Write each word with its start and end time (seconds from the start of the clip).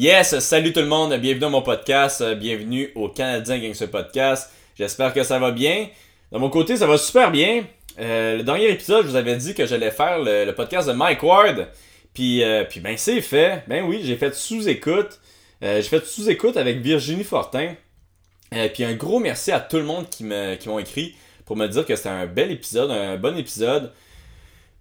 Yes, 0.00 0.38
salut 0.38 0.72
tout 0.72 0.80
le 0.80 0.86
monde, 0.86 1.14
bienvenue 1.16 1.40
dans 1.40 1.50
mon 1.50 1.60
podcast, 1.60 2.24
bienvenue 2.36 2.90
au 2.94 3.10
Canadien 3.10 3.58
Gangster 3.58 3.90
Podcast. 3.90 4.50
J'espère 4.74 5.12
que 5.12 5.22
ça 5.22 5.38
va 5.38 5.50
bien. 5.50 5.88
De 6.32 6.38
mon 6.38 6.48
côté, 6.48 6.78
ça 6.78 6.86
va 6.86 6.96
super 6.96 7.30
bien. 7.30 7.64
Euh, 7.98 8.38
le 8.38 8.42
dernier 8.42 8.70
épisode, 8.70 9.04
je 9.04 9.10
vous 9.10 9.16
avais 9.16 9.36
dit 9.36 9.52
que 9.52 9.66
j'allais 9.66 9.90
faire 9.90 10.18
le, 10.18 10.50
podcast 10.52 10.88
de 10.88 10.94
Mike 10.94 11.22
Ward. 11.22 11.68
Puis, 12.14 12.42
euh, 12.42 12.64
puis 12.64 12.80
ben 12.80 12.96
c'est 12.96 13.20
fait. 13.20 13.62
Ben 13.68 13.84
oui, 13.84 14.00
j'ai 14.02 14.16
fait 14.16 14.34
sous-écoute. 14.34 15.20
Euh, 15.62 15.82
j'ai 15.82 15.88
fait 15.90 16.06
sous-écoute 16.06 16.56
avec 16.56 16.78
Virginie 16.78 17.22
Fortin. 17.22 17.74
puis 18.72 18.84
un 18.84 18.94
gros 18.94 19.18
merci 19.18 19.52
à 19.52 19.60
tout 19.60 19.76
le 19.76 19.84
monde 19.84 20.08
qui 20.08 20.24
m'ont 20.24 20.56
qui 20.56 20.70
écrit 20.80 21.14
pour 21.44 21.56
me 21.56 21.66
dire 21.66 21.84
que 21.84 21.94
c'était 21.94 22.08
un 22.08 22.24
bel 22.24 22.50
épisode, 22.50 22.90
un 22.90 23.18
bon 23.18 23.36
épisode. 23.36 23.92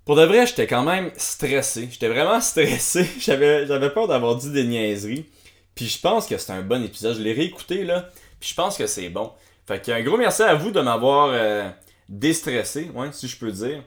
Pour 0.10 0.16
de 0.16 0.24
vrai, 0.24 0.48
j'étais 0.48 0.66
quand 0.66 0.82
même 0.82 1.12
stressé. 1.18 1.88
J'étais 1.92 2.08
vraiment 2.08 2.42
stressé. 2.42 3.08
J'avais, 3.20 3.68
j'avais 3.68 3.92
peur 3.92 4.08
d'avoir 4.08 4.38
dit 4.38 4.50
des 4.50 4.64
niaiseries. 4.64 5.30
Puis 5.76 5.86
je 5.86 6.00
pense 6.00 6.26
que 6.26 6.36
c'était 6.40 6.54
un 6.54 6.64
bon 6.64 6.84
épisode. 6.84 7.16
Je 7.16 7.22
l'ai 7.22 7.32
réécouté 7.32 7.84
là. 7.84 8.10
Puis 8.40 8.50
je 8.50 8.56
pense 8.56 8.76
que 8.76 8.88
c'est 8.88 9.10
bon. 9.10 9.32
Fait 9.68 9.80
qu'un 9.80 10.02
gros 10.02 10.18
merci 10.18 10.42
à 10.42 10.56
vous 10.56 10.72
de 10.72 10.82
m'avoir 10.82 11.30
euh, 11.32 11.70
déstressé, 12.10 12.90
ouais, 12.96 13.10
si 13.12 13.28
je 13.28 13.38
peux 13.38 13.52
dire. 13.52 13.84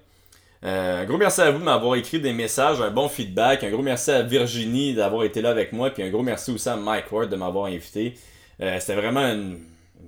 Euh, 0.63 1.03
un 1.03 1.05
gros 1.07 1.19
merci 1.19 1.41
à 1.41 1.51
vous 1.51 1.59
de 1.59 1.65
m'avoir 1.65 1.97
écrit 1.97 2.21
des 2.21 2.33
messages, 2.33 2.81
un 2.81 2.93
bon 2.93 3.09
feedback. 3.09 3.65
Un 3.65 3.71
gros 3.73 3.83
merci 3.83 4.13
à 4.13 4.23
Virginie 4.23 4.95
d'avoir 4.95 5.25
été 5.25 5.43
là 5.43 5.51
avec 5.51 5.73
moi. 5.73 5.91
Puis 5.91 6.05
un 6.05 6.11
gros 6.11 6.23
merci 6.23 6.53
aussi 6.53 6.69
à 6.69 6.77
Mike 6.77 7.11
Ward 7.11 7.31
de 7.31 7.35
m'avoir 7.35 7.65
invité. 7.65 8.15
Euh, 8.61 8.79
c'était 8.79 8.95
vraiment 8.95 9.27
une 9.27 9.59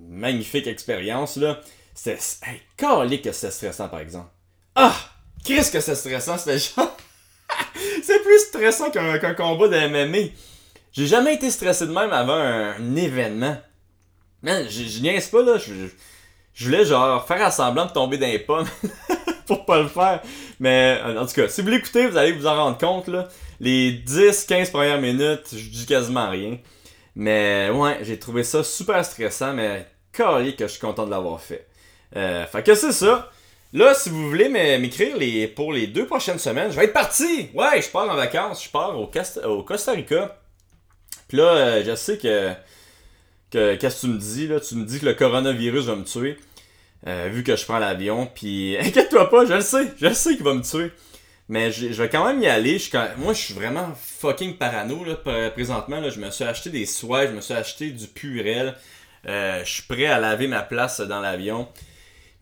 magnifique 0.09 0.69
expérience. 0.69 1.39
là. 1.39 1.59
C'était. 1.93 2.21
Hey, 2.47 3.21
que 3.21 3.33
c'était 3.33 3.51
stressant 3.51 3.89
par 3.89 3.99
exemple. 3.99 4.29
Ah! 4.77 4.95
Qu'est-ce 5.45 5.71
que 5.71 5.81
c'est 5.81 5.95
stressant, 5.95 6.39
c'était 6.39 6.59
genre? 6.59 6.97
c'est 8.03 8.23
plus 8.23 8.39
stressant 8.39 8.91
qu'un 8.91 9.35
combat 9.35 9.69
de 9.69 9.89
MMA. 9.89 10.31
J'ai 10.93 11.07
jamais 11.07 11.35
été 11.35 11.51
stressé 11.51 11.87
de 11.87 11.93
même 11.93 12.13
avant 12.13 12.35
un, 12.35 12.97
événement. 12.97 13.57
Man, 14.43 14.67
je 14.69 15.01
niaise 15.01 15.29
pas 15.29 15.43
là. 15.43 15.59
Je, 15.59 16.65
voulais 16.65 16.85
genre 16.85 17.27
faire 17.27 17.53
semblant 17.53 17.87
de 17.87 17.93
tomber 17.93 18.17
dans 18.17 18.27
les 18.27 18.39
pommes 18.39 18.69
pour 19.47 19.67
pas 19.67 19.83
le 19.83 19.89
faire. 19.89 20.23
Mais 20.61 21.01
en 21.05 21.27
tout 21.27 21.35
cas, 21.35 21.49
si 21.49 21.63
vous 21.63 21.69
l'écoutez, 21.69 22.07
vous 22.07 22.17
allez 22.17 22.33
vous 22.33 22.47
en 22.47 22.55
rendre 22.55 22.79
compte 22.79 23.09
là. 23.09 23.29
Les 23.61 23.93
10-15 23.93 24.71
premières 24.71 25.01
minutes, 25.01 25.49
je 25.53 25.69
dis 25.69 25.87
quasiment 25.87 26.31
rien. 26.31 26.59
Mais 27.17 27.71
ouais, 27.71 27.99
j'ai 28.03 28.19
trouvé 28.19 28.45
ça 28.45 28.65
super 28.65 29.05
stressant, 29.05 29.53
mais 29.53 29.87
carré 30.13 30.55
que 30.55 30.67
je 30.67 30.73
suis 30.73 30.81
content 30.81 31.07
de 31.07 31.11
l'avoir 31.11 31.41
fait. 31.41 31.67
Euh, 32.17 32.47
fait 32.47 32.63
que 32.63 32.75
c'est 32.75 32.93
ça. 32.93 33.31
Là, 33.75 33.93
si 33.93 34.09
vous 34.09 34.29
voulez 34.29 34.49
m'écrire 34.49 35.17
pour 35.57 35.73
les 35.73 35.89
deux 35.89 36.07
prochaines 36.07 36.39
semaines, 36.39 36.71
je 36.71 36.77
vais 36.77 36.85
être 36.85 36.93
parti! 36.93 37.49
Ouais, 37.55 37.83
je 37.83 37.89
pars 37.91 38.09
en 38.09 38.15
vacances, 38.15 38.65
je 38.65 38.71
pars 38.71 38.97
au, 38.97 39.63
Costa 39.65 39.93
Rica. 39.93 40.41
Puis 41.27 41.39
là, 41.39 41.43
euh, 41.43 41.83
je 41.85 41.97
sais 41.97 42.17
que. 42.17 42.53
Qu'est-ce 43.51 44.03
que 44.03 44.07
tu 44.07 44.13
me 44.13 44.19
dis 44.19 44.47
là? 44.47 44.61
Tu 44.61 44.77
me 44.77 44.85
dis 44.85 45.01
que 45.01 45.07
le 45.07 45.15
coronavirus 45.15 45.87
va 45.87 45.97
me 45.97 46.05
tuer. 46.05 46.39
Euh, 47.09 47.29
vu 47.33 47.43
que 47.43 47.57
je 47.57 47.65
prends 47.65 47.81
l'avion. 47.81 48.31
Puis 48.33 48.77
inquiète-toi 48.81 49.29
pas, 49.29 49.45
je 49.45 49.55
le 49.55 49.61
sais. 49.61 49.93
Je 50.01 50.07
le 50.07 50.15
sais 50.15 50.37
qu'il 50.37 50.45
va 50.45 50.55
me 50.55 50.63
tuer. 50.63 50.93
Mais 51.49 51.73
je, 51.73 51.87
vais 51.87 52.09
quand 52.09 52.25
même 52.27 52.41
y 52.41 52.47
aller. 52.47 52.81
moi, 53.17 53.33
je 53.33 53.41
suis 53.41 53.55
vraiment 53.55 53.93
fucking 53.97 54.57
parano 54.57 55.05
là, 55.05 55.17
présentement. 55.51 55.99
Là, 55.99 56.11
je 56.11 56.21
me 56.21 56.31
suis 56.31 56.45
acheté 56.45 56.71
des 56.71 56.87
soies, 56.87 57.27
je 57.27 57.33
me 57.33 57.41
suis 57.41 57.55
acheté 57.55 57.91
du 57.91 58.07
purel. 58.07 58.77
Euh, 59.27 59.65
je 59.65 59.73
suis 59.73 59.83
prêt 59.83 60.07
à 60.07 60.21
laver 60.21 60.47
ma 60.47 60.63
place 60.63 61.01
dans 61.01 61.21
l'avion. 61.21 61.69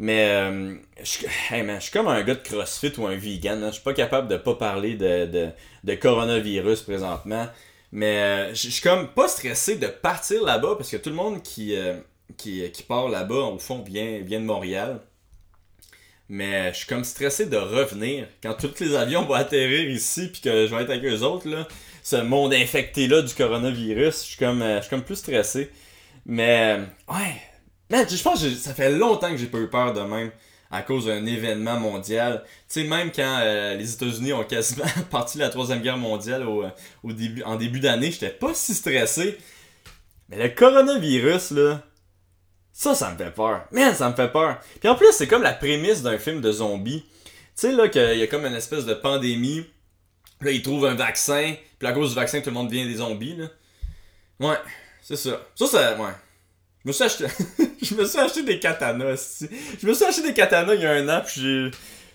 Mais 0.03 0.31
euh, 0.31 0.75
je, 0.99 1.05
je 1.05 1.79
suis 1.79 1.93
comme 1.93 2.09
un 2.09 2.23
gars 2.25 2.35
de 2.35 2.41
CrossFit 2.43 2.93
ou 2.99 3.07
un 3.07 3.15
vegan. 3.15 3.65
Je 3.67 3.75
suis 3.75 3.83
pas 3.85 3.95
capable 3.95 4.27
de 4.27 4.37
pas 4.37 4.57
parler 4.57 4.97
de, 4.97 5.53
de, 5.85 5.95
coronavirus 5.95 6.83
présentement. 6.83 7.47
Mais 7.93 8.19
euh, 8.19 8.49
je 8.49 8.69
suis 8.69 8.83
comme 8.83 9.07
pas 9.07 9.29
stressé 9.29 9.77
de 9.77 9.87
partir 9.87 10.43
là-bas 10.43 10.75
parce 10.77 10.91
que 10.91 10.97
tout 10.97 11.09
le 11.09 11.15
monde 11.15 11.41
qui, 11.45 11.77
euh, 11.77 12.01
qui, 12.37 12.83
part 12.89 13.11
là-bas, 13.11 13.45
au 13.45 13.61
fond, 13.61 13.81
vient, 13.87 14.19
vient 14.23 14.41
de 14.41 14.45
Montréal. 14.45 15.03
Mais 16.29 16.73
je 16.73 16.79
suis 16.79 16.87
comme 16.89 17.05
stressé 17.05 17.47
de 17.47 17.57
revenir 17.57 18.27
quand 18.43 18.55
tous 18.55 18.81
les 18.81 18.97
avions 18.97 19.25
vont 19.25 19.35
atterrir 19.35 19.89
ici 19.89 20.31
puis 20.33 20.41
que 20.41 20.67
je 20.67 20.75
vais 20.75 20.83
être 20.83 20.91
avec 20.91 21.05
eux 21.05 21.21
autres. 21.21 21.49
Là, 21.49 21.69
ce 22.03 22.17
monde 22.17 22.53
infecté-là 22.55 23.23
du 23.23 23.35
coronavirus. 23.35 24.25
Je 24.25 24.29
suis 24.31 24.37
comme, 24.37 24.65
je 24.65 24.81
suis 24.81 24.91
comme 24.91 25.05
plus 25.05 25.15
stressé. 25.15 25.71
Mais 26.27 26.81
ouais, 27.09 27.37
je 27.93 28.23
pense 28.23 28.43
que 28.43 28.51
ça 28.55 28.75
fait 28.75 28.91
longtemps 28.91 29.31
que 29.31 29.37
j'ai 29.37 29.47
pas 29.47 29.59
eu 29.59 29.69
peur 29.69 29.93
de 29.93 30.01
même 30.01 30.31
à 30.71 30.83
cause 30.83 31.07
d'un 31.07 31.25
événement 31.27 31.79
mondial. 31.79 32.43
Tu 32.69 32.81
sais, 32.81 32.85
même 32.85 33.13
quand 33.13 33.39
euh, 33.43 33.77
les 33.77 33.93
États-Unis 33.93 34.33
ont 34.33 34.45
quasiment 34.45 34.87
parti 35.11 35.39
la 35.39 35.51
Troisième 35.51 35.83
Guerre 35.83 35.99
mondiale 35.99 36.47
au, 36.47 36.65
au 37.05 37.13
début, 37.13 37.43
en 37.43 37.57
début 37.57 37.81
d'année, 37.81 38.11
j'étais 38.11 38.31
pas 38.31 38.55
si 38.55 38.75
stressé. 38.75 39.39
Mais 40.31 40.43
le 40.43 40.49
coronavirus, 40.49 41.51
là, 41.51 41.83
ça, 42.73 42.95
ça 42.95 43.11
me 43.11 43.19
fait 43.19 43.31
peur. 43.31 43.67
Man, 43.71 43.95
ça 43.95 44.09
me 44.09 44.15
fait 44.15 44.33
peur. 44.33 44.59
Puis 44.81 44.89
en 44.89 44.95
plus, 44.95 45.13
c'est 45.13 45.27
comme 45.27 45.43
la 45.43 45.53
prémisse 45.53 46.03
d'un 46.03 46.17
film 46.17 46.41
de 46.41 46.51
zombies. 46.51 47.05
Tu 47.05 47.31
sais, 47.55 47.73
là, 47.73 47.89
qu'il 47.89 48.19
y 48.19 48.23
a 48.23 48.27
comme 48.27 48.47
une 48.47 48.55
espèce 48.55 48.87
de 48.87 48.95
pandémie. 48.95 49.67
Là, 50.41 50.51
ils 50.51 50.63
trouvent 50.63 50.87
un 50.87 50.95
vaccin. 50.95 51.55
Puis 51.79 51.87
à 51.87 51.93
cause 51.93 52.11
du 52.11 52.15
vaccin, 52.15 52.41
tout 52.41 52.49
le 52.49 52.55
monde 52.55 52.69
devient 52.69 52.87
des 52.87 52.97
zombies, 52.97 53.37
là. 53.37 53.47
Ouais, 54.41 54.57
c'est 55.03 55.17
ça. 55.17 55.43
Ça, 55.55 55.67
ça, 55.67 55.97
ouais. 55.97 56.13
Je 56.85 56.89
me 56.89 56.93
suis 56.93 57.05
acheté, 57.05 57.25
je 57.83 57.95
me 57.95 58.05
suis 58.05 58.19
acheté 58.19 58.43
des 58.43 58.59
katanas. 58.59 59.45
Je 59.81 59.87
me 59.87 59.95
suis 59.95 60.05
acheté 60.05 60.23
des 60.23 60.35
katanas 60.35 60.75
il 60.75 60.81
y 60.81 60.87
a 60.87 60.93
un 60.93 61.09
an, 61.09 61.23
puis 61.25 61.71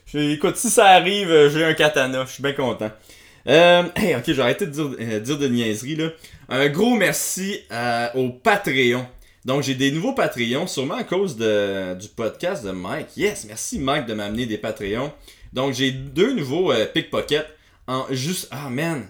j'ai, 0.06 0.32
écoute, 0.32 0.58
si 0.58 0.70
ça 0.70 0.88
arrive, 0.88 1.30
euh, 1.30 1.50
j'ai 1.50 1.64
un 1.64 1.74
katana. 1.74 2.26
Je 2.26 2.34
suis 2.34 2.44
bien 2.44 2.54
content. 2.54 2.92
Euh, 3.48 3.84
ok, 3.84 4.24
j'ai 4.26 4.42
arrêté 4.42 4.66
de 4.66 4.72
dire, 4.72 4.90
euh, 5.00 5.20
dire, 5.20 5.38
de 5.38 5.48
niaiserie 5.48 5.96
là. 5.96 6.10
Un 6.50 6.68
gros 6.68 6.96
merci 6.96 7.60
euh, 7.72 8.08
au 8.16 8.30
Patreon. 8.30 9.06
Donc 9.46 9.64
j'ai 9.64 9.76
des 9.76 9.92
nouveaux 9.92 10.14
Patreons, 10.14 10.68
sûrement 10.68 10.96
à 10.96 11.04
cause 11.04 11.38
de, 11.38 11.96
du 11.96 12.10
podcast 12.10 12.66
de 12.66 12.72
Mike. 12.72 13.16
Yes, 13.16 13.46
merci 13.48 13.80
Mike 13.80 14.06
de 14.06 14.14
m'amener 14.14 14.46
des 14.46 14.58
Patreons. 14.58 15.14
Donc 15.54 15.74
j'ai 15.74 15.92
deux 15.92 16.34
nouveaux 16.34 16.74
pickpockets 16.94 17.48
en 17.88 18.06
juste. 18.12 18.50
Ah 18.52 18.70
man, 18.70 19.08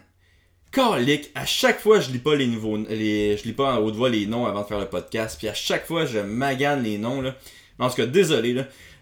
calique, 0.71 1.29
à 1.35 1.45
chaque 1.45 1.79
fois 1.79 1.99
je 1.99 2.11
lis 2.11 2.19
pas 2.19 2.35
les 2.35 2.47
nouveaux 2.47 2.77
je 2.77 3.43
lis 3.43 3.53
pas 3.53 3.75
en 3.75 3.77
haute 3.79 3.95
voix 3.95 4.09
les 4.09 4.25
noms 4.25 4.45
avant 4.45 4.61
de 4.61 4.67
faire 4.67 4.79
le 4.79 4.87
podcast, 4.87 5.37
puis 5.37 5.47
à 5.47 5.53
chaque 5.53 5.85
fois 5.85 6.05
je 6.05 6.19
magane 6.19 6.83
les 6.83 6.97
noms 6.97 7.21
là. 7.21 7.35
En 7.79 7.89
tout 7.89 7.95
cas, 7.95 8.05
désolé. 8.05 8.55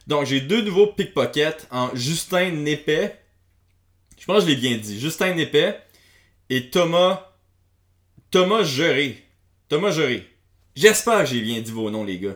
Donc 0.07 0.25
j'ai 0.25 0.41
deux 0.41 0.61
nouveaux 0.61 0.87
pickpockets 0.87 1.67
en 1.71 1.89
Justin 1.95 2.51
Népais. 2.51 3.19
Je 4.19 4.25
pense 4.25 4.43
que 4.43 4.49
je 4.49 4.55
l'ai 4.55 4.59
bien 4.59 4.77
dit. 4.77 4.99
Justin 4.99 5.33
Népais 5.33 5.79
et 6.49 6.69
Thomas 6.69 7.31
Thomas. 8.31 8.63
Thomas 9.69 9.91
Geré. 9.91 10.27
J'espère 10.75 11.19
que 11.21 11.25
j'ai 11.27 11.41
bien 11.41 11.61
dit 11.61 11.71
vos 11.71 11.89
noms 11.89 12.03
les 12.03 12.19
gars. 12.19 12.35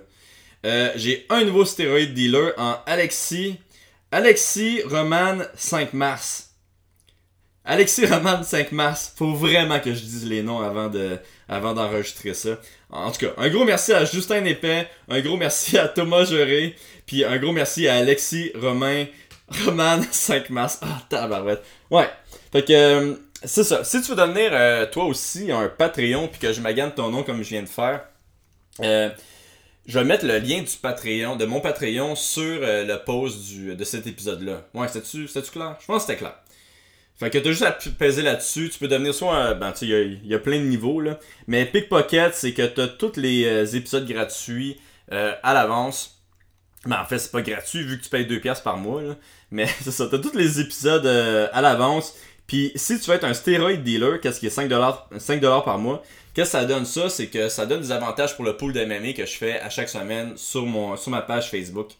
Euh, 0.66 0.92
j'ai 0.96 1.26
un 1.30 1.44
nouveau 1.44 1.66
stéroïde 1.66 2.14
dealer 2.14 2.54
en 2.58 2.78
Alexis 2.86 3.58
Alexis 4.12 4.82
Roman 4.84 5.40
5 5.56 5.94
mars. 5.94 6.49
Alexis 7.70 8.08
Roman 8.08 8.42
5 8.42 8.72
mars. 8.72 9.14
Faut 9.16 9.36
vraiment 9.36 9.80
que 9.80 9.94
je 9.94 10.00
dise 10.00 10.26
les 10.28 10.42
noms 10.42 10.60
avant 10.60 10.88
de 10.88 11.20
avant 11.48 11.76
d'enregistrer 11.76 12.34
ça. 12.34 12.58
En 12.90 13.12
tout 13.12 13.20
cas, 13.20 13.34
un 13.38 13.48
gros 13.50 13.64
merci 13.64 13.94
à 13.94 14.06
Justin 14.06 14.44
Épais, 14.46 14.88
un 15.08 15.22
gros 15.22 15.38
merci 15.38 15.78
à 15.78 15.88
Thomas 15.88 16.24
Juré, 16.24 16.76
puis 17.06 17.24
un 17.24 17.38
gros 17.38 17.52
merci 17.52 17.88
à 17.88 17.98
Alexis 17.98 18.52
Romain 18.60 19.06
Roman 19.66 20.00
5 20.10 20.50
mars. 20.50 20.80
Ah, 20.82 21.04
tabarouette. 21.10 21.64
Ouais. 21.92 22.10
Fait 22.52 22.66
que 22.66 22.74
euh, 22.74 23.16
c'est 23.44 23.64
ça. 23.64 23.84
Si 23.84 24.02
tu 24.02 24.10
veux 24.10 24.18
devenir 24.18 24.50
euh, 24.52 24.88
toi 24.88 25.06
aussi 25.06 25.52
un 25.52 25.68
Patreon 25.68 26.28
puis 26.28 26.40
que 26.40 26.52
je 26.52 26.62
magane 26.62 26.92
ton 26.92 27.10
nom 27.10 27.22
comme 27.22 27.44
je 27.44 27.50
viens 27.50 27.62
de 27.62 27.70
faire, 27.70 28.04
euh, 28.82 29.12
je 29.86 30.00
vais 30.00 30.06
mettre 30.06 30.26
le 30.26 30.40
lien 30.40 30.64
du 30.64 30.76
Patreon, 30.82 31.36
de 31.36 31.46
mon 31.46 31.62
Patreon 31.62 32.16
sur 32.16 32.62
le 32.62 32.96
post 33.06 33.54
de 33.54 33.84
cet 33.84 34.08
épisode-là. 34.08 34.64
Ouais, 34.74 34.88
c'était-tu 34.88 35.52
clair? 35.52 35.78
Je 35.80 35.86
pense 35.86 36.06
que 36.06 36.08
c'était 36.08 36.18
clair. 36.18 36.34
Fait 37.20 37.30
que 37.30 37.38
t'as 37.38 37.50
juste 37.50 37.64
à 37.64 37.72
peser 37.72 38.22
là-dessus. 38.22 38.70
Tu 38.70 38.80
peux 38.80 38.88
devenir 38.88 39.14
soit 39.14 39.36
un. 39.36 39.54
Ben, 39.54 39.74
tu 39.74 39.80
sais, 39.80 40.18
il 40.24 40.26
y, 40.26 40.34
a 40.34 40.40
plein 40.40 40.58
de 40.58 40.64
niveaux, 40.64 41.02
là. 41.02 41.20
Mais 41.48 41.66
Pickpocket, 41.66 42.34
c'est 42.34 42.54
que 42.54 42.66
t'as 42.66 42.88
tous 42.88 43.18
les 43.18 43.44
euh, 43.46 43.66
épisodes 43.66 44.08
gratuits 44.08 44.80
euh, 45.12 45.34
à 45.44 45.54
l'avance. 45.54 46.22
Mais 46.86 46.96
ben, 46.96 47.02
en 47.02 47.06
fait, 47.06 47.20
c'est 47.20 47.32
pas 47.32 47.42
gratuit 47.42 47.84
vu 47.84 47.98
que 48.00 48.04
tu 48.04 48.10
payes 48.10 48.26
2$ 48.26 48.64
par 48.64 48.78
mois, 48.78 49.02
là. 49.02 49.18
Mais 49.52 49.68
c'est 49.82 49.92
ça, 49.92 50.08
t'as 50.10 50.20
tous 50.20 50.34
les 50.34 50.62
épisodes 50.62 51.06
euh, 51.06 51.50
à 51.52 51.62
l'avance. 51.62 52.16
Puis 52.48 52.72
si 52.76 52.98
tu 52.98 53.10
veux 53.10 53.18
être 53.18 53.26
un 53.26 53.34
stéroid 53.34 53.74
dealer, 53.74 54.22
qu'est-ce 54.22 54.40
qui 54.40 54.48
est 54.48 54.58
5$, 54.58 55.20
5 55.20 55.42
par 55.42 55.78
mois, 55.78 56.02
qu'est-ce 56.34 56.54
que 56.54 56.58
ça 56.58 56.66
donne 56.66 56.86
ça? 56.86 57.10
C'est 57.10 57.28
que 57.28 57.50
ça 57.50 57.66
donne 57.66 57.82
des 57.82 57.92
avantages 57.92 58.36
pour 58.36 58.46
le 58.46 58.56
pool 58.56 58.72
de 58.72 58.84
MMA 58.86 59.12
que 59.12 59.26
je 59.26 59.36
fais 59.36 59.60
à 59.60 59.70
chaque 59.70 59.90
semaine 59.90 60.38
sur, 60.38 60.66
mon, 60.66 60.96
sur 60.96 61.12
ma 61.12 61.22
page 61.22 61.52
Facebook. 61.52 61.92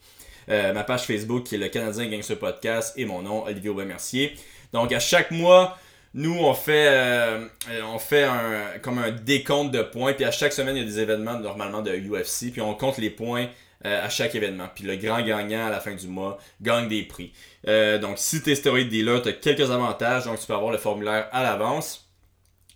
ma 0.48 0.84
page 0.84 1.04
Facebook 1.04 1.44
qui 1.44 1.56
est 1.56 1.60
le 1.60 1.68
Canadien 1.68 2.10
Gangster 2.10 2.40
Podcast 2.40 2.94
et 2.98 3.06
mon 3.06 3.22
nom, 3.22 3.44
Olivier 3.44 3.70
Aubin-Mercier. 3.70 4.36
Donc 4.74 4.92
à 4.92 5.00
chaque 5.00 5.32
mois, 5.32 5.78
nous 6.14 6.36
on 6.36 6.54
fait 6.54 6.88
euh, 6.90 7.48
on 7.94 8.00
fait 8.00 8.24
un 8.24 8.80
comme 8.82 9.00
un 9.00 9.12
décompte 9.12 9.72
de 9.72 9.82
points 9.82 10.14
puis 10.14 10.26
à 10.26 10.32
chaque 10.32 10.54
semaine 10.54 10.76
il 10.76 10.80
y 10.80 10.86
a 10.86 10.90
des 10.90 11.00
événements 11.00 11.40
normalement 11.40 11.82
de 11.82 11.92
UFC 11.92 12.52
puis 12.52 12.62
on 12.62 12.74
compte 12.74 12.98
les 12.98 13.10
points 13.10 13.48
euh, 13.86 14.06
à 14.06 14.10
chaque 14.10 14.36
événement. 14.36 14.68
Puis 14.74 14.84
le 14.84 14.96
grand 14.96 15.22
gagnant 15.22 15.68
à 15.68 15.70
la 15.70 15.80
fin 15.80 15.94
du 15.94 16.08
mois 16.08 16.38
gagne 16.62 16.88
des 16.88 17.04
prix. 17.04 17.32
Euh, 17.68 17.98
donc 17.98 18.18
si 18.18 18.42
tu 18.42 18.52
es 18.52 18.56
steroid 18.56 18.84
dealer, 18.84 19.22
tu 19.22 19.30
as 19.30 19.34
quelques 19.34 19.72
avantages 19.72 20.26
donc 20.26 20.40
tu 20.40 20.48
peux 20.48 20.54
avoir 20.54 20.72
le 20.72 20.78
formulaire 20.78 21.28
à 21.32 21.44
l'avance. 21.44 22.10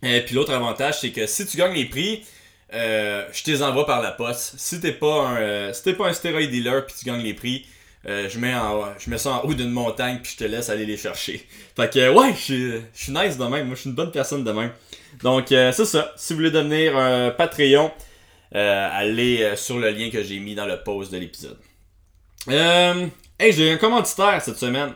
Et 0.04 0.22
puis 0.22 0.36
l'autre 0.36 0.54
avantage, 0.54 1.00
c'est 1.00 1.12
que 1.12 1.26
si 1.26 1.46
tu 1.46 1.58
gagnes 1.58 1.76
les 1.76 1.86
prix, 1.86 2.24
euh, 2.74 3.26
je 3.32 3.44
te 3.44 3.52
les 3.52 3.62
envoie 3.62 3.86
par 3.86 4.02
la 4.02 4.12
poste. 4.12 4.56
Si 4.58 4.82
t'es 4.82 4.92
pas 4.92 5.28
un, 5.28 5.38
euh, 5.38 5.74
si 5.74 5.94
pas 5.94 6.08
un 6.08 6.14
stéroïde 6.14 6.52
dealer 6.52 6.86
puis 6.86 6.96
tu 6.98 7.06
gagnes 7.06 7.22
les 7.22 7.34
prix, 7.34 7.66
euh, 8.06 8.28
je, 8.30 8.38
mets 8.40 8.54
en, 8.54 8.86
je 9.00 9.16
ça 9.16 9.32
en 9.32 9.42
haut 9.44 9.54
d'une 9.54 9.72
montagne 9.72 10.20
puis 10.22 10.34
je 10.34 10.44
te 10.44 10.50
laisse 10.50 10.70
aller 10.70 10.86
les 10.86 10.98
chercher. 10.98 11.48
Fait 11.76 11.92
que 11.92 12.10
ouais, 12.10 12.34
je 12.34 12.82
suis, 12.94 13.12
nice 13.12 13.38
de 13.38 13.46
même. 13.46 13.68
Moi, 13.68 13.76
je 13.76 13.82
suis 13.82 13.90
une 13.90 13.96
bonne 13.96 14.12
personne 14.12 14.44
de 14.44 14.52
même. 14.52 14.72
Donc 15.22 15.46
c'est 15.50 15.86
ça. 15.86 16.14
Si 16.18 16.34
vous 16.34 16.38
voulez 16.40 16.52
devenir 16.52 16.98
un 16.98 17.32
Patreon, 17.32 17.92
allez 18.52 19.54
sur 19.56 19.80
le 19.80 19.90
lien 19.92 20.10
que 20.10 20.22
j'ai 20.24 20.40
mis 20.40 20.56
dans 20.56 20.66
le 20.66 20.84
post 20.84 21.12
de 21.12 21.18
l'épisode. 21.18 21.58
hey, 22.50 23.54
j'ai 23.54 23.72
un 23.72 23.78
commanditaire 23.78 24.42
cette 24.42 24.58
semaine. 24.58 24.94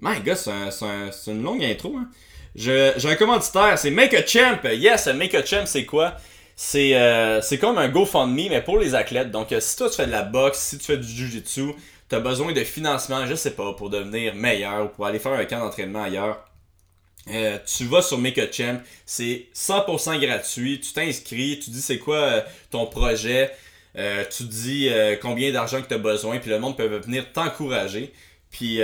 My 0.00 0.20
god, 0.20 0.36
c'est 0.36 1.30
une 1.30 1.42
longue 1.42 1.64
intro. 1.64 1.96
Hein. 1.96 2.08
J'ai 2.54 2.92
un 3.04 3.14
commanditaire, 3.16 3.78
c'est 3.78 3.90
Make 3.90 4.14
a 4.14 4.26
Champ. 4.26 4.58
Yes, 4.64 5.06
Make 5.08 5.34
a 5.34 5.44
Champ, 5.44 5.66
c'est 5.66 5.84
quoi? 5.84 6.16
C'est 6.56 6.94
euh, 6.94 7.40
comme 7.60 7.78
un 7.78 7.88
GoFundMe, 7.88 8.48
mais 8.50 8.62
pour 8.62 8.78
les 8.78 8.94
athlètes. 8.96 9.30
Donc, 9.30 9.52
euh, 9.52 9.60
si 9.60 9.76
toi 9.76 9.88
tu 9.88 9.94
fais 9.94 10.06
de 10.06 10.10
la 10.10 10.22
boxe, 10.22 10.58
si 10.58 10.78
tu 10.78 10.84
fais 10.84 10.96
du 10.96 11.06
Jiu-Jitsu, 11.06 11.72
tu 12.08 12.14
as 12.14 12.20
besoin 12.20 12.52
de 12.52 12.64
financement, 12.64 13.26
je 13.26 13.34
sais 13.34 13.52
pas, 13.52 13.72
pour 13.74 13.90
devenir 13.90 14.34
meilleur 14.34 14.86
ou 14.86 14.88
pour 14.88 15.06
aller 15.06 15.18
faire 15.18 15.32
un 15.32 15.44
camp 15.44 15.60
d'entraînement 15.60 16.02
ailleurs. 16.02 16.44
Euh, 17.30 17.58
tu 17.66 17.84
vas 17.84 18.00
sur 18.00 18.18
Make 18.18 18.38
a 18.38 18.50
Champ, 18.50 18.80
c'est 19.04 19.48
100% 19.54 20.18
gratuit, 20.18 20.80
tu 20.80 20.92
t'inscris, 20.92 21.60
tu 21.62 21.70
dis 21.70 21.82
c'est 21.82 21.98
quoi 21.98 22.42
ton 22.70 22.86
projet, 22.86 23.50
tu 24.30 24.44
dis 24.44 24.88
combien 25.20 25.52
d'argent 25.52 25.82
que 25.82 25.88
tu 25.88 25.94
as 25.94 25.98
besoin, 25.98 26.38
puis 26.38 26.48
le 26.50 26.58
monde 26.58 26.76
peut 26.76 26.86
venir 26.86 27.30
t'encourager. 27.32 28.14
Puis 28.50 28.80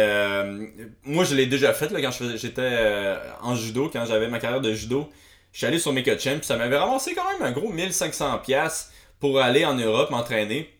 moi 1.04 1.24
je 1.24 1.34
l'ai 1.34 1.46
déjà 1.46 1.72
fait 1.72 1.90
là, 1.90 2.02
quand 2.02 2.10
j'étais 2.36 3.16
en 3.40 3.54
judo, 3.54 3.88
quand 3.90 4.04
j'avais 4.04 4.28
ma 4.28 4.38
carrière 4.38 4.60
de 4.60 4.74
judo. 4.74 5.08
Je 5.54 5.58
suis 5.58 5.66
allé 5.66 5.78
sur 5.78 5.94
Champ, 6.18 6.38
ça 6.42 6.56
m'avait 6.56 6.76
ramassé 6.76 7.14
quand 7.14 7.22
même 7.32 7.40
un 7.42 7.52
gros 7.52 7.72
1500$ 7.72 8.88
pour 9.20 9.40
aller 9.40 9.64
en 9.64 9.74
Europe 9.74 10.10
m'entraîner. 10.10 10.73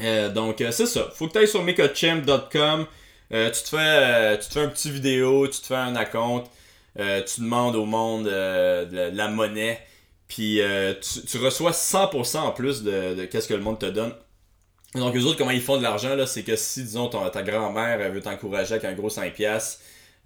Euh, 0.00 0.30
donc, 0.30 0.60
euh, 0.60 0.70
c'est 0.70 0.86
ça. 0.86 1.10
Faut 1.14 1.28
que 1.28 1.32
tu 1.32 1.38
ailles 1.38 1.48
sur 1.48 1.62
mecachamp.com. 1.62 2.86
Euh, 3.32 3.50
tu, 3.50 3.62
te 3.62 3.68
fais, 3.68 4.38
tu 4.38 4.58
un 4.58 4.68
petit 4.68 4.90
vidéo, 4.90 5.48
tu 5.48 5.60
te 5.60 5.66
fais 5.66 5.74
un 5.74 5.96
account. 5.96 6.44
tu 6.96 7.40
demandes 7.40 7.76
au 7.76 7.84
monde 7.84 8.24
de, 8.24 9.10
la 9.14 9.28
monnaie. 9.28 9.80
Puis 10.28 10.60
tu, 11.26 11.38
reçois 11.38 11.72
100% 11.72 12.38
en 12.38 12.52
plus 12.52 12.82
de, 12.82 13.24
qu'est-ce 13.26 13.48
que 13.48 13.54
le 13.54 13.62
monde 13.62 13.78
te 13.78 13.86
donne. 13.86 14.14
Donc, 14.94 15.16
eux 15.16 15.24
autres, 15.24 15.38
comment 15.38 15.50
ils 15.50 15.62
font 15.62 15.78
de 15.78 15.82
l'argent, 15.82 16.14
là, 16.14 16.26
c'est 16.26 16.42
que 16.42 16.54
si, 16.56 16.82
disons, 16.82 17.08
ta 17.08 17.42
grand-mère 17.42 18.12
veut 18.12 18.20
t'encourager 18.20 18.74
avec 18.74 18.84
un 18.84 18.92
gros 18.92 19.08
5$, 19.08 19.78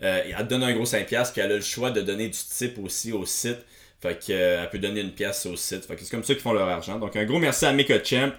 euh, 0.02 0.22
elle 0.26 0.36
te 0.36 0.42
donne 0.50 0.62
un 0.62 0.74
gros 0.74 0.84
5$, 0.84 1.06
puis 1.06 1.40
elle 1.40 1.52
a 1.52 1.56
le 1.56 1.60
choix 1.60 1.90
de 1.90 2.00
donner 2.00 2.28
du 2.28 2.38
type 2.38 2.78
aussi 2.78 3.12
au 3.12 3.24
site. 3.24 3.58
Fait 4.00 4.18
qu'elle 4.18 4.68
peut 4.70 4.78
donner 4.78 5.00
une 5.00 5.12
pièce 5.12 5.46
au 5.46 5.56
site. 5.56 5.86
Fait 5.86 5.96
c'est 5.98 6.10
comme 6.10 6.22
ça 6.22 6.34
qu'ils 6.34 6.42
font 6.42 6.52
leur 6.52 6.68
argent. 6.68 6.98
Donc 6.98 7.16
un 7.16 7.24
gros 7.24 7.38
merci 7.38 7.64
à 7.64 7.72
Mika 7.72 8.02
Champ. 8.04 8.30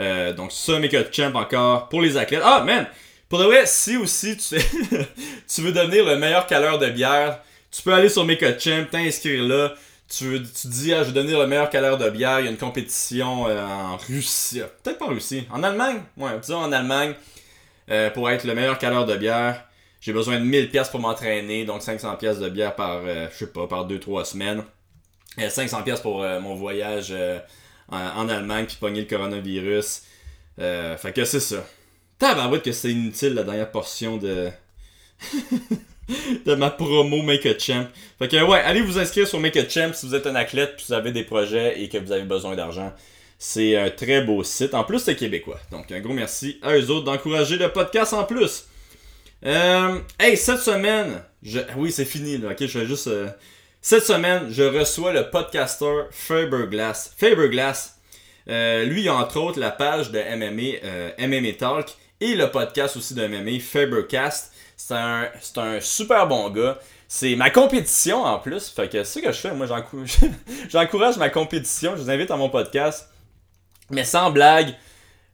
Euh, 0.00 0.32
donc 0.32 0.52
ça, 0.52 0.78
Mika 0.78 1.02
Champ 1.10 1.34
encore 1.34 1.88
pour 1.88 2.02
les 2.02 2.16
athlètes. 2.16 2.42
Ah 2.44 2.62
man! 2.64 2.86
Pour 3.28 3.38
de 3.38 3.44
vrai, 3.44 3.66
si 3.66 3.96
aussi 3.96 4.36
tu, 4.36 4.56
tu 5.48 5.60
veux 5.62 5.72
devenir 5.72 6.04
le 6.04 6.16
meilleur 6.16 6.46
caleur 6.46 6.78
de 6.78 6.88
bière, 6.88 7.40
tu 7.70 7.82
peux 7.82 7.92
aller 7.92 8.08
sur 8.08 8.24
Mika 8.24 8.58
Champ, 8.58 8.84
t'inscrire 8.90 9.42
là. 9.44 9.74
Tu, 10.08 10.42
tu 10.42 10.68
dis, 10.68 10.92
ah, 10.92 11.02
je 11.02 11.08
veux 11.08 11.14
devenir 11.14 11.40
le 11.40 11.46
meilleur 11.46 11.70
caleur 11.70 11.96
de 11.96 12.08
bière. 12.10 12.40
Il 12.40 12.44
y 12.44 12.48
a 12.48 12.50
une 12.50 12.58
compétition 12.58 13.44
en 13.44 13.96
Russie. 13.96 14.60
Peut-être 14.82 14.98
pas 14.98 15.06
en 15.06 15.08
Russie. 15.08 15.46
En 15.50 15.62
Allemagne? 15.62 16.02
Ouais, 16.16 16.38
disons 16.40 16.58
en 16.58 16.70
Allemagne. 16.72 17.14
pour 18.12 18.30
être 18.30 18.44
le 18.44 18.54
meilleur 18.54 18.78
caleur 18.78 19.06
de 19.06 19.16
bière 19.16 19.64
j'ai 20.04 20.12
besoin 20.12 20.38
de 20.38 20.44
1000 20.44 20.70
pièces 20.70 20.90
pour 20.90 21.00
m'entraîner, 21.00 21.64
donc 21.64 21.80
500 21.80 22.16
pièces 22.16 22.38
de 22.38 22.50
bière 22.50 22.76
par, 22.76 23.00
euh, 23.06 23.26
je 23.32 23.38
sais 23.38 23.46
pas, 23.46 23.66
par 23.66 23.86
2-3 23.88 24.26
semaines. 24.26 24.62
Et 25.38 25.48
500 25.48 25.82
pièces 25.82 26.00
pour 26.02 26.22
euh, 26.22 26.40
mon 26.40 26.54
voyage 26.54 27.14
euh, 27.94 28.10
en, 28.16 28.28
Allemagne, 28.28 28.66
puis 28.66 28.76
pogner 28.80 29.00
le 29.00 29.06
coronavirus. 29.06 30.02
fait 30.58 31.12
que 31.14 31.24
c'est 31.24 31.40
ça. 31.40 31.66
Tabarouette 32.18 32.62
que 32.62 32.72
c'est 32.72 32.90
inutile 32.90 33.34
la 33.34 33.42
dernière 33.42 33.70
portion 33.70 34.16
de... 34.16 34.50
de 36.44 36.54
ma 36.54 36.70
promo 36.70 37.22
Make 37.22 37.46
a 37.46 37.58
Champ. 37.58 37.86
Fait 38.18 38.28
que 38.28 38.42
ouais, 38.42 38.60
allez 38.60 38.82
vous 38.82 38.98
inscrire 38.98 39.26
sur 39.26 39.40
Make 39.40 39.56
a 39.56 39.68
Champ 39.68 39.92
si 39.92 40.06
vous 40.06 40.14
êtes 40.14 40.26
un 40.26 40.34
athlète, 40.34 40.76
puis 40.76 40.86
vous 40.88 40.94
avez 40.94 41.12
des 41.12 41.24
projets 41.24 41.80
et 41.80 41.88
que 41.88 41.98
vous 41.98 42.12
avez 42.12 42.24
besoin 42.24 42.54
d'argent. 42.54 42.92
C'est 43.38 43.76
un 43.76 43.90
très 43.90 44.22
beau 44.22 44.42
site. 44.44 44.74
En 44.74 44.84
plus, 44.84 45.00
c'est 45.00 45.16
québécois. 45.16 45.60
Donc, 45.70 45.90
un 45.92 46.00
gros 46.00 46.14
merci 46.14 46.58
à 46.62 46.76
eux 46.76 46.90
autres 46.90 47.04
d'encourager 47.04 47.56
le 47.56 47.70
podcast 47.72 48.12
en 48.12 48.24
plus. 48.24 48.66
Euh, 49.44 49.98
hey, 50.18 50.36
cette 50.36 50.60
semaine, 50.60 51.22
je... 51.42 51.60
oui, 51.76 51.92
c'est 51.92 52.04
fini, 52.04 52.38
là, 52.38 52.52
ok, 52.52 52.66
je 52.66 52.78
vais 52.78 52.86
juste. 52.86 53.08
Euh, 53.08 53.28
cette 53.84 54.06
semaine, 54.06 54.46
je 54.50 54.62
reçois 54.62 55.12
le 55.12 55.28
podcaster 55.28 56.04
Faberglass. 56.10 57.12
Faberglass, 57.18 58.00
euh, 58.48 58.86
lui, 58.86 59.10
entre 59.10 59.38
autres 59.38 59.60
la 59.60 59.70
page 59.70 60.10
de 60.10 60.18
MMA, 60.18 60.78
euh, 60.82 61.10
MMA 61.18 61.52
Talk 61.52 61.94
et 62.18 62.34
le 62.34 62.50
podcast 62.50 62.96
aussi 62.96 63.12
de 63.12 63.26
MMA, 63.26 63.60
Fabercast. 63.60 64.54
C'est 64.78 64.94
un, 64.94 65.28
un 65.56 65.80
super 65.80 66.26
bon 66.26 66.48
gars. 66.48 66.78
C'est 67.08 67.36
ma 67.36 67.50
compétition 67.50 68.24
en 68.24 68.38
plus. 68.38 68.70
Fait 68.70 68.88
que 68.88 69.04
c'est 69.04 69.20
ce 69.20 69.26
que 69.26 69.32
je 69.32 69.38
fais. 69.38 69.52
Moi, 69.52 69.66
j'encourage 70.70 71.18
ma 71.18 71.28
compétition. 71.28 71.94
Je 71.94 72.00
vous 72.00 72.10
invite 72.10 72.30
à 72.30 72.38
mon 72.38 72.48
podcast. 72.48 73.10
Mais 73.90 74.04
sans 74.04 74.30
blague, 74.30 74.74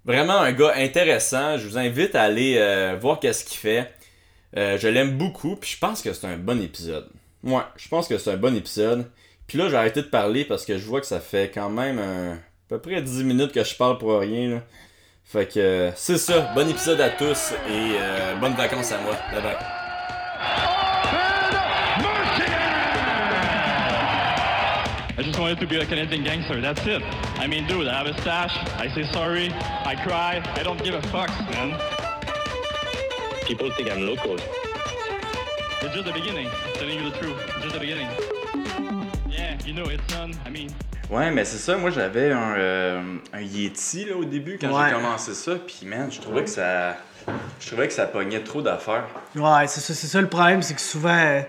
vraiment 0.04 0.38
un 0.38 0.50
gars 0.50 0.72
intéressant. 0.74 1.56
Je 1.56 1.68
vous 1.68 1.78
invite 1.78 2.16
à 2.16 2.22
aller 2.22 2.56
euh, 2.58 2.96
voir 3.00 3.20
qu'est-ce 3.20 3.44
qu'il 3.44 3.58
fait. 3.58 3.94
Euh, 4.56 4.76
je 4.76 4.88
l'aime 4.88 5.16
beaucoup, 5.16 5.54
puis 5.54 5.70
je 5.70 5.78
pense 5.78 6.02
que 6.02 6.12
c'est 6.12 6.26
un 6.26 6.36
bon 6.36 6.60
épisode. 6.60 7.08
Ouais, 7.42 7.62
je 7.76 7.88
pense 7.88 8.08
que 8.08 8.18
c'est 8.18 8.32
un 8.32 8.36
bon 8.36 8.54
épisode. 8.56 9.10
Puis 9.46 9.58
là, 9.58 9.68
j'ai 9.68 9.76
arrêté 9.76 10.02
de 10.02 10.06
parler 10.08 10.44
parce 10.44 10.64
que 10.64 10.78
je 10.78 10.84
vois 10.84 11.00
que 11.00 11.06
ça 11.06 11.20
fait 11.20 11.50
quand 11.52 11.70
même 11.70 11.98
à 11.98 12.36
peu 12.68 12.78
près 12.78 13.02
10 13.02 13.24
minutes 13.24 13.52
que 13.52 13.64
je 13.64 13.74
parle 13.74 13.98
pour 13.98 14.18
rien. 14.18 14.50
Là. 14.50 14.62
Fait 15.24 15.46
que 15.46 15.90
c'est 15.96 16.18
ça. 16.18 16.52
Bon 16.54 16.68
épisode 16.68 17.00
à 17.00 17.10
tous 17.10 17.52
et 17.68 17.96
euh, 17.98 18.36
bonnes 18.36 18.54
vacances 18.54 18.92
à 18.92 18.98
moi. 18.98 19.14
Bye 19.32 19.42
bye. 19.42 19.56
I 25.18 25.22
just 25.22 25.38
wanted 25.38 25.60
to 25.60 25.66
be 25.66 25.76
a 25.76 25.84
Canadian 25.84 26.24
gangster, 26.24 26.62
that's 26.62 26.86
it. 26.86 27.02
I 27.38 27.46
mean, 27.46 27.66
dude, 27.66 27.86
I 27.86 27.98
have 27.98 28.06
a 28.06 28.18
stash, 28.22 28.56
I 28.78 28.88
say 28.88 29.04
sorry, 29.12 29.52
I 29.84 29.94
cry, 29.94 30.42
I 30.56 30.62
don't 30.62 30.82
give 30.82 30.94
a 30.94 31.02
fuck, 31.08 31.28
man. 31.50 31.78
people 33.50 33.70
think 33.72 33.90
I'm 33.90 34.06
local. 34.06 34.36
It's 35.92 35.96
just 35.96 36.06
the 36.06 36.20
beginning. 36.20 36.48
Telling 36.74 36.98
you 37.00 37.10
the 37.10 37.18
truth. 37.18 37.34
It's 37.48 37.62
just 37.64 37.74
the 37.74 37.80
beginning. 37.80 38.06
Yeah, 39.28 39.58
you 39.66 39.74
know, 39.74 39.86
it's 39.90 40.06
done. 40.06 40.34
I 40.46 40.48
mean. 40.48 40.68
Ouais, 41.10 41.32
mais 41.32 41.44
c'est 41.44 41.58
ça. 41.58 41.76
Moi, 41.76 41.90
j'avais 41.90 42.30
un, 42.30 42.54
euh, 42.56 43.16
un 43.32 43.40
Yeti 43.40 44.04
là, 44.04 44.14
au 44.14 44.24
début 44.24 44.56
quand 44.56 44.68
j'ai 44.68 44.92
commencé 44.92 45.34
ça. 45.34 45.56
Puis, 45.56 45.86
man, 45.86 46.08
je 46.08 46.20
trouvais 46.20 46.44
que 46.44 46.50
ça. 46.50 46.96
Je 47.58 47.66
trouvais 47.66 47.88
que 47.88 47.92
ça 47.92 48.06
pognait 48.06 48.38
trop 48.44 48.62
d'affaires. 48.62 49.08
Ouais, 49.34 49.66
c'est 49.66 49.80
ça, 49.80 49.92
c'est 49.92 50.06
ça 50.06 50.20
le 50.20 50.28
problème, 50.28 50.62
c'est 50.62 50.74
que 50.74 50.80
souvent. 50.80 51.42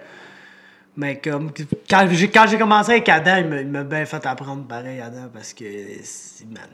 Mais 0.97 1.19
comme. 1.19 1.51
Quand 1.87 2.07
j'ai, 2.09 2.31
quand 2.31 2.47
j'ai 2.47 2.57
commencé 2.57 2.93
avec 2.93 3.09
Adam, 3.09 3.43
il 3.59 3.67
m'a, 3.67 3.83
bien 3.83 4.07
fait 4.07 4.25
apprendre 4.25 4.63
pareil, 4.63 5.01
Adam, 5.01 5.29
parce 5.31 5.53
que. 5.53 5.65
C'est, 6.01 6.49
man, 6.49 6.67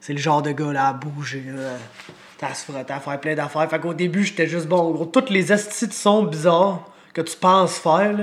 c'est 0.00 0.12
le 0.12 0.20
genre 0.20 0.42
de 0.42 0.52
gars 0.52 0.72
là 0.72 0.86
à 0.90 0.92
bouger. 0.92 1.42
Là 1.44 1.76
t'as 2.38 2.94
à 2.94 3.00
faire 3.00 3.20
plein 3.20 3.34
d'affaires. 3.34 3.68
Fait 3.68 3.80
qu'au 3.80 3.94
début, 3.94 4.22
j'étais 4.22 4.46
juste 4.46 4.68
bon. 4.68 4.78
En 4.78 4.90
gros, 4.92 5.06
toutes 5.06 5.30
les 5.30 5.50
astuces 5.50 5.88
de 5.88 5.92
son 5.92 6.22
bizarres 6.22 6.86
que 7.12 7.20
tu 7.20 7.36
penses 7.36 7.78
faire, 7.78 8.16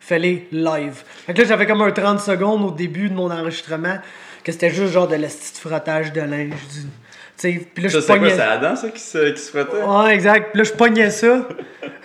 fais-les 0.00 0.48
live. 0.52 1.02
Fait 1.26 1.34
que 1.34 1.42
là, 1.42 1.48
j'avais 1.48 1.66
comme 1.66 1.82
un 1.82 1.90
30 1.90 2.20
secondes 2.20 2.64
au 2.64 2.70
début 2.70 3.08
de 3.08 3.14
mon 3.14 3.30
enregistrement 3.30 3.98
que 4.44 4.52
c'était 4.52 4.70
juste 4.70 4.92
genre 4.92 5.08
de 5.08 5.16
l'astuce 5.16 5.52
de 5.54 5.68
frottage 5.68 6.12
de 6.12 6.20
linge. 6.20 6.54
Puis 7.40 7.82
là, 7.82 7.88
je 7.88 7.98
pognais... 7.98 8.30
c'est 8.30 8.40
Adam, 8.40 8.74
ça, 8.74 8.88
qui 8.88 9.00
se, 9.00 9.30
qui 9.30 9.40
se 9.40 9.50
frottait? 9.50 9.82
Ouais, 9.82 10.14
exact. 10.14 10.50
Puis 10.50 10.58
là, 10.58 10.64
je 10.64 10.72
pognais 10.72 11.10
ça. 11.10 11.46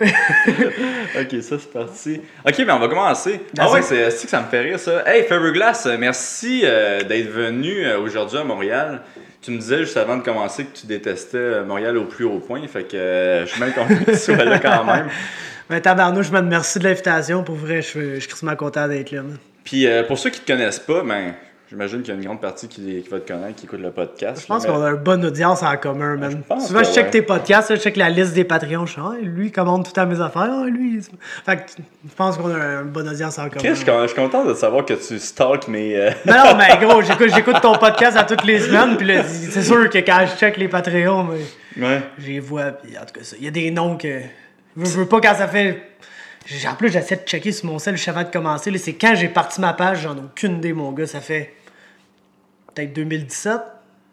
ok, 0.00 1.42
ça, 1.42 1.56
c'est 1.58 1.72
parti. 1.72 2.20
Ok, 2.46 2.54
mais 2.58 2.72
on 2.72 2.78
va 2.78 2.88
commencer. 2.88 3.40
Ah 3.58 3.70
ouais, 3.70 3.82
c'est 3.82 4.08
que 4.08 4.30
ça 4.30 4.40
me 4.40 4.46
fait 4.46 4.60
rire, 4.60 4.78
ça. 4.78 5.02
Hey, 5.06 5.24
Faberglass, 5.24 5.86
merci 5.98 6.62
euh, 6.64 7.02
d'être 7.02 7.30
venu 7.30 7.84
euh, 7.84 7.98
aujourd'hui 7.98 8.38
à 8.38 8.44
Montréal. 8.44 9.00
Tu 9.44 9.50
me 9.50 9.58
disais 9.58 9.78
juste 9.78 9.96
avant 9.96 10.16
de 10.16 10.22
commencer 10.22 10.64
que 10.64 10.74
tu 10.74 10.86
détestais 10.86 11.36
euh, 11.36 11.64
Montréal 11.64 11.98
au 11.98 12.04
plus 12.04 12.24
haut 12.24 12.38
point, 12.38 12.66
fait 12.66 12.84
que 12.84 12.96
euh, 12.96 13.44
je 13.44 13.50
suis 13.50 13.60
même 13.60 13.74
content 13.74 13.94
que 13.94 14.10
tu 14.12 14.16
sois 14.16 14.36
là 14.36 14.58
quand 14.58 14.84
même. 14.84 15.08
Ben, 15.70 15.80
tabarnouche, 15.80 16.26
je 16.26 16.32
me 16.32 16.38
remercie 16.40 16.78
de 16.78 16.84
l'invitation. 16.84 17.42
Pour 17.42 17.54
vrai, 17.54 17.80
je, 17.80 18.16
je 18.16 18.20
suis 18.20 18.34
tellement 18.34 18.54
content 18.54 18.86
d'être 18.86 19.12
là. 19.12 19.22
Puis 19.64 19.86
euh, 19.86 20.02
pour 20.02 20.18
ceux 20.18 20.28
qui 20.28 20.40
te 20.40 20.52
connaissent 20.52 20.78
pas, 20.78 21.02
ben, 21.02 21.34
J'imagine 21.74 22.02
qu'il 22.02 22.14
y 22.14 22.16
a 22.16 22.20
une 22.20 22.24
grande 22.24 22.40
partie 22.40 22.68
qui, 22.68 23.00
va 23.10 23.18
te 23.18 23.26
connaître, 23.26 23.56
qui 23.56 23.66
écoute 23.66 23.80
le 23.80 23.90
podcast. 23.90 24.42
Je 24.42 24.46
pense 24.46 24.64
qu'on 24.64 24.80
a 24.80 24.90
une 24.90 24.94
bonne 24.94 25.24
audience 25.24 25.60
en 25.64 25.76
commun, 25.76 26.14
man. 26.14 26.40
Souvent, 26.60 26.84
je 26.84 26.92
check 26.92 27.10
tes 27.10 27.20
podcasts, 27.20 27.74
je 27.74 27.80
check 27.80 27.96
la 27.96 28.10
liste 28.10 28.32
des 28.32 28.44
Patreons. 28.44 28.86
Je 28.86 28.92
suis, 28.92 29.02
ah, 29.04 29.14
lui, 29.20 29.46
il 29.46 29.50
commande 29.50 29.84
toutes 29.84 29.98
mes 30.06 30.20
affaires. 30.20 30.50
Ah, 30.52 30.66
lui. 30.66 31.00
Fait 31.44 31.56
que 31.56 31.62
je 32.08 32.14
pense 32.14 32.36
qu'on 32.36 32.54
a 32.54 32.82
une 32.82 32.90
bonne 32.90 33.08
audience 33.08 33.40
en 33.40 33.48
commun. 33.48 33.74
je, 33.74 33.74
suis 33.74 34.14
content 34.14 34.44
de 34.44 34.54
savoir 34.54 34.84
que 34.84 34.94
tu 34.94 35.18
stalks 35.18 35.66
mes. 35.66 35.96
Euh, 35.96 36.10
non, 36.26 36.34
non, 36.34 36.56
mais 36.56 36.78
gros, 36.86 37.02
j'écoute 37.34 37.60
ton 37.60 37.74
podcast 37.74 38.16
à 38.16 38.22
toutes 38.22 38.44
les 38.44 38.60
semaines. 38.60 38.96
Puis 38.96 39.08
c'est 39.50 39.64
sûr 39.64 39.90
que 39.90 39.98
quand 39.98 40.26
je 40.30 40.38
check 40.38 40.56
les 40.56 40.68
Patreons, 40.68 41.24
mais. 41.24 41.84
Ouais. 41.84 42.02
J'y 42.18 42.38
vois. 42.38 42.66
Puis 42.66 42.96
en 42.96 43.04
tout 43.04 43.18
cas, 43.18 43.34
il 43.36 43.44
y 43.44 43.48
a 43.48 43.50
des 43.50 43.72
noms 43.72 43.96
que. 43.96 44.20
Je 44.76 44.90
veux 44.90 45.06
pas 45.06 45.20
quand 45.20 45.34
ça 45.34 45.48
fait 45.48 45.82
En 46.70 46.76
plus, 46.76 46.92
j'essaie 46.92 47.16
de 47.16 47.26
checker 47.26 47.50
sur 47.50 47.66
mon 47.66 47.80
sel 47.80 47.96
avant 48.06 48.22
de 48.22 48.30
commencer. 48.30 48.70
C'est 48.78 48.92
quand 48.92 49.16
j'ai 49.16 49.26
parti 49.26 49.60
ma 49.60 49.72
page, 49.72 50.02
j'en 50.02 50.14
ai 50.14 50.20
aucune 50.20 50.58
idée, 50.58 50.72
mon 50.72 50.92
gars. 50.92 51.08
Ça 51.08 51.20
fait 51.20 51.52
peut-être 52.74 52.92
2017, 52.94 53.60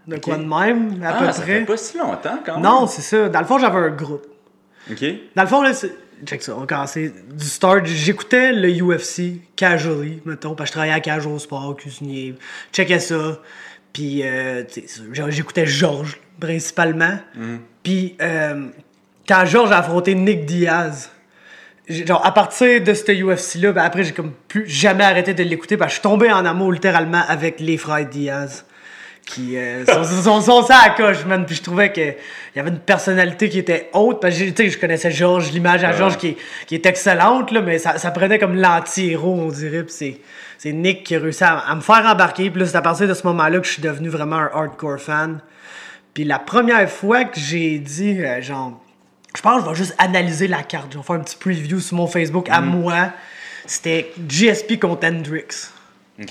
de 0.07 0.17
quoi 0.17 0.37
de 0.37 0.43
même, 0.43 1.01
à 1.03 1.09
Ah, 1.09 1.19
peu 1.19 1.25
ça 1.31 1.41
près. 1.41 1.59
fait 1.59 1.65
pas 1.65 1.77
si 1.77 1.97
longtemps 1.97 2.39
quand 2.45 2.53
même. 2.55 2.63
Non, 2.63 2.87
c'est 2.87 3.01
ça. 3.01 3.29
Dans 3.29 3.39
le 3.39 3.45
fond, 3.45 3.59
j'avais 3.59 3.77
un 3.77 3.89
groupe. 3.89 4.25
Ok. 4.91 5.03
Dans 5.35 5.43
le 5.43 5.47
fond, 5.47 5.61
là, 5.61 5.73
c'est- 5.73 5.93
check 6.25 6.41
ça, 6.41 6.55
on 6.57 6.65
commencer 6.65 7.13
du 7.31 7.45
start. 7.45 7.85
J'écoutais 7.85 8.51
le 8.51 8.69
UFC 8.69 9.41
casually, 9.55 10.21
mettons, 10.25 10.55
parce 10.55 10.69
que 10.69 10.73
je 10.73 10.73
travaillais 10.73 10.93
à 10.93 10.99
Casual 10.99 11.39
Sport, 11.39 11.75
cuisinier. 11.77 12.35
Checkais 12.73 12.99
ça. 12.99 13.39
Puis, 13.93 14.21
euh, 14.23 14.63
j'écoutais 15.29 15.65
Georges, 15.65 16.19
principalement. 16.39 17.17
Puis, 17.83 18.15
euh, 18.21 18.67
quand 19.27 19.45
Georges 19.45 19.71
a 19.71 19.79
affronté 19.79 20.15
Nick 20.15 20.45
Diaz, 20.45 21.11
genre, 21.91 22.25
à 22.25 22.31
partir 22.33 22.81
de 22.81 22.93
ce 22.93 23.03
UFC-là, 23.11 23.71
ben 23.71 23.83
après, 23.83 24.03
j'ai 24.03 24.11
comme 24.13 24.31
plus 24.47 24.67
jamais 24.67 25.03
arrêté 25.03 25.33
de 25.33 25.43
l'écouter 25.43 25.77
parce 25.77 25.89
que 25.89 25.95
je 25.95 25.99
suis 25.99 26.03
tombé 26.09 26.31
en 26.31 26.45
amour 26.45 26.71
littéralement 26.71 27.21
avec 27.27 27.59
les 27.59 27.77
frères 27.77 28.05
Diaz. 28.07 28.65
Qui 29.23 29.55
euh, 29.55 29.85
sont, 29.85 30.03
sont, 30.23 30.41
sont 30.41 30.63
ça 30.63 30.77
à 30.77 30.87
la 30.89 30.93
coche, 30.95 31.25
man. 31.25 31.45
Puis 31.45 31.55
je 31.55 31.61
trouvais 31.61 31.91
qu'il 31.91 32.15
y 32.55 32.59
avait 32.59 32.71
une 32.71 32.79
personnalité 32.79 33.49
qui 33.49 33.59
était 33.59 33.89
haute. 33.93 34.19
Parce 34.19 34.35
que, 34.35 34.45
tu 34.45 34.53
sais, 34.63 34.69
je 34.71 34.79
connaissais 34.79 35.11
Georges, 35.11 35.51
l'image 35.51 35.83
à 35.83 35.91
Georges 35.91 36.17
qui, 36.17 36.29
est- 36.29 36.37
qui 36.65 36.73
est 36.75 36.85
excellente, 36.87 37.51
là, 37.51 37.61
mais 37.61 37.77
ça, 37.77 37.99
ça 37.99 38.09
prenait 38.09 38.39
comme 38.39 38.55
l'anti-héros, 38.55 39.35
on 39.39 39.47
dirait. 39.49 39.83
Puis 39.83 39.93
c'est, 39.95 40.17
c'est 40.57 40.71
Nick 40.73 41.03
qui 41.03 41.15
a 41.15 41.19
réussi 41.19 41.43
à, 41.43 41.59
à 41.59 41.75
me 41.75 41.81
faire 41.81 42.03
embarquer. 42.07 42.49
Puis 42.49 42.59
là, 42.61 42.65
c'est 42.65 42.75
à 42.75 42.81
partir 42.81 43.07
de 43.07 43.13
ce 43.13 43.25
moment-là 43.27 43.59
que 43.59 43.67
je 43.67 43.73
suis 43.73 43.81
devenu 43.83 44.09
vraiment 44.09 44.37
un 44.37 44.49
hardcore 44.53 44.99
fan. 44.99 45.39
Puis 46.15 46.23
la 46.23 46.39
première 46.39 46.89
fois 46.89 47.23
que 47.23 47.39
j'ai 47.39 47.77
dit, 47.77 48.17
euh, 48.21 48.41
genre, 48.41 48.81
je 49.35 49.41
pense 49.41 49.59
que 49.61 49.65
je 49.65 49.69
vais 49.71 49.75
juste 49.77 49.95
analyser 49.97 50.47
la 50.47 50.63
carte. 50.63 50.91
Je 50.93 50.97
vais 50.97 51.03
faire 51.03 51.15
un 51.15 51.19
petit 51.19 51.37
preview 51.37 51.79
sur 51.79 51.97
mon 51.97 52.07
Facebook 52.07 52.49
à 52.49 52.61
moi. 52.61 53.11
C'était 53.65 54.11
GSP 54.27 54.79
contre 54.79 55.07
Hendrix. 55.07 55.69
Ok. 56.21 56.29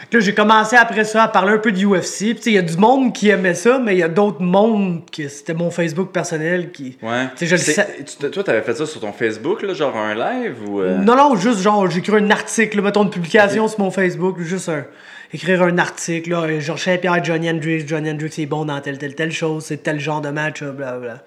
Fait 0.00 0.06
que 0.08 0.16
là, 0.18 0.20
j'ai 0.24 0.34
commencé 0.34 0.76
après 0.76 1.02
ça 1.04 1.24
à 1.24 1.28
parler 1.28 1.52
un 1.54 1.58
peu 1.58 1.72
de 1.72 1.84
UFC. 1.84 2.36
Il 2.46 2.52
y 2.52 2.58
a 2.58 2.62
du 2.62 2.76
monde 2.76 3.12
qui 3.12 3.30
aimait 3.30 3.54
ça, 3.54 3.80
mais 3.80 3.94
il 3.96 3.98
y 3.98 4.02
a 4.04 4.08
d'autres 4.08 4.40
mondes 4.40 5.02
que 5.10 5.26
c'était 5.28 5.54
mon 5.54 5.72
Facebook 5.72 6.12
personnel 6.12 6.70
qui. 6.70 6.96
Ouais. 7.02 7.26
Tu 7.36 7.38
sais, 7.38 7.46
je 7.46 7.56
sais. 7.56 8.04
tu 8.20 8.30
toi, 8.30 8.44
t'avais 8.44 8.62
fait 8.62 8.74
ça 8.74 8.86
sur 8.86 9.00
ton 9.00 9.12
Facebook, 9.12 9.62
là, 9.62 9.74
genre 9.74 9.96
un 9.96 10.14
live 10.14 10.54
ou. 10.68 10.80
euh, 10.80 10.98
Non, 10.98 11.16
non, 11.16 11.34
juste 11.36 11.60
genre, 11.60 11.90
j'écris 11.90 12.16
un 12.16 12.30
article, 12.30 12.80
mettons 12.80 13.02
une 13.02 13.10
publication 13.10 13.66
sur 13.66 13.80
mon 13.80 13.90
Facebook, 13.90 14.38
juste 14.40 14.68
un- 14.68 14.84
écrire 15.32 15.62
un 15.64 15.76
article, 15.78 16.30
là, 16.30 16.60
genre 16.60 16.78
Saint-Pierre, 16.78 17.22
Johnny 17.24 17.50
Hendrix, 17.50 17.84
Johnny 17.86 18.10
Hendrix 18.12 18.32
est 18.38 18.46
bon 18.46 18.64
dans 18.66 18.80
telle, 18.80 18.98
telle, 18.98 19.16
telle 19.16 19.32
chose, 19.32 19.64
c'est 19.66 19.82
tel 19.82 19.98
genre 19.98 20.20
de 20.20 20.30
match, 20.30 20.62
blablabla. 20.62 21.24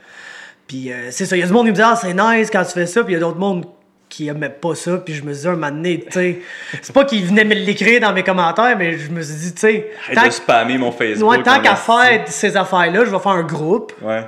Puis 0.71 0.89
euh, 0.89 1.09
c'est 1.11 1.25
ça, 1.25 1.35
il 1.35 1.41
y 1.41 1.43
a 1.43 1.47
du 1.47 1.51
monde 1.51 1.65
qui 1.65 1.71
me 1.71 1.75
dit, 1.75 1.81
ah, 1.81 1.97
c'est 2.01 2.13
nice 2.13 2.49
quand 2.49 2.63
tu 2.63 2.71
fais 2.71 2.85
ça, 2.85 3.03
puis 3.03 3.11
il 3.11 3.15
y 3.15 3.17
a 3.17 3.19
d'autres 3.19 3.37
mondes 3.37 3.65
qui 4.07 4.29
aimaient 4.29 4.49
pas 4.49 4.73
ça, 4.73 4.97
puis 4.99 5.13
je 5.13 5.21
me 5.23 5.33
disais, 5.33 5.49
un 5.49 5.53
moment 5.55 5.69
donné, 5.69 5.99
tu 6.05 6.11
sais, 6.11 6.39
c'est 6.81 6.93
pas 6.93 7.03
qu'ils 7.03 7.25
venaient 7.25 7.43
me 7.43 7.55
l'écrire 7.55 7.99
dans 7.99 8.13
mes 8.13 8.23
commentaires, 8.23 8.77
mais 8.77 8.97
je 8.97 9.09
me 9.09 9.21
suis 9.21 9.35
dit, 9.35 9.53
tu 9.53 9.59
sais, 9.59 9.91
Arrête 10.05 10.15
tant 10.15 10.21
de 10.23 10.27
que- 10.27 10.33
spammer 10.33 10.77
mon 10.77 10.93
Facebook. 10.93 11.29
Ouais, 11.29 11.43
tant 11.43 11.59
qu'à 11.61 11.75
faire 11.75 12.23
ces 12.27 12.55
affaires-là, 12.55 13.03
je 13.03 13.09
vais 13.09 13.19
faire 13.19 13.31
un 13.33 13.43
groupe. 13.43 13.91
Ouais. 14.01 14.23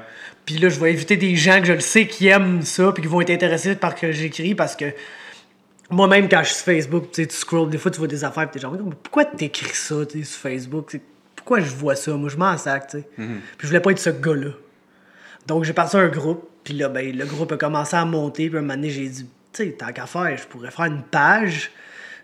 Puis 0.45 0.57
là, 0.57 0.67
je 0.67 0.77
vais 0.81 0.91
inviter 0.91 1.15
des 1.15 1.37
gens 1.37 1.59
que 1.61 1.65
je 1.67 1.73
le 1.73 1.79
sais 1.79 2.07
qui 2.07 2.27
aiment 2.27 2.61
ça, 2.63 2.91
puis 2.91 3.01
qui 3.03 3.07
vont 3.07 3.21
être 3.21 3.29
intéressés 3.29 3.75
par 3.75 3.95
ce 3.95 4.01
que 4.01 4.11
j'écris, 4.11 4.53
parce 4.53 4.75
que 4.75 4.85
moi-même, 5.89 6.27
quand 6.27 6.39
je 6.43 6.47
suis 6.49 6.55
sur 6.55 6.65
Facebook, 6.65 7.11
tu 7.13 7.21
sais, 7.21 7.27
tu 7.29 7.35
scrolls, 7.37 7.69
des 7.69 7.77
fois, 7.77 7.89
tu 7.91 7.99
vois 7.99 8.07
des 8.09 8.23
affaires, 8.25 8.49
puis 8.49 8.59
t'es 8.59 8.59
genre, 8.59 8.75
pourquoi 9.01 9.23
t'écris 9.25 9.69
ça, 9.73 9.95
tu 10.09 10.19
sais, 10.19 10.25
sur 10.25 10.39
Facebook? 10.41 10.97
Pourquoi 11.35 11.59
je 11.61 11.69
vois 11.73 11.95
ça? 11.95 12.11
Moi, 12.11 12.29
je 12.29 12.37
m'en 12.37 12.57
sac, 12.57 12.87
tu 12.87 12.97
sais. 12.99 13.03
Puis 13.17 13.27
je 13.59 13.67
voulais 13.67 13.79
pas 13.79 13.91
être 13.91 13.99
ce 13.99 14.09
gars-là. 14.09 14.49
Donc, 15.47 15.63
j'ai 15.63 15.73
parti 15.73 15.97
un 15.97 16.07
groupe, 16.07 16.49
puis 16.63 16.73
là, 16.73 16.89
ben, 16.89 17.15
le 17.15 17.25
groupe 17.25 17.51
a 17.51 17.57
commencé 17.57 17.95
à 17.95 18.05
monter, 18.05 18.49
puis 18.49 18.57
un 18.57 18.61
moment 18.61 18.75
donné, 18.75 18.89
j'ai 18.89 19.07
dit, 19.07 19.25
tu 19.51 19.63
sais, 19.65 19.71
tant 19.71 19.91
qu'à 19.91 20.05
faire, 20.05 20.37
je 20.37 20.47
pourrais 20.47 20.71
faire 20.71 20.85
une 20.85 21.03
page 21.03 21.71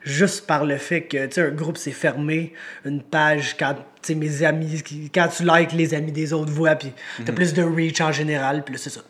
juste 0.03 0.47
par 0.47 0.65
le 0.65 0.77
fait 0.77 1.03
que, 1.03 1.25
tu 1.25 1.33
sais, 1.33 1.41
un 1.41 1.51
groupe, 1.51 1.77
c'est 1.77 1.91
fermé. 1.91 2.53
Une 2.85 3.01
page, 3.01 3.57
quand, 3.57 3.73
tu 3.73 3.81
sais, 4.01 4.15
mes 4.15 4.43
amis, 4.43 4.81
quand 5.13 5.27
tu 5.27 5.43
likes 5.43 5.73
les 5.73 5.93
amis 5.93 6.11
des 6.11 6.33
autres 6.33 6.51
voix, 6.51 6.75
puis 6.75 6.93
t'as 7.25 7.33
plus 7.33 7.53
de 7.53 7.63
reach 7.63 7.99
en 8.01 8.11
général, 8.11 8.63
puis 8.63 8.75
là, 8.75 8.79
c'est 8.81 8.89
ça. 8.89 9.01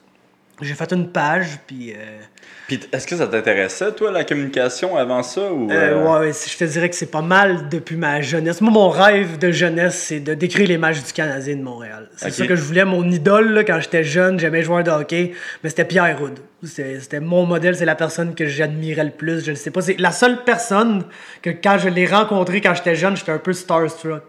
J'ai 0.62 0.74
fait 0.74 0.92
une 0.92 1.12
page, 1.12 1.60
puis... 1.68 1.94
euh, 1.94 2.20
Puis 2.70 2.80
est-ce 2.94 3.08
que 3.08 3.16
ça 3.18 3.26
t'intéressait, 3.28 3.92
toi, 3.94 4.12
la 4.12 4.24
communication 4.24 4.96
avant 4.96 5.24
ça 5.24 5.52
ou. 5.52 5.72
Euh, 5.72 5.74
euh, 6.06 6.20
ouais, 6.20 6.32
je 6.32 6.56
te 6.56 6.64
dirais 6.66 6.88
que 6.88 6.96
c'est 6.96 7.10
pas 7.10 7.24
mal 7.24 7.68
depuis 7.68 7.96
ma 7.96 8.22
jeunesse. 8.22 8.62
Moi, 8.62 8.72
mon 8.72 8.90
rêve 8.90 9.40
de 9.40 9.50
jeunesse, 9.52 9.96
c'est 10.08 10.20
de 10.20 10.36
décrire 10.36 10.68
les 10.68 10.78
matchs 10.78 11.04
du 11.04 11.12
Canadien 11.12 11.56
de 11.56 11.64
Montréal. 11.64 12.08
C'est 12.16 12.28
Ok. 12.28 12.34
ça 12.34 12.46
que 12.48 12.56
je 12.56 12.62
voulais. 12.62 12.86
Mon 12.86 13.10
idole, 13.10 13.54
là, 13.54 13.64
quand 13.64 13.80
j'étais 13.82 14.04
jeune, 14.04 14.40
j'aimais 14.40 14.62
jouer 14.62 14.84
de 14.84 14.92
hockey, 14.92 15.34
mais 15.64 15.70
c'était 15.72 15.84
Pierre 15.86 16.22
Houd. 16.22 16.38
C'était 16.64 17.20
mon 17.20 17.46
modèle, 17.48 17.76
c'est 17.76 17.86
la 17.86 17.96
personne 17.96 18.36
que 18.36 18.46
j'admirais 18.46 19.06
le 19.06 19.12
plus. 19.12 19.44
Je 19.44 19.52
ne 19.52 19.56
sais 19.56 19.72
pas, 19.72 19.82
c'est 19.82 20.00
la 20.00 20.12
seule 20.12 20.44
personne 20.44 21.06
que 21.42 21.50
quand 21.50 21.80
je 21.80 21.90
l'ai 21.90 22.06
rencontré 22.06 22.62
quand 22.62 22.76
j'étais 22.76 22.96
jeune, 22.96 23.18
j'étais 23.18 23.32
un 23.32 23.40
peu 23.40 23.54
starstruck. 23.54 24.22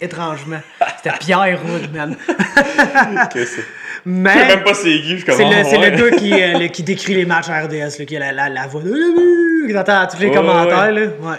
étrangement. 0.00 0.60
C'était 1.02 1.16
Pierre 1.18 1.60
Houd, 1.64 1.94
man. 1.94 2.16
ok, 2.28 3.32
c'est- 3.34 3.64
Mais... 4.04 4.32
Je 4.32 4.38
sais 4.38 4.46
même 4.56 4.64
pas 4.64 4.74
c'est 4.74 5.00
qui, 5.00 5.18
je 5.18 5.24
C'est 5.26 5.44
le, 5.44 5.64
c'est 5.64 5.78
ouais. 5.78 5.90
le 5.90 5.96
gars 6.10 6.16
qui, 6.16 6.32
euh, 6.32 6.58
le- 6.58 6.68
qui 6.68 6.82
décrit 6.82 7.14
les 7.14 7.24
matchs 7.24 7.48
à 7.48 7.60
RDS, 7.62 7.98
là, 7.98 8.04
qui 8.06 8.16
a 8.16 8.20
la, 8.20 8.32
la, 8.32 8.48
la 8.48 8.66
voix 8.66 8.82
de 8.82 9.72
t'entends 9.72 10.06
tous 10.06 10.20
les 10.22 10.30
commentaires. 10.30 10.92
ouais. 10.92 10.92
Là. 10.92 11.06
Ouais. 11.20 11.36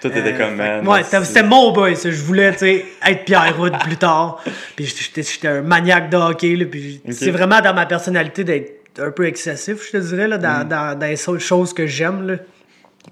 Toi, 0.00 0.10
t'étais 0.10 0.32
Euh, 0.32 0.38
comme, 0.38 0.56
man. 0.56 0.86
Ouais, 0.88 1.02
c'était, 1.04 1.42
mon 1.44 1.70
boy, 1.72 1.94
ça. 1.94 2.10
Je 2.10 2.16
voulais, 2.22 2.50
tu 2.52 2.58
sais, 2.58 2.84
être 3.06 3.24
Pierre 3.24 3.54
Houd 3.60 3.72
plus 3.84 3.96
tard. 3.96 4.42
Puis 4.74 4.86
j'étais, 5.14 5.46
un 5.48 5.62
maniaque 5.62 6.10
de 6.10 6.16
hockey, 6.16 6.56
là. 6.56 6.64
Puis 6.70 7.00
c'est 7.10 7.30
vraiment 7.30 7.60
dans 7.60 7.72
ma 7.74 7.86
personnalité 7.86 8.42
d'être 8.42 8.80
un 9.00 9.10
peu 9.12 9.26
excessif, 9.26 9.86
je 9.86 9.92
te 9.92 9.96
dirais, 9.98 10.26
là, 10.28 10.38
Mm. 10.38 10.40
dans, 10.42 10.68
dans, 10.68 10.98
dans 10.98 11.06
les 11.06 11.16
choses 11.38 11.72
que 11.72 11.86
j'aime, 11.86 12.26
là. 12.26 12.34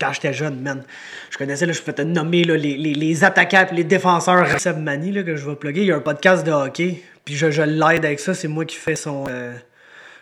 Quand 0.00 0.12
j'étais 0.12 0.32
jeune, 0.32 0.60
man. 0.60 0.82
Je 1.30 1.38
connaissais, 1.38 1.66
là, 1.66 1.72
je 1.72 1.82
peux 1.82 1.92
te 1.92 2.02
nommer 2.02 2.42
là, 2.44 2.56
les, 2.56 2.76
les, 2.76 2.94
les 2.94 3.24
attaquants 3.24 3.66
et 3.70 3.74
les 3.74 3.84
défenseurs. 3.84 4.46
Seb 4.58 4.78
Mani, 4.78 5.12
là, 5.12 5.22
que 5.22 5.36
je 5.36 5.48
vais 5.48 5.56
plugger, 5.56 5.80
il 5.82 5.86
y 5.88 5.92
a 5.92 5.96
un 5.96 6.00
podcast 6.00 6.44
de 6.46 6.50
hockey. 6.52 7.02
Puis 7.30 7.38
je, 7.38 7.50
je 7.52 7.62
l'aide 7.62 8.04
avec 8.04 8.18
ça. 8.18 8.34
C'est 8.34 8.48
moi 8.48 8.64
qui 8.64 8.74
fais 8.76 8.96
son. 8.96 9.24
euh, 9.28 9.54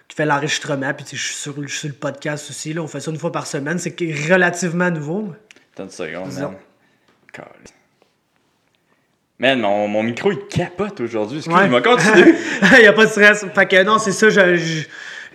qui 0.08 0.14
fait 0.16 0.26
l'enregistrement. 0.26 0.92
Puis 0.92 1.04
tu 1.04 1.10
sais, 1.12 1.16
je 1.16 1.22
suis 1.24 1.34
sur, 1.34 1.54
je 1.62 1.68
suis 1.68 1.78
sur 1.78 1.88
le 1.88 1.94
podcast 1.94 2.50
aussi. 2.50 2.72
Là. 2.74 2.82
On 2.82 2.86
fait 2.86 3.00
ça 3.00 3.10
une 3.10 3.18
fois 3.18 3.32
par 3.32 3.46
semaine. 3.46 3.78
C'est 3.78 3.94
relativement 4.30 4.90
nouveau. 4.90 5.32
Attends 5.74 5.84
une 5.84 5.90
seconde, 5.90 6.32
man. 6.50 6.56
Man, 9.38 9.60
mon, 9.60 9.86
mon 9.88 10.02
micro, 10.02 10.32
il 10.32 10.46
capote 10.48 11.00
aujourd'hui. 11.00 11.38
Ouais. 11.46 11.52
Excuse-moi, 11.54 11.80
continue. 11.82 12.34
Il 12.80 12.86
a 12.86 12.92
pas 12.92 13.06
de 13.06 13.10
stress. 13.10 13.46
Fait 13.54 13.66
que 13.66 13.82
non, 13.84 13.98
c'est 13.98 14.10
ça. 14.12 14.28
Je, 14.28 14.56
je- 14.56 14.86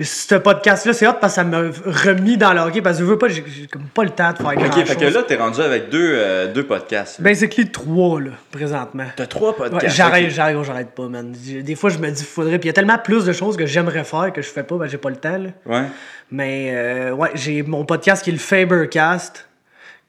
ce 0.02 0.36
podcast-là, 0.36 0.94
c'est 0.94 1.08
hot 1.08 1.14
parce 1.22 1.34
que 1.34 1.42
ça 1.42 1.44
m'a 1.44 1.60
remis 1.86 2.38
dans 2.38 2.54
le 2.54 2.62
hockey. 2.62 2.82
Parce 2.82 2.98
que 2.98 3.04
je 3.04 3.10
veux 3.10 3.18
pas, 3.18 3.28
j'ai 3.28 3.44
comme 3.72 3.84
pas 3.94 4.04
le 4.04 4.10
temps 4.10 4.32
de 4.32 4.38
faire 4.38 4.56
grand 4.56 4.66
ok, 4.66 4.86
fait 4.86 4.96
que 4.96 5.06
là, 5.06 5.24
t'es 5.24 5.36
rendu 5.36 5.62
avec 5.62 5.90
deux, 5.90 6.12
euh, 6.16 6.52
deux 6.52 6.64
podcasts. 6.66 7.20
là. 7.20 7.24
Basically, 7.24 7.70
trois, 7.72 8.20
là, 8.22 8.32
présentement. 8.52 9.06
T'as 9.16 9.26
trois 9.28 9.52
Ouais, 9.52 9.70
podcasts. 9.70 9.96
j'arrête, 9.96 10.26
ok. 10.26 10.32
j'arrête, 10.32 10.64
j'arrête 10.64 10.90
pas, 10.92 11.08
man. 11.08 11.32
Des 11.34 11.76
fois, 11.76 11.90
je 11.90 11.98
me 12.00 12.10
dis, 12.10 12.24
faudrait. 12.24 12.58
Puis 12.60 12.68
il 12.68 12.70
y 12.70 12.70
a 12.72 12.74
tellement 12.74 12.98
plus 12.98 13.26
de 13.26 13.34
choses 13.34 13.56
que 13.58 13.66
j'aimerais 13.66 14.04
faire 14.04 14.32
que 14.34 14.42
je 14.42 14.50
fais 14.50 14.64
pas, 14.64 14.78
ben 14.78 14.88
j'ai 14.88 14.98
pas 14.98 15.10
le 15.10 15.16
temps, 15.18 15.38
là. 15.38 15.50
Ouais. 15.66 15.86
Mais, 16.32 16.72
euh, 16.76 17.12
ouais, 17.12 17.30
j'ai 17.36 17.62
mon 17.64 17.86
podcast 17.86 18.24
qui 18.24 18.32
est 18.32 18.34
le 18.34 18.40
Fabercast, 18.40 19.48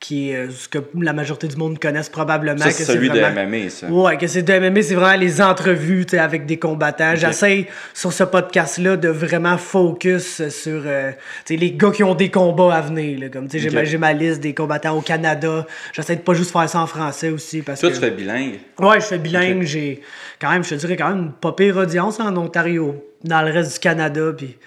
qui 0.04 0.30
est 0.30 0.36
euh, 0.36 0.50
ce 0.50 0.68
que 0.68 0.78
la 1.00 1.14
majorité 1.14 1.48
du 1.48 1.56
monde 1.56 1.78
connaissent 1.78 2.10
probablement. 2.10 2.58
Ça, 2.58 2.70
c'est 2.70 2.84
celui 2.84 3.08
vraiment- 3.08 3.30
de 3.30 3.46
MMA, 3.46 3.70
ça. 3.70 3.88
Ouais, 3.88 4.18
que 4.18 4.26
c'est 4.26 4.42
de 4.42 4.52
MMA, 4.52 4.82
c'est 4.82 4.94
vraiment 4.94 5.18
les 5.18 5.40
entrevues 5.40 6.04
avec 6.12 6.44
des 6.44 6.58
combattants. 6.58 7.14
J'essaie 7.16 7.68
sur 7.94 8.12
ce 8.12 8.24
podcast-là 8.24 8.98
de 8.98 9.08
vraiment 9.08 9.56
focus 9.56 10.46
sur 10.50 10.82
euh, 10.84 11.12
les 11.48 11.72
gars 11.72 11.90
qui 11.90 12.04
ont 12.04 12.14
des 12.14 12.30
combats 12.30 12.74
à 12.74 12.82
venir. 12.82 13.18
Là, 13.18 13.28
comme, 13.30 13.48
j'ai, 13.50 13.70
ma, 13.70 13.84
j'ai 13.84 13.96
ma 13.96 14.12
liste 14.12 14.40
des 14.40 14.52
combattants 14.52 14.94
au 14.94 15.00
Canada. 15.00 15.66
J'essaie 15.94 16.16
de 16.16 16.20
pas 16.20 16.34
juste 16.34 16.50
faire 16.52 16.68
ça 16.68 16.80
en 16.80 16.86
français 16.86 17.30
aussi. 17.30 17.62
Parce 17.62 17.80
Toi, 17.80 17.88
que... 17.88 17.94
tu 17.94 18.00
fais 18.02 18.10
bilingue. 18.10 18.58
Ouais, 18.78 19.00
je 19.00 19.06
fais 19.06 19.18
bilingue. 19.18 19.62
J'ai 19.62 20.02
quand 20.38 20.50
même, 20.50 20.64
je 20.64 20.68
te 20.70 20.74
dirais, 20.74 20.98
quand 20.98 21.08
même 21.08 21.18
une 21.18 21.32
pas 21.32 21.52
pire 21.52 21.78
audience 21.78 22.20
en 22.20 22.36
Ontario, 22.36 23.02
dans 23.24 23.40
le 23.40 23.50
reste 23.50 23.72
du 23.72 23.78
Canada. 23.78 24.32
Puis, 24.36 24.58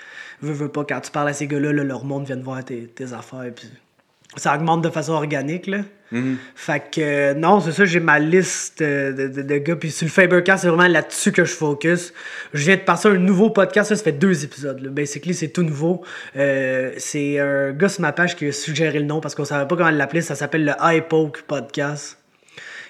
veux, 0.42 0.54
veux 0.54 0.70
pas, 0.70 0.84
quand 0.84 1.00
tu 1.00 1.12
parles 1.12 1.30
à 1.30 1.34
ces 1.34 1.46
gars-là, 1.46 1.74
là, 1.74 1.84
leur 1.84 2.06
monde 2.06 2.26
vient 2.26 2.38
de 2.38 2.44
voir 2.44 2.66
tes, 2.66 2.88
tes 2.88 3.14
affaires. 3.14 3.52
Puis, 3.56 3.70
ça 4.36 4.56
augmente 4.56 4.84
de 4.84 4.90
façon 4.90 5.14
organique. 5.14 5.68
Là. 5.68 5.80
Fait 6.56 6.80
que, 6.92 7.02
euh, 7.02 7.34
non, 7.34 7.60
c'est 7.60 7.74
ça, 7.74 7.84
j'ai 7.86 8.00
ma 8.00 8.18
liste 8.18 8.82
euh, 8.82 9.12
de, 9.12 9.28
de, 9.28 9.42
de 9.42 9.58
gars. 9.58 9.76
Puis, 9.76 9.92
sur 9.92 10.06
le 10.06 10.12
Fabercast, 10.12 10.64
c'est 10.64 10.70
vraiment 10.70 10.88
là-dessus 10.88 11.32
que 11.32 11.44
je 11.44 11.52
focus. 11.54 12.14
Je 12.54 12.64
viens 12.64 12.78
de 12.78 12.82
passer 12.82 13.10
un 13.10 13.18
nouveau 13.18 13.50
podcast. 13.50 13.90
Ça, 13.90 13.96
ça 13.96 14.04
fait 14.04 14.14
deux 14.14 14.44
épisodes. 14.44 14.80
Là. 14.80 14.90
Basically, 14.90 15.34
c'est 15.34 15.50
tout 15.50 15.64
nouveau. 15.64 16.04
Euh, 16.38 16.94
c'est 16.98 17.40
un 17.40 17.72
gars 17.74 17.90
sur 17.90 18.02
ma 18.02 18.14
page 18.14 18.36
qui 18.36 18.48
a 18.48 18.52
suggéré 18.52 19.00
le 19.00 19.06
nom 19.06 19.20
parce 19.20 19.36
qu'on 19.36 19.46
savait 19.46 19.68
pas 19.68 19.76
comment 19.76 19.90
l'appeler. 19.90 20.22
Ça 20.22 20.36
s'appelle 20.36 20.66
le 20.66 20.74
iPoke 20.80 21.42
Podcast. 21.42 22.18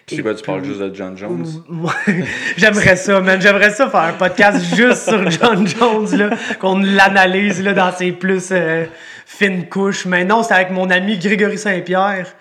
Tu 0.08 0.24
parles 0.24 0.64
juste 0.64 0.80
de 0.80 0.96
John 0.96 1.18
Jones? 1.18 1.46
J'aimerais 2.58 2.96
ça, 2.96 3.20
man. 3.20 3.42
J'aimerais 3.42 3.72
ça 3.72 3.90
faire 3.90 4.00
un 4.04 4.14
podcast 4.14 4.74
juste 4.74 5.10
sur 5.10 5.30
John 5.30 5.68
Jones, 5.68 6.16
là, 6.16 6.30
qu'on 6.60 6.80
l'analyse 6.80 7.62
là, 7.62 7.74
dans 7.74 7.92
ses 7.92 8.14
plus 8.14 8.48
euh, 8.52 8.86
fines 9.26 9.68
couches. 9.68 10.06
Mais 10.06 10.24
non, 10.24 10.44
c'est 10.44 10.54
avec 10.54 10.70
mon 10.70 10.90
ami 10.90 11.18
Grégory 11.18 11.58
Saint-Pierre. 11.58 12.34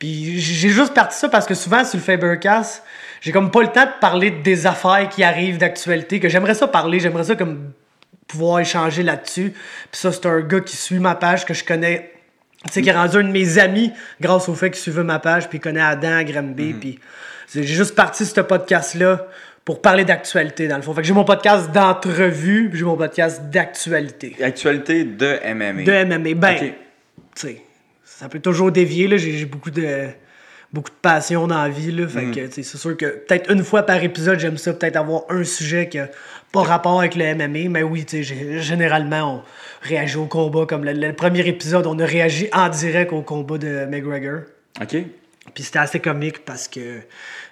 Puis 0.00 0.40
j'ai 0.40 0.70
juste 0.70 0.92
parti 0.92 1.16
ça 1.16 1.28
parce 1.28 1.46
que 1.46 1.54
souvent 1.54 1.84
sur 1.84 1.98
le 1.98 2.02
Fabercast, 2.02 2.82
j'ai 3.20 3.30
comme 3.30 3.52
pas 3.52 3.62
le 3.62 3.68
temps 3.68 3.86
de 3.86 4.00
parler 4.00 4.32
des 4.32 4.66
affaires 4.66 5.08
qui 5.08 5.22
arrivent 5.22 5.58
d'actualité, 5.58 6.18
que 6.18 6.28
j'aimerais 6.28 6.54
ça 6.54 6.66
parler, 6.66 6.98
j'aimerais 6.98 7.22
ça 7.22 7.36
comme 7.36 7.70
pouvoir 8.26 8.58
échanger 8.58 9.04
là-dessus. 9.04 9.52
Puis 9.52 10.00
ça, 10.00 10.10
c'est 10.10 10.26
un 10.26 10.40
gars 10.40 10.60
qui 10.60 10.76
suit 10.76 10.98
ma 10.98 11.14
page, 11.14 11.44
que 11.46 11.54
je 11.54 11.62
connais 11.62 12.13
Tu 12.66 12.72
sais, 12.72 12.82
qui 12.82 12.88
est 12.88 12.92
rendu 12.92 13.16
un 13.18 13.22
de 13.24 13.28
mes 13.28 13.58
amis 13.58 13.92
grâce 14.20 14.48
au 14.48 14.54
fait 14.54 14.70
qu'il 14.70 14.80
suivait 14.80 15.02
ma 15.04 15.18
page, 15.18 15.48
puis 15.48 15.58
il 15.58 15.60
connaît 15.60 15.80
Adam, 15.82 16.22
Granby, 16.22 16.72
Mhm. 16.74 16.80
puis 16.80 16.98
j'ai 17.54 17.62
juste 17.64 17.94
parti 17.94 18.24
ce 18.24 18.40
podcast-là 18.40 19.26
pour 19.64 19.80
parler 19.82 20.04
d'actualité, 20.04 20.66
dans 20.68 20.76
le 20.76 20.82
fond. 20.82 20.94
Fait 20.94 21.02
que 21.02 21.06
j'ai 21.06 21.12
mon 21.14 21.24
podcast 21.24 21.70
d'entrevue, 21.72 22.68
puis 22.70 22.78
j'ai 22.78 22.84
mon 22.84 22.96
podcast 22.96 23.42
d'actualité. 23.50 24.34
Actualité 24.42 25.04
de 25.04 25.38
MMA. 25.44 25.82
De 25.84 25.92
MMA. 25.92 26.34
Ben, 26.34 26.56
tu 26.58 26.72
sais, 27.34 27.62
ça 28.04 28.28
peut 28.28 28.40
toujours 28.40 28.72
dévier, 28.72 29.08
là. 29.08 29.16
J'ai 29.16 29.44
beaucoup 29.46 29.70
de 29.70 30.08
beaucoup 30.72 30.90
de 30.90 30.96
passion 31.00 31.46
dans 31.46 31.62
la 31.62 31.68
vie, 31.68 31.92
là. 31.92 32.08
Fait 32.08 32.22
Mhm. 32.22 32.34
que, 32.34 32.40
tu 32.46 32.52
sais, 32.54 32.62
c'est 32.64 32.78
sûr 32.78 32.96
que 32.96 33.06
peut-être 33.06 33.48
une 33.52 33.62
fois 33.62 33.84
par 33.84 34.02
épisode, 34.02 34.40
j'aime 34.40 34.56
ça, 34.58 34.72
peut-être 34.72 34.96
avoir 34.96 35.22
un 35.28 35.44
sujet 35.44 35.88
qui 35.88 36.00
a 36.00 36.08
pas 36.54 36.62
rapport 36.62 37.00
avec 37.00 37.16
le 37.16 37.34
MMA. 37.34 37.68
Mais 37.68 37.82
oui, 37.82 38.06
généralement, 38.08 39.34
on 39.34 39.42
réagit 39.82 40.16
au 40.16 40.26
combat. 40.26 40.66
Comme 40.66 40.84
le, 40.84 40.92
le 40.92 41.12
premier 41.12 41.46
épisode, 41.48 41.86
on 41.86 41.98
a 41.98 42.06
réagi 42.06 42.48
en 42.52 42.68
direct 42.68 43.12
au 43.12 43.22
combat 43.22 43.58
de 43.58 43.86
McGregor. 43.86 44.42
Ok. 44.80 44.96
Puis 45.54 45.62
c'était 45.62 45.78
assez 45.78 46.00
comique 46.00 46.44
parce 46.44 46.66
que, 46.66 46.98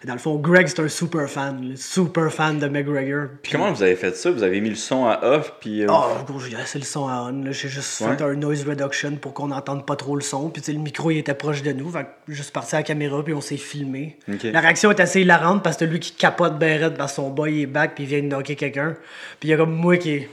dans 0.04 0.14
le 0.14 0.18
fond, 0.18 0.34
Greg, 0.36 0.66
c'est 0.66 0.80
un 0.80 0.88
super 0.88 1.28
fan, 1.30 1.74
super 1.76 2.32
fan 2.32 2.58
de 2.58 2.66
McGregor. 2.66 3.28
Puis- 3.42 3.52
Comment 3.52 3.70
vous 3.72 3.82
avez 3.82 3.94
fait 3.94 4.16
ça? 4.16 4.30
Vous 4.32 4.42
avez 4.42 4.60
mis 4.60 4.70
le 4.70 4.74
son 4.76 5.06
à 5.06 5.20
off, 5.24 5.52
puis... 5.60 5.82
euh, 5.84 5.86
gros, 5.86 6.40
j'ai 6.40 6.56
laissé 6.56 6.78
le 6.80 6.84
son 6.84 7.06
à 7.08 7.28
on. 7.30 7.44
J'ai 7.52 7.68
juste 7.68 8.00
Ouais. 8.00 8.16
fait 8.16 8.24
un 8.24 8.34
noise 8.34 8.66
reduction 8.66 9.12
pour 9.16 9.32
qu'on 9.34 9.48
n'entende 9.48 9.86
pas 9.86 9.94
trop 9.96 10.16
le 10.16 10.22
son. 10.22 10.48
Puis, 10.50 10.62
le 10.72 10.78
micro, 10.80 11.10
il 11.12 11.18
était 11.18 11.34
proche 11.34 11.62
de 11.62 11.72
nous. 11.72 11.90
Fait 11.90 12.04
que 12.26 12.32
juste 12.32 12.50
parti 12.52 12.74
à 12.74 12.78
la 12.80 12.82
caméra, 12.82 13.22
puis 13.22 13.34
on 13.34 13.40
s'est 13.40 13.56
filmé. 13.56 14.18
La 14.42 14.60
réaction 14.60 14.90
est 14.90 14.98
assez 15.00 15.20
hilarante 15.20 15.62
parce 15.62 15.76
que 15.76 15.84
lui 15.84 16.00
qui 16.00 16.12
capote 16.12 16.54
raide 16.60 16.96
parce 16.96 17.12
que 17.12 17.16
son 17.16 17.30
boy 17.30 17.52
il 17.52 17.62
est 17.62 17.66
back, 17.66 17.94
puis 17.94 18.04
il 18.04 18.06
vient 18.08 18.22
de 18.22 18.26
knocker 18.26 18.56
quelqu'un. 18.56 18.96
Puis 19.38 19.48
il 19.48 19.52
y 19.52 19.54
a 19.54 19.56
comme 19.56 19.74
moi 19.74 19.96
qui 19.96 20.10
est 20.10 20.28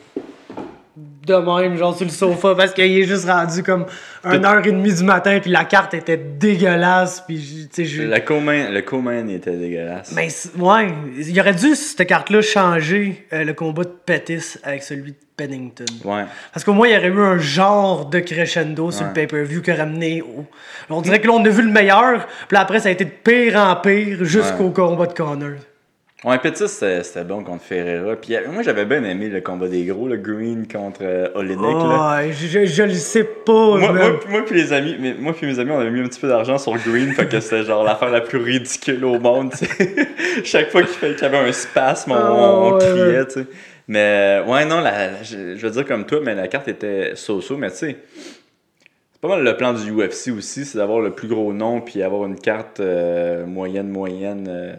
de 1.29 1.61
même, 1.61 1.77
genre 1.77 1.95
sur 1.95 2.05
le 2.05 2.11
sofa, 2.11 2.55
parce 2.55 2.73
qu'il 2.73 2.85
est 2.99 3.03
juste 3.03 3.25
rendu 3.29 3.63
comme 3.63 3.85
1h30 4.25 4.97
du 4.97 5.03
matin, 5.03 5.39
puis 5.41 5.51
la 5.51 5.65
carte 5.65 5.93
était 5.93 6.17
dégueulasse. 6.17 7.23
Puis, 7.27 7.69
tu 7.73 7.83
sais, 7.83 7.85
je. 7.85 8.03
La 8.03 8.19
co-main, 8.19 8.69
le 8.69 8.81
était 9.33 9.51
dégueulasse. 9.51 10.13
C'est- 10.29 10.55
ouais, 10.57 10.87
il 11.17 11.39
aurait 11.39 11.53
dû, 11.53 11.75
cette 11.75 12.05
carte-là, 12.07 12.41
changer 12.41 13.27
euh, 13.33 13.43
le 13.43 13.53
combat 13.53 13.83
de 13.83 13.93
Pettis 14.05 14.55
avec 14.63 14.83
celui 14.83 15.11
de 15.11 15.17
Pennington. 15.37 15.85
Ouais. 16.03 16.25
Parce 16.53 16.63
qu'au 16.65 16.73
moins, 16.73 16.87
il 16.87 16.93
y 16.93 16.97
aurait 16.97 17.07
eu 17.07 17.21
un 17.21 17.37
genre 17.37 18.05
de 18.05 18.19
crescendo 18.19 18.91
sur 18.91 19.05
le 19.05 19.13
pay-per-view 19.13 19.61
qui 19.61 19.71
aurait 19.71 19.85
mené 19.85 20.21
au. 20.21 20.45
On 20.89 21.01
dirait 21.01 21.19
que 21.21 21.27
là, 21.27 21.33
on 21.33 21.45
a 21.45 21.49
vu 21.49 21.61
le 21.61 21.71
meilleur, 21.71 22.27
puis 22.47 22.57
après, 22.57 22.79
ça 22.79 22.89
a 22.89 22.91
été 22.91 23.05
de 23.05 23.09
pire 23.09 23.55
en 23.55 23.75
pire 23.77 24.17
jusqu'au 24.25 24.65
Ouais. 24.65 24.73
combat 24.73 25.05
de 25.05 25.13
Connor. 25.13 25.51
Ouais, 26.25 26.37
Petit, 26.39 26.67
c'était 26.67 27.01
c'était 27.03 27.23
bon 27.23 27.43
contre 27.45 27.63
Ferreira. 27.63 28.17
Puis 28.17 28.35
euh, 28.35 28.41
moi, 28.51 28.61
j'avais 28.61 28.83
bien 28.83 29.01
aimé 29.05 29.29
le 29.29 29.39
combat 29.39 29.69
des 29.69 29.85
gros, 29.85 30.05
le 30.09 30.17
Green 30.17 30.67
contre 30.67 30.99
euh, 31.03 31.29
Olenek. 31.33 31.61
là. 31.61 32.29
Je, 32.29 32.45
je, 32.47 32.65
je 32.65 32.83
le 32.83 32.93
sais 32.93 33.23
pas, 33.23 33.77
Moi, 33.77 33.93
moi, 33.93 34.19
moi 34.27 34.45
puis 34.45 34.55
les 34.55 34.73
amis, 34.73 34.97
mais 34.99 35.13
moi 35.17 35.31
puis 35.33 35.47
mes 35.47 35.57
amis, 35.59 35.71
on 35.71 35.79
avait 35.79 35.91
mis 35.91 36.01
un 36.01 36.07
petit 36.09 36.19
peu 36.19 36.27
d'argent 36.27 36.57
sur 36.57 36.73
Green, 36.75 37.13
fait 37.13 37.25
que 37.29 37.39
c'était 37.39 37.63
genre 37.63 37.85
l'affaire 37.85 38.09
la 38.09 38.19
plus 38.19 38.37
ridicule 38.39 39.05
au 39.05 39.17
monde. 39.17 39.53
Chaque 40.43 40.71
fois 40.71 40.83
qu'il 40.83 41.15
y 41.17 41.23
avait 41.23 41.37
un 41.37 41.51
spasme, 41.53 42.11
on, 42.11 42.15
on 42.15 42.17
Ah, 42.17 42.73
ouais, 42.73 42.79
criait, 42.79 43.17
ouais. 43.19 43.25
tu 43.27 43.33
sais. 43.35 43.45
Mais 43.87 44.41
ouais, 44.45 44.65
non, 44.65 44.81
la, 44.81 45.07
la- 45.11 45.23
je, 45.23 45.55
je 45.55 45.65
veux 45.67 45.71
dire 45.71 45.85
comme 45.85 46.05
toi, 46.05 46.19
mais 46.21 46.35
la 46.35 46.49
carte 46.49 46.67
était 46.67 47.13
so-so, 47.15 47.55
mais 47.55 47.69
tu 47.71 47.77
sais. 47.77 47.97
C'est 49.13 49.21
pas 49.21 49.29
mal 49.29 49.43
le 49.43 49.55
plan 49.57 49.73
du 49.73 49.89
UFC 49.91 50.31
aussi, 50.37 50.65
c'est 50.65 50.77
d'avoir 50.77 50.99
le 50.99 51.11
plus 51.11 51.27
gros 51.29 51.51
nom 51.53 51.81
puis 51.81 52.03
avoir 52.03 52.25
une 52.25 52.39
carte 52.39 52.79
euh, 52.81 53.45
moyenne, 53.45 53.89
moyenne 53.89 54.47
euh, 54.49 54.73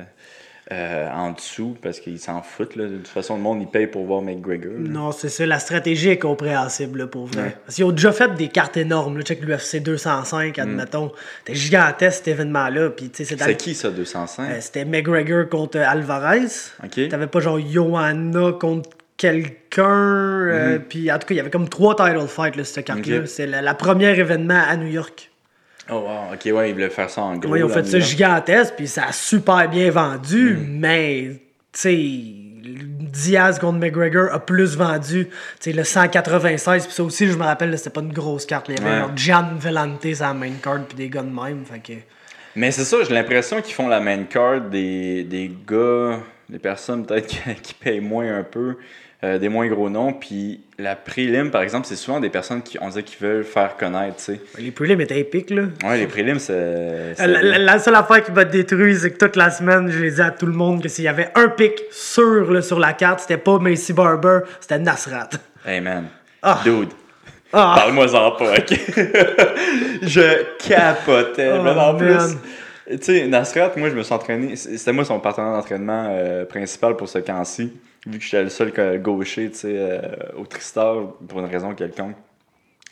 euh, 0.72 1.08
en 1.12 1.32
dessous 1.32 1.76
parce 1.82 1.98
qu'ils 2.00 2.18
s'en 2.20 2.42
foutent. 2.42 2.76
Là. 2.76 2.84
De 2.86 2.96
toute 2.98 3.08
façon, 3.08 3.34
le 3.36 3.42
monde 3.42 3.60
il 3.60 3.66
paye 3.66 3.86
pour 3.88 4.04
voir 4.04 4.22
McGregor. 4.22 4.72
là. 4.74 4.88
Non, 4.88 5.10
c'est 5.12 5.28
ça, 5.28 5.44
la 5.46 5.58
stratégie 5.58 6.10
est 6.10 6.18
compréhensible 6.18 7.00
là, 7.00 7.06
pour 7.08 7.26
vrai. 7.26 7.42
Ouais. 7.42 7.56
Parce 7.64 7.74
qu'ils 7.76 7.84
ont 7.84 7.90
déjà 7.92 8.12
fait 8.12 8.32
des 8.34 8.48
cartes 8.48 8.76
énormes. 8.76 9.18
Là. 9.18 9.24
Check 9.24 9.42
l'UFC 9.42 9.82
205, 9.82 10.58
admettons. 10.58 11.10
C'était 11.44 11.58
gigantesque 11.58 12.18
cet 12.18 12.28
événement-là. 12.28 12.82
Le- 12.82 13.54
qui 13.54 13.74
ça, 13.74 13.90
205 13.90 14.48
Euh, 14.50 14.56
C'était 14.60 14.84
McGregor 14.84 15.48
contre 15.48 15.78
Alvarez. 15.78 16.46
Ok. 16.84 17.08
T'avais 17.08 17.26
pas 17.26 17.40
genre 17.40 17.58
Johanna 17.60 18.52
contre 18.52 18.90
quelqu'un. 19.16 19.82
euh, 19.88 20.78
Puis 20.78 21.10
en 21.10 21.18
tout 21.18 21.26
cas, 21.26 21.34
il 21.34 21.36
y 21.36 21.40
avait 21.40 21.50
comme 21.50 21.68
trois 21.68 21.94
title 21.96 22.26
fights, 22.28 22.62
cette 22.64 22.84
carte-là. 22.86 23.26
C'est 23.26 23.46
la 23.46 23.74
première 23.74 24.18
événement 24.18 24.62
à 24.68 24.76
New 24.76 24.86
York. 24.88 25.29
Oh 25.92 25.96
wow, 26.00 26.34
ok, 26.34 26.54
ouais, 26.56 26.70
ils 26.70 26.72
voulaient 26.72 26.90
faire 26.90 27.10
ça 27.10 27.22
en 27.22 27.36
gros. 27.36 27.48
Moi, 27.48 27.58
ils 27.58 27.64
ont 27.64 27.68
fait 27.68 27.86
ça 27.86 27.98
gigantesque, 27.98 28.74
puis 28.76 28.86
ça 28.86 29.06
a 29.08 29.12
super 29.12 29.68
bien 29.68 29.90
vendu, 29.90 30.56
Mhm. 30.56 30.78
mais, 30.78 31.30
tu 31.72 31.80
sais, 31.80 31.96
Diaz 32.62 33.58
contre 33.58 33.78
McGregor 33.78 34.32
a 34.32 34.38
plus 34.38 34.76
vendu. 34.76 35.26
Tu 35.26 35.32
sais, 35.60 35.72
le 35.72 35.82
196, 35.82 36.86
puis 36.86 36.94
ça 36.94 37.02
aussi, 37.02 37.26
je 37.26 37.36
me 37.36 37.42
rappelle, 37.42 37.76
c'était 37.76 37.90
pas 37.90 38.00
une 38.00 38.12
grosse 38.12 38.46
carte. 38.46 38.68
avait 38.70 38.82
Ouais. 38.82 39.06
Gian 39.16 39.48
Velante 39.58 40.02
sur 40.14 40.24
la 40.26 40.34
main 40.34 40.50
card, 40.62 40.80
puis 40.88 40.96
des 40.96 41.08
gars 41.08 41.22
de 41.22 41.28
même. 41.34 41.64
Fait 41.64 41.80
que. 41.80 41.98
Mais 42.56 42.70
c'est 42.70 42.84
ça, 42.84 42.98
j'ai 43.06 43.14
l'impression 43.14 43.60
qu'ils 43.62 43.74
font 43.74 43.88
la 43.88 44.00
main 44.00 44.24
card 44.24 44.60
des, 44.62 45.24
des 45.24 45.50
gars, 45.66 46.20
des 46.48 46.58
personnes 46.58 47.04
peut-être 47.06 47.26
qui, 47.26 47.38
qui 47.62 47.74
payent 47.74 48.00
moins 48.00 48.38
un 48.38 48.42
peu, 48.44 48.76
euh, 49.22 49.38
des 49.38 49.48
moins 49.48 49.66
gros 49.68 49.90
noms. 49.90 50.12
Puis 50.12 50.60
la 50.78 50.96
prélim, 50.96 51.50
par 51.50 51.62
exemple, 51.62 51.86
c'est 51.86 51.96
souvent 51.96 52.20
des 52.20 52.30
personnes 52.30 52.62
qui, 52.62 52.78
on 52.80 52.88
dirait, 52.88 53.02
qui 53.02 53.16
veulent 53.20 53.44
faire 53.44 53.76
connaître, 53.76 54.16
tu 54.16 54.22
sais. 54.24 54.40
Les 54.58 54.70
prelims 54.70 55.00
étaient 55.00 55.20
épiques, 55.20 55.50
là. 55.50 55.62
Ouais, 55.84 55.98
les 55.98 56.06
prélims, 56.06 56.38
c'est. 56.38 57.14
La, 57.18 57.26
la- 57.42 57.58
la 57.58 57.78
seule 57.78 57.94
affaire 57.96 58.24
qui 58.24 58.32
m'a 58.32 58.44
détruit, 58.44 58.96
c'est 58.96 59.10
que 59.10 59.18
toute 59.18 59.36
la 59.36 59.50
semaine, 59.50 59.90
je 59.90 59.98
l'ai 59.98 60.10
dit 60.10 60.22
à 60.22 60.30
tout 60.30 60.46
le 60.46 60.52
monde 60.52 60.82
que 60.82 60.88
s'il 60.88 61.04
y 61.04 61.08
avait 61.08 61.28
un 61.34 61.48
pic 61.48 61.82
sûr 61.90 62.50
là, 62.50 62.62
sur 62.62 62.78
la 62.78 62.92
carte, 62.94 63.20
c'était 63.20 63.36
pas 63.36 63.58
Macy 63.58 63.92
Barber, 63.92 64.40
c'était 64.60 64.78
Nasrat. 64.78 65.28
Hey 65.66 65.80
man. 65.80 66.04
Ah. 66.42 66.60
Dude. 66.64 66.88
Ah, 67.52 67.74
Parle-moi-en 67.76 68.30
pas, 68.32 68.52
ok? 68.58 68.70
je 70.02 70.44
capotais. 70.68 71.50
Oh, 71.58 71.62
mais 71.62 71.70
en 71.70 71.92
man. 71.94 71.96
plus, 71.98 72.96
tu 72.98 73.04
sais, 73.04 73.26
Nasrat, 73.26 73.72
moi, 73.76 73.90
je 73.90 73.94
me 73.94 74.02
suis 74.02 74.14
entraîné. 74.14 74.56
C'était 74.56 74.92
moi 74.92 75.04
son 75.04 75.18
partenaire 75.20 75.52
d'entraînement 75.52 76.06
euh, 76.10 76.44
principal 76.44 76.96
pour 76.96 77.08
ce 77.08 77.18
camp-ci. 77.18 77.72
Vu 78.06 78.18
que 78.18 78.24
j'étais 78.24 78.42
le 78.42 78.48
seul 78.48 78.72
gaucher, 79.02 79.50
tu 79.50 79.58
sais, 79.58 79.74
euh, 79.76 80.00
au 80.36 80.46
Tristar, 80.46 81.12
pour 81.28 81.40
une 81.40 81.46
raison 81.46 81.74
quelconque. 81.74 82.16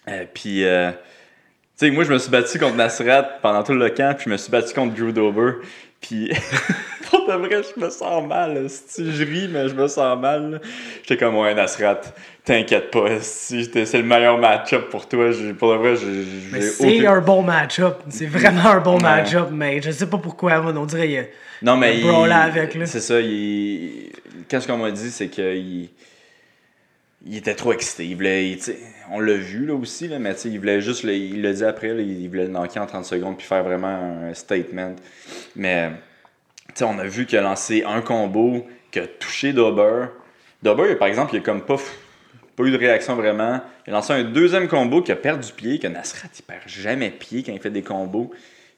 Euh, 0.08 0.24
puis, 0.32 0.64
euh, 0.64 0.90
tu 0.90 1.86
sais, 1.86 1.90
moi, 1.90 2.04
je 2.04 2.12
me 2.12 2.18
suis 2.18 2.30
battu 2.30 2.58
contre 2.58 2.76
Nasrat 2.76 3.22
pendant 3.40 3.62
tout 3.62 3.72
le 3.72 3.88
camp, 3.90 4.14
puis 4.14 4.24
je 4.26 4.30
me 4.30 4.36
suis 4.36 4.50
battu 4.50 4.74
contre 4.74 4.94
Drew 4.94 5.12
Dober. 5.12 5.52
Puis, 6.00 6.30
pour 7.10 7.26
de 7.26 7.32
vrai, 7.32 7.60
je 7.62 7.80
me 7.84 7.90
sens 7.90 8.26
mal. 8.26 8.66
Si 8.68 9.12
je 9.12 9.24
ris, 9.24 9.48
mais 9.48 9.68
je 9.68 9.74
me 9.74 9.88
sens 9.88 10.18
mal. 10.18 10.60
J'étais 11.02 11.16
comme, 11.16 11.36
ouais, 11.36 11.54
Nasrat, 11.54 12.00
t'inquiète 12.44 12.90
pas. 12.90 13.20
C'est 13.20 13.58
le 13.94 14.02
meilleur 14.02 14.38
match-up 14.38 14.88
pour 14.90 15.08
toi. 15.08 15.30
Pour 15.58 15.72
de 15.72 15.76
vrai, 15.78 15.96
j'ai 15.96 16.60
c'est 16.70 16.98
aucun- 17.00 17.12
un 17.14 17.20
bon 17.20 17.42
match-up. 17.42 17.98
C'est 18.08 18.26
vraiment 18.26 18.66
un 18.66 18.80
bon 18.80 18.96
Ouais. 18.96 19.02
match-up, 19.02 19.48
mais 19.52 19.82
je 19.82 19.90
sais 19.90 20.06
pas 20.08 20.18
pourquoi, 20.18 20.60
on 20.64 20.86
dirait. 20.86 21.08
il- 21.10 21.26
Non, 21.62 21.76
mais 21.76 21.98
il- 22.00 22.08
avec. 22.32 22.78
C'est 22.84 23.00
ça, 23.00 23.20
il... 23.20 24.12
Qu'est-ce 24.48 24.66
qu'on 24.66 24.78
m'a 24.78 24.90
dit, 24.92 25.10
c'est 25.10 25.28
qu'il 25.28 25.88
il 27.26 27.36
était 27.36 27.54
trop 27.56 27.72
excité. 27.72 28.06
Il 28.06 28.14
voulait, 28.14 28.50
il- 28.50 28.60
on 29.10 29.20
l'a 29.20 29.34
vu 29.34 29.66
là 29.66 29.74
aussi, 29.74 30.08
là, 30.08 30.18
mais 30.18 30.32
il 30.44 30.58
voulait 30.58 30.80
juste, 30.80 31.02
le- 31.04 31.14
il 31.14 31.42
l'a 31.42 31.52
dit 31.52 31.64
après, 31.64 31.88
il 32.04 32.28
voulait 32.28 32.44
le 32.46 32.50
knocker 32.50 32.82
en 32.82 32.86
30 32.86 33.04
secondes 33.04 33.36
puis 33.36 33.46
faire 33.46 33.64
vraiment 33.64 33.88
un 33.88 34.34
statement. 34.34 34.94
Mais 35.56 35.90
on 36.82 36.98
a 36.98 37.04
vu 37.04 37.26
qu'il 37.26 37.38
a 37.38 37.42
lancé 37.42 37.84
un 37.84 38.00
combo, 38.00 38.66
qui 38.90 38.98
a 39.00 39.06
touché 39.06 39.52
Dober. 39.52 40.06
Dober, 40.62 40.94
par 40.96 41.08
exemple, 41.08 41.34
il 41.34 41.38
a 41.38 41.42
comme 41.42 41.62
pas, 41.62 41.76
pas 42.56 42.62
eu 42.64 42.70
de 42.70 42.78
réaction 42.78 43.14
vraiment. 43.16 43.60
Il 43.86 43.90
a 43.90 43.96
lancé 43.96 44.12
un 44.12 44.24
deuxième 44.24 44.68
combo 44.68 45.02
qui 45.02 45.12
a 45.12 45.16
perdu 45.16 45.52
pied, 45.52 45.78
que 45.78 45.86
Nasrat, 45.86 46.28
il 46.38 46.42
perd 46.42 46.62
jamais 46.66 47.10
pied 47.10 47.42
quand 47.42 47.52
il 47.52 47.60
fait 47.60 47.70
des 47.70 47.82
combos. 47.82 48.30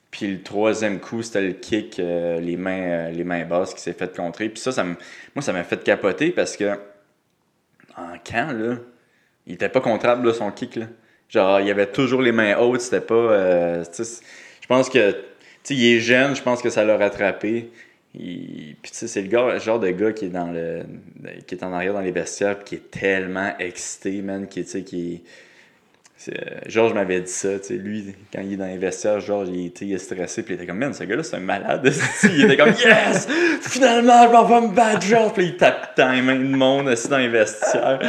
Puis 0.09 0.27
le 0.27 0.41
troisième 0.41 0.99
coup, 0.99 1.21
c'était 1.23 1.41
le 1.41 1.53
kick, 1.53 1.97
euh, 1.99 2.39
les, 2.41 2.57
mains, 2.57 2.81
euh, 2.81 3.11
les 3.11 3.23
mains 3.23 3.45
basses 3.45 3.73
qui 3.73 3.81
s'est 3.81 3.93
fait 3.93 4.13
contrer. 4.15 4.49
Puis 4.49 4.59
ça, 4.61 4.73
ça 4.73 4.83
moi, 4.83 4.97
ça 5.41 5.53
m'a 5.53 5.63
fait 5.63 5.81
capoter 5.83 6.31
parce 6.31 6.57
que 6.57 6.77
en 7.95 8.17
camp, 8.23 8.51
là, 8.51 8.75
il 9.47 9.53
était 9.53 9.69
pas 9.69 9.81
contrable, 9.81 10.27
là, 10.27 10.33
son 10.33 10.51
kick. 10.51 10.75
Là. 10.75 10.87
Genre, 11.29 11.59
il 11.61 11.69
avait 11.71 11.87
toujours 11.91 12.21
les 12.21 12.31
mains 12.31 12.57
hautes, 12.57 12.81
c'était 12.81 13.01
pas. 13.01 13.13
euh, 13.15 13.83
je 13.97 14.67
pense 14.67 14.89
que. 14.89 15.11
Tu 15.63 15.73
il 15.75 15.95
est 15.97 15.99
jeune, 15.99 16.35
je 16.35 16.41
pense 16.41 16.61
que 16.61 16.69
ça 16.71 16.83
l'a 16.83 16.97
rattrapé. 16.97 17.69
Il- 18.15 18.75
Puis 18.81 18.91
tu 18.91 18.97
sais, 18.97 19.07
c'est 19.07 19.21
le 19.21 19.59
genre 19.59 19.79
de 19.79 19.89
gars 19.91 20.11
qui 20.11 20.25
est 20.25 20.29
dans 20.29 20.51
le. 20.51 20.83
qui 21.47 21.55
est 21.55 21.63
en 21.63 21.71
arrière 21.73 21.93
dans 21.93 22.01
les 22.01 22.11
vestiaires, 22.11 22.63
qui 22.63 22.75
est 22.75 22.91
tellement 22.91 23.53
excité, 23.59 24.21
man, 24.21 24.47
qui, 24.47 24.63
qui 24.65 25.13
est. 25.15 25.21
euh, 26.29 26.33
Georges 26.67 26.93
m'avait 26.93 27.21
dit 27.21 27.31
ça, 27.31 27.59
tu 27.59 27.67
sais, 27.67 27.73
lui, 27.75 28.15
quand 28.33 28.41
il 28.41 28.53
est 28.53 28.57
dans 28.57 28.65
les 28.65 28.77
vestiaires, 28.77 29.19
Georges, 29.19 29.49
il, 29.49 29.67
était- 29.67 29.85
il 29.85 29.93
est 29.93 29.97
stressé, 29.97 30.43
puis 30.43 30.53
il 30.53 30.57
était 30.57 30.67
comme, 30.67 30.77
man, 30.77 30.93
ce 30.93 31.03
gars-là, 31.03 31.23
c'est 31.23 31.35
un 31.37 31.39
malade. 31.39 31.91
il 32.23 32.45
était 32.45 32.57
comme, 32.57 32.69
yes! 32.69 33.27
Finalement, 33.61 34.27
je 34.27 34.31
m'en 34.31 34.43
vais 34.45 34.67
me 34.67 34.73
battre, 34.73 35.01
Georges! 35.01 35.33
Puis 35.33 35.45
il 35.45 35.57
tape 35.57 35.95
dans 35.97 36.11
les 36.11 36.21
mains 36.21 36.35
de 36.35 36.43
monde 36.55 36.89
assis 36.89 37.07
dans 37.07 37.17
les 37.17 37.29
vestiaires. 37.29 37.99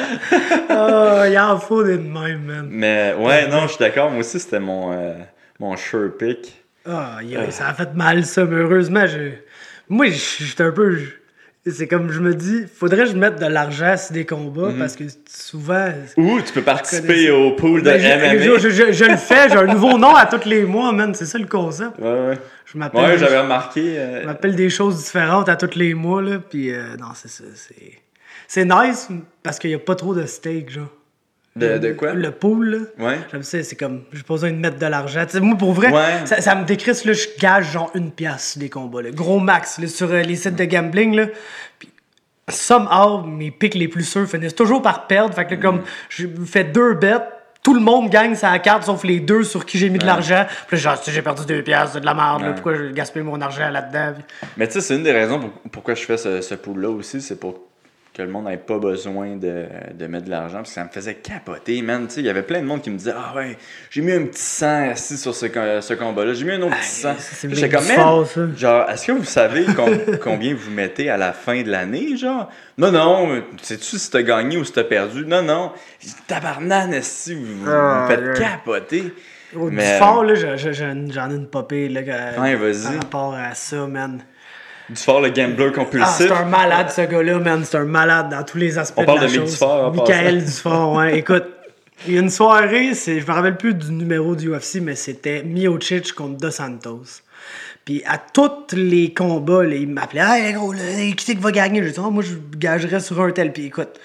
Ah, 0.69 1.25
il 1.31 1.39
en 1.39 1.59
faut 1.59 1.83
des 1.83 1.99
de 1.99 2.03
même, 2.03 2.43
man. 2.43 2.69
Mais 2.71 3.15
ouais, 3.19 3.49
non, 3.49 3.63
je 3.63 3.69
suis 3.69 3.79
d'accord, 3.79 4.11
moi 4.11 4.21
aussi, 4.21 4.39
c'était 4.41 4.61
mon, 4.61 4.93
euh, 4.93 5.15
mon 5.61 5.77
sure 5.77 6.17
pick. 6.19 6.63
Ah, 6.87 7.19
yeah, 7.23 7.51
ça 7.51 7.69
a 7.69 7.75
fait 7.75 7.95
mal, 7.95 8.25
ça, 8.25 8.45
mais 8.45 8.57
heureusement, 8.57 9.07
je. 9.07 9.31
Moi, 9.89 10.07
j'étais 10.11 10.65
un 10.65 10.73
peu. 10.73 10.99
C'est 11.65 11.87
comme 11.87 12.11
je 12.11 12.19
me 12.19 12.35
dis, 12.35 12.65
faudrait 12.67 13.05
que 13.05 13.11
je 13.11 13.17
mette 13.17 13.39
de 13.39 13.47
l'argent 13.47 13.97
sur 13.97 14.13
des 14.13 14.27
combats 14.27 14.71
parce 14.77 14.97
que 14.97 15.05
souvent. 15.29 15.93
Ou 16.17 16.41
tu 16.41 16.53
peux 16.53 16.63
participer 16.63 17.31
au 17.31 17.53
pool 17.53 17.83
de 17.83 17.91
Ben, 17.91 18.01
je, 18.01 18.07
MMA. 18.09 18.59
je- 18.59 18.69
je- 18.71 18.93
je 18.93 19.05
le 19.05 19.17
fais, 19.17 19.49
j'ai 19.49 19.57
un 19.59 19.67
nouveau 19.67 19.97
nom 19.97 20.13
à 20.17 20.27
tous 20.27 20.49
les 20.49 20.65
mois, 20.65 20.91
man. 20.91 21.15
C'est 21.15 21.25
ça 21.27 21.39
le 21.39 21.47
concept. 21.47 21.99
Ouais, 22.01 22.05
ouais. 22.29 22.39
Je 22.65 22.77
m'appelle. 22.79 23.01
Ouais, 23.01 23.19
j'avais 23.19 23.39
remarqué. 23.39 23.97
euh, 23.97 24.23
Je 24.23 24.27
m'appelle 24.27 24.57
des 24.57 24.71
choses 24.71 25.05
différentes 25.05 25.49
à 25.49 25.55
tous 25.55 25.77
les 25.79 25.95
mois, 25.95 26.21
là. 26.21 26.39
Puis, 26.41 26.73
euh, 26.73 26.97
non, 26.99 27.09
c'est 27.15 27.29
ça. 27.31 27.45
C'est, 27.55 27.93
c'est 28.49 28.65
nice 28.65 29.09
parce 29.45 29.61
qu'il 29.61 29.71
n'y 29.71 29.77
a 29.77 29.79
pas 29.79 29.95
trop 29.95 30.15
de 30.17 30.27
steak, 30.27 30.69
genre. 30.69 30.89
De, 31.55 31.79
de 31.79 31.93
quoi? 31.93 32.15
Le 32.15 32.31
pool, 32.31 32.89
là. 32.99 33.07
Ouais. 33.07 33.19
J'aime 33.31 33.43
ça, 33.43 33.63
c'est 33.63 33.77
comme, 33.77 34.03
j'ai 34.13 34.23
pas 34.23 34.35
besoin 34.35 34.51
de 34.53 34.57
mettre 34.57 34.79
de 34.79 34.87
l'argent. 34.87 35.25
Tu 35.27 35.33
sais, 35.33 35.41
moi, 35.41 35.57
pour 35.57 35.73
vrai, 35.73 35.93
Ouais. 35.93 36.25
ça, 36.27 36.41
ça 36.41 36.55
me 36.55 36.65
décrisse, 36.65 37.05
là, 37.05 37.13
je 37.13 37.27
gage 37.39 37.73
genre 37.73 37.91
une 37.95 38.11
pièce 38.11 38.57
des 38.57 38.71
combats, 38.71 39.03
là. 39.03 39.11
Gros 39.11 39.39
max, 39.39 39.79
là, 39.79 39.87
sur 39.87 40.11
euh, 40.11 40.23
les 40.23 40.37
sites 40.37 40.57
de 40.57 40.65
gambling, 40.65 41.15
là. 41.15 41.27
Puis, 41.79 41.91
somehow, 42.49 43.23
mes 43.25 43.51
pics 43.51 43.75
les 43.75 43.89
plus 43.89 44.05
sûrs 44.05 44.27
finissent 44.29 44.55
toujours 44.55 44.83
par 44.83 45.07
perdre. 45.07 45.35
Fait 45.35 45.45
que, 45.47 45.55
là, 45.55 45.57
comme, 45.61 45.83
je 46.09 46.27
fais 46.47 46.65
deux 46.65 46.95
bêtes, 46.95 47.23
tout 47.63 47.75
le 47.75 47.81
monde 47.81 48.11
gagne 48.11 48.35
sa 48.35 48.59
carte 48.59 48.83
sauf 48.85 49.05
les 49.05 49.21
deux 49.21 49.45
sur 49.45 49.65
qui 49.65 49.79
j'ai 49.79 49.89
mis 49.89 49.99
de 49.99 50.07
l'argent. 50.07 50.47
Puis 50.67 50.77
là, 50.79 50.83
genre, 50.83 50.97
si 51.03 51.13
j'ai 51.13 51.23
perdu 51.23 51.47
deux 51.47 51.63
pièces, 51.63 51.91
c'est 51.93 52.01
de 52.01 52.07
la 52.07 52.15
merde, 52.15 52.43
là. 52.43 52.53
Pourquoi 52.55 52.75
je 52.75 52.85
gaspille 52.93 53.23
mon 53.23 53.41
argent 53.41 53.69
là-dedans? 53.71 54.15
Puis- 54.15 54.25
Mais 54.57 54.67
tu 54.67 54.73
sais, 54.75 54.81
c'est 54.81 54.97
une 54.97 55.05
des 55.05 55.13
raisons 55.13 55.39
pour- 55.39 55.53
pourquoi 55.71 55.95
je 55.95 56.03
fais 56.03 56.17
ce, 56.17 56.41
ce 56.41 56.55
pool-là 56.57 56.89
aussi, 56.91 57.21
c'est 57.21 57.39
pour 57.39 57.61
que 58.15 58.21
le 58.21 58.29
monde 58.29 58.45
n'ait 58.45 58.59
pas 58.59 58.79
besoin 58.79 59.37
de, 59.37 59.65
de 59.95 60.07
mettre 60.07 60.27
de 60.27 60.31
l'argent, 60.31 60.57
parce 60.59 60.69
que 60.69 60.75
ça 60.75 60.85
me 60.85 60.91
faisait 60.91 61.15
capoter, 61.15 61.81
man. 61.81 62.07
Tu 62.07 62.15
sais, 62.15 62.21
il 62.21 62.27
y 62.27 62.29
avait 62.29 62.43
plein 62.43 62.61
de 62.61 62.67
monde 62.67 62.83
qui 62.83 62.91
me 62.91 62.99
disait 62.99 63.15
Ah 63.17 63.35
ouais, 63.35 63.57
j'ai 63.91 64.03
mis 64.03 64.13
un 64.13 64.25
petit 64.27 64.43
sang 64.43 64.91
assis 64.91 65.17
sur 65.17 65.35
ce, 65.35 65.47
ce 65.47 65.95
combat-là, 65.95 66.35
j'ai 66.35 66.45
mis 66.45 66.53
un 66.53 66.61
autre 66.63 66.77
petit 66.79 66.89
sang. 66.89 67.15
ça, 67.15 67.21
c'est 67.21 67.55
J'étais 67.55 67.71
comme, 67.75 67.87
man, 67.87 68.27
genre, 68.57 68.91
est-ce 68.91 69.07
que 69.07 69.13
vous 69.13 69.25
savez 69.25 69.65
com- 69.65 69.99
combien 70.23 70.55
vous 70.55 70.71
mettez 70.71 71.09
à 71.09 71.17
la 71.17 71.33
fin 71.33 71.63
de 71.63 71.71
l'année, 71.71 72.17
genre? 72.19 72.51
Non, 72.77 72.93
non, 72.93 73.43
sais-tu 73.63 73.99
si 73.99 74.11
t'as 74.11 74.23
gagné 74.23 74.59
ou 74.59 74.65
si 74.65 74.73
t'as 74.73 74.85
perdu? 74.85 75.25
Non, 75.25 75.43
non. 75.43 75.73
Tabarnane, 76.27 77.01
si 77.03 77.35
vous, 77.35 77.65
vous 77.65 77.71
Ah, 77.71 78.07
me 78.11 78.15
faites 78.15 78.39
capoter? 78.39 79.15
Au 79.57 79.71
Mais- 79.71 79.99
fort, 79.99 80.25
là, 80.25 80.35
je- 80.35 80.57
je- 80.57 80.73
j'en 80.73 81.31
ai 81.31 81.35
une 81.35 81.47
popée, 81.47 81.89
là, 81.89 82.01
Ouais, 82.41 82.55
vas-y. 82.57 82.85
par 82.85 82.95
rapport 82.95 83.35
à 83.35 83.55
ça, 83.55 83.87
man. 83.87 84.23
Du 84.95 85.01
fort, 85.03 85.21
le 85.21 85.31
gambler 85.31 85.69
Ah, 85.71 85.75
compulsif. 85.79 86.15
c'est 86.19 86.31
un 86.31 86.45
malade, 86.45 86.91
ce 86.91 87.03
gars-là, 87.03 87.39
man. 87.39 87.65
C'est 87.65 87.79
un 87.79 87.85
malade 87.85 88.29
dans 88.31 88.43
tous 88.43 88.59
les 88.59 88.77
aspects 88.79 88.99
On 88.99 89.05
parle 89.05 89.21
de 89.21 89.25
la 89.25 89.31
de 89.31 89.37
chose. 89.37 89.51
Dufort, 89.53 89.87
en 89.87 89.91
Michael 89.93 90.35
passant. 90.41 90.47
Dufort, 90.47 90.93
ouais. 90.95 91.19
Écoute, 91.21 91.45
il 92.07 92.15
y 92.15 92.17
a 92.19 92.21
une 92.21 92.31
soirée, 92.31 92.95
c'est, 92.95 93.21
je 93.21 93.27
me 93.27 93.33
rappelle 93.33 93.57
plus 93.57 93.75
du 93.75 93.91
numéro 93.93 94.35
du 94.35 94.51
UFC, 94.53 94.81
mais 94.83 94.95
c'était 94.97 95.43
Miocic 95.45 96.13
contre 96.13 96.37
Dos 96.39 96.51
Santos. 96.51 97.03
Puis 97.85 98.03
à 98.07 98.19
tous 98.19 98.75
les 98.77 99.13
combats, 99.13 99.65
là, 99.65 99.75
il 99.75 99.89
m'appelait 99.89 100.21
«Hey, 100.25 100.53
gros, 100.53 100.73
là, 100.73 100.81
qui 101.17 101.25
c'est 101.25 101.35
qui 101.35 101.41
va 101.41 101.51
gagner?» 101.51 101.83
J'ai 101.85 101.91
dit 101.91 102.01
Ah, 102.05 102.11
Moi, 102.11 102.23
je 102.23 102.35
gagerais 102.59 103.01
sur 103.01 103.21
un 103.21 103.31
tel.» 103.33 103.53
Puis 103.55 103.67
écoute, 103.67 103.99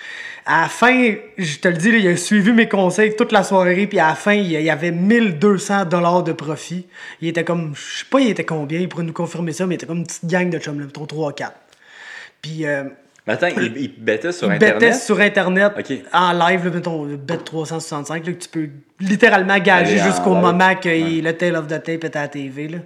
à 0.47 0.62
la 0.62 0.67
fin, 0.69 1.13
je 1.38 1.57
te 1.60 1.67
le 1.67 1.73
dis, 1.75 1.91
là, 1.91 1.97
il 1.97 2.07
a 2.07 2.15
suivi 2.17 2.51
mes 2.53 2.67
conseils 2.69 3.15
toute 3.15 3.31
la 3.31 3.43
soirée, 3.43 3.86
puis 3.86 3.99
à 3.99 4.07
la 4.07 4.15
fin, 4.15 4.33
il 4.33 4.49
y 4.49 4.69
avait 4.69 4.91
1200 4.91 5.86
dollars 5.86 6.23
de 6.23 6.31
profit. 6.31 6.88
Il 7.21 7.27
était 7.27 7.43
comme, 7.43 7.73
je 7.75 7.99
sais 7.99 8.05
pas, 8.10 8.19
il 8.21 8.29
était 8.29 8.45
combien, 8.45 8.79
il 8.79 8.88
pourrait 8.89 9.03
nous 9.03 9.13
confirmer 9.13 9.51
ça, 9.51 9.65
mais 9.67 9.75
il 9.75 9.77
était 9.77 9.86
comme 9.86 9.97
une 9.99 10.07
petite 10.07 10.25
gang 10.25 10.49
de 10.49 10.57
chums, 10.57 10.79
là, 10.79 10.86
mettons 10.86 11.05
3-4. 11.05 11.51
Puis... 12.41 12.65
euh, 12.65 12.83
Mais 13.27 13.33
attends, 13.33 13.47
il, 13.57 13.73
il 13.77 13.93
bêtait 13.97 14.31
sur 14.31 14.47
il 14.47 14.53
Internet? 14.53 14.79
bettait 14.79 14.93
sur 14.93 15.19
Internet 15.19 15.73
en 16.13 16.31
live, 16.33 16.65
là, 16.65 16.71
mettons, 16.71 17.05
bet 17.05 17.38
365, 17.38 18.25
là, 18.25 18.31
que 18.33 18.38
tu 18.38 18.49
peux 18.49 18.69
littéralement 18.99 19.57
gager 19.60 19.97
jusqu'au 19.97 20.33
moment 20.36 20.75
que 20.75 20.88
Ouais. 20.88 21.21
le 21.21 21.33
tail 21.33 21.55
of 21.55 21.67
the 21.67 21.83
tape 21.83 22.03
était 22.05 22.17
à 22.17 22.21
la 22.23 22.27
TV. 22.29 22.67
Là. 22.69 22.77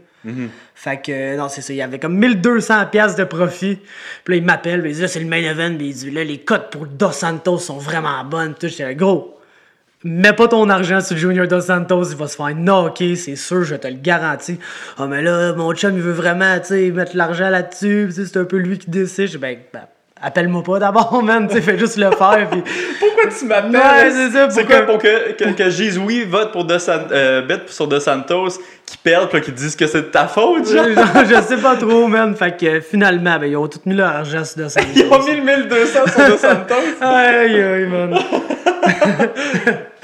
Fait 0.75 1.01
que, 1.01 1.37
non, 1.37 1.49
c'est 1.49 1.61
ça. 1.61 1.73
Il 1.73 1.77
y 1.77 1.81
avait 1.81 1.99
comme 1.99 2.19
1200$ 2.19 2.89
piastres 2.89 3.17
de 3.17 3.23
profit. 3.23 3.79
Puis 4.23 4.35
là, 4.35 4.37
il 4.37 4.43
m'appelle, 4.43 4.81
puis 4.81 4.91
il 4.91 4.95
dit, 4.95 5.01
là, 5.01 5.07
c'est 5.07 5.19
le 5.19 5.25
main 5.25 5.37
event. 5.37 5.75
Puis 5.75 5.87
il 5.87 5.93
dit, 5.93 6.11
là, 6.11 6.23
les 6.23 6.39
cotes 6.39 6.69
pour 6.71 6.85
Dos 6.85 7.11
Santos 7.11 7.57
sont 7.59 7.77
vraiment 7.77 8.23
bonnes. 8.23 8.53
Tout, 8.53 8.67
j'étais 8.67 8.95
gros. 8.95 9.37
Mets 10.03 10.33
pas 10.33 10.47
ton 10.47 10.67
argent 10.69 10.99
sur 10.99 11.15
Junior 11.15 11.47
Dos 11.47 11.61
Santos, 11.61 12.05
il 12.05 12.17
va 12.17 12.27
se 12.27 12.35
faire 12.35 12.55
knocker, 12.55 13.15
c'est 13.15 13.35
sûr, 13.35 13.63
je 13.63 13.75
te 13.75 13.87
le 13.87 13.97
garantis. 13.97 14.57
Ah, 14.97 15.05
mais 15.05 15.21
là, 15.21 15.53
mon 15.53 15.75
chum, 15.75 15.95
il 15.95 16.01
veut 16.01 16.11
vraiment, 16.11 16.59
tu 16.59 16.67
sais, 16.69 16.89
mettre 16.89 17.15
l'argent 17.15 17.49
là-dessus, 17.51 18.09
puis 18.11 18.25
c'est 18.25 18.37
un 18.37 18.45
peu 18.45 18.57
lui 18.57 18.79
qui 18.79 18.89
décide. 18.89 19.27
Je 19.27 19.37
ben, 19.37 19.59
ben, 19.71 19.81
appelle-moi 20.21 20.63
pas 20.63 20.79
d'abord, 20.79 21.21
man, 21.25 21.47
tu 21.47 21.61
fais 21.61 21.77
juste 21.77 21.97
le 21.97 22.11
faire, 22.11 22.47
puis. 22.49 22.63
Pourquoi 22.99 23.29
tu 23.37 23.45
m'appelles? 23.45 23.71
Ouais, 23.71 24.11
c'est 24.11 24.29
ça, 24.31 24.47
pourquoi- 24.47 24.77
quoi 24.77 24.85
pour 24.85 24.97
que, 24.97 25.31
que, 25.33 25.43
que 25.51 25.99
oui, 25.99 26.25
vote 26.29 26.51
pour 26.51 26.65
San- 26.79 27.07
euh, 27.11 27.41
sur 27.67 27.87
Dos 27.87 27.99
Santos, 27.99 28.49
qui 28.85 28.97
perdent, 28.97 29.29
puis 29.29 29.41
qu'ils 29.41 29.53
disent 29.53 29.75
que 29.75 29.87
c'est 29.87 30.01
de 30.01 30.07
ta 30.07 30.27
faute, 30.27 30.67
genre? 30.69 30.85
Genre, 30.85 31.25
je 31.25 31.41
sais 31.41 31.57
pas 31.57 31.75
trop, 31.75 32.07
man. 32.07 32.35
Fait 32.35 32.57
que 32.57 32.65
euh, 32.65 32.81
finalement, 32.81 33.37
ben, 33.39 33.45
ils 33.49 33.55
ont 33.57 33.67
tout 33.67 33.79
mis 33.85 33.95
leur 33.95 34.09
argent 34.09 34.43
sur 34.43 34.63
Dos 34.63 34.69
Santos. 34.69 34.87
Ils 34.95 35.03
ont 35.11 35.23
mis 35.23 35.35
le 35.37 35.43
1200 35.43 35.99
sur 36.07 36.27
Dos 36.29 36.37
Santos. 36.37 36.75
Aïe, 37.01 37.61
aïe, 37.61 37.85
man. 37.87 38.17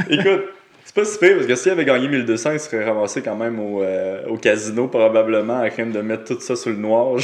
Écoute, 0.10 0.44
c'est 0.86 0.96
pas 0.96 1.04
si 1.06 1.18
pire, 1.20 1.36
parce 1.36 1.48
que 1.48 1.56
s'il 1.56 1.72
avait 1.74 1.86
gagné 1.86 2.08
1200, 2.08 2.52
il 2.54 2.60
serait 2.60 2.86
ramassé 2.86 3.22
quand 3.22 3.36
même 3.36 3.60
au, 3.60 3.82
euh, 3.84 4.22
au 4.30 4.38
casino, 4.38 4.88
probablement, 4.88 5.60
à 5.60 5.70
crainte 5.70 5.92
de 5.92 6.02
mettre 6.02 6.24
tout 6.26 6.40
ça 6.40 6.56
sur 6.56 6.70
le 6.72 6.78
noir. 6.78 7.18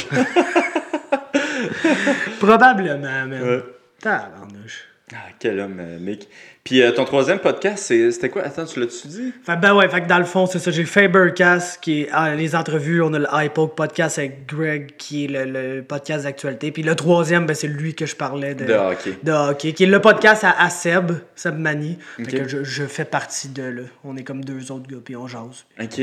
Probablement, 2.40 3.26
man. 3.26 3.42
Ouais. 3.42 3.62
Tabarnouche. 4.00 4.84
Ah, 5.12 5.28
quel 5.38 5.60
homme, 5.60 5.76
euh, 5.80 5.98
Mick. 5.98 6.28
Puis 6.64 6.80
euh, 6.80 6.90
ton 6.90 7.04
troisième 7.04 7.38
podcast, 7.38 7.84
c'était 7.84 8.30
quoi? 8.30 8.42
Attends, 8.42 8.64
tu 8.64 8.80
l'as-tu 8.80 9.06
dit? 9.06 9.34
Fait, 9.44 9.54
ben 9.56 9.74
ouais, 9.74 9.86
fait 9.90 10.00
que 10.00 10.06
dans 10.06 10.18
le 10.18 10.24
fond, 10.24 10.46
c'est 10.46 10.58
ça. 10.58 10.70
J'ai 10.70 10.86
Fabercast, 10.86 11.78
qui 11.82 12.02
est 12.02 12.08
ah, 12.10 12.34
les 12.34 12.56
entrevues. 12.56 13.02
On 13.02 13.12
a 13.12 13.18
le 13.18 13.26
iPoke 13.30 13.76
podcast 13.76 14.18
avec 14.18 14.46
Greg, 14.46 14.96
qui 14.96 15.26
est 15.26 15.28
le, 15.28 15.44
le 15.44 15.82
podcast 15.82 16.24
d'actualité. 16.24 16.72
Puis 16.72 16.82
le 16.82 16.96
troisième, 16.96 17.44
ben, 17.44 17.54
c'est 17.54 17.68
lui 17.68 17.94
que 17.94 18.06
je 18.06 18.16
parlais 18.16 18.54
de, 18.54 18.64
De 18.64 18.72
hockey. 18.72 19.18
de 19.22 19.30
hockey, 19.30 19.72
qui 19.74 19.84
est 19.84 19.88
le 19.88 20.00
podcast 20.00 20.42
à, 20.42 20.58
à 20.58 20.70
Seb, 20.70 21.12
Seb 21.36 21.58
Mani. 21.58 21.98
Fait 22.16 22.24
que 22.24 22.48
je, 22.48 22.64
je 22.64 22.84
fais 22.84 23.04
partie 23.04 23.48
de 23.50 23.62
là. 23.62 23.82
On 24.04 24.16
est 24.16 24.24
comme 24.24 24.42
deux 24.42 24.72
autres 24.72 24.88
gars, 24.88 25.00
puis 25.04 25.16
on 25.16 25.28
jase. 25.28 25.66
OK. 25.78 26.00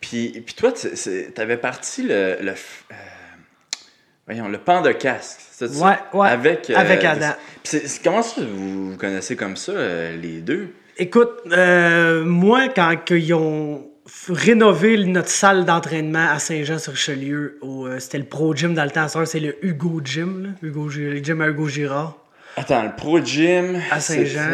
Puis, 0.00 0.42
puis 0.44 0.54
toi, 0.56 0.72
t'avais 1.36 1.56
parti 1.56 2.02
le... 2.02 2.10
euh, 2.14 2.54
voyons, 4.30 4.48
le 4.48 4.58
pan 4.58 4.80
de 4.80 4.92
casque, 4.92 5.40
c'est 5.50 5.68
ça? 5.68 5.84
Ouais, 5.84 6.18
ouais. 6.18 6.28
Avec, 6.28 6.70
euh, 6.70 6.74
Avec 6.76 7.04
Adam. 7.04 7.32
Comment 8.04 8.22
ça 8.22 8.40
vous 8.42 8.92
vous 8.92 8.96
connaissez 8.96 9.34
comme 9.34 9.56
ça, 9.56 9.72
euh, 9.72 10.16
les 10.16 10.40
deux? 10.40 10.68
Écoute, 10.98 11.30
euh, 11.50 12.24
moi, 12.24 12.68
quand 12.68 12.94
ils 13.10 13.34
ont 13.34 13.88
rénové 14.28 15.04
notre 15.04 15.28
salle 15.28 15.64
d'entraînement 15.64 16.28
à 16.30 16.38
Saint-Jean-sur-Richelieu, 16.38 17.58
c'était 17.98 18.18
le 18.18 18.24
Pro 18.24 18.54
Gym 18.54 18.74
dans 18.74 18.84
le 18.84 18.90
temps, 18.90 19.08
c'est 19.08 19.40
le 19.40 19.56
Hugo 19.64 20.00
Gym, 20.04 20.44
là. 20.44 20.50
Hugo, 20.62 20.88
le 20.88 21.16
gym 21.18 21.40
à 21.40 21.48
Hugo 21.48 21.66
Girard. 21.66 22.16
Attends, 22.56 22.84
le 22.84 22.94
Pro 22.96 23.20
Gym... 23.20 23.80
À 23.90 23.98
Saint-Jean. 24.00 24.50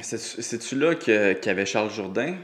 C'est-tu 0.00 0.76
là 0.76 0.94
qu'il 0.94 1.36
y 1.44 1.48
avait 1.48 1.66
Charles 1.66 1.90
Jourdain? 1.90 2.34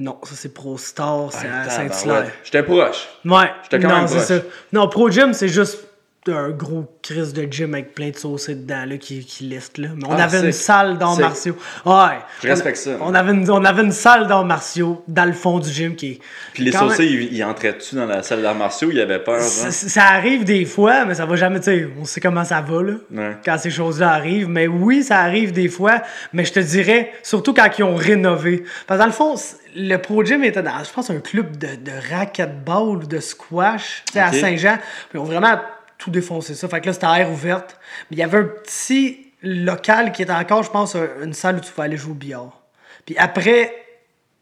Non, 0.00 0.16
ça 0.22 0.30
c'est 0.36 0.54
Pro 0.54 0.78
Star, 0.78 1.26
c'est 1.32 1.48
Ah, 1.52 1.62
à 1.62 1.66
tabarouette. 1.66 1.92
Saint-Hilaire. 1.94 2.30
J'étais 2.44 2.62
proche. 2.62 3.08
Ouais, 3.24 3.50
J'étais 3.64 3.80
quand 3.80 3.88
non, 3.88 3.96
même 3.96 4.06
proche. 4.06 4.22
ça. 4.22 4.34
Non, 4.72 4.88
Pro 4.88 5.10
Gym, 5.10 5.32
c'est 5.34 5.48
juste 5.48 5.87
un 6.32 6.50
gros 6.50 6.86
crise 7.02 7.32
de 7.32 7.42
gym 7.50 7.74
avec 7.74 7.94
plein 7.94 8.10
de 8.10 8.16
saucés 8.16 8.54
dedans 8.54 8.84
là, 8.86 8.96
qui, 8.98 9.24
qui 9.24 9.44
liste. 9.44 9.78
Là. 9.78 9.88
Mais 9.96 10.04
on 10.06 10.12
Ah, 10.12 10.24
avait 10.24 10.40
une 10.46 10.52
salle 10.52 10.98
d'arts 10.98 11.18
martiaux. 11.18 11.56
Ouais. 11.86 12.18
Je 12.42 12.48
respecte 12.48 12.76
ça. 12.78 12.92
On 13.00 13.14
avait, 13.14 13.32
une, 13.32 13.50
on 13.50 13.64
avait 13.64 13.82
une 13.82 13.92
salle 13.92 14.26
d'arts 14.26 14.44
martiaux 14.44 15.02
dans 15.08 15.24
le 15.24 15.32
fond 15.32 15.58
du 15.58 15.70
gym 15.70 15.94
qui. 15.96 16.20
Puis 16.54 16.64
les 16.64 16.70
quand 16.70 16.82
même- 16.82 16.90
saucés, 16.90 17.06
ils, 17.06 17.34
ils 17.34 17.44
entraient-tu 17.44 17.94
dans 17.96 18.06
la 18.06 18.22
salle 18.22 18.42
d'arts 18.42 18.54
martiaux? 18.54 18.90
Ils 18.92 19.00
avaient 19.00 19.18
peur, 19.22 19.40
Ça, 19.40 19.64
genre? 19.64 19.72
ça 19.72 20.02
arrive 20.04 20.44
des 20.44 20.64
fois, 20.64 21.04
mais 21.04 21.14
ça 21.14 21.26
va 21.26 21.36
jamais, 21.36 21.58
tu 21.60 21.64
sais, 21.66 21.88
on 22.00 22.04
sait 22.04 22.20
comment 22.20 22.44
ça 22.44 22.60
va, 22.60 22.82
là. 22.82 22.92
Ouais. 23.12 23.36
Quand 23.44 23.56
ces 23.58 23.70
choses-là 23.70 24.10
arrivent. 24.12 24.48
Mais 24.48 24.66
oui, 24.66 25.02
ça 25.02 25.18
arrive 25.20 25.52
des 25.52 25.68
fois, 25.68 26.02
mais 26.32 26.44
je 26.44 26.52
te 26.52 26.60
dirais, 26.60 27.12
surtout 27.22 27.54
quand 27.54 27.68
ils 27.78 27.82
ont 27.84 27.94
rénové. 27.96 28.64
Parce 28.86 28.98
que 28.98 29.02
dans 29.02 29.06
le 29.06 29.12
fond, 29.12 29.34
le 29.76 29.96
Pro 29.96 30.24
Gym 30.24 30.42
était 30.44 30.62
dans, 30.62 30.82
je 30.82 30.90
pense, 30.90 31.10
un 31.10 31.20
club 31.20 31.56
de, 31.56 31.68
de 31.68 31.92
racquetball 32.14 32.98
ou 32.98 33.06
de 33.06 33.20
squash, 33.20 34.02
à. 34.14 34.32
Saint-Jean. 34.32 34.76
Puis 35.10 35.14
ils 35.14 35.18
ont 35.18 35.24
vraiment 35.24 35.58
tout 35.98 36.10
défoncé 36.10 36.54
ça. 36.54 36.68
Fait 36.68 36.80
que 36.80 36.86
là, 36.86 36.92
c'était 36.92 37.06
à 37.06 37.18
air 37.20 37.30
ouverte. 37.30 37.78
Mais 38.10 38.16
il 38.16 38.20
y 38.20 38.22
avait 38.22 38.38
un 38.38 38.44
petit 38.44 39.26
local 39.42 40.12
qui 40.12 40.22
était 40.22 40.32
encore, 40.32 40.62
je 40.62 40.70
pense, 40.70 40.94
un- 40.96 41.08
une 41.24 41.32
salle 41.34 41.56
où 41.56 41.60
tu 41.60 41.70
pouvais 41.72 41.86
aller 41.86 41.96
jouer 41.96 42.12
au 42.12 42.14
billard. 42.14 42.60
Puis 43.04 43.16
après, 43.18 43.74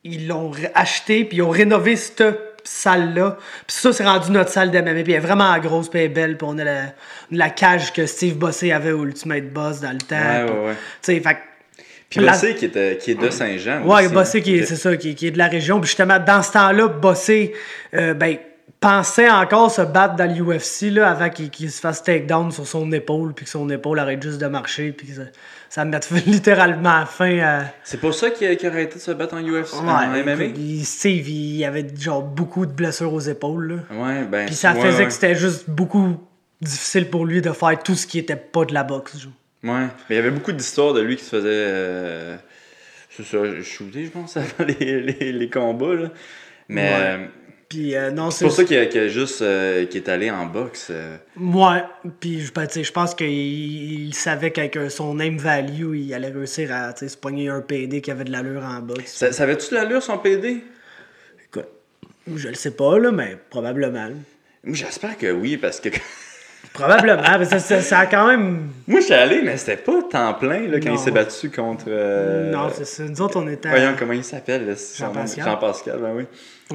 ils 0.04 0.26
l'ont 0.28 0.52
acheté, 0.74 1.24
puis 1.24 1.38
ils 1.38 1.42
ont 1.42 1.50
rénové 1.50 1.96
cette 1.96 2.24
salle-là. 2.64 3.36
Puis 3.66 3.76
ça, 3.76 3.92
c'est 3.92 4.04
rendu 4.04 4.30
notre 4.32 4.50
salle 4.50 4.70
d'MMA. 4.70 5.02
Puis 5.02 5.12
elle 5.12 5.18
est 5.18 5.18
vraiment 5.20 5.56
grosse, 5.58 5.88
puis 5.88 6.00
elle 6.00 6.06
est 6.06 6.08
belle. 6.10 6.36
Puis 6.36 6.46
on 6.50 6.58
a 6.58 6.64
la, 6.64 6.82
la 7.30 7.50
cage 7.50 7.92
que 7.92 8.06
Steve 8.06 8.36
Bossé 8.36 8.72
avait 8.72 8.92
au 8.92 9.04
Ultimate 9.04 9.50
Boss 9.52 9.80
dans 9.80 9.92
le 9.92 9.98
temps. 9.98 10.16
Ouais, 10.16 10.44
ouais, 10.50 10.66
ouais. 10.68 10.74
Tu 11.02 11.14
sais, 11.14 11.20
fait 11.20 11.38
Puis 12.10 12.20
La- 12.20 12.32
Bossé, 12.32 12.54
qui, 12.54 12.64
était, 12.66 12.98
qui 12.98 13.12
est 13.12 13.14
de 13.14 13.30
Saint-Jean. 13.30 13.82
Ouais, 13.84 14.04
aussi, 14.06 14.14
Bossé, 14.14 14.38
hein. 14.38 14.40
qui 14.42 14.56
est, 14.58 14.66
c'est 14.66 14.76
ça, 14.76 14.96
qui, 14.96 15.14
qui 15.14 15.28
est 15.28 15.30
de 15.32 15.38
la 15.38 15.48
région. 15.48 15.80
Puis 15.80 15.88
justement, 15.88 16.18
dans 16.18 16.42
ce 16.42 16.52
temps-là, 16.52 16.88
Bossé, 16.88 17.54
euh, 17.94 18.14
ben, 18.14 18.36
pensait 18.88 19.28
encore 19.30 19.70
se 19.70 19.82
battre 19.82 20.14
dans 20.16 20.30
l'UFC, 20.32 20.90
là, 20.92 21.10
avant 21.10 21.28
qu'il 21.28 21.70
se 21.70 21.80
fasse 21.80 22.02
takedown 22.02 22.52
sur 22.52 22.66
son 22.66 22.90
épaule, 22.92 23.34
puis 23.34 23.44
que 23.44 23.50
son 23.50 23.68
épaule 23.70 23.98
arrête 23.98 24.22
juste 24.22 24.40
de 24.40 24.46
marcher, 24.46 24.92
puis 24.92 25.08
que 25.08 25.14
ça, 25.14 25.22
ça 25.68 25.84
mette 25.84 26.08
littéralement 26.26 27.04
fin 27.06 27.38
à. 27.40 27.64
C'est 27.82 27.98
pour 28.00 28.14
ça 28.14 28.30
qu'il 28.30 28.46
a, 28.46 28.68
arrêté 28.68 28.94
de 28.94 29.00
se 29.00 29.10
battre 29.10 29.34
en 29.34 29.40
UFC, 29.42 29.74
en 29.74 29.86
Ouais, 30.12 30.22
MMA? 30.22 30.44
écoute, 30.44 30.56
il- 30.58 30.84
Steve, 30.84 31.28
il 31.28 31.64
avait 31.64 31.86
genre 31.98 32.22
beaucoup 32.22 32.64
de 32.66 32.72
blessures 32.72 33.12
aux 33.12 33.20
épaules, 33.20 33.84
là. 33.90 33.96
Ouais, 34.04 34.24
ben. 34.24 34.46
Puis 34.46 34.54
ça 34.54 34.72
ouais, 34.72 34.80
faisait 34.80 34.98
ouais. 34.98 35.04
que 35.06 35.12
c'était 35.12 35.34
juste 35.34 35.68
beaucoup 35.68 36.16
difficile 36.60 37.10
pour 37.10 37.26
lui 37.26 37.42
de 37.42 37.50
faire 37.52 37.82
tout 37.82 37.94
ce 37.96 38.06
qui 38.06 38.18
était 38.18 38.36
pas 38.36 38.64
de 38.64 38.72
la 38.72 38.84
boxe. 38.84 39.18
genre. 39.18 39.32
Ouais. 39.64 39.86
Mais 40.08 40.14
il 40.14 40.16
y 40.16 40.18
avait 40.18 40.30
beaucoup 40.30 40.52
d'histoires 40.52 40.94
de 40.94 41.00
lui 41.00 41.16
qui 41.16 41.24
se 41.24 41.30
faisait. 41.30 41.48
euh, 41.48 42.36
c'est 43.10 43.24
ça, 43.24 43.38
shooter, 43.62 44.04
je 44.04 44.10
pense, 44.10 44.36
avant 44.36 44.64
les, 44.78 45.00
les, 45.02 45.32
les 45.32 45.50
combats. 45.50 45.94
Là. 45.94 46.08
Mais 46.68 46.82
Ouais. 46.82 46.94
euh, 47.00 47.26
Puis 47.68 47.96
euh, 47.96 48.12
non, 48.12 48.30
c'est 48.30 48.44
pour 48.44 48.54
ça 48.54 48.64
qu'il 48.64 48.76
a, 48.78 48.86
qu'il 48.86 49.00
a 49.00 49.08
juste. 49.08 49.42
euh, 49.42 49.86
qu'il 49.86 50.00
est 50.02 50.08
allé 50.08 50.30
en 50.30 50.46
boxe. 50.46 50.88
euh. 50.90 51.16
Ouais, 51.36 51.82
puis 52.20 52.40
je 52.40 52.52
ben, 52.52 52.68
je 52.72 52.92
pense 52.92 53.14
qu'il 53.14 53.28
il 53.28 54.14
savait 54.14 54.52
qu'avec 54.52 54.78
son 54.88 55.14
name 55.14 55.36
value, 55.38 55.96
il 55.96 56.14
allait 56.14 56.28
réussir 56.30 56.72
à 56.72 56.94
se 56.94 57.16
pogner 57.16 57.48
un 57.48 57.60
PD 57.60 58.00
qui 58.00 58.10
avait 58.12 58.24
de 58.24 58.30
l'allure 58.30 58.62
en 58.62 58.80
boxe. 58.80 59.12
Ça, 59.16 59.32
ça 59.32 59.42
avait-tu 59.42 59.70
de 59.70 59.74
l'allure 59.74 60.00
son 60.02 60.18
PD? 60.18 60.62
Écoute, 61.44 61.66
je 62.32 62.48
le 62.48 62.54
sais 62.54 62.70
pas, 62.70 62.98
là, 63.00 63.10
mais 63.10 63.36
probablement. 63.50 64.10
Moi, 64.62 64.74
j'espère 64.74 65.18
que 65.18 65.32
oui, 65.32 65.56
parce 65.56 65.80
que. 65.80 65.88
Probablement, 66.72 67.22
mais 67.38 67.44
ça, 67.46 67.58
ça, 67.58 67.80
ça 67.80 67.98
a 68.00 68.06
quand 68.06 68.26
même. 68.28 68.68
Moi, 68.86 69.00
j'étais 69.00 69.14
allé, 69.14 69.40
mais 69.42 69.56
c'était 69.56 69.76
pas 69.78 70.02
temps 70.10 70.34
plein 70.34 70.66
là, 70.68 70.78
quand 70.80 70.90
Non. 70.90 70.94
il 70.94 70.98
s'est 70.98 71.10
battu 71.10 71.50
contre. 71.50 71.86
euh, 71.88 72.50
Non, 72.52 72.68
c'est 72.74 72.84
ça. 72.84 73.04
Nous 73.04 73.20
autres, 73.22 73.40
on 73.40 73.48
était. 73.48 73.68
à- 73.68 73.72
Voyons 73.72 73.94
comment 73.98 74.12
il 74.12 74.24
s'appelle. 74.24 74.76
Jean-Pascal. 74.98 75.44
Jean-Pascal, 75.44 75.98
ben 76.02 76.12
oui. 76.16 76.24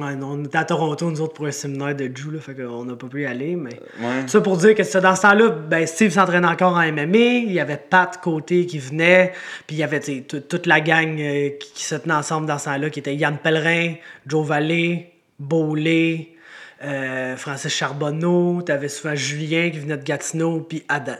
Ouais, 0.02 0.14
non, 0.16 0.28
on 0.32 0.44
était 0.44 0.56
à 0.58 0.64
Toronto, 0.64 1.10
nous 1.10 1.20
autres, 1.20 1.34
pour 1.34 1.46
un 1.46 1.50
séminaire 1.50 1.94
de 1.94 2.04
Jew, 2.06 2.30
là, 2.32 2.40
fait 2.40 2.54
qu'on 2.54 2.84
n'a 2.84 2.96
pas 2.96 3.06
pu 3.08 3.22
y 3.22 3.26
aller, 3.26 3.54
mais. 3.56 3.74
Ouais. 4.00 4.26
Ça 4.26 4.40
pour 4.40 4.56
dire 4.56 4.74
que 4.74 4.82
ça, 4.84 5.00
dans 5.00 5.14
ce 5.14 5.22
temps-là, 5.22 5.50
ben, 5.50 5.86
Steve 5.86 6.10
s'entraînait 6.10 6.46
encore 6.48 6.72
en 6.74 6.80
MMA, 6.82 7.18
il 7.44 7.52
y 7.52 7.60
avait 7.60 7.76
Pat 7.76 8.18
Côté 8.22 8.64
qui 8.66 8.78
venait, 8.78 9.32
puis 9.66 9.76
il 9.76 9.78
y 9.80 9.82
avait 9.84 10.00
toute 10.00 10.66
la 10.66 10.80
gang 10.80 11.20
euh, 11.20 11.50
qui, 11.60 11.72
qui 11.74 11.84
se 11.84 11.94
tenait 11.94 12.14
ensemble 12.14 12.46
dans 12.46 12.58
ce 12.58 12.64
temps-là, 12.64 12.88
qui 12.90 13.00
était 13.00 13.14
Yann 13.14 13.36
Pellerin, 13.36 13.94
Joe 14.26 14.46
Vallée, 14.46 15.12
Beaulé, 15.38 16.36
euh, 16.84 17.36
Francis 17.36 17.72
Charbonneau, 17.72 18.62
t'avais 18.62 18.88
souvent 18.88 19.14
Julien 19.14 19.70
qui 19.70 19.78
venait 19.78 19.96
de 19.96 20.04
Gatineau, 20.04 20.60
puis 20.60 20.84
Adam. 20.88 21.16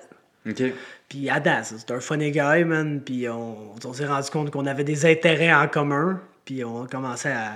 Ok. 0.48 0.62
Puis 1.08 1.28
Adam, 1.30 1.60
c'est 1.62 1.90
un 1.90 2.00
funny 2.00 2.30
guy, 2.30 2.64
man, 2.64 3.00
puis 3.04 3.28
on, 3.28 3.56
on 3.84 3.92
s'est 3.92 4.06
rendu 4.06 4.30
compte 4.30 4.50
qu'on 4.50 4.66
avait 4.66 4.84
des 4.84 5.04
intérêts 5.06 5.52
en 5.52 5.68
commun, 5.68 6.20
puis 6.44 6.64
on 6.64 6.84
a 6.84 6.86
commencé 6.88 7.28
à, 7.28 7.52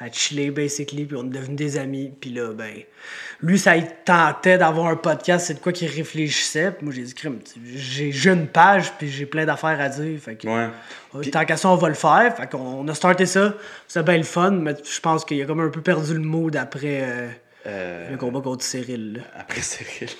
à 0.00 0.10
chiller, 0.10 0.50
basically, 0.50 1.04
puis 1.04 1.16
on 1.16 1.24
est 1.26 1.28
devenus 1.28 1.56
des 1.56 1.78
amis, 1.78 2.10
puis 2.18 2.30
là, 2.30 2.52
ben, 2.54 2.72
lui, 3.42 3.58
ça 3.58 3.76
il 3.76 3.86
tentait 4.06 4.56
d'avoir 4.56 4.86
un 4.86 4.96
podcast, 4.96 5.46
c'est 5.46 5.54
de 5.54 5.58
quoi 5.60 5.72
qu'il 5.72 5.88
réfléchissait, 5.88 6.72
puis 6.72 6.86
moi, 6.86 6.94
j'ai 6.94 7.02
dit, 7.02 7.14
crime, 7.14 7.38
j'ai 7.76 8.30
une 8.30 8.46
page, 8.48 8.90
puis 8.98 9.08
j'ai 9.10 9.26
plein 9.26 9.44
d'affaires 9.44 9.78
à 9.80 9.88
dire, 9.90 10.18
fait 10.18 10.36
que, 10.36 10.48
Ouais. 10.48 10.68
euh, 11.14 11.22
tant 11.30 11.44
qu'à 11.44 11.58
ça, 11.58 11.68
on 11.68 11.76
va 11.76 11.88
le 11.88 11.94
faire, 11.94 12.34
fait 12.34 12.50
qu'on 12.50 12.58
on 12.58 12.88
a 12.88 12.94
starté 12.94 13.26
ça, 13.26 13.54
c'est 13.86 14.02
bien 14.02 14.16
le 14.16 14.22
fun, 14.24 14.50
mais 14.50 14.74
je 14.82 15.00
pense 15.00 15.24
qu'il 15.26 15.40
a 15.42 15.44
comme 15.44 15.60
un 15.60 15.68
peu 15.68 15.82
perdu 15.82 16.14
le 16.14 16.20
mood 16.20 16.56
après 16.56 17.00
euh, 17.02 17.28
Euh, 17.66 18.10
le 18.10 18.16
combat 18.18 18.40
contre 18.42 18.62
Cyril, 18.62 19.14
là. 19.14 19.20
Après 19.40 19.62
Cyril. 19.62 20.10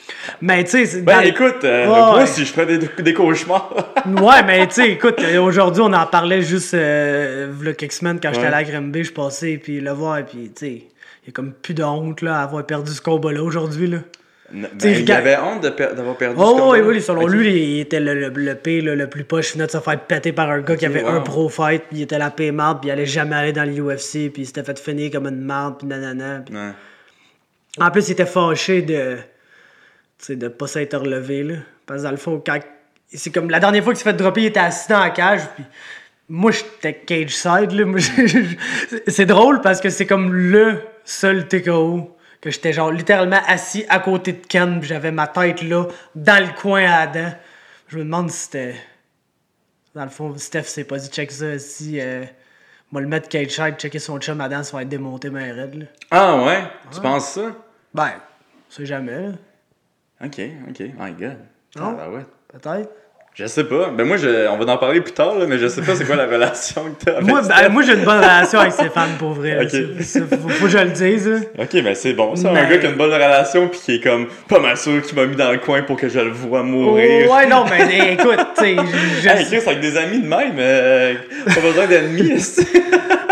Mais, 0.40 0.64
tu 0.64 0.86
sais, 0.86 1.02
Ben 1.02 1.20
écoute, 1.20 1.62
euh, 1.64 1.82
Ouais, 1.82 1.88
moi 1.88 2.16
ouais. 2.20 2.26
si 2.26 2.44
je 2.46 2.50
ferais 2.52 2.78
des, 2.78 2.88
des 3.02 3.12
cauchemars. 3.14 3.92
Ouais, 4.06 4.42
mais 4.46 4.66
tu 4.66 4.74
sais, 4.74 4.90
écoute, 4.92 5.20
aujourd'hui, 5.40 5.82
on 5.84 5.92
en 5.92 6.06
parlait 6.06 6.40
juste 6.42 6.72
euh, 6.74 7.48
v'là 7.50 7.74
quelques 7.74 7.92
semaines 7.92 8.18
quand 8.22 8.32
j'étais 8.32 8.46
Ouais. 8.48 8.54
à 8.54 8.62
Grimby, 8.64 9.04
je 9.04 9.12
passais, 9.12 9.58
puis 9.62 9.80
le 9.80 9.90
voir, 9.90 10.24
puis 10.24 10.52
tu 10.56 10.66
sais, 10.66 10.72
il 10.72 11.26
y 11.26 11.28
a 11.28 11.32
comme 11.32 11.52
plus 11.52 11.74
de 11.74 11.82
honte 11.82 12.22
là, 12.22 12.40
à 12.40 12.42
avoir 12.44 12.64
perdu 12.64 12.92
ce 12.92 13.00
combat-là 13.02 13.42
aujourd'hui. 13.42 13.88
Là. 13.88 13.98
ben, 14.52 14.68
il 14.82 15.10
avait 15.12 15.36
honte 15.38 15.68
per- 15.76 15.88
d'avoir 15.96 16.16
perdu 16.16 16.36
ce 16.38 16.42
Oh, 16.42 16.70
oui, 16.72 16.78
combat. 16.80 16.88
oui, 16.92 17.02
selon 17.02 17.22
Ok. 17.24 17.30
lui, 17.30 17.50
il 17.76 17.80
était 17.80 18.00
le, 18.00 18.14
le, 18.14 18.28
le 18.30 18.94
le 18.94 19.06
plus 19.08 19.24
poche, 19.24 19.50
il 19.50 19.54
venait 19.54 19.66
de 19.66 19.70
se 19.72 19.78
faire 19.80 20.00
péter 20.00 20.32
par 20.32 20.50
un 20.50 20.60
gars 20.60 20.76
qui 20.76 20.86
avait 20.86 21.02
wow. 21.02 21.08
un 21.10 21.20
pro 21.20 21.48
fight, 21.50 21.82
puis 21.88 21.98
il 21.98 22.02
était 22.02 22.18
la 22.18 22.30
paix 22.30 22.52
marde, 22.52 22.80
puis 22.80 22.88
il 22.88 22.92
allait 22.92 23.06
jamais 23.06 23.36
aller 23.36 23.52
dans 23.52 23.64
l'UFC, 23.64 24.30
puis 24.32 24.42
il 24.42 24.46
s'était 24.46 24.62
fait 24.64 24.78
finir 24.78 25.10
comme 25.12 25.26
une 25.26 25.40
marde, 25.42 25.76
puis 25.78 25.86
nanana. 25.86 26.42
En 27.80 27.90
plus, 27.90 28.08
il 28.08 28.12
était 28.12 28.26
fâché 28.26 28.82
de. 28.82 29.18
Tu 30.18 30.26
sais, 30.26 30.36
de 30.36 30.48
pas 30.48 30.66
s'être 30.66 30.96
relevé, 30.96 31.42
là. 31.42 31.54
Parce 31.86 32.00
que 32.00 32.04
dans 32.04 32.10
le 32.10 32.16
fond, 32.16 32.42
quand. 32.44 32.58
C'est 33.08 33.30
comme 33.30 33.50
la 33.50 33.60
dernière 33.60 33.84
fois 33.84 33.92
qu'il 33.92 33.98
s'est 33.98 34.10
fait 34.10 34.16
dropper, 34.16 34.42
il 34.42 34.46
était 34.46 34.60
assis 34.60 34.88
dans 34.88 35.00
la 35.00 35.10
cage, 35.10 35.42
puis. 35.54 35.64
Moi, 36.28 36.52
j'étais 36.52 36.94
cage 36.94 37.36
side, 37.36 37.72
là. 37.72 37.84
C'est 39.08 39.26
drôle 39.26 39.60
parce 39.60 39.80
que 39.80 39.90
c'est 39.90 40.06
comme 40.06 40.32
le 40.32 40.80
seul 41.04 41.46
TKO 41.48 42.16
que 42.40 42.50
j'étais 42.50 42.72
genre 42.72 42.90
littéralement 42.90 43.40
assis 43.46 43.84
à 43.90 43.98
côté 43.98 44.32
de 44.32 44.46
Ken, 44.46 44.80
puis 44.80 44.88
j'avais 44.88 45.12
ma 45.12 45.26
tête 45.26 45.62
là, 45.62 45.86
dans 46.14 46.42
le 46.42 46.52
coin 46.58 46.84
à 46.84 47.00
Adam. 47.00 47.30
Je 47.88 47.98
me 47.98 48.04
demande 48.04 48.30
si 48.30 48.44
c'était. 48.44 48.74
Dans 49.94 50.04
le 50.04 50.10
fond, 50.10 50.34
Steph 50.36 50.64
s'est 50.64 50.84
pas 50.84 50.96
dit 50.96 51.08
check 51.08 51.30
ça, 51.30 51.58
si. 51.58 52.00
Euh... 52.00 52.24
Moi, 52.90 53.00
le 53.00 53.08
mettre 53.08 53.28
cage 53.28 53.50
side, 53.50 53.74
checker 53.76 53.98
son 53.98 54.18
chum 54.18 54.40
Adam, 54.40 54.62
ça 54.62 54.76
va 54.76 54.82
être 54.82 54.88
démonté, 54.88 55.28
mais 55.28 55.50
raide, 55.50 55.74
là. 55.74 55.86
Ah 56.10 56.44
ouais? 56.44 56.62
Tu 56.92 57.00
penses 57.00 57.32
ça? 57.32 57.54
Ben, 57.94 58.10
on 58.68 58.72
sait 58.72 58.86
jamais, 58.86 59.20
là. 59.28 59.32
Ok, 60.24 60.40
ok. 60.68 60.80
My 60.98 61.12
god. 61.12 61.38
Non? 61.76 61.96
Ah, 61.98 62.10
ouais. 62.10 62.24
Peut-être. 62.48 62.90
Je 63.36 63.46
sais 63.46 63.64
pas. 63.64 63.90
Ben 63.90 64.06
moi, 64.06 64.16
je... 64.16 64.46
on 64.48 64.56
va 64.56 64.72
en 64.72 64.76
parler 64.78 65.00
plus 65.00 65.12
tard, 65.12 65.36
là, 65.36 65.46
mais 65.48 65.58
je 65.58 65.66
sais 65.66 65.82
pas 65.82 65.96
c'est 65.96 66.04
quoi 66.04 66.14
la 66.14 66.26
relation 66.26 66.82
que 66.84 67.04
t'as 67.04 67.16
avec 67.16 67.26
Moi, 67.26 67.42
ben, 67.42 67.68
moi 67.68 67.82
j'ai 67.82 67.94
une 67.94 68.04
bonne 68.04 68.18
relation 68.18 68.60
avec 68.60 68.72
Stéphane, 68.74 69.10
pour 69.18 69.32
vrai. 69.32 69.58
Ça, 69.68 69.78
ça, 70.04 70.20
faut, 70.40 70.48
faut 70.48 70.64
que 70.66 70.70
je 70.70 70.78
le 70.78 70.90
dise. 70.90 71.28
là. 71.28 71.38
Ok, 71.58 71.82
ben 71.82 71.96
c'est 71.96 72.12
bon. 72.12 72.36
Ça, 72.36 72.50
un 72.50 72.54
gars 72.70 72.78
qui 72.78 72.86
a 72.86 72.90
une 72.90 72.94
bonne 72.96 73.12
relation 73.12 73.66
puis 73.66 73.80
qui 73.80 73.94
est 73.96 74.00
comme 74.00 74.28
pas 74.48 74.60
mal 74.60 74.76
sûr 74.76 75.02
qu'il 75.02 75.16
m'a 75.16 75.26
mis 75.26 75.34
dans 75.34 75.50
le 75.50 75.58
coin 75.58 75.82
pour 75.82 75.96
que 75.96 76.08
je 76.08 76.20
le 76.20 76.30
vois 76.30 76.62
mourir. 76.62 77.26
Oh, 77.28 77.34
ouais, 77.34 77.46
non, 77.48 77.64
mais 77.68 78.12
écoute, 78.12 78.38
tu 78.56 78.64
sais, 78.66 78.76
je- 79.20 79.28
Hey, 79.28 79.44
Chris, 79.46 79.62
avec 79.66 79.80
des 79.80 79.96
amis 79.96 80.20
de 80.20 80.28
même, 80.28 80.54
euh, 80.56 81.14
pas 81.52 81.60
besoin 81.60 81.86
d'ennemis. 81.88 82.40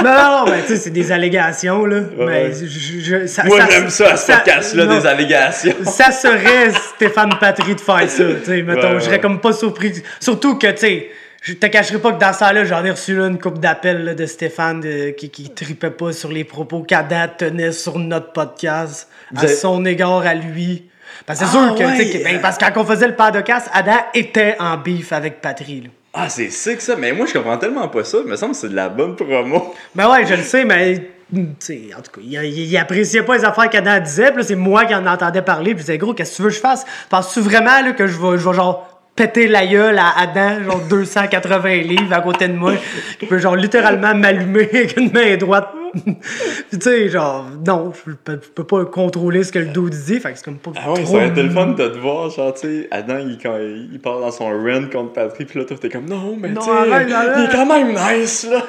Non, 0.03 0.11
non, 0.11 0.45
non, 0.47 0.51
mais 0.51 0.63
tu 0.63 0.69
sais, 0.69 0.77
c'est 0.79 0.91
des 0.91 1.13
allégations, 1.13 1.85
là. 1.85 2.01
mais 2.19 2.25
ouais. 2.25 2.51
je, 2.53 3.27
ça, 3.27 3.45
Moi, 3.45 3.61
j'aime 3.71 3.89
ça, 3.89 4.15
à 4.15 4.17
ce 4.17 4.33
podcast-là, 4.33 4.87
des 4.87 5.07
allégations. 5.07 5.75
Ça 5.85 6.11
serait 6.11 6.71
Stéphane 6.97 7.31
Patry 7.39 7.77
de 7.77 7.81
faire 7.81 8.11
ça, 8.11 8.25
tu 8.25 8.45
sais, 8.45 8.63
mettons. 8.63 8.95
Ouais. 8.95 8.95
Je 8.99 9.05
serais 9.05 9.21
comme 9.21 9.41
pas 9.41 9.53
surpris. 9.53 9.92
Surtout 10.21 10.57
que, 10.59 10.67
tu 10.71 10.77
sais, 10.79 11.11
je 11.43 11.55
te 11.55 11.67
cacherai 11.67 11.99
pas 11.99 12.13
que 12.13 12.21
dans 12.21 12.33
ça 12.33 12.53
là 12.53 12.65
j'en 12.65 12.85
ai 12.85 12.91
reçu 12.93 13.17
là, 13.17 13.27
une 13.27 13.39
coupe 13.41 13.59
d'appels 13.59 14.15
de 14.15 14.27
Stéphane 14.27 14.81
de- 14.81 15.11
qui, 15.11 15.29
qui 15.31 15.51
tripait 15.51 15.91
pas 15.91 16.13
sur 16.13 16.31
les 16.31 16.45
propos 16.45 16.83
qu'Adam 16.83 17.27
tenait 17.37 17.73
sur 17.73 17.99
notre 17.99 18.33
podcast 18.33 19.09
à 19.37 19.41
avez- 19.41 19.55
son 19.55 19.85
égard 19.85 20.25
à 20.27 20.35
lui. 20.35 20.85
Parce 21.27 21.41
que 21.41 21.45
c'est 21.47 21.57
Ah, 21.59 21.67
sûr 21.69 21.75
que, 21.77 21.83
ouais. 21.85 22.23
ben, 22.25 22.41
parce 22.41 22.57
que 22.59 22.65
quand 22.65 22.81
on 22.81 22.85
faisait 22.85 23.09
le 23.09 23.15
podcast, 23.17 23.69
Adam 23.75 23.99
était 24.15 24.57
en 24.59 24.77
beef 24.79 25.13
avec 25.13 25.41
Patry, 25.41 25.81
là. 25.83 25.89
Ah, 26.15 26.29
c'est 26.29 26.51
sick 26.51 26.81
ça, 26.81 26.95
mais 26.97 27.13
moi 27.13 27.27
je 27.27 27.33
comprends 27.33 27.57
tellement 27.59 27.89
pas 27.89 28.05
ça. 28.05 28.19
Il 28.25 28.31
me 28.31 28.37
semble 28.37 28.53
que 28.53 28.59
c'est 28.59 28.69
de 28.69 28.77
la 28.77 28.89
bonne 28.89 29.17
promo. 29.17 29.75
Ben 29.95 30.11
ouais, 30.11 30.25
je 30.27 30.35
le 30.35 30.43
sais, 30.43 30.65
mais. 30.65 31.09
tu 31.35 31.47
sais, 31.59 31.81
en 31.99 32.03
tout 32.03 32.11
cas, 32.13 32.21
il, 32.23 32.33
il- 32.35 32.71
il 32.71 32.77
appréciait 32.77 33.23
pas 33.23 33.37
les 33.37 33.45
affaires 33.45 33.69
qu'Adam 33.71 33.99
disait, 34.01 34.31
puis 34.33 34.45
c'est 34.45 34.55
moi 34.55 34.85
qui 34.85 34.95
en 34.95 35.07
entendais 35.07 35.41
parler, 35.43 35.75
puis 35.75 35.83
c'est 35.85 35.97
gros, 35.99 36.13
qu'est-ce 36.15 36.33
que 36.33 36.37
tu 36.37 36.43
veux 36.43 36.49
que 36.51 36.55
je 36.55 36.61
fasse? 36.61 36.85
Penses-tu 37.09 37.41
vraiment 37.41 37.81
là, 37.83 37.93
que 37.93 38.07
je 38.07 38.19
vais, 38.19 38.37
je 38.39 38.47
vais 38.49 38.55
genre 38.55 38.92
péter 39.15 39.47
la 39.47 39.67
gueule 39.67 39.99
à 39.99 40.19
Adam, 40.19 40.65
genre 40.65 40.81
280 40.89 41.77
livres 41.83 42.13
à 42.13 42.21
côté 42.21 42.49
de 42.49 42.55
moi, 42.55 42.75
qui 43.19 43.27
peut 43.27 43.39
genre 43.39 43.57
littéralement 43.57 44.15
m'allumer 44.15 44.69
avec 44.73 44.97
une 44.97 45.13
main 45.13 45.37
droite? 45.37 45.69
Tu 46.71 46.81
sais, 46.81 47.09
genre, 47.09 47.47
non, 47.67 47.93
je 48.07 48.13
peux, 48.13 48.41
je 48.43 48.49
peux 48.49 48.65
pas 48.65 48.85
contrôler 48.87 49.45
ce 49.45 49.53
que 49.53 49.59
le 49.59 49.67
dos 49.67 49.89
dit, 49.89 50.21
fait 50.21 50.33
que 50.33 50.39
c'est 50.39 50.45
comme 50.45 50.59
pas. 50.59 50.73
Ah 50.77 50.93
ouais, 50.93 51.05
ça 51.05 51.13
aurait 51.13 51.29
été 51.29 51.43
le 51.43 51.51
fun 51.51 51.67
de 51.69 51.89
te 51.89 51.99
voir, 51.99 52.31
genre, 52.31 52.55
tu 52.55 52.61
sais, 52.61 52.89
Adam, 52.91 53.19
il, 53.19 53.39
quand 53.39 53.57
il, 53.59 53.91
il 53.93 54.01
part 54.01 54.21
dans 54.21 54.31
son 54.31 54.49
run 54.49 54.87
contre 54.87 55.13
Patrick, 55.13 55.49
puis 55.49 55.59
là, 55.59 55.65
toi, 55.65 55.77
t'es 55.81 55.89
comme, 55.89 56.09
non, 56.09 56.37
mais 56.39 56.49
tu 56.55 56.63
sais, 56.63 56.71
il 57.07 57.45
est 57.45 57.53
quand 57.53 57.67
même 57.67 57.93
nice, 57.93 58.49
là. 58.51 58.67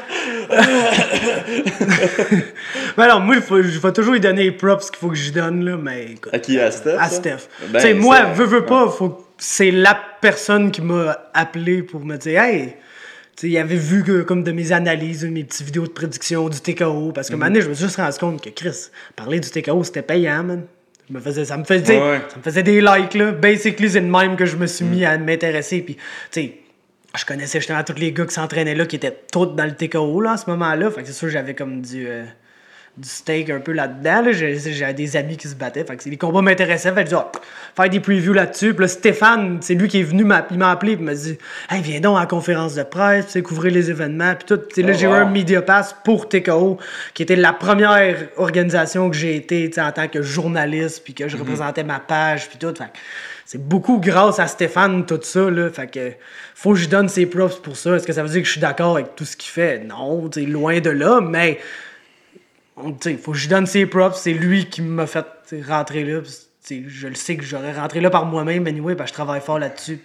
Ben 2.97 3.07
non, 3.07 3.19
moi, 3.21 3.35
je 3.35 3.79
vais 3.79 3.91
toujours 3.91 4.13
lui 4.13 4.19
donner 4.19 4.43
les 4.43 4.51
props 4.51 4.91
qu'il 4.91 4.99
faut 4.99 5.09
que 5.09 5.15
je 5.15 5.31
donne, 5.31 5.65
là, 5.65 5.77
mais 5.77 6.11
écoute. 6.11 6.33
À 6.33 6.39
qui, 6.39 6.59
à 6.59 6.69
Steph? 6.69 6.97
à 6.99 7.09
ça? 7.09 7.15
Steph. 7.15 7.47
Ben, 7.69 7.79
tu 7.79 7.87
sais, 7.87 7.93
moi, 7.95 8.25
veux, 8.35 8.45
veux 8.45 8.65
pas, 8.65 8.87
faut 8.89 9.25
c'est 9.37 9.71
la 9.71 9.97
personne 10.21 10.71
qui 10.71 10.81
m'a 10.81 11.17
appelé 11.33 11.83
pour 11.83 12.05
me 12.05 12.17
dire, 12.17 12.41
hey, 12.41 12.75
tu 13.35 13.47
sais, 13.47 13.49
il 13.49 13.57
avait 13.57 13.75
vu 13.75 14.03
que, 14.03 14.21
comme 14.21 14.43
de 14.43 14.51
mes 14.51 14.71
analyses, 14.71 15.25
mes 15.25 15.43
petites 15.43 15.65
vidéos 15.65 15.83
de 15.87 15.91
prédiction 15.91 16.49
du 16.49 16.59
TKO, 16.59 17.11
parce 17.13 17.29
que 17.29 17.35
maintenant, 17.35 17.61
je 17.61 17.69
me 17.69 17.73
suis 17.73 17.85
juste 17.85 17.97
rendu 17.97 18.17
compte 18.17 18.41
que 18.43 18.49
Chris, 18.49 18.89
parler 19.15 19.39
du 19.39 19.49
TKO, 19.49 19.83
c'était 19.83 20.01
payant, 20.03 20.43
man. 20.43 20.63
Je 21.09 21.13
me 21.13 21.19
faisais, 21.19 21.43
ça 21.45 21.57
me 21.57 21.63
faisait, 21.63 21.97
Ouais, 21.99 22.09
ouais. 22.11 22.21
ça 22.29 22.37
me 22.37 22.41
faisait 22.43 22.63
des 22.63 22.79
likes, 22.79 23.13
là. 23.15 23.31
Basically, 23.31 23.89
c'est 23.89 24.01
de 24.01 24.05
même 24.09 24.35
que 24.37 24.45
je 24.45 24.55
me 24.55 24.67
suis 24.67 24.85
mis 24.85 25.03
à 25.03 25.17
m'intéresser, 25.17 25.81
puis, 25.81 25.95
tu 25.95 26.01
sais, 26.31 26.53
je 27.17 27.25
connaissais 27.25 27.59
justement 27.59 27.83
tous 27.83 27.95
les 27.99 28.11
gars 28.11 28.25
qui 28.25 28.33
s'entraînaient 28.33 28.73
là, 28.75 28.85
qui 28.85 28.95
étaient 28.95 29.15
tous 29.31 29.47
dans 29.47 29.65
le 29.65 29.73
TKO, 29.75 30.21
là, 30.21 30.31
à 30.33 30.37
ce 30.37 30.49
moment-là. 30.51 30.89
Fait 30.91 31.01
que 31.01 31.07
c'est 31.07 31.13
sûr, 31.13 31.29
j'avais 31.29 31.53
comme 31.55 31.81
du, 31.81 32.07
euh, 32.07 32.23
du 32.95 33.09
steak 33.09 33.49
un 33.49 33.59
peu 33.59 33.71
là-dedans. 33.71 34.21
Là. 34.21 34.31
J'ai, 34.31 34.59
j'ai 34.59 34.93
des 34.93 35.17
amis 35.17 35.35
qui 35.35 35.47
se 35.47 35.55
battaient. 35.55 35.83
Fait 35.83 35.97
que 35.97 36.07
les 36.07 36.17
combats 36.17 36.41
m'intéressaient. 36.41 36.93
Fait 36.93 37.03
que 37.03 37.09
j'ai 37.09 37.15
dit, 37.15 37.21
Ah, 37.21 37.31
faire 37.75 37.89
des 37.89 37.99
previews 37.99 38.33
là-dessus. 38.33 38.73
Puis 38.73 38.83
là, 38.83 38.87
Stéphane, 38.87 39.57
c'est 39.61 39.73
lui 39.73 39.87
qui 39.87 39.99
est 39.99 40.03
venu, 40.03 40.21
il 40.21 40.57
m'a 40.57 40.69
appelé. 40.69 40.95
Puis 40.95 41.03
m'a 41.03 41.15
dit, 41.15 41.37
hey, 41.71 41.81
viens 41.81 41.99
donc 41.99 42.17
à 42.17 42.21
la 42.21 42.25
conférence 42.27 42.75
de 42.75 42.83
presse, 42.83 43.25
tu 43.25 43.31
sais, 43.31 43.41
couvrir 43.41 43.73
les 43.73 43.89
événements. 43.89 44.35
Puis 44.35 44.45
tout. 44.45 44.81
Là, 44.81 44.91
Oh, 44.93 44.97
j'ai 44.97 45.05
eu 45.05 45.09
wow. 45.09 45.13
un 45.15 45.25
Media 45.25 45.61
Pass 45.63 45.95
pour 46.03 46.29
TKO, 46.29 46.77
qui 47.15 47.23
était 47.23 47.35
la 47.35 47.53
première 47.53 48.15
organisation 48.37 49.09
que 49.09 49.15
j'ai 49.15 49.35
été 49.35 49.71
en 49.79 49.91
tant 49.91 50.07
que 50.07 50.21
journaliste. 50.21 51.03
Puis 51.03 51.15
que 51.15 51.27
je 51.27 51.35
représentais 51.35 51.83
ma 51.83 51.99
page. 51.99 52.47
Puis 52.49 52.59
tout. 52.59 52.73
Fait 52.77 52.91
c'est 53.45 53.61
beaucoup 53.61 53.99
grâce 53.99 54.39
à 54.39 54.47
Stéphane, 54.47 55.05
tout 55.05 55.19
ça. 55.21 55.49
Là. 55.49 55.69
Fait 55.69 55.87
que 55.87 56.11
faut 56.55 56.73
que 56.73 56.79
je 56.79 56.87
donne 56.87 57.09
ses 57.09 57.25
props 57.25 57.57
pour 57.57 57.75
ça. 57.75 57.95
Est-ce 57.95 58.07
que 58.07 58.13
ça 58.13 58.23
veut 58.23 58.29
dire 58.29 58.41
que 58.41 58.47
je 58.47 58.51
suis 58.51 58.61
d'accord 58.61 58.95
avec 58.95 59.15
tout 59.15 59.25
ce 59.25 59.35
qu'il 59.35 59.49
fait? 59.49 59.79
Non, 59.79 60.29
sais, 60.31 60.41
loin 60.41 60.79
de 60.79 60.89
là. 60.89 61.21
Mais 61.21 61.59
il 63.05 63.17
faut 63.17 63.31
que 63.31 63.37
je 63.37 63.49
donne 63.49 63.65
ses 63.65 63.85
props. 63.85 64.17
C'est 64.17 64.33
lui 64.33 64.65
qui 64.69 64.81
m'a 64.81 65.07
fait 65.07 65.25
rentrer 65.67 66.03
là. 66.03 66.21
je 66.69 67.07
le 67.07 67.15
sais 67.15 67.37
que 67.37 67.43
j'aurais 67.43 67.73
rentré 67.73 68.01
là 68.01 68.09
par 68.09 68.25
moi-même, 68.25 68.65
anyway, 68.67 68.95
parce 68.95 69.11
que 69.11 69.17
je 69.17 69.23
travaille 69.23 69.41
fort 69.41 69.59
là-dessus. 69.59 69.99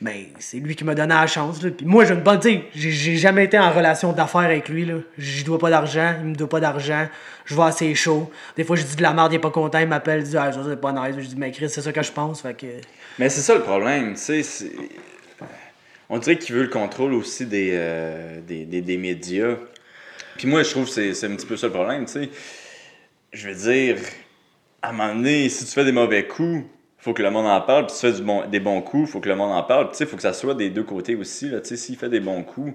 Mais 0.00 0.28
c'est 0.38 0.58
lui 0.58 0.76
qui 0.76 0.84
m'a 0.84 0.94
donné 0.94 1.14
la 1.14 1.26
chance. 1.26 1.60
Là. 1.60 1.70
Puis 1.70 1.84
moi, 1.84 2.04
j'ai 2.04 2.14
une 2.14 2.20
bonne. 2.20 2.40
J'ai 2.72 3.16
jamais 3.16 3.44
été 3.44 3.58
en 3.58 3.72
relation 3.72 4.12
d'affaires 4.12 4.42
avec 4.42 4.68
lui. 4.68 4.88
Je 5.16 5.44
dois 5.44 5.58
pas 5.58 5.70
d'argent, 5.70 6.14
il 6.20 6.28
me 6.28 6.34
doit 6.36 6.48
pas 6.48 6.60
d'argent. 6.60 7.08
Je 7.44 7.56
vais 7.56 7.72
ses 7.72 7.94
shows. 7.96 8.30
Des 8.56 8.62
fois, 8.62 8.76
je 8.76 8.84
dis 8.84 8.94
de 8.94 9.02
la 9.02 9.12
merde, 9.12 9.32
il 9.32 9.36
est 9.36 9.40
pas 9.40 9.50
content, 9.50 9.78
il 9.78 9.88
m'appelle, 9.88 10.20
il 10.20 10.28
dit 10.28 10.36
Ah, 10.36 10.52
ça, 10.52 10.60
c'est 10.68 10.80
pas 10.80 10.92
nice. 10.92 11.16
Je 11.18 11.26
dis 11.26 11.36
Mais 11.36 11.50
Chris, 11.50 11.68
c'est 11.68 11.82
ça 11.82 11.92
que 11.92 12.02
je 12.02 12.12
pense. 12.12 12.44
Mais 13.18 13.28
c'est 13.28 13.40
ça 13.40 13.54
le 13.56 13.62
problème, 13.62 14.14
tu 14.14 14.42
sais. 14.42 14.70
On 16.10 16.18
dirait 16.18 16.38
qu'il 16.38 16.54
veut 16.54 16.62
le 16.62 16.68
contrôle 16.68 17.12
aussi 17.12 17.44
des, 17.44 17.72
euh, 17.72 18.40
des, 18.46 18.64
des, 18.64 18.80
des 18.80 18.96
médias. 18.96 19.56
Puis 20.38 20.46
moi, 20.46 20.62
je 20.62 20.70
trouve 20.70 20.84
que 20.86 20.90
c'est 20.90 21.12
c'est 21.14 21.26
un 21.26 21.34
petit 21.36 21.46
peu 21.46 21.56
ça 21.58 21.66
le 21.66 21.72
problème, 21.74 22.06
tu 22.06 22.12
sais. 22.12 22.30
Je 23.32 23.48
veux 23.48 23.54
dire, 23.72 23.96
à 24.80 24.88
un 24.88 24.92
moment 24.92 25.14
donné, 25.14 25.48
si 25.50 25.66
tu 25.66 25.72
fais 25.72 25.84
des 25.84 25.92
mauvais 25.92 26.26
coups, 26.26 26.64
faut 26.96 27.12
que 27.12 27.22
le 27.22 27.30
monde 27.30 27.46
en 27.46 27.60
parle. 27.60 27.86
Puis 27.86 27.94
si 27.96 28.00
tu 28.02 28.06
fais 28.12 28.16
du 28.18 28.22
bon, 28.22 28.46
des 28.46 28.60
bons 28.60 28.80
coups, 28.80 29.10
faut 29.10 29.20
que 29.20 29.28
le 29.28 29.36
monde 29.36 29.52
en 29.52 29.62
parle. 29.62 29.88
Puis 29.88 29.92
tu 29.92 29.98
sais, 29.98 30.06
faut 30.06 30.16
que 30.16 30.22
ça 30.22 30.32
soit 30.32 30.54
des 30.54 30.70
deux 30.70 30.84
côtés 30.84 31.14
aussi, 31.16 31.50
là. 31.50 31.60
Tu 31.60 31.68
sais, 31.68 31.76
s'il 31.76 31.96
fait 31.96 32.08
des 32.08 32.20
bons 32.20 32.42
coups, 32.42 32.72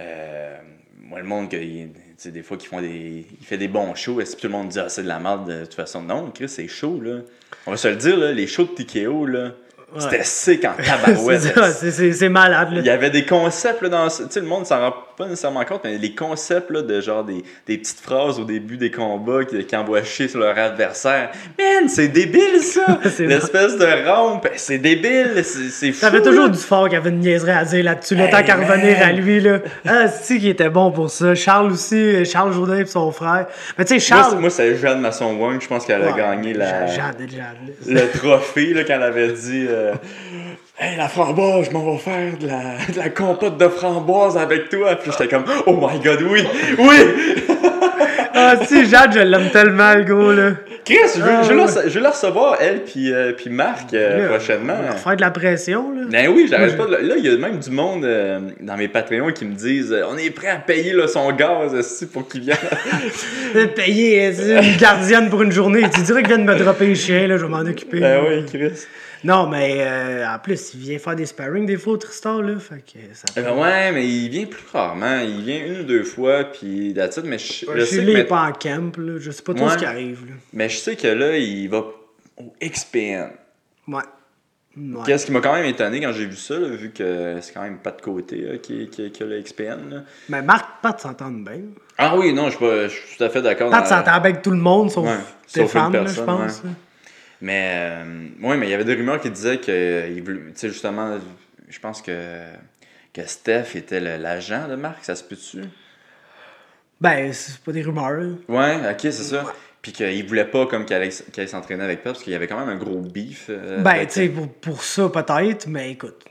euh, 0.00 0.56
moi, 1.00 1.18
le 1.20 1.26
monde, 1.26 1.50
que, 1.50 1.56
tu 1.56 1.90
sais, 2.16 2.30
des 2.30 2.42
fois, 2.42 2.56
qu'ils 2.56 2.68
font 2.68 2.80
des, 2.80 3.26
il 3.38 3.46
fait 3.46 3.58
des 3.58 3.68
bons 3.68 3.94
shows, 3.94 4.20
est-ce 4.20 4.34
que 4.36 4.40
tout 4.40 4.46
le 4.46 4.52
monde 4.54 4.68
dit, 4.68 4.78
ah, 4.80 4.88
c'est 4.88 5.02
de 5.02 5.08
la 5.08 5.18
merde 5.18 5.48
de 5.48 5.64
toute 5.64 5.74
façon? 5.74 6.02
Non, 6.02 6.30
Chris, 6.30 6.48
c'est 6.48 6.66
chaud, 6.68 7.00
là. 7.02 7.18
On 7.66 7.72
va 7.72 7.76
se 7.76 7.88
le 7.88 7.96
dire, 7.96 8.16
là, 8.16 8.32
les 8.32 8.46
shows 8.46 8.64
de 8.64 8.82
TKO, 8.82 9.26
là, 9.26 9.52
c'était 9.98 10.24
sick 10.24 10.64
en 10.64 10.72
tabarouette. 10.82 11.40
c'est 11.42 11.54
ça, 11.54 11.70
c'est- 11.70 11.90
c'est 11.92 12.12
c'est 12.12 12.28
malade. 12.28 12.72
Là. 12.72 12.80
Il 12.80 12.86
y 12.86 12.90
avait 12.90 13.10
des 13.10 13.24
concepts 13.26 13.80
là, 13.82 13.88
dans 13.90 14.08
ce- 14.10 14.24
tu 14.24 14.30
sais 14.32 14.40
le 14.40 14.46
monde 14.46 14.66
s'en 14.66 14.80
rend 14.80 14.94
pas 15.16 15.24
nécessairement 15.26 15.64
compte 15.64 15.80
mais 15.84 15.98
les 15.98 16.14
concepts 16.14 16.70
là, 16.70 16.82
de 16.82 17.00
genre 17.00 17.24
des, 17.24 17.42
des 17.66 17.78
petites 17.78 18.00
phrases 18.00 18.38
au 18.38 18.44
début 18.44 18.76
des 18.76 18.90
combats 18.90 19.44
qui, 19.44 19.64
qui 19.64 19.76
envoient 19.76 20.02
chier 20.02 20.28
sur 20.28 20.40
leur 20.40 20.56
adversaire. 20.58 21.30
Man, 21.58 21.88
c'est 21.88 22.08
débile 22.08 22.60
ça. 22.60 22.98
L'espèce 23.18 23.76
de 23.78 24.06
rampe, 24.08 24.48
c'est 24.56 24.78
débile, 24.78 25.42
c'est 25.44 25.92
fou. 25.92 26.00
T'avais 26.00 26.22
toujours 26.22 26.48
du 26.48 26.58
fort 26.58 26.88
qui 26.88 26.96
avait 26.96 27.10
une 27.10 27.20
niaiserie 27.20 27.50
à 27.52 27.64
dire 27.64 27.84
là-dessus, 27.84 28.14
le 28.14 28.24
Hey, 28.24 28.30
temps 28.30 28.42
qu'à 28.42 28.56
revenir 28.56 28.96
à 29.02 29.12
lui. 29.12 29.40
Là. 29.40 29.58
Ah, 29.86 30.08
c'est 30.08 30.38
qui 30.38 30.48
était 30.48 30.70
bon 30.70 30.90
pour 30.90 31.10
ça. 31.10 31.34
Charles 31.34 31.72
aussi, 31.72 32.24
Charles 32.24 32.52
Jourdain 32.52 32.78
et 32.78 32.86
son 32.86 33.10
frère. 33.12 33.46
Mais 33.78 33.84
tu 33.84 33.98
sais, 34.00 34.14
Moi, 34.14 34.22
Charles. 34.22 34.30
c'est- 34.34 34.40
moi 34.40 34.50
c'est 34.50 34.76
Jeanne 34.76 35.00
Masson 35.00 35.34
Wang, 35.36 35.60
je 35.60 35.66
pense 35.68 35.84
qu'elle 35.86 36.02
a 36.02 36.10
Ouais, 36.12 36.16
gagné 36.18 36.52
la 36.54 36.86
Jeanne, 36.86 37.14
Jeanne, 37.18 37.28
Jeanne. 37.30 37.94
le 37.94 38.18
trophée 38.18 38.72
là, 38.74 38.82
quand 38.84 38.94
elle 38.94 39.02
avait 39.02 39.32
dit 39.32 39.66
euh, 39.68 39.92
Hey 40.78 40.96
la 40.96 41.08
framboise, 41.08 41.66
je 41.68 41.70
m'en 41.72 41.92
vais 41.92 41.98
faire 41.98 42.36
de 42.36 42.46
la, 42.48 42.74
de 42.92 42.98
la 42.98 43.08
compote 43.08 43.58
de 43.58 43.68
framboise 43.68 44.36
avec 44.36 44.68
toi. 44.70 44.96
Puis 44.96 45.12
j'étais 45.12 45.28
comme 45.28 45.44
Oh 45.66 45.72
my 45.80 46.00
god, 46.00 46.22
oui, 46.22 46.42
oui! 46.78 46.96
Ah, 48.36 48.56
si, 48.66 48.84
Jeanne, 48.86 49.12
je 49.14 49.20
l'aime 49.20 49.48
tellement, 49.52 49.94
le 49.94 50.02
gros, 50.02 50.32
là. 50.32 50.54
Chris, 50.84 50.96
je 51.16 51.20
veux, 51.22 51.30
Ah, 51.30 51.42
je 51.44 51.50
veux 51.50 51.56
la, 51.56 51.64
ouais. 51.66 51.82
je 51.86 51.90
veux 51.98 52.00
la 52.02 52.10
recevoir, 52.10 52.56
elle, 52.60 52.82
puis, 52.82 53.12
euh, 53.12 53.30
puis 53.32 53.48
Marc, 53.48 53.94
euh, 53.94 54.22
Là, 54.22 54.28
prochainement. 54.28 54.74
on 54.80 54.86
va 54.90 54.92
faire 54.96 55.14
de 55.16 55.20
la 55.20 55.30
pression, 55.30 55.92
là. 55.94 56.02
Ben 56.10 56.28
oui, 56.34 56.48
j'arrête 56.50 56.76
pas. 56.76 56.86
de- 56.86 56.96
Là, 56.96 57.14
il 57.16 57.24
y 57.24 57.28
a 57.32 57.36
même 57.38 57.60
du 57.60 57.70
monde 57.70 58.04
euh, 58.04 58.40
dans 58.60 58.76
mes 58.76 58.88
Patreons 58.88 59.30
qui 59.32 59.44
me 59.44 59.54
disent 59.54 59.94
On 60.10 60.18
est 60.18 60.30
prêt 60.30 60.48
à 60.48 60.56
payer 60.56 60.92
là, 60.94 61.06
son 61.06 61.30
gaz 61.30 61.74
aussi 61.74 62.06
pour 62.06 62.26
qu'il 62.26 62.40
vienne. 62.40 62.56
Payer 63.76 64.26
une 64.36 64.76
gardienne 64.78 65.30
pour 65.30 65.42
une 65.42 65.52
journée. 65.52 65.82
Tu 65.94 66.00
dirais 66.02 66.22
qu'il 66.24 66.34
vient 66.34 66.44
de 66.44 66.50
me 66.50 66.56
dropper 66.58 66.86
le 66.88 66.94
chien, 66.96 67.28
là, 67.28 67.36
je 67.36 67.44
vais 67.44 67.50
m'en 67.50 67.60
occuper. 67.60 68.00
ben 68.00 68.20
oui, 68.28 68.44
Chris. 68.52 68.84
Non, 69.24 69.48
mais 69.48 69.78
euh, 69.80 70.26
en 70.28 70.38
plus, 70.38 70.74
il 70.74 70.80
vient 70.80 70.98
faire 70.98 71.16
des 71.16 71.26
sparring 71.26 71.64
des 71.66 71.78
fois 71.78 71.94
au 71.94 71.96
Tristar, 71.96 72.42
là. 72.42 72.58
Fait 72.58 72.84
que 72.84 72.98
ça 73.14 73.24
Eh 73.36 73.40
ben 73.40 73.56
ouais, 73.56 73.90
mais 73.92 74.06
il 74.06 74.28
vient 74.28 74.44
plus 74.46 74.62
rarement. 74.72 75.20
Il 75.20 75.42
vient 75.42 75.64
une 75.66 75.80
ou 75.80 75.84
deux 75.84 76.04
fois, 76.04 76.44
puis 76.44 76.90
it, 76.90 77.20
mais 77.24 77.38
je, 77.38 77.64
je 77.66 77.78
Je 77.80 77.84
sais 77.84 78.04
il 78.04 78.26
pas 78.26 78.42
en 78.48 78.52
camp, 78.52 78.96
là. 78.98 79.18
Je 79.18 79.30
sais 79.30 79.42
pas 79.42 79.54
trop 79.54 79.64
Ouais. 79.66 79.72
ce 79.72 79.78
qui 79.78 79.86
arrive, 79.86 80.26
là. 80.26 80.34
mais 80.52 80.68
je 80.68 80.76
sais 80.76 80.94
que 80.96 81.06
là, 81.08 81.36
il 81.38 81.68
va 81.68 81.84
au 82.36 82.52
XPN. 82.62 83.30
Ouais. 83.88 84.02
Ouais. 84.76 85.02
Qu'est-ce 85.06 85.26
qui 85.26 85.32
m'a 85.32 85.40
quand 85.40 85.54
même 85.54 85.66
étonné 85.66 86.00
quand 86.00 86.12
j'ai 86.12 86.26
vu 86.26 86.34
ça, 86.36 86.58
là, 86.58 86.66
vu 86.68 86.90
que 86.90 87.38
c'est 87.40 87.52
quand 87.54 87.62
même 87.62 87.78
pas 87.78 87.92
de 87.92 88.02
côté 88.02 88.38
là, 88.38 88.58
qui, 88.58 88.88
qui, 88.88 89.08
qui 89.10 89.22
a 89.22 89.26
le 89.26 89.40
XPN. 89.40 89.88
là. 89.88 90.02
Mais 90.28 90.42
Marc, 90.42 90.66
Pat 90.82 90.98
s'entendent 91.00 91.44
bien. 91.44 91.60
Ah 91.96 92.16
oui, 92.16 92.32
non, 92.32 92.46
je 92.46 92.56
suis 92.56 92.58
pas- 92.58 92.88
je 92.88 92.92
suis 92.94 93.16
tout 93.16 93.22
à 93.24 93.28
fait 93.30 93.40
d'accord. 93.40 93.70
Pat 93.70 93.86
s'entend 93.86 94.02
bien 94.02 94.12
avec 94.14 94.42
tout 94.42 94.50
le 94.50 94.56
monde, 94.56 94.90
sauf 94.90 95.06
Ouais, 95.06 95.12
sauf 95.46 95.74
une 95.76 96.08
je 96.08 96.20
pense. 96.22 96.62
Mais, 97.44 97.74
euh, 98.02 98.28
ouais, 98.40 98.56
mais 98.56 98.66
il 98.68 98.70
y 98.70 98.74
avait 98.74 98.84
des 98.84 98.94
rumeurs 98.94 99.20
qui 99.20 99.30
disaient 99.30 99.58
que, 99.58 100.08
tu 100.16 100.52
sais, 100.54 100.68
justement, 100.68 101.18
je 101.68 101.78
pense 101.78 102.00
que, 102.00 102.40
que 103.12 103.26
Steph 103.26 103.76
était 103.76 104.00
l'agent 104.00 104.66
de 104.66 104.76
Marc, 104.76 105.04
ça 105.04 105.14
se 105.14 105.22
peut-tu? 105.22 105.60
Ben, 107.02 107.30
c'est 107.34 107.58
pas 107.60 107.72
des 107.72 107.82
rumeurs. 107.82 108.36
Ouais, 108.48 108.76
ok, 108.90 109.00
c'est 109.00 109.12
ça. 109.12 109.44
Puis 109.82 109.92
qu'il 109.92 110.26
voulait 110.26 110.46
pas 110.46 110.66
comme 110.66 110.86
qu'elle 110.86 111.02
allait 111.36 111.46
s'entraîner 111.46 111.84
avec 111.84 111.98
Pep, 112.02 112.12
parce 112.14 112.24
qu'il 112.24 112.32
y 112.32 112.36
avait 112.36 112.46
quand 112.46 112.58
même 112.58 112.70
un 112.70 112.78
gros 112.78 113.00
beef. 113.02 113.48
euh, 113.50 113.82
Ben, 113.82 114.06
tu 114.06 114.12
sais, 114.12 114.28
pour, 114.30 114.50
pour 114.50 114.82
ça, 114.82 115.10
peut-être, 115.10 115.66
mais 115.66 115.90
écoute. 115.90 116.24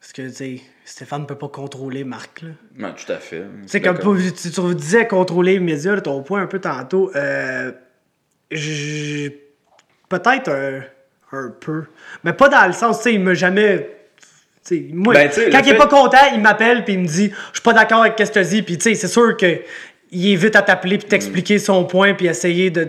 Parce 0.00 0.12
que, 0.12 0.22
tu 0.28 0.34
sais, 0.34 0.60
Stéphane 0.84 1.26
peut 1.26 1.34
pas 1.38 1.48
contrôler 1.48 2.04
Marc, 2.04 2.42
là. 2.42 2.50
Ouais, 2.78 2.94
tout 2.94 3.10
à 3.10 3.16
fait. 3.16 3.44
Tu 3.62 3.68
sais, 3.68 3.80
comme 3.80 3.96
tu, 3.98 4.32
tu 4.50 4.74
disais 4.74 5.08
contrôler 5.08 5.54
les 5.54 5.60
médias, 5.60 5.94
là, 5.94 6.02
ton 6.02 6.22
point 6.22 6.42
un 6.42 6.46
peu 6.46 6.58
tantôt, 6.60 7.10
euh, 7.16 7.72
j- 8.50 9.34
peut-être 10.08 10.48
un, 10.50 10.80
un 11.32 11.50
peu. 11.60 11.84
Mais 12.24 12.32
pas 12.32 12.48
dans 12.48 12.66
le 12.66 12.72
sens, 12.72 12.98
tu 12.98 13.04
sais, 13.04 13.14
il 13.14 13.20
m'a 13.20 13.34
jamais. 13.34 13.90
tu 14.66 14.76
sais, 14.76 14.86
moi, 14.92 15.14
Ben, 15.14 15.28
quand 15.30 15.58
il 15.60 15.68
est 15.68 15.72
fait- 15.72 15.74
pas 15.76 15.86
content, 15.86 16.18
il 16.34 16.40
m'appelle 16.40 16.84
puis 16.84 16.94
il 16.94 17.00
me 17.00 17.06
dit 17.06 17.30
Je 17.52 17.58
suis 17.58 17.62
pas 17.62 17.72
d'accord 17.72 18.02
avec 18.02 18.14
ce 18.18 18.24
que 18.24 18.32
tu 18.32 18.38
as 18.38 18.44
dit. 18.44 18.62
Puis, 18.62 18.76
tu 18.78 18.84
sais, 18.84 18.94
c'est 18.94 19.08
sûr 19.08 19.36
que 19.36 19.60
il 20.10 20.32
est 20.32 20.36
vite 20.36 20.56
à 20.56 20.62
t'appeler 20.62 20.96
puis 20.98 21.06
t'expliquer 21.08 21.58
son 21.58 21.84
point 21.84 22.14
puis 22.14 22.26
essayer 22.26 22.70
de, 22.70 22.84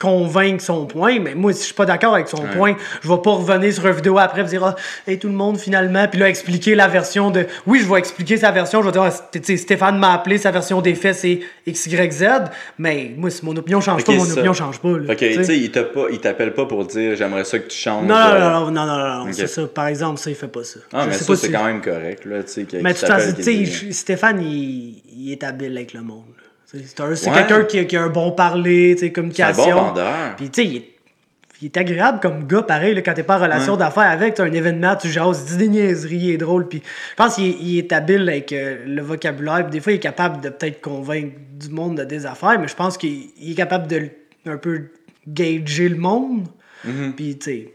convaincre 0.00 0.62
son 0.64 0.86
point. 0.86 1.20
Mais 1.20 1.34
moi, 1.34 1.52
si 1.52 1.60
je 1.60 1.64
suis 1.66 1.74
pas 1.74 1.84
d'accord 1.86 2.14
avec 2.14 2.26
son 2.26 2.42
point, 2.56 2.74
je 3.02 3.08
vais 3.08 3.18
pas 3.18 3.30
revenir 3.32 3.72
sur 3.72 3.86
une 3.86 3.92
vidéo 3.94 4.18
après 4.18 4.40
et 4.40 4.44
dire 4.44 4.64
Ah, 4.64 4.74
hey, 5.06 5.18
tout 5.18 5.28
le 5.28 5.34
monde 5.34 5.58
finalement. 5.58 6.08
Puis 6.08 6.18
là, 6.18 6.28
expliquer 6.28 6.74
la 6.74 6.88
version 6.88 7.30
de. 7.30 7.46
Oui, 7.66 7.80
je 7.84 7.92
vais 7.92 7.98
expliquer 7.98 8.36
sa 8.38 8.50
version. 8.50 8.80
Je 8.80 8.86
vais 8.86 8.92
dire 8.92 9.02
Ah, 9.02 9.12
tu 9.30 9.40
sais, 9.44 9.56
Stéphane 9.56 9.98
m'a 9.98 10.14
appelé, 10.14 10.38
sa 10.38 10.50
version 10.50 10.80
des 10.80 10.94
faits, 10.94 11.16
c'est 11.16 11.40
XYZ. 11.68 12.24
Mais 12.78 13.12
moi, 13.16 13.30
si 13.30 13.44
mon 13.44 13.54
opinion 13.56 13.80
change 13.80 14.00
Ok, 14.00 14.06
pas, 14.06 14.12
mon 14.14 14.24
c'est 14.24 14.32
opinion 14.32 14.54
ça. 14.54 14.58
change 14.64 14.80
pas. 14.80 14.98
là, 14.98 15.14
que, 15.14 15.24
tu 15.36 15.44
sais. 15.44 15.58
il 15.58 15.70
t'a 15.70 15.84
pas- 15.84 16.06
il 16.10 16.18
t'appelle 16.18 16.54
pas 16.54 16.64
pour 16.66 16.84
dire 16.86 17.14
j'aimerais 17.14 17.44
ça 17.44 17.58
que 17.58 17.68
tu 17.68 17.76
changes. 17.76 18.06
non, 18.06 18.14
non, 18.14 18.20
euh, 18.24 18.40
non, 18.50 18.70
non, 18.70 18.86
non, 18.86 18.96
non, 18.96 19.22
Ok. 19.24 19.34
c'est 19.34 19.46
ça. 19.46 19.66
Par 19.66 19.86
exemple, 19.86 20.18
ça, 20.18 20.30
il 20.30 20.36
fait 20.36 20.48
pas 20.48 20.64
ça. 20.64 20.80
Ah, 20.92 21.02
Je 21.04 21.06
mais 21.08 21.12
sais 21.12 21.24
ça, 21.24 21.36
c'est 21.36 21.46
si- 21.46 21.52
quand 21.52 21.64
même 21.64 21.82
correct, 21.82 22.24
là, 22.24 22.42
tu 22.42 22.52
sais. 22.52 22.66
Mais 22.82 22.94
Stéphane, 23.92 24.40
il, 24.42 25.02
il 25.14 25.32
est 25.32 25.44
habile 25.44 25.76
avec 25.76 25.92
le 25.92 26.00
monde. 26.02 26.24
là. 26.38 26.44
C'est 26.72 27.30
Ouais. 27.30 27.34
quelqu'un 27.34 27.64
qui, 27.64 27.78
a- 27.80 27.84
qui 27.84 27.96
a 27.96 28.02
un 28.02 28.08
bon 28.08 28.30
parler, 28.32 28.92
sais, 28.94 28.98
C'est 29.00 29.06
un 29.06 29.10
communication. 29.10 29.64
bon 29.64 29.82
vendeur. 29.88 30.36
Puis, 30.36 30.50
tu 30.50 30.62
sais, 30.62 30.68
il 30.68 30.76
est, 30.76 30.88
il 31.62 31.64
est 31.66 31.76
agréable 31.76 32.20
comme 32.20 32.46
gars, 32.46 32.62
pareil, 32.62 32.94
là, 32.94 33.02
quand 33.02 33.12
t'es 33.12 33.22
pas 33.24 33.38
en 33.38 33.42
relation 33.42 33.72
Ouais. 33.72 33.78
d'affaires 33.80 34.04
avec, 34.10 34.38
un 34.38 34.52
événement, 34.52 34.94
tu 34.96 35.08
jases, 35.08 35.44
dis 35.46 35.56
des 35.56 35.68
niaiseries, 35.68 36.16
il 36.16 36.30
est 36.30 36.36
drôle. 36.38 36.68
Puis, 36.68 36.80
je 37.10 37.16
pense 37.16 37.34
qu'il 37.34 37.46
est, 37.48 37.56
il 37.60 37.78
est 37.78 37.92
habile 37.92 38.28
avec 38.28 38.52
euh, 38.52 38.78
le 38.86 39.02
vocabulaire. 39.02 39.68
Des 39.68 39.80
fois, 39.80 39.92
il 39.92 39.96
est 39.96 39.98
capable 39.98 40.40
de 40.40 40.48
peut-être 40.48 40.80
convaincre 40.80 41.34
du 41.58 41.68
monde 41.70 41.98
de 41.98 42.04
des 42.04 42.24
affaires, 42.24 42.58
mais 42.60 42.68
je 42.68 42.76
pense 42.76 42.96
qu'il 42.96 43.30
il 43.40 43.52
est 43.52 43.54
capable 43.56 43.86
de 43.88 44.08
un 44.46 44.56
peu 44.56 44.84
gager 45.26 45.88
le 45.88 45.96
monde. 45.96 46.46
Mhm. 46.84 47.12
Puis, 47.14 47.36
tu 47.36 47.44
sais, 47.50 47.74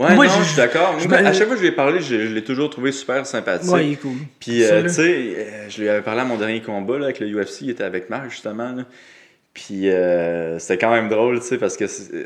Ouais, 0.00 0.14
Moi, 0.14 0.26
non, 0.26 0.32
je- 0.32 0.42
je 0.42 0.48
suis 0.48 0.56
d'accord. 0.56 0.96
Moi, 1.06 1.18
À 1.18 1.32
chaque 1.32 1.46
fois 1.46 1.54
que 1.54 1.56
je 1.56 1.60
lui 1.60 1.68
ai 1.68 1.72
parlé, 1.72 2.00
je, 2.00 2.26
je 2.26 2.34
l'ai 2.34 2.42
toujours 2.42 2.70
trouvé 2.70 2.90
super 2.90 3.26
sympathique. 3.26 3.70
ouais, 3.70 3.86
il 3.88 3.92
est 3.92 3.96
cool. 3.96 4.16
Puis, 4.40 4.64
euh, 4.64 4.82
tu 4.84 4.88
sais, 4.88 5.02
euh, 5.36 5.68
je 5.68 5.80
lui 5.82 5.88
avais 5.90 6.00
parlé 6.02 6.22
à 6.22 6.24
mon 6.24 6.36
dernier 6.38 6.62
combat 6.62 6.98
là, 6.98 7.04
avec 7.04 7.20
le 7.20 7.26
UFC, 7.28 7.62
il 7.62 7.70
était 7.70 7.84
avec 7.84 8.08
Marc, 8.08 8.30
justement. 8.30 8.72
là. 8.72 8.84
Puis, 9.52 9.90
euh, 9.90 10.58
c'était 10.58 10.78
quand 10.78 10.90
même 10.92 11.08
drôle, 11.08 11.40
tu 11.40 11.46
sais, 11.46 11.58
parce 11.58 11.76
que 11.76 11.84
euh, 11.84 12.24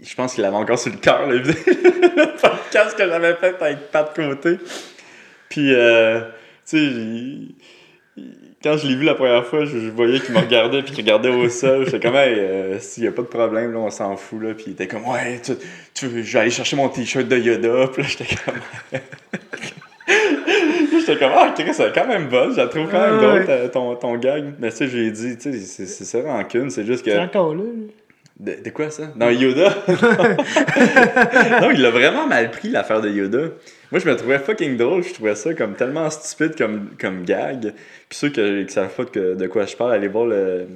je 0.00 0.14
pense 0.14 0.34
qu'il 0.34 0.44
avait 0.44 0.54
encore 0.56 0.78
sur 0.78 0.92
le 0.92 0.98
cœur, 0.98 1.26
le, 1.26 1.38
le 1.38 1.52
podcast 2.40 2.96
que 2.96 3.06
j'avais 3.06 3.34
fait 3.34 3.56
avec 3.60 3.90
Pat 3.90 4.14
Côté. 4.14 4.58
Puis, 5.48 5.72
euh, 5.74 6.20
tu 6.68 6.78
sais, 6.78 6.92
quand 8.62 8.76
je 8.76 8.86
l'ai 8.88 8.94
vu 8.96 9.04
la 9.04 9.14
première 9.14 9.44
fois, 9.46 9.64
je, 9.64 9.78
je 9.78 9.88
voyais 9.90 10.18
qu'il 10.20 10.34
me 10.34 10.40
regardait, 10.40 10.82
puis 10.82 10.92
qu'il 10.92 11.04
regardait 11.04 11.28
au 11.28 11.48
sol. 11.48 11.84
J'étais 11.84 12.00
comme, 12.00 12.16
hey, 12.16 12.34
euh, 12.38 12.78
s'il 12.80 13.04
n'y 13.04 13.08
a 13.08 13.12
pas 13.12 13.22
de 13.22 13.26
problème, 13.28 13.72
là, 13.72 13.78
on 13.78 13.90
s'en 13.90 14.16
fout, 14.16 14.42
là. 14.42 14.54
Puis, 14.54 14.64
il 14.68 14.72
était 14.72 14.88
comme, 14.88 15.06
ouais, 15.08 15.40
tu, 15.44 15.52
tu, 15.94 16.06
je 16.24 16.32
vais 16.32 16.38
aller 16.40 16.50
chercher 16.50 16.74
mon 16.76 16.88
t-shirt 16.88 17.26
de 17.28 17.36
Yoda. 17.38 17.88
Puis 17.92 18.02
là, 18.02 18.08
j'étais 18.08 18.34
comme. 18.44 19.00
J'étais 20.90 21.18
comme, 21.18 21.32
ah, 21.34 21.52
Chris, 21.56 21.72
c'est 21.72 21.92
quand 21.94 22.06
même 22.06 22.28
bonne, 22.28 22.52
je 22.52 22.56
la 22.58 22.66
trouve 22.66 22.86
quand 22.90 23.00
même 23.00 23.14
Ouais, 23.18 23.20
drôle, 23.26 23.38
ouais. 23.40 23.46
ta- 23.46 23.68
ton, 23.68 23.94
ton 23.96 24.16
gag. 24.16 24.54
Mais 24.58 24.70
ça, 24.70 24.86
j'ai 24.86 25.10
dit, 25.10 25.36
tu 25.38 25.52
sais, 25.52 25.58
c'est- 25.60 25.86
c'est 25.86 26.04
ça 26.04 26.20
rancune, 26.22 26.70
c'est 26.70 26.84
juste 26.84 27.04
que. 27.04 27.10
C'est 27.10 27.18
encore 27.18 27.54
là. 27.54 27.62
De, 28.38 28.54
de 28.62 28.70
quoi 28.70 28.90
ça? 28.90 29.04
Dans 29.16 29.30
Yoda? 29.30 29.74
Non, 31.62 31.70
il 31.72 31.84
a 31.84 31.90
vraiment 31.90 32.26
mal 32.26 32.50
pris 32.50 32.68
l'affaire 32.68 33.00
de 33.00 33.08
Yoda. 33.10 33.38
Moi, 33.90 34.00
je 34.00 34.08
me 34.08 34.14
trouvais 34.16 34.38
fucking 34.38 34.76
drôle, 34.76 35.02
je 35.02 35.14
trouvais 35.14 35.34
ça 35.34 35.54
comme 35.54 35.74
tellement 35.74 36.10
stupide 36.10 36.56
comme, 36.56 36.90
comme 37.00 37.24
gag. 37.24 37.72
Puis 38.08 38.18
ceux 38.18 38.28
que, 38.30 38.62
qui 38.64 38.72
savent 38.72 38.94
pas 38.94 39.04
de, 39.18 39.34
de 39.34 39.46
quoi 39.46 39.64
je 39.64 39.76
parle, 39.76 39.92
allez 39.94 40.08
voir 40.08 40.26
le, 40.26 40.66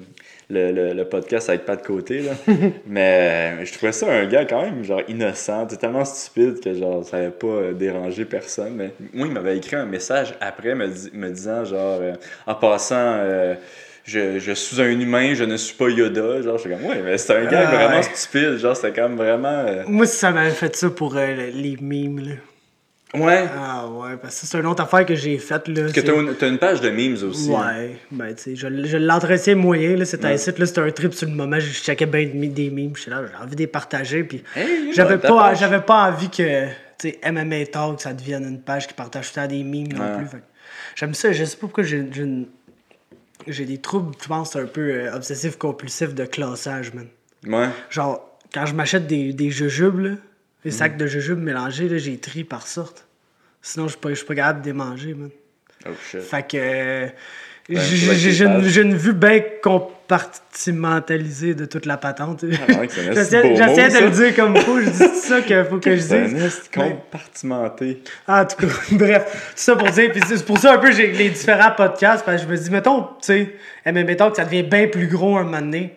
le, 0.49 0.73
le, 0.73 0.93
le 0.95 1.05
podcast 1.05 1.49
avec 1.51 1.65
pas 1.67 1.77
de 1.77 1.83
côté. 1.87 2.21
Là. 2.21 2.33
Mais 2.87 3.65
je 3.67 3.73
trouvais 3.75 3.93
ça 3.93 4.11
un 4.11 4.27
gars 4.27 4.45
quand 4.47 4.63
même 4.63 4.83
genre 4.85 5.03
innocent, 5.09 5.67
tellement 5.67 6.05
stupide 6.05 6.61
que 6.61 6.73
genre 6.75 7.05
ça 7.05 7.19
avait 7.19 7.31
pas 7.31 7.47
euh, 7.49 7.73
dérangé 7.73 8.25
personne. 8.25 8.75
Mais 8.77 8.93
moi, 9.13 9.27
il 9.27 9.33
m'avait 9.33 9.57
écrit 9.59 9.77
un 9.77 9.87
message 9.87 10.35
après 10.41 10.75
me, 10.75 10.89
di- 10.89 11.11
me 11.13 11.29
disant 11.31 11.65
genre 11.65 11.99
euh, 12.01 12.15
en 12.47 12.55
passant. 12.55 12.95
euh, 12.97 13.55
je, 14.05 14.39
je 14.41 14.53
suis 14.53 14.81
un 14.83 14.91
humain, 14.99 15.33
je 15.35 15.45
ne 15.45 15.57
suis 15.57 15.77
pas 15.77 15.89
Yoda. 15.89 16.43
Genre, 16.43 16.59
j'étais 16.59 16.71
comme, 16.71 16.87
ouais, 16.87 17.03
mais 17.05 17.17
c'était 17.19 17.35
un 17.35 17.45
gars 17.47 17.69
Ah, 17.69 17.77
vraiment 17.77 17.97
ouais. 17.99 18.15
stupide. 18.15 18.57
Genre, 18.57 18.75
c'était 18.77 18.99
comme 19.01 19.17
vraiment. 19.17 19.49
euh, 19.49 19.85
Moi, 19.87 20.07
si 20.07 20.17
ça 20.17 20.31
m'avait 20.33 20.51
fait 20.51 20.75
ça 20.75 20.91
pour 20.91 21.17
euh, 21.17 21.27
les 21.53 21.77
memes, 21.81 22.19
là. 22.19 22.35
Ouais. 23.15 23.45
Ah 23.55 23.87
ouais, 23.89 24.17
parce 24.17 24.41
que 24.41 24.47
c'est 24.47 24.59
une 24.59 24.65
autre 24.67 24.83
affaire 24.83 25.05
que 25.05 25.15
j'ai 25.15 25.37
faite, 25.39 25.69
là. 25.69 25.83
Parce 25.83 25.93
que 25.93 26.01
t'as 26.01 26.15
une, 26.15 26.35
t'as 26.35 26.49
une 26.49 26.59
page 26.59 26.81
de 26.81 26.89
memes 26.89 27.17
aussi. 27.29 27.53
hein. 27.55 27.61
Ouais, 27.77 27.97
ben 28.11 28.35
tu 28.35 28.43
sais, 28.43 28.57
je, 28.57 28.85
je 28.87 28.97
l'entretiens 28.97 29.55
moyen, 29.55 29.97
là, 29.97 30.05
c'était 30.07 30.29
Ouais. 30.29 30.33
un 30.33 30.37
site, 30.39 30.59
là, 30.59 30.65
c'était 30.65 30.81
un 30.81 30.91
trip 30.91 31.13
sur 31.13 31.29
le 31.29 31.35
moment, 31.35 31.61
je 31.61 31.71
checkais 31.71 32.07
bien 32.07 32.25
de- 32.27 32.47
des 32.47 32.71
memes, 32.71 32.97
j'étais 32.97 33.11
là, 33.11 33.23
j'ai 33.31 33.37
envie 33.45 33.55
de 33.55 33.61
les 33.61 33.67
partager, 33.67 34.25
puis 34.25 34.43
Hey, 34.57 34.93
j'avais 34.95 35.19
pas, 35.19 35.53
j'avais 35.55 35.81
pas 35.83 36.09
envie 36.11 36.31
que, 36.31 36.65
tu 36.99 37.11
sais, 37.11 37.21
MMA 37.31 37.67
Talk, 37.67 38.01
ça 38.01 38.15
devienne 38.15 38.45
une 38.45 38.61
page 38.63 38.87
qui 38.89 38.95
partage 38.95 39.31
tout 39.31 39.41
le 39.41 39.47
temps 39.47 39.53
des 39.55 39.63
memes 39.63 39.93
non 39.93 40.17
plus, 40.17 40.27
fait 40.27 40.43
j'aime 40.95 41.13
ça, 41.13 41.33
je 41.33 41.45
sais 41.45 41.57
pas 41.57 41.61
pourquoi 41.67 41.85
j'ai 41.85 42.07
j'ai 42.13 42.23
une- 42.23 42.47
j'ai 43.47 43.65
des 43.67 43.79
troubles, 43.79 44.15
je 44.23 44.29
pense, 44.29 44.57
un 44.57 44.65
peu 44.67 44.81
euh, 44.81 45.15
obsessif-compulsif 45.15 46.15
de 46.15 46.25
classage, 46.25 46.95
man. 46.95 47.09
Ouais. 47.47 47.69
Genre, 47.91 48.39
quand 48.55 48.65
je 48.67 48.75
m'achète 48.75 49.07
des, 49.07 49.33
des 49.33 49.51
jujubes, 49.51 49.99
là, 49.99 50.11
des 50.65 50.71
Mhm. 50.71 50.77
sacs 50.77 50.97
de 50.97 51.07
jujubes 51.07 51.39
mélangés, 51.43 51.89
là, 51.89 51.99
j'ai 51.99 52.17
tri 52.19 52.45
par 52.45 52.67
sorte. 52.67 53.07
Sinon, 53.63 53.87
je 53.87 53.93
suis 53.93 54.01
pas, 54.01 54.09
je 54.11 54.15
suis 54.15 54.27
pas 54.27 54.35
capable 54.35 54.61
de 54.63 54.67
les 54.67 54.73
manger, 54.73 55.15
man. 55.15 55.31
Oh 55.87 55.91
shit. 56.11 56.21
Fait 56.21 56.43
que. 56.49 56.57
euh, 56.57 57.07
j'ai- 57.69 58.07
que 58.09 58.81
une, 58.81 58.97
vue 58.97 59.13
bien 59.13 59.41
compartimentalisée 59.63 61.55
de 61.55 61.65
toute 61.65 61.87
la 61.87 61.97
patente. 61.97 62.45
Ah, 62.69 62.83
J'essaie 63.15 63.43
de 63.43 64.05
le 64.05 64.11
dire 64.11 64.35
comme 64.35 64.57
faut, 64.57 64.81
je 64.81 64.91
dis 64.91 64.97
ça 65.23 65.41
qu'il 65.43 65.65
faut 65.65 65.79
que 65.79 65.95
je 65.97 66.03
dise. 66.03 66.69
compartimenté. 66.75 68.03
Ah, 68.27 68.43
en 68.43 68.47
tout 68.47 68.67
cas, 68.67 68.73
bref, 68.93 69.53
ça 69.55 69.77
pour 69.77 69.89
dire, 69.91 70.11
puis 70.13 70.21
c'est 70.27 70.45
pour 70.45 70.59
ça 70.59 70.75
un 70.75 70.79
peu 70.79 70.93
j'ai 70.93 71.13
les 71.13 71.31
différents 71.31 71.71
podcasts, 71.73 72.25
parce 72.25 72.43
que 72.43 72.49
je 72.49 72.53
me 72.53 72.57
dis, 72.59 72.71
mettons, 72.71 73.03
tu 73.03 73.09
sais, 73.23 73.55
MMA 73.87 74.17
Talk, 74.17 74.37
ça 74.37 74.45
devient 74.45 74.63
bien 74.65 74.89
plus 74.89 75.07
gros 75.07 75.37
un 75.39 75.45
moment 75.45 75.61
donné, 75.61 75.97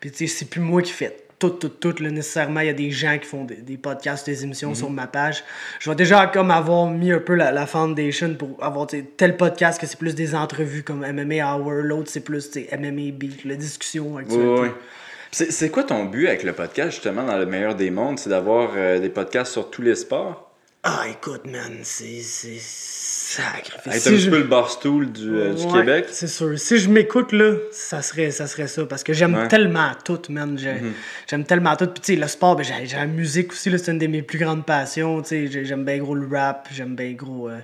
puis 0.00 0.10
tu 0.10 0.26
sais, 0.28 0.34
c'est 0.38 0.46
plus 0.50 0.60
moi 0.60 0.82
qui 0.82 0.92
fais 0.92 1.16
tout, 1.40 1.50
tout, 1.50 1.70
tout, 1.70 2.02
là, 2.02 2.10
nécessairement, 2.10 2.60
il 2.60 2.66
y 2.66 2.70
a 2.70 2.74
des 2.74 2.90
gens 2.92 3.18
qui 3.18 3.26
font 3.26 3.44
des, 3.44 3.56
des 3.56 3.76
podcasts, 3.76 4.26
des 4.26 4.44
émissions 4.44 4.74
sur 4.74 4.90
ma 4.90 5.08
page. 5.08 5.42
Je 5.80 5.90
vais 5.90 5.96
déjà 5.96 6.26
comme 6.28 6.50
avoir 6.50 6.88
mis 6.88 7.10
un 7.10 7.18
peu 7.18 7.34
la, 7.34 7.50
la 7.50 7.66
foundation 7.66 8.34
pour 8.34 8.62
avoir, 8.62 8.86
tel 9.16 9.36
podcast 9.36 9.80
que 9.80 9.86
c'est 9.86 9.98
plus 9.98 10.14
des 10.14 10.34
entrevues 10.34 10.84
comme 10.84 11.00
MMA 11.00 11.56
Hour, 11.56 11.72
l'autre 11.72 12.10
c'est 12.10 12.20
plus, 12.20 12.50
MMA 12.54 13.10
Beat, 13.12 13.44
la 13.44 13.56
discussion 13.56 14.18
actuelle. 14.18 14.72
C'est 15.32 15.52
c'est 15.52 15.70
quoi 15.70 15.84
ton 15.84 16.04
but 16.06 16.26
avec 16.26 16.42
le 16.42 16.52
podcast, 16.52 16.90
justement, 16.90 17.24
dans 17.24 17.38
le 17.38 17.46
meilleur 17.46 17.76
des 17.76 17.90
mondes? 17.90 18.18
C'est 18.18 18.30
d'avoir 18.30 18.72
euh, 18.76 18.98
des 18.98 19.10
podcasts 19.10 19.52
sur 19.52 19.70
tous 19.70 19.82
les 19.82 19.94
sports? 19.94 20.50
Ah, 20.82 21.04
écoute, 21.10 21.44
man, 21.44 21.78
c'est, 21.82 22.22
Si 23.30 24.08
un 24.26 24.30
peu 24.30 24.38
le 24.38 24.44
barstool 24.44 25.12
du, 25.12 25.28
euh, 25.36 25.54
du 25.54 25.64
Ouais, 25.66 25.72
Québec? 25.80 26.06
C'est 26.10 26.26
sûr. 26.26 26.58
Si 26.58 26.78
je 26.78 26.88
m'écoute, 26.90 27.30
là, 27.32 27.54
ça 27.70 28.02
serait, 28.02 28.30
ça 28.32 28.46
serait 28.48 28.66
ça. 28.66 28.84
Parce 28.86 29.04
que 29.04 29.12
j'aime 29.12 29.34
Ouais. 29.36 29.46
tellement 29.48 29.92
tout, 30.04 30.20
man. 30.30 30.52
Mhm. 30.54 30.92
J'aime 31.28 31.44
tellement 31.44 31.76
tout. 31.76 31.86
Puis, 31.86 32.00
tu 32.00 32.14
sais, 32.14 32.20
le 32.20 32.26
sport, 32.26 32.56
ben, 32.56 32.64
j'ai 32.64 32.96
la 32.96 33.06
musique 33.06 33.52
aussi, 33.52 33.70
c'est 33.78 33.92
une 33.92 33.98
de 33.98 34.06
mes 34.08 34.22
plus 34.22 34.38
grandes 34.38 34.66
passions. 34.66 35.22
Tu 35.22 35.28
sais, 35.28 35.46
j'ai- 35.46 35.64
j'aime 35.64 35.84
bien 35.84 35.98
gros 35.98 36.14
le 36.16 36.26
rap, 36.26 36.68
j'aime 36.72 36.96
bien 36.96 37.12
gros. 37.12 37.48
euh, 37.48 37.58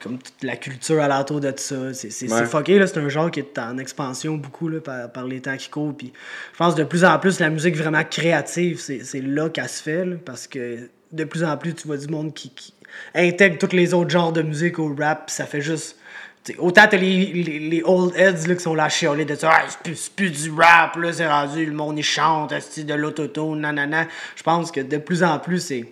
comme 0.00 0.16
toute 0.16 0.42
la 0.42 0.56
culture 0.56 1.00
alentour 1.02 1.38
de 1.40 1.52
ça. 1.54 1.92
C'est 1.92 2.32
Ouais. 2.32 2.46
fucké, 2.46 2.78
là. 2.78 2.86
C'est 2.86 2.98
un 2.98 3.08
genre 3.10 3.30
qui 3.30 3.40
est 3.40 3.58
en 3.58 3.76
expansion 3.76 4.36
beaucoup, 4.36 4.68
là, 4.68 4.80
par, 4.80 5.12
par 5.12 5.26
les 5.26 5.40
temps 5.42 5.56
qui 5.56 5.68
courent. 5.68 5.94
Puis, 5.94 6.12
je 6.52 6.56
pense 6.58 6.74
de 6.74 6.84
plus 6.84 7.04
en 7.04 7.18
plus, 7.18 7.38
la 7.40 7.50
musique 7.50 7.76
vraiment 7.76 8.02
créative, 8.02 8.78
c'est 8.80 9.04
c'est 9.04 9.20
là 9.20 9.50
qu'elle 9.50 9.68
se 9.68 9.82
fait, 9.82 10.04
là, 10.06 10.16
parce 10.24 10.46
que 10.46 10.88
de 11.12 11.24
plus 11.24 11.44
en 11.44 11.56
plus, 11.58 11.74
tu 11.74 11.86
vois 11.86 11.98
du 11.98 12.06
monde 12.08 12.32
qui, 12.32 12.48
qui 12.54 12.72
intègre 13.14 13.58
tous 13.58 13.74
les 13.74 13.94
autres 13.94 14.10
genres 14.10 14.32
de 14.32 14.42
musique 14.42 14.78
au 14.78 14.94
rap, 14.98 15.26
puis 15.26 15.34
ça 15.34 15.46
fait 15.46 15.60
juste. 15.60 15.96
t'sais, 16.44 16.56
autant 16.58 16.86
t'as 16.90 16.96
les, 16.96 17.26
les, 17.26 17.58
les 17.58 17.82
old 17.84 18.14
heads 18.16 18.46
là, 18.46 18.54
qui 18.54 18.62
sont 18.62 18.74
là 18.74 18.84
à 18.84 18.88
chialer 18.88 19.24
de 19.24 19.34
ça, 19.34 19.50
Ah, 19.52 19.64
c'est 19.68 19.78
plus, 19.80 20.08
plus 20.08 20.30
du 20.30 20.50
rap, 20.52 20.96
là, 20.96 21.12
c'est 21.12 21.28
rendu, 21.28 21.66
le 21.66 21.72
monde 21.72 21.98
il 21.98 22.02
chante, 22.02 22.54
c'est 22.60 22.84
de 22.84 22.94
l'autotune, 22.94 23.60
nanana. 23.60 24.06
Je 24.36 24.42
pense 24.42 24.70
que 24.70 24.80
de 24.80 24.98
plus 24.98 25.22
en 25.22 25.38
plus, 25.38 25.60
c'est. 25.60 25.84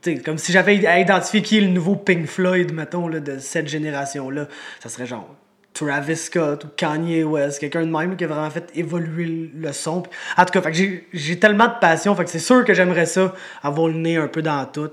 t'sais, 0.00 0.18
comme 0.18 0.38
si 0.38 0.52
j'avais 0.52 0.86
à 0.86 0.98
identifier 1.00 1.42
qui 1.42 1.58
est 1.58 1.62
le 1.62 1.68
nouveau 1.68 1.96
Pink 1.96 2.26
Floyd, 2.26 2.72
mettons, 2.72 3.08
là, 3.08 3.20
de 3.20 3.38
cette 3.38 3.68
génération-là, 3.68 4.48
ça 4.80 4.88
serait 4.88 5.06
genre 5.06 5.28
Travis 5.74 6.16
Scott 6.16 6.64
ou 6.64 6.68
Kanye 6.76 7.24
West, 7.24 7.58
quelqu'un 7.58 7.86
de 7.86 7.90
même 7.90 8.14
qui 8.16 8.24
a 8.24 8.26
vraiment 8.26 8.50
fait 8.50 8.70
évoluer 8.74 9.50
le- 9.54 9.72
son. 9.72 10.02
En 10.36 10.44
tout 10.44 10.60
cas, 10.60 10.70
j'ai- 10.70 11.38
tellement 11.38 11.66
de 11.68 11.78
passion, 11.80 12.14
fait 12.14 12.24
que 12.24 12.30
c'est 12.30 12.38
sûr 12.38 12.64
que 12.64 12.74
j'aimerais 12.74 13.06
ça, 13.06 13.32
avoir 13.62 13.88
le 13.88 13.94
nez 13.94 14.16
un 14.16 14.28
peu 14.28 14.42
dans 14.42 14.64
tout. 14.66 14.90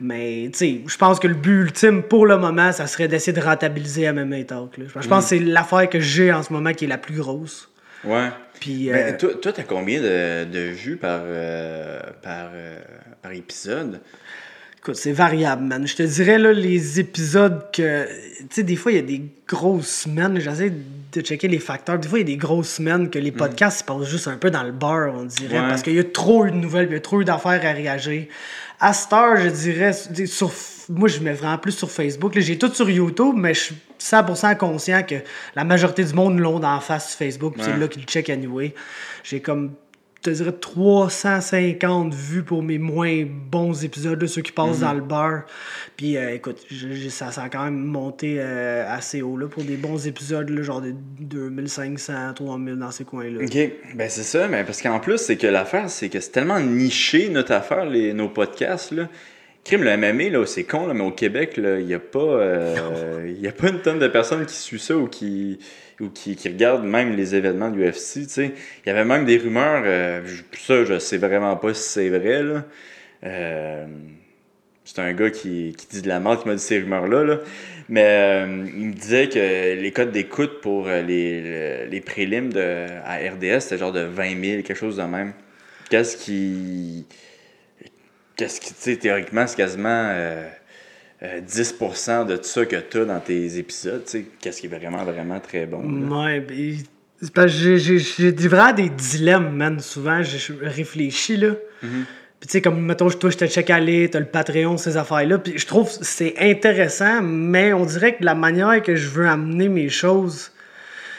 Mais 0.00 0.50
tu 0.52 0.58
sais, 0.58 0.80
je 0.86 0.96
pense 0.98 1.18
que 1.18 1.26
le 1.28 1.34
but 1.34 1.62
ultime 1.62 2.02
pour 2.02 2.26
le 2.26 2.36
moment, 2.36 2.72
ça 2.72 2.86
serait 2.86 3.08
d'essayer 3.08 3.32
de 3.32 3.40
rentabiliser 3.40 4.02
MMA 4.12 4.44
Talk. 4.44 4.78
Je 4.78 5.08
pense 5.08 5.24
que 5.24 5.28
c'est 5.30 5.38
l'affaire 5.38 5.88
que 5.88 6.00
j'ai 6.00 6.32
en 6.32 6.42
ce 6.42 6.52
moment 6.52 6.72
qui 6.72 6.84
est 6.84 6.88
la 6.88 6.98
plus 6.98 7.16
grosse. 7.16 7.70
Ouais. 8.04 8.28
Puis, 8.60 8.90
Ben, 8.92 9.14
euh, 9.14 9.18
toi, 9.18 9.30
toi, 9.40 9.52
t'as 9.52 9.62
combien 9.62 10.00
de, 10.00 10.44
de 10.44 10.58
vues 10.70 10.96
par, 10.96 11.20
euh, 11.24 12.00
par, 12.22 12.50
euh, 12.52 12.78
par 13.22 13.32
épisode? 13.32 14.00
Écoute, 14.78 14.94
c'est 14.96 15.12
variable, 15.12 15.64
man. 15.64 15.86
Je 15.86 15.96
te 15.96 16.02
dirais, 16.04 16.38
là, 16.38 16.52
les 16.52 17.00
épisodes 17.00 17.66
que. 17.72 18.06
Tu 18.38 18.46
sais, 18.50 18.62
des 18.62 18.76
fois, 18.76 18.92
il 18.92 18.94
y 18.94 18.98
a 18.98 19.02
des 19.02 19.22
grosses 19.48 19.88
semaines. 19.88 20.38
J'essaie 20.38 20.72
de 21.12 21.20
checker 21.20 21.48
les 21.48 21.58
facteurs. 21.58 21.98
Des 21.98 22.06
fois, 22.06 22.18
il 22.20 22.22
y 22.22 22.32
a 22.32 22.34
des 22.34 22.36
grosses 22.36 22.68
semaines 22.68 23.10
que 23.10 23.18
les 23.18 23.32
podcasts 23.32 23.80
se 23.80 23.84
passent 23.84 24.08
juste 24.08 24.28
un 24.28 24.36
peu 24.36 24.50
dans 24.50 24.62
le 24.62 24.70
beurre, 24.72 25.14
on 25.16 25.24
dirait. 25.24 25.58
Ouais. 25.60 25.68
Parce 25.68 25.82
qu'il 25.82 25.94
y 25.94 25.98
a 25.98 26.04
trop 26.04 26.46
eu 26.46 26.52
de 26.52 26.56
nouvelles, 26.56 26.86
il 26.90 26.92
y 26.92 26.96
a 26.96 27.00
trop 27.00 27.20
eu 27.20 27.24
d'affaires 27.24 27.60
à 27.64 27.72
réagir. 27.72 28.26
À 28.78 28.92
cette 28.92 29.12
heure, 29.12 29.36
je 29.36 29.48
dirais. 29.48 29.92
Sur, 30.26 30.52
moi, 30.88 31.08
je 31.08 31.18
mets 31.20 31.32
vraiment 31.32 31.58
plus 31.58 31.72
sur 31.72 31.90
Facebook. 31.90 32.36
là. 32.36 32.40
J'ai 32.40 32.56
tout 32.56 32.72
sur 32.72 32.88
YouTube, 32.88 33.34
mais 33.36 33.54
je 33.54 33.60
suis 33.60 33.76
100% 34.00 34.56
conscient 34.56 35.02
que 35.02 35.16
la 35.56 35.64
majorité 35.64 36.04
du 36.04 36.14
monde 36.14 36.38
l'ont 36.38 36.60
d'en 36.60 36.78
face 36.78 37.08
sur 37.10 37.18
Facebook. 37.18 37.54
puis 37.54 37.62
Ouais. 37.62 37.72
c'est 37.72 37.78
là 37.80 37.88
qu'ils 37.88 38.02
le 38.02 38.06
check 38.06 38.30
anyway. 38.30 38.72
J'ai 39.24 39.40
comme 39.40 39.72
te 40.30 40.34
dirais 40.34 40.52
350 40.52 42.14
vues 42.14 42.42
pour 42.42 42.62
mes 42.62 42.78
moins 42.78 43.24
bons 43.50 43.84
épisodes, 43.84 44.20
là, 44.20 44.28
ceux 44.28 44.42
qui 44.42 44.52
passent 44.52 44.80
dans 44.80 44.92
le 44.92 45.00
bar. 45.00 45.42
Puis 45.96 46.16
euh, 46.16 46.34
écoute, 46.34 46.58
je- 46.70 47.08
ça, 47.08 47.30
ça 47.32 47.42
a 47.44 47.48
quand 47.48 47.64
même 47.64 47.78
monté 47.84 48.36
euh, 48.38 48.84
assez 48.88 49.22
haut 49.22 49.36
là, 49.36 49.46
pour 49.48 49.64
des 49.64 49.76
bons 49.76 50.06
épisodes, 50.06 50.48
là, 50.50 50.62
genre 50.62 50.80
de 50.80 50.94
2500, 51.20 52.34
3000 52.34 52.76
dans 52.76 52.90
ces 52.90 53.04
coins-là. 53.04 53.44
Ok, 53.44 53.56
ben 53.94 54.08
c'est 54.08 54.22
ça, 54.22 54.48
mais 54.48 54.64
parce 54.64 54.82
qu'en 54.82 55.00
plus, 55.00 55.18
c'est 55.18 55.36
que 55.36 55.46
l'affaire, 55.46 55.88
c'est 55.90 56.08
que 56.08 56.20
c'est 56.20 56.30
tellement 56.32 56.60
niché 56.60 57.28
notre 57.28 57.52
affaire, 57.52 57.84
les, 57.84 58.12
nos 58.12 58.28
podcasts, 58.28 58.92
là. 58.92 59.08
Crime, 59.64 59.84
le 59.84 59.96
MMA, 59.96 60.30
là, 60.30 60.46
c'est 60.46 60.64
con, 60.64 60.86
là, 60.86 60.94
mais 60.94 61.02
au 61.04 61.10
Québec, 61.10 61.54
il 61.58 61.84
n'y 61.86 61.92
a 61.94 61.98
pas 61.98 62.18
euh, 62.20 63.34
y 63.40 63.46
a 63.48 63.52
pas 63.52 63.68
une 63.68 63.80
tonne 63.82 63.98
de 63.98 64.08
personnes 64.08 64.46
qui 64.46 64.54
suivent 64.54 64.80
ça 64.80 64.96
ou 64.96 65.08
qui 65.08 65.58
ou 66.00 66.08
qui, 66.10 66.36
qui 66.36 66.48
regardent 66.48 66.84
même 66.84 67.16
les 67.16 67.34
événements 67.34 67.70
de 67.70 67.76
l'UFC, 67.76 68.22
tu 68.22 68.28
sais. 68.28 68.52
Il 68.84 68.88
y 68.88 68.90
avait 68.90 69.04
même 69.04 69.24
des 69.24 69.36
rumeurs, 69.36 69.82
euh, 69.84 70.22
je- 70.26 70.42
ça, 70.58 70.84
je 70.84 70.98
sais 71.00 71.18
vraiment 71.18 71.56
pas 71.56 71.74
si 71.74 71.82
c'est 71.82 72.08
vrai, 72.08 72.42
là. 72.44 72.64
Euh, 73.24 73.86
c'est 74.84 75.00
un 75.00 75.12
gars 75.12 75.30
qui, 75.30 75.74
qui 75.76 75.86
dit 75.88 76.02
de 76.02 76.08
la 76.08 76.20
merde 76.20 76.40
qui 76.42 76.48
m'a 76.48 76.54
dit 76.54 76.62
ces 76.62 76.78
rumeurs-là, 76.78 77.24
là. 77.24 77.40
Mais 77.90 78.04
euh, 78.06 78.64
il 78.76 78.86
me 78.86 78.92
disait 78.92 79.28
que 79.28 79.38
les 79.80 79.92
codes 79.92 80.12
d'écoute 80.12 80.60
pour 80.62 80.86
les, 80.88 81.40
le- 81.84 81.90
les 81.90 82.00
prélims 82.00 82.52
de, 82.52 82.86
à 83.04 83.16
RDS, 83.16 83.60
c'était 83.60 83.78
genre 83.78 83.92
de 83.92 84.00
20 84.02 84.40
000, 84.40 84.62
quelque 84.62 84.74
chose 84.76 84.96
de 84.96 85.02
même. 85.02 85.32
Qu'est-ce 85.90 86.16
qui. 86.16 87.06
Qu'est-ce 88.38 88.60
qui, 88.60 88.68
tu 88.72 88.80
sais, 88.80 88.96
théoriquement, 88.96 89.46
c'est 89.46 89.56
quasiment 89.56 89.88
euh, 90.10 90.46
euh, 91.24 91.40
10% 91.40 92.24
de 92.26 92.36
tout 92.36 92.44
ça 92.44 92.64
que 92.64 92.76
tu 92.76 92.98
as 93.00 93.04
dans 93.04 93.18
tes 93.20 93.58
épisodes, 93.58 94.04
tu 94.04 94.10
sais. 94.12 94.24
Qu'est-ce 94.40 94.60
qui 94.60 94.66
est 94.66 94.78
vraiment, 94.78 95.04
vraiment 95.04 95.40
très 95.40 95.66
bon. 95.66 95.82
là. 95.82 96.22
Ouais, 96.24 96.40
ben, 96.40 96.76
c'est 97.20 97.32
parce 97.32 97.52
que 97.52 97.58
j'ai- 97.58 97.78
j'ai 97.78 97.98
j'ai 97.98 98.32
des- 98.32 98.46
vraiment 98.48 98.72
des 98.72 98.88
dilemmes, 98.90 99.50
man. 99.56 99.80
Souvent, 99.80 100.22
je 100.22 100.52
réfléchis, 100.62 101.36
là. 101.36 101.54
Puis 101.82 102.46
tu 102.46 102.52
sais, 102.52 102.62
comme, 102.62 102.80
mettons, 102.80 103.10
toi, 103.10 103.30
je 103.30 103.36
te 103.36 103.46
check 103.48 103.68
aller, 103.70 104.08
t'as 104.08 104.20
le 104.20 104.26
Patreon, 104.26 104.76
ces 104.76 104.96
affaires-là. 104.96 105.38
Puis 105.38 105.58
je 105.58 105.66
trouve 105.66 105.88
que 105.88 106.04
c'est 106.04 106.34
intéressant, 106.38 107.20
mais 107.20 107.72
on 107.72 107.84
dirait 107.84 108.14
que 108.16 108.22
la 108.24 108.36
manière 108.36 108.80
que 108.84 108.94
je 108.94 109.08
veux 109.08 109.26
amener 109.26 109.68
mes 109.68 109.88
choses, 109.88 110.52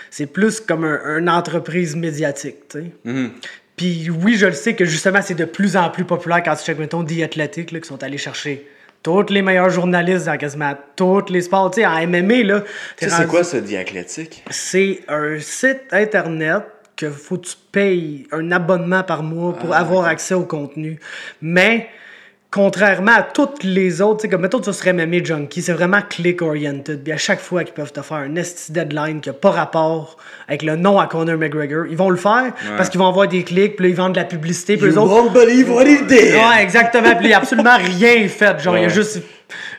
c'est 0.10 0.28
plus 0.32 0.62
comme 0.62 0.86
un- 0.86 1.18
une 1.20 1.30
entreprise 1.30 1.98
médiatique, 1.98 2.70
tu 2.70 2.80
sais. 2.80 2.92
Mhm. 3.04 3.32
Puis 3.80 4.10
oui, 4.10 4.36
je 4.36 4.46
le 4.46 4.52
sais 4.52 4.76
que 4.76 4.84
justement, 4.84 5.22
c'est 5.22 5.36
de 5.36 5.46
plus 5.46 5.78
en 5.78 5.90
plus 5.90 6.04
populaire 6.04 6.44
quand 6.44 6.54
tu 6.54 6.66
checkes, 6.66 6.80
mettons, 6.80 7.02
The 7.02 7.22
Athletic, 7.24 7.72
là, 7.72 7.80
qui 7.80 7.88
sont 7.88 8.04
allés 8.04 8.18
chercher 8.18 8.68
tous 9.04 9.28
les 9.30 9.42
meilleurs 9.42 9.70
journalistes 9.70 10.26
dans 10.26 10.36
quasiment 10.36 10.74
tous 10.98 11.30
les 11.30 11.44
sports. 11.44 11.72
Tu 11.72 11.80
sais, 11.80 11.88
en 11.88 12.06
MMA, 12.06 12.44
là... 12.44 12.60
Tu 12.98 13.08
sais, 13.08 13.10
c'est 13.10 13.26
quoi 13.26 13.46
ce 13.46 13.56
diathlétique? 13.56 14.44
c'est 14.50 15.00
un 15.08 15.40
site 15.40 15.80
internet 15.94 16.64
que 16.98 17.10
faut 17.10 17.38
que 17.38 17.48
tu 17.48 17.56
payes 17.72 18.28
un 18.34 18.52
abonnement 18.52 19.02
par 19.02 19.24
mois 19.24 19.54
pour 19.54 19.74
Ah, 19.74 19.78
avoir 19.78 20.04
accès 20.08 20.34
au 20.34 20.44
contenu. 20.44 21.00
Mais 21.42 21.88
contrairement 22.52 23.12
à 23.12 23.22
toutes 23.22 23.64
les 23.64 24.02
autres, 24.02 24.18
tu 24.18 24.22
sais, 24.24 24.30
comme 24.30 24.42
mettons 24.42 24.60
tu 24.60 24.74
serais 24.74 24.92
MMA 24.94 25.24
Junkie, 25.24 25.62
c'est 25.62 25.74
vraiment 25.74 26.00
click-oriented. 26.02 27.04
Puis 27.04 27.14
à 27.14 27.18
chaque 27.18 27.40
fois 27.40 27.64
qu'ils 27.64 27.74
peuvent 27.74 27.92
te 27.92 28.02
faire 28.02 28.18
un 28.18 28.36
esti 28.36 28.72
deadline 28.72 29.22
qui 29.22 29.30
n'a 29.30 29.34
pas 29.34 29.52
rapport 29.52 30.18
avec 30.48 30.64
le 30.64 30.76
nom 30.76 31.00
à 31.00 31.06
Conor 31.06 31.38
McGregor, 31.38 31.86
ils 31.86 31.98
vont 31.98 32.10
le 32.10 32.18
faire 32.18 32.54
parce 32.76 32.90
qu'ils 32.90 33.00
vont 33.00 33.08
avoir 33.08 33.28
des 33.28 33.44
clics, 33.44 33.76
puis 33.76 33.86
là, 33.86 33.90
ils 33.90 33.96
vendent 33.96 34.14
de 34.14 34.20
la 34.20 34.26
publicité, 34.26 34.78
puis 34.78 34.88
les 34.88 34.98
autres. 34.98 35.32
believe 35.32 35.72
what 35.72 35.86
he 35.86 36.02
did! 36.08 36.34
Ouais, 36.34 36.62
exactement. 36.62 37.16
Puis 37.16 37.26
il 37.26 37.28
n'y 37.28 37.34
a 37.34 37.38
absolument 37.38 37.78
rien 37.78 38.28
fait. 38.28 38.60
Genre, 38.60 38.78
il 38.78 38.84
y 38.84 38.86
a 38.86 38.90
juste 38.90 39.22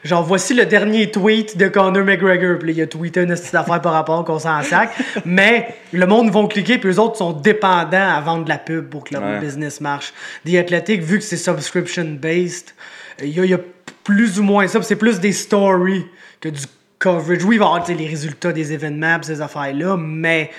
genre, 0.05 0.23
voici 0.25 0.55
le 0.55 0.67
dernier 0.67 1.11
tweet 1.11 1.57
de 1.57 1.69
Conor 1.69 2.05
McGregor. 2.05 2.59
Puis 2.59 2.69
là, 2.69 2.75
il 2.79 2.83
a 2.83 2.87
tweeté 2.87 3.21
une 3.23 3.29
petite 3.35 3.55
affaire 3.55 3.81
par 3.81 3.93
rapport 3.93 4.25
qu'on 4.25 4.39
s'en 4.39 4.63
sac. 4.63 4.91
Mais 5.25 5.75
le 5.93 6.07
monde 6.07 6.31
vont 6.31 6.47
cliquer, 6.49 6.79
puis 6.79 6.91
eux 6.91 6.99
autres 7.01 7.17
sont 7.17 7.33
dépendants 7.33 8.15
à 8.15 8.21
vendre 8.21 8.45
de 8.45 8.49
la 8.49 8.59
pub 8.59 8.89
pour 8.89 9.05
que 9.05 9.15
leur 9.15 9.23
Ouais. 9.23 9.41
business 9.41 9.81
marche. 9.81 10.13
The 10.47 10.55
Athletic, 10.57 11.03
vu 11.03 11.19
que 11.19 11.25
c'est 11.25 11.37
subscription-based, 11.37 12.75
il 13.23 13.29
y, 13.29 13.41
a- 13.41 13.45
il 13.45 13.51
y 13.51 13.55
a 13.55 13.61
plus 14.05 14.39
ou 14.39 14.43
moins 14.43 14.67
ça. 14.67 14.81
C'est 14.83 14.97
plus 14.97 15.21
des 15.21 15.33
stories 15.33 16.07
que 16.41 16.49
du 16.49 16.63
coverage. 16.99 17.45
Oui, 17.45 17.57
il 17.57 17.59
va 17.59 17.65
y 17.67 17.69
avoir 17.69 17.89
les 17.89 18.07
résultats 18.07 18.53
des 18.53 18.73
événements, 18.73 19.19
ces 19.23 19.41
affaires-là, 19.41 19.97
mais 19.99 20.51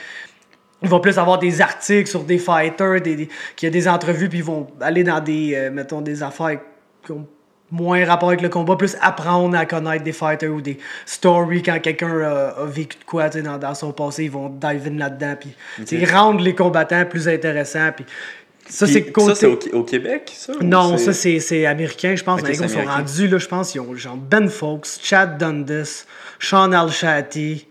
il 0.84 0.90
va 0.90 1.00
plus 1.00 1.18
avoir 1.20 1.38
des 1.38 1.62
articles 1.62 2.10
sur 2.10 2.24
des 2.24 2.38
fighters, 2.40 3.02
des, 3.02 3.16
des- 3.16 3.30
qu'il 3.56 3.68
y 3.68 3.70
a 3.70 3.72
des 3.72 3.88
entrevues, 3.88 4.30
puis 4.30 4.40
ils 4.40 4.44
vont 4.44 4.68
aller 4.80 5.04
dans 5.04 5.20
des, 5.20 5.54
euh, 5.56 5.70
mettons, 5.72 6.02
des 6.02 6.24
affaires 6.24 6.60
qui 7.06 7.12
ont 7.12 7.28
moins 7.72 8.06
rapport 8.06 8.30
avec 8.30 8.42
le 8.42 8.50
combat, 8.50 8.76
plus 8.76 8.98
apprendre 9.02 9.58
à 9.58 9.66
connaître 9.66 10.04
des 10.04 10.12
fighters 10.12 10.52
ou 10.52 10.62
des 10.62 10.78
stories 11.06 11.64
quand 11.64 11.80
quelqu'un 11.80 12.20
a, 12.20 12.62
a 12.62 12.66
vécu 12.66 12.98
de 12.98 13.04
quoi 13.04 13.30
dans, 13.30 13.58
dans 13.58 13.74
son 13.74 13.94
passé, 13.94 14.26
ils 14.26 14.32
vont 14.32 14.50
dive 14.50 14.88
in 14.88 14.98
là-dedans, 14.98 15.36
puis 15.40 15.56
sais, 15.86 16.04
rendre 16.06 16.42
les 16.42 16.54
combattants 16.54 17.06
plus 17.06 17.28
intéressants, 17.28 17.92
puis 17.96 18.06
ça, 18.70 18.88
c'est 18.88 19.12
côté... 19.12 19.36
c'est 19.36 19.48
au, 19.74 19.80
au 19.80 19.84
Québec, 19.84 20.32
ça? 20.36 20.54
Non, 20.62 20.98
ça 20.98 21.14
c'est 21.14 21.66
américain, 21.66 22.16
je 22.16 22.24
pense. 22.24 22.42
Ok, 22.42 22.48
mais 22.48 22.54
c'est 22.54 22.64
ils 22.64 22.70
sont 22.70 22.86
rendus, 22.86 23.28
là, 23.28 23.38
je 23.38 23.48
pense, 23.48 23.76
ils 23.76 23.80
ont 23.80 23.96
genre 23.96 24.16
Ben 24.16 24.50
Folks, 24.50 24.88
Chad 25.02 25.38
Dundas, 25.38 26.06
Sean 26.40 26.72
Alshati. 26.72 27.68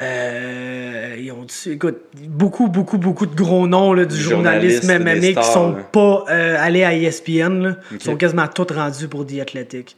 Euh, 0.00 1.16
ils 1.18 1.32
ont, 1.32 1.46
écoute, 1.66 1.96
beaucoup, 2.28 2.68
beaucoup, 2.68 2.98
beaucoup 2.98 3.26
de 3.26 3.34
gros 3.34 3.66
noms 3.66 3.92
là, 3.92 4.04
du 4.04 4.16
journalisme 4.16 4.96
MMA 4.98 5.32
qui 5.32 5.50
sont 5.50 5.72
là. 5.72 5.82
pas 5.90 6.24
euh, 6.30 6.56
allés 6.58 6.84
à 6.84 6.94
ESPN. 6.94 7.76
Ils 7.92 8.00
sont 8.00 8.16
quasiment 8.16 8.46
tous 8.46 8.72
rendus 8.72 9.08
pour 9.08 9.26
The 9.26 9.40
Athletic. 9.40 9.96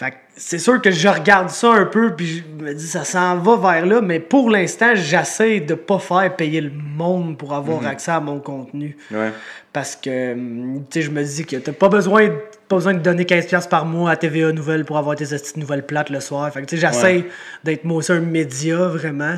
Fait 0.00 0.14
c'est 0.34 0.58
sûr 0.58 0.80
que 0.80 0.90
je 0.90 1.08
regarde 1.08 1.50
ça 1.50 1.72
un 1.72 1.84
peu, 1.84 2.14
puis 2.16 2.42
je 2.58 2.64
me 2.64 2.72
dis, 2.72 2.86
ça 2.86 3.04
s'en 3.04 3.36
va 3.36 3.56
vers 3.56 3.84
là, 3.84 4.00
mais 4.00 4.18
pour 4.18 4.48
l'instant, 4.48 4.92
j'essaie 4.94 5.60
de 5.60 5.74
pas 5.74 5.98
faire 5.98 6.34
payer 6.36 6.62
le 6.62 6.70
monde 6.70 7.36
pour 7.36 7.52
avoir 7.52 7.86
accès 7.86 8.10
à 8.10 8.18
mon 8.18 8.40
contenu. 8.40 8.96
Ouais. 9.10 9.30
Parce 9.74 9.96
que, 9.96 10.32
hum, 10.32 10.84
tu 10.90 11.00
sais, 11.00 11.02
je 11.06 11.10
me 11.10 11.22
dis 11.22 11.44
que 11.44 11.56
t'as 11.56 11.72
pas 11.72 11.90
besoin, 11.90 12.30
pas 12.66 12.76
besoin 12.76 12.94
de 12.94 13.00
donner 13.00 13.24
15$ 13.24 13.68
par 13.68 13.84
mois 13.84 14.10
à 14.12 14.16
TVA 14.16 14.52
Nouvelles 14.52 14.86
pour 14.86 14.96
avoir 14.96 15.16
tes 15.16 15.26
petites 15.26 15.58
nouvelles 15.58 15.84
plates 15.84 16.08
le 16.08 16.20
soir. 16.20 16.50
Fait 16.50 16.62
que, 16.62 16.66
tu 16.66 16.78
sais, 16.78 16.86
j'essaie 16.86 17.16
Ouais. 17.18 17.26
d'être 17.64 17.84
moi 17.84 17.98
aussi 17.98 18.12
un 18.12 18.20
média, 18.20 18.78
vraiment. 18.78 19.36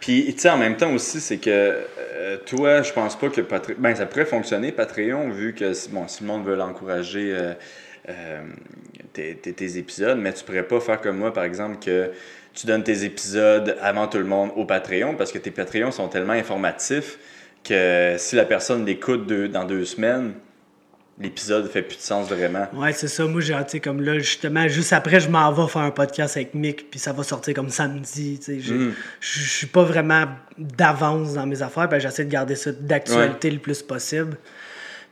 Puis, 0.00 0.32
tu 0.32 0.38
sais, 0.40 0.48
en 0.48 0.56
même 0.56 0.78
temps 0.78 0.94
aussi, 0.94 1.20
c'est 1.20 1.36
que 1.36 1.50
euh, 1.50 2.38
toi, 2.46 2.80
je 2.80 2.90
pense 2.94 3.18
pas 3.18 3.28
que 3.28 3.42
Patreon. 3.42 3.76
Ben, 3.78 3.94
ça 3.94 4.06
pourrait 4.06 4.24
fonctionner, 4.24 4.72
Patreon, 4.72 5.28
vu 5.28 5.52
que 5.52 5.74
si- 5.74 5.90
bon, 5.90 6.08
si 6.08 6.22
le 6.22 6.28
monde 6.28 6.46
veut 6.46 6.56
l'encourager, 6.56 7.34
euh, 7.34 7.52
euh, 8.10 8.42
tes, 9.12 9.36
tes- 9.36 9.52
tes 9.52 9.78
épisodes, 9.78 10.18
mais 10.18 10.32
tu 10.32 10.44
pourrais 10.44 10.62
pas 10.66 10.80
faire 10.80 11.00
comme 11.00 11.16
moi, 11.18 11.32
par 11.32 11.44
exemple, 11.44 11.78
que 11.84 12.10
tu 12.54 12.66
donnes 12.66 12.82
tes 12.84 13.04
épisodes 13.04 13.76
avant 13.80 14.08
tout 14.08 14.18
le 14.18 14.24
monde 14.24 14.50
au 14.56 14.64
Patreon, 14.64 15.14
parce 15.16 15.32
que 15.32 15.38
tes 15.38 15.50
Patreons 15.50 15.92
sont 15.92 16.08
tellement 16.08 16.32
informatifs 16.32 17.18
que 17.62 18.14
si 18.18 18.36
la 18.36 18.44
personne 18.44 18.84
l'écoute 18.84 19.26
deux- 19.26 19.48
dans 19.48 19.64
deux 19.64 19.84
semaines, 19.84 20.32
l'épisode 21.20 21.70
fait 21.70 21.82
plus 21.82 21.98
de 21.98 22.02
sens 22.02 22.28
vraiment. 22.30 22.66
Ouais, 22.72 22.92
c'est 22.94 23.06
ça. 23.08 23.26
Moi, 23.26 23.42
j'ai, 23.42 23.80
comme 23.80 24.00
là, 24.00 24.18
justement, 24.18 24.66
juste 24.68 24.92
après, 24.94 25.20
je 25.20 25.28
m'en 25.28 25.52
vais 25.52 25.68
faire 25.70 25.82
un 25.82 25.90
podcast 25.90 26.36
avec 26.38 26.54
Mick, 26.54 26.90
puis 26.90 26.98
ça 26.98 27.12
va 27.12 27.22
sortir 27.22 27.52
comme 27.54 27.68
samedi. 27.68 28.40
Mm. 28.48 28.58
je 28.58 28.90
je 29.20 29.40
suis 29.50 29.66
pas 29.66 29.82
vraiment 29.84 30.24
d'avance 30.56 31.34
dans 31.34 31.46
mes 31.46 31.60
affaires, 31.60 31.88
ben, 31.88 31.98
j'essaie 31.98 32.24
de 32.24 32.30
garder 32.30 32.56
ça 32.56 32.72
d'actualité 32.72 33.50
le 33.50 33.58
plus 33.58 33.82
possible. 33.82 34.36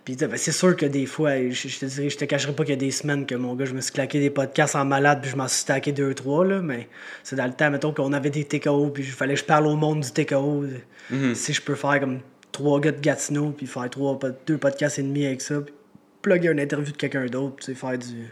Puis 0.08 0.16
ben, 0.16 0.38
c'est 0.38 0.52
sûr 0.52 0.74
que 0.74 0.86
des 0.86 1.04
fois, 1.04 1.32
je, 1.50 1.68
je 1.68 1.78
te 1.80 1.84
dirais, 1.84 2.08
je 2.08 2.16
te 2.16 2.24
cacherai 2.24 2.54
pas 2.54 2.62
qu'il 2.64 2.72
y 2.72 2.76
a 2.78 2.80
des 2.80 2.90
semaines 2.90 3.26
que 3.26 3.34
mon 3.34 3.54
gars, 3.54 3.66
je 3.66 3.74
me 3.74 3.82
suis 3.82 3.92
claqué 3.92 4.18
des 4.20 4.30
podcasts 4.30 4.74
en 4.74 4.86
malade, 4.86 5.18
puis 5.20 5.30
je 5.30 5.36
m'en 5.36 5.46
suis 5.48 5.58
stacké 5.60 5.92
deux, 5.92 6.14
trois, 6.14 6.46
là, 6.46 6.62
mais 6.62 6.88
c'est 7.22 7.36
dans 7.36 7.44
le 7.44 7.52
temps, 7.52 7.70
mettons, 7.70 7.92
qu'on 7.92 8.14
avait 8.14 8.30
des 8.30 8.44
TKO, 8.44 8.86
puis 8.88 9.02
il 9.02 9.10
fallait 9.10 9.34
que 9.34 9.40
je 9.40 9.44
parle 9.44 9.66
au 9.66 9.76
monde 9.76 10.00
du 10.00 10.10
TKO. 10.10 10.64
Mm-hmm. 11.12 11.34
Si 11.34 11.52
je 11.52 11.60
peux 11.60 11.74
faire 11.74 12.00
comme 12.00 12.20
trois 12.52 12.80
gars 12.80 12.92
de 12.92 13.00
Gatineau, 13.02 13.50
puis 13.50 13.66
faire 13.66 13.90
trois, 13.90 14.18
deux 14.46 14.56
podcasts 14.56 14.98
et 14.98 15.02
demi 15.02 15.26
avec 15.26 15.42
ça, 15.42 15.60
puis 15.60 15.74
plugger 16.22 16.52
une 16.52 16.60
interview 16.60 16.90
de 16.92 16.96
quelqu'un 16.96 17.26
d'autre, 17.26 17.56
puis 17.62 17.74
faire 17.74 17.98
du... 17.98 18.28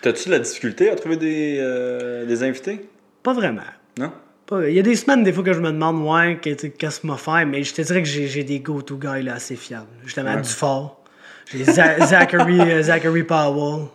T'as-tu 0.00 0.30
de 0.30 0.34
la 0.34 0.38
difficulté 0.40 0.88
à 0.88 0.94
trouver 0.94 1.18
des, 1.18 1.58
euh, 1.60 2.24
des 2.24 2.42
invités? 2.42 2.88
Pas 3.22 3.34
vraiment. 3.34 3.60
Non? 3.98 4.12
Pas- 4.46 4.66
Il 4.70 4.74
y 4.74 4.78
a 4.78 4.82
des 4.82 4.96
semaines, 4.96 5.24
des 5.24 5.32
fois, 5.34 5.44
que 5.44 5.52
je 5.52 5.60
me 5.60 5.72
demande, 5.72 6.00
ouais, 6.08 6.38
que- 6.40 6.68
qu'est-ce 6.68 7.00
qu'il 7.00 7.10
m'a 7.10 7.18
fait, 7.18 7.44
mais 7.44 7.62
je 7.64 7.74
te 7.74 7.82
dirais 7.82 8.00
que 8.02 8.08
j'ai 8.08 8.28
j'ai 8.28 8.44
des 8.44 8.60
go-to 8.60 8.96
guys 8.96 9.22
là, 9.22 9.34
assez 9.34 9.56
fiables. 9.56 9.88
Justement, 10.06 10.34
Ouais. 10.36 10.40
du 10.40 10.48
fort. 10.48 10.97
J'ai 11.52 11.64
Za- 11.64 12.06
Zachary, 12.06 12.60
euh, 12.60 12.82
Zachary 12.82 13.22
Powell. 13.22 13.86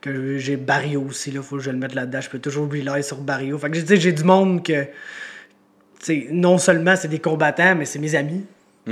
Que 0.00 0.38
j'ai 0.38 0.56
Barrio 0.56 1.02
aussi, 1.08 1.30
là, 1.32 1.42
faut 1.42 1.56
que 1.56 1.62
je 1.62 1.70
le 1.70 1.78
mette 1.78 1.94
là-dedans. 1.94 2.20
Je 2.20 2.28
peux 2.30 2.38
toujours 2.38 2.68
rely 2.70 3.02
sur 3.02 3.16
Barrio. 3.18 3.58
Fait 3.58 3.70
que, 3.70 3.78
tu 3.78 3.86
sais, 3.86 3.96
j'ai 3.96 4.12
du 4.12 4.24
monde 4.24 4.62
que, 4.64 4.86
non 6.30 6.58
seulement 6.58 6.94
c'est 6.96 7.08
des 7.08 7.18
combattants, 7.18 7.74
mais 7.74 7.84
c'est 7.86 7.98
mes 7.98 8.14
amis. 8.14 8.44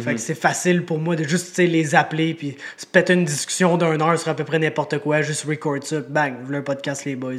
Fait 0.03 0.15
que 0.15 0.21
c'est 0.21 0.35
facile 0.35 0.85
pour 0.85 0.99
moi 0.99 1.15
de 1.15 1.23
juste, 1.23 1.57
les 1.59 1.95
appeler, 1.95 2.35
puis 2.35 2.57
se 2.77 2.85
péter 2.85 3.13
une 3.13 3.25
discussion 3.25 3.77
d'une 3.79 4.03
heure 4.03 4.19
sur 4.19 4.29
à 4.29 4.35
peu 4.35 4.43
près 4.43 4.59
n'importe 4.59 4.99
quoi, 4.99 5.23
juste 5.23 5.45
record 5.45 5.77
ça, 5.85 6.01
bang, 6.01 6.35
vous 6.41 6.47
voulez 6.47 6.59
un 6.59 6.63
podcast, 6.63 7.05
les 7.05 7.15
boys. 7.15 7.35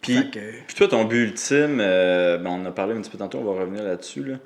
Puis, 0.00 0.30
que- 0.30 0.38
puis 0.66 0.74
toi, 0.74 0.88
ton 0.88 1.04
but 1.04 1.24
ultime, 1.24 1.78
euh, 1.80 2.38
ben, 2.38 2.48
on 2.48 2.62
en 2.62 2.66
a 2.66 2.70
parlé 2.70 2.94
un 2.96 3.02
petit 3.02 3.10
peu 3.10 3.18
tantôt, 3.18 3.38
on 3.44 3.52
va 3.52 3.60
revenir 3.60 3.82
là-dessus. 3.82 4.24
Là. 4.24 4.36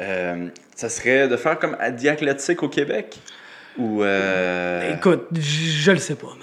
Euh, 0.00 0.46
ça 0.76 0.88
serait 0.88 1.26
de 1.26 1.36
faire 1.36 1.58
comme 1.58 1.76
à 1.80 1.90
Diathlétique 1.90 2.62
au 2.62 2.68
Québec? 2.68 3.18
Ou. 3.78 4.02
Euh, 4.02 4.94
Écoute, 4.96 5.26
je 5.32 5.92
le 5.92 5.98
sais 5.98 6.14
pas, 6.16 6.26
man. 6.28 6.36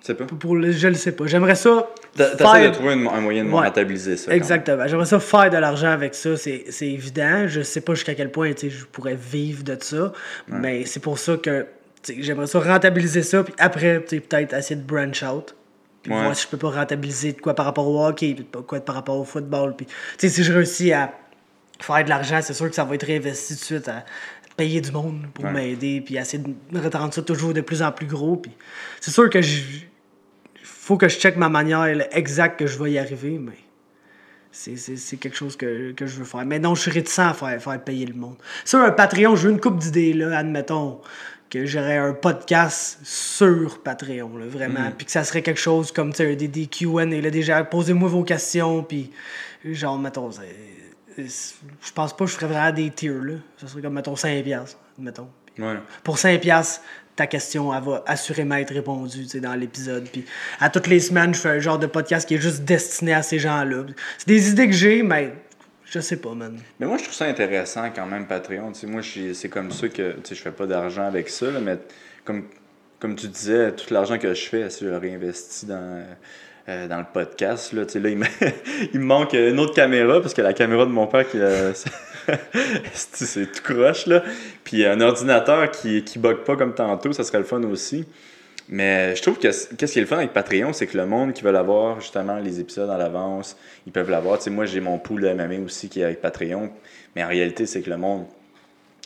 tu 0.00 0.06
sais 0.06 0.14
pas? 0.14 0.24
Pour 0.24 0.56
le, 0.56 0.72
je 0.72 0.88
le 0.88 0.94
sais 0.94 1.12
pas. 1.12 1.26
J'aimerais 1.26 1.54
ça. 1.54 1.86
T'essaies 2.16 2.36
faire- 2.36 2.70
de 2.70 2.74
trouver 2.74 2.92
un, 2.94 3.06
un 3.06 3.20
moyen 3.20 3.44
de 3.44 3.50
Ouais. 3.50 3.66
rentabiliser 3.66 4.16
ça. 4.16 4.32
Exactement. 4.34 4.86
J'aimerais 4.88 5.06
ça 5.06 5.20
faire 5.20 5.50
de 5.50 5.56
l'argent 5.58 5.90
avec 5.90 6.14
ça, 6.14 6.36
c'est 6.36 6.64
c'est 6.70 6.88
évident. 6.88 7.46
Je 7.46 7.60
sais 7.62 7.80
pas 7.80 7.94
jusqu'à 7.94 8.14
quel 8.14 8.30
point 8.30 8.50
je 8.60 8.84
pourrais 8.86 9.14
vivre 9.16 9.62
de 9.62 9.76
ça, 9.80 10.12
mais 10.48 10.84
c'est 10.86 11.00
pour 11.00 11.18
ça 11.18 11.36
que 11.36 11.66
j'aimerais 12.18 12.46
ça 12.46 12.58
rentabiliser 12.60 13.22
ça, 13.22 13.44
puis 13.44 13.54
après, 13.58 14.00
peut-être 14.00 14.54
essayer 14.54 14.76
de 14.76 14.86
branch 14.86 15.22
out. 15.22 15.54
Puis 16.02 16.12
Ouais. 16.12 16.18
voir 16.22 16.34
si 16.34 16.44
je 16.44 16.48
peux 16.48 16.56
pas 16.56 16.70
rentabiliser 16.70 17.34
de 17.34 17.40
quoi 17.42 17.54
par 17.54 17.66
rapport 17.66 17.86
au 17.86 18.02
hockey, 18.06 18.32
puis 18.34 18.46
de 18.50 18.58
quoi 18.60 18.80
par 18.80 18.94
rapport 18.94 19.18
au 19.18 19.24
football. 19.24 19.76
Puis, 19.76 19.86
si 20.18 20.42
je 20.42 20.50
réussis 20.50 20.92
à 20.94 21.12
faire 21.78 22.02
de 22.04 22.08
l'argent, 22.08 22.40
c'est 22.42 22.54
sûr 22.54 22.68
que 22.70 22.74
ça 22.74 22.84
va 22.84 22.94
être 22.94 23.04
réinvesti 23.06 23.54
tout 23.54 23.60
de 23.60 23.64
suite 23.64 23.88
à 23.88 24.04
payer 24.60 24.80
du 24.80 24.92
monde 24.92 25.26
pour 25.34 25.44
Ouais. 25.46 25.52
m'aider, 25.52 26.00
puis 26.00 26.16
essayer 26.16 26.42
de 26.42 26.96
rendre 26.96 27.14
ça 27.14 27.22
toujours 27.22 27.54
de 27.54 27.60
plus 27.62 27.82
en 27.82 27.92
plus 27.92 28.06
gros. 28.06 28.36
Puis 28.36 28.52
c'est 29.00 29.10
sûr 29.10 29.28
que 29.30 29.40
je 29.40 29.62
faut 30.62 30.96
que 30.96 31.08
je 31.08 31.18
check 31.18 31.36
ma 31.36 31.48
manière 31.48 31.94
là, 31.94 32.04
exacte 32.16 32.58
que 32.58 32.66
je 32.66 32.82
vais 32.82 32.92
y 32.92 32.98
arriver, 32.98 33.38
mais 33.38 33.58
c'est, 34.52 34.76
c'est, 34.76 34.96
c'est 34.96 35.16
quelque 35.16 35.36
chose 35.36 35.56
que, 35.56 35.92
que 35.92 36.06
je 36.06 36.16
veux 36.18 36.24
faire. 36.24 36.44
Mais 36.44 36.58
non, 36.58 36.74
je 36.74 36.82
suis 36.82 36.90
réticent 36.90 37.20
à 37.20 37.32
faire, 37.32 37.62
faire 37.62 37.82
payer 37.82 38.06
le 38.06 38.14
monde. 38.14 38.36
Sur 38.64 38.80
un 38.80 38.90
Patreon, 38.90 39.36
j'ai 39.36 39.48
une 39.50 39.60
coupe 39.60 39.78
d'idées, 39.78 40.12
là, 40.12 40.36
admettons 40.36 41.00
que 41.48 41.64
j'aurais 41.66 41.96
un 41.98 42.12
podcast 42.12 42.98
sur 43.04 43.80
Patreon, 43.82 44.36
là, 44.36 44.46
vraiment. 44.46 44.90
Puis 44.96 45.06
que 45.06 45.12
ça 45.12 45.22
serait 45.24 45.42
quelque 45.42 45.60
chose 45.60 45.90
comme, 45.92 46.10
tu 46.12 46.18
sais, 46.18 46.36
des, 46.36 46.48
des 46.48 46.66
Q&A, 46.66 47.04
là, 47.06 47.30
déjà, 47.30 47.62
posez-moi 47.64 48.08
vos 48.08 48.24
questions, 48.24 48.82
puis 48.82 49.10
genre, 49.64 49.98
mettons, 49.98 50.30
je 51.26 51.92
pense 51.94 52.16
pas 52.16 52.24
que 52.24 52.30
je 52.30 52.36
ferais 52.36 52.46
vraiment 52.46 52.72
des 52.72 52.90
tiers, 52.90 53.12
là. 53.22 53.34
Ça 53.58 53.66
serait 53.68 53.82
comme, 53.82 53.94
mettons, 53.94 54.14
5$, 54.14 54.42
piastres, 54.42 54.78
mettons. 54.98 55.28
Ouais. 55.58 55.76
Pour 56.04 56.16
5$, 56.16 56.38
piastres, 56.40 56.82
ta 57.16 57.26
question, 57.26 57.74
elle 57.74 57.82
va 57.82 58.02
assurément 58.06 58.54
être 58.54 58.72
répondue 58.72 59.24
tu 59.24 59.28
sais, 59.28 59.40
dans 59.40 59.54
l'épisode. 59.54 60.08
Puis 60.10 60.24
à 60.58 60.70
toutes 60.70 60.86
les 60.86 61.00
semaines, 61.00 61.34
je 61.34 61.40
fais 61.40 61.48
un 61.50 61.58
genre 61.58 61.78
de 61.78 61.86
podcast 61.86 62.26
qui 62.26 62.34
est 62.34 62.40
juste 62.40 62.62
destiné 62.64 63.12
à 63.12 63.22
ces 63.22 63.38
gens-là. 63.38 63.84
C'est 64.16 64.28
des 64.28 64.50
idées 64.50 64.66
que 64.68 64.74
j'ai, 64.74 65.02
mais 65.02 65.34
je 65.84 66.00
sais 66.00 66.16
pas, 66.16 66.32
man. 66.34 66.58
Mais 66.78 66.86
moi, 66.86 66.96
je 66.96 67.02
trouve 67.02 67.14
ça 67.14 67.26
intéressant 67.26 67.90
quand 67.90 68.06
même, 68.06 68.26
Patreon. 68.26 68.72
Tu 68.72 68.80
sais, 68.80 68.86
moi, 68.86 69.02
je- 69.02 69.32
c'est 69.34 69.48
comme 69.48 69.70
ça 69.70 69.88
que 69.88 70.12
tu 70.12 70.18
sais, 70.24 70.34
je 70.34 70.40
fais 70.42 70.52
pas 70.52 70.66
d'argent 70.66 71.04
avec 71.04 71.28
ça, 71.28 71.50
là, 71.50 71.60
mais 71.60 71.78
comme, 72.24 72.44
comme 73.00 73.16
tu 73.16 73.28
disais, 73.28 73.72
tout 73.72 73.92
l'argent 73.92 74.16
que 74.18 74.32
je 74.32 74.48
fais, 74.48 74.70
si 74.70 74.84
je 74.84 74.90
le 74.90 74.96
réinvestis 74.96 75.66
dans, 75.66 75.74
euh, 75.74 76.04
dans 76.66 76.98
le 76.98 77.06
podcast, 77.12 77.72
là, 77.72 77.82
il, 77.94 78.16
me... 78.16 78.26
il 78.92 79.00
me 79.00 79.04
manque 79.04 79.32
une 79.32 79.58
autre 79.58 79.74
caméra, 79.74 80.20
parce 80.20 80.34
que 80.34 80.42
la 80.42 80.52
caméra 80.52 80.84
de 80.86 80.90
mon 80.90 81.06
père, 81.06 81.28
qui, 81.28 81.38
euh, 81.38 81.72
c'est 82.92 83.50
tout 83.50 83.62
croche, 83.62 84.06
là. 84.06 84.22
Puis 84.64 84.84
un 84.86 85.00
ordinateur 85.00 85.70
qui, 85.70 86.04
qui 86.04 86.18
bug 86.18 86.38
pas 86.38 86.56
comme 86.56 86.74
tantôt, 86.74 87.12
ça 87.12 87.24
serait 87.24 87.38
le 87.38 87.44
fun 87.44 87.62
aussi. 87.64 88.04
Mais 88.72 89.16
je 89.16 89.22
trouve 89.22 89.36
que 89.36 89.42
qu'est-ce 89.42 89.92
qui 89.92 89.98
est 89.98 90.02
le 90.02 90.06
fun 90.06 90.18
avec 90.18 90.32
Patreon, 90.32 90.72
c'est 90.72 90.86
que 90.86 90.96
le 90.96 91.04
monde 91.04 91.32
qui 91.32 91.42
veut 91.42 91.54
avoir 91.54 92.00
justement 92.00 92.38
les 92.38 92.60
épisodes 92.60 92.88
à 92.88 92.96
l'avance, 92.96 93.56
ils 93.84 93.92
peuvent 93.92 94.10
l'avoir. 94.10 94.38
Tu 94.38 94.48
moi, 94.50 94.64
j'ai 94.64 94.80
mon 94.80 94.96
pool 94.98 95.22
de 95.22 95.32
MMA 95.32 95.64
aussi 95.64 95.88
qui 95.88 96.00
est 96.00 96.04
avec 96.04 96.20
Patreon. 96.20 96.70
Mais 97.16 97.24
en 97.24 97.28
réalité, 97.28 97.66
c'est 97.66 97.82
que 97.82 97.90
le 97.90 97.96
monde 97.96 98.26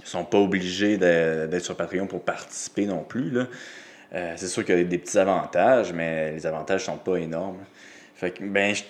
ne 0.02 0.06
sont 0.06 0.24
pas 0.24 0.36
obligés 0.36 0.98
d'être 0.98 1.64
sur 1.64 1.76
Patreon 1.76 2.06
pour 2.06 2.22
participer 2.22 2.84
non 2.84 3.04
plus. 3.04 3.30
là. 3.30 3.46
Euh, 4.14 4.34
c'est 4.36 4.46
sûr 4.48 4.64
qu'il 4.64 4.76
y 4.76 4.80
a 4.80 4.84
des 4.84 4.98
petits 4.98 5.18
avantages, 5.18 5.92
mais 5.92 6.32
les 6.32 6.46
avantages 6.46 6.84
sont 6.84 6.96
pas 6.98 7.16
énormes. 7.16 7.58
Fait 8.14 8.30
que, 8.30 8.44
ben, 8.44 8.74
je- 8.74 8.84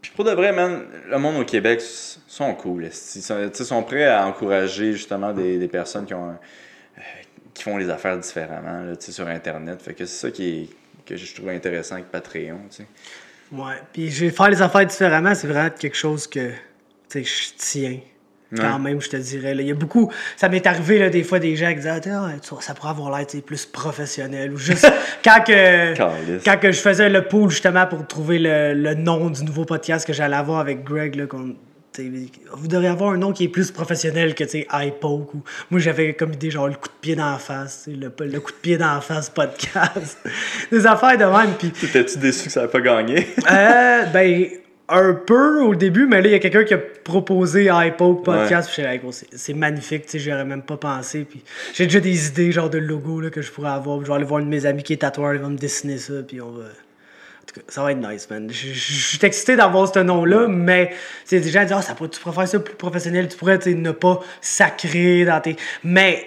Puis 0.00 0.12
pour 0.16 0.24
de 0.24 0.30
vrai, 0.30 0.50
man, 0.52 0.84
le 1.08 1.18
monde 1.18 1.36
au 1.36 1.44
Québec 1.44 1.80
sont 1.82 2.54
cool. 2.54 2.86
Ils 2.86 3.22
sont, 3.22 3.50
sont 3.52 3.82
prêts 3.82 4.06
à 4.06 4.26
encourager 4.26 4.92
justement 4.92 5.32
des, 5.32 5.58
des 5.58 5.68
personnes 5.68 6.06
qui 6.06 6.14
ont 6.14 6.30
euh, 6.30 7.00
qui 7.52 7.62
font 7.64 7.76
les 7.76 7.90
affaires 7.90 8.16
différemment 8.16 8.94
sur 8.98 9.28
Internet. 9.28 9.82
Fait 9.82 9.92
que 9.92 10.06
c'est 10.06 10.26
ça 10.28 10.30
qui 10.30 10.48
est, 10.48 10.68
que 11.04 11.16
je 11.16 11.34
trouve 11.34 11.50
intéressant 11.50 11.96
avec 11.96 12.06
Patreon, 12.10 12.60
tu 12.70 12.76
sais. 12.78 12.86
Ouais. 13.52 13.74
Puis 13.92 14.10
faire 14.10 14.48
les 14.48 14.62
affaires 14.62 14.86
différemment, 14.86 15.34
c'est 15.34 15.48
vraiment 15.48 15.68
quelque 15.70 15.96
chose 15.96 16.26
que 16.26 16.50
je 17.12 17.50
tiens. 17.58 17.98
Quand 18.56 18.62
Ouais. 18.74 18.78
même, 18.80 19.00
je 19.00 19.08
te 19.08 19.16
dirais. 19.16 19.54
là. 19.54 19.62
Il 19.62 19.68
y 19.68 19.70
a 19.70 19.74
beaucoup. 19.74 20.10
Ça 20.36 20.48
m'est 20.48 20.66
arrivé 20.66 20.98
là, 20.98 21.08
des 21.08 21.22
fois 21.22 21.38
des 21.38 21.54
gens 21.56 21.68
qui 21.70 21.76
disaient 21.76 22.00
Ah, 22.10 22.30
ça 22.60 22.74
pourrait 22.74 22.90
avoir 22.90 23.16
l'air 23.16 23.26
plus 23.46 23.64
professionnel. 23.66 24.52
Ou 24.52 24.56
juste 24.58 24.90
quand 25.24 25.42
que. 25.46 25.94
Quand 26.44 26.58
que 26.58 26.72
je 26.72 26.80
faisais 26.80 27.08
le 27.08 27.22
pool 27.22 27.50
justement 27.50 27.86
pour 27.86 28.06
trouver 28.06 28.38
le, 28.38 28.74
le 28.74 28.94
nom 28.94 29.30
du 29.30 29.44
nouveau 29.44 29.64
podcast 29.64 30.06
que 30.06 30.12
j'allais 30.12 30.36
avoir 30.36 30.58
avec 30.60 30.82
Greg, 30.84 31.14
là, 31.14 31.26
vous 32.52 32.68
devriez 32.68 32.88
avoir 32.88 33.10
un 33.12 33.16
nom 33.18 33.32
qui 33.32 33.44
est 33.44 33.48
plus 33.48 33.70
professionnel 33.70 34.34
que 34.34 34.44
iPoke. 34.72 35.34
Ou... 35.34 35.42
Moi, 35.70 35.80
j'avais 35.80 36.14
comme 36.14 36.32
idée 36.32 36.50
genre 36.50 36.68
le 36.68 36.74
coup 36.74 36.88
de 36.88 36.94
pied 37.00 37.16
d'en 37.16 37.36
face, 37.38 37.88
le, 37.88 38.10
le 38.26 38.40
coup 38.40 38.52
de 38.52 38.56
pied 38.62 38.78
d'en 38.78 39.00
face 39.00 39.28
podcast. 39.28 40.18
Des 40.72 40.86
affaires 40.86 41.18
de 41.18 41.24
même. 41.24 41.54
Puis, 41.58 41.70
T'étais-tu 41.70 42.18
déçu 42.18 42.44
que 42.46 42.50
ça 42.52 42.60
n'avait 42.60 42.72
pas 42.72 42.80
gagné? 42.80 43.26
euh, 43.50 44.04
ben, 44.06 44.46
un 44.90 45.14
peu 45.14 45.60
au 45.62 45.74
début, 45.74 46.06
mais 46.06 46.20
là, 46.20 46.28
il 46.28 46.32
y 46.32 46.34
a 46.34 46.38
quelqu'un 46.38 46.64
qui 46.64 46.74
a 46.74 46.78
proposé 46.78 47.68
iPoke 47.72 48.24
podcast. 48.24 48.68
Puis, 48.68 48.76
j'étais 48.76 48.88
like, 48.88 49.02
oh, 49.06 49.12
c'est 49.12 49.26
c'est 49.32 49.54
magnifique, 49.54 50.04
tu 50.06 50.12
sais, 50.12 50.18
j'aurais 50.18 50.44
même 50.44 50.62
pas 50.62 50.76
pensé. 50.76 51.24
Puis, 51.28 51.42
j'ai 51.74 51.86
déjà 51.86 52.00
des 52.00 52.28
idées, 52.28 52.52
genre 52.52 52.70
de 52.70 52.78
logo 52.78 53.20
là, 53.20 53.30
que 53.30 53.42
je 53.42 53.50
pourrais 53.50 53.70
avoir. 53.70 53.98
Puis, 53.98 54.06
je 54.06 54.10
vais 54.10 54.16
aller 54.16 54.24
voir 54.24 54.40
un 54.40 54.44
de 54.44 54.48
mes 54.50 54.66
amis 54.66 54.82
qui 54.82 54.92
est 54.92 54.98
tatoueur, 54.98 55.34
il 55.34 55.40
va 55.40 55.48
me 55.48 55.56
dessiner 55.56 55.98
ça. 55.98 56.14
Puis, 56.26 56.40
on 56.40 56.50
va. 56.50 56.62
En 56.64 57.46
tout 57.52 57.54
cas, 57.60 57.66
ça 57.68 57.82
va 57.82 57.92
être 57.92 57.98
nice, 58.08 58.28
man. 58.30 58.48
Je 58.50 58.68
je- 58.68 58.72
je 58.72 59.16
suis 59.16 59.18
excité 59.26 59.56
d'avoir 59.56 59.92
ce 59.92 59.98
nom-là, 59.98 60.46
mais 60.48 60.92
c'est 61.24 61.40
des 61.40 61.50
gens 61.50 61.62
disent, 61.62 61.72
ah, 61.76 61.82
ça 61.82 61.94
tu 61.98 62.20
pourrais 62.20 62.34
faire 62.34 62.48
ça 62.48 62.60
plus 62.60 62.74
professionnel, 62.74 63.28
tu 63.28 63.36
pourrais 63.36 63.58
ne 63.66 63.90
pas 63.90 64.20
sacrer 64.40 65.24
dans 65.24 65.40
tes. 65.40 65.56
Mais, 65.82 66.26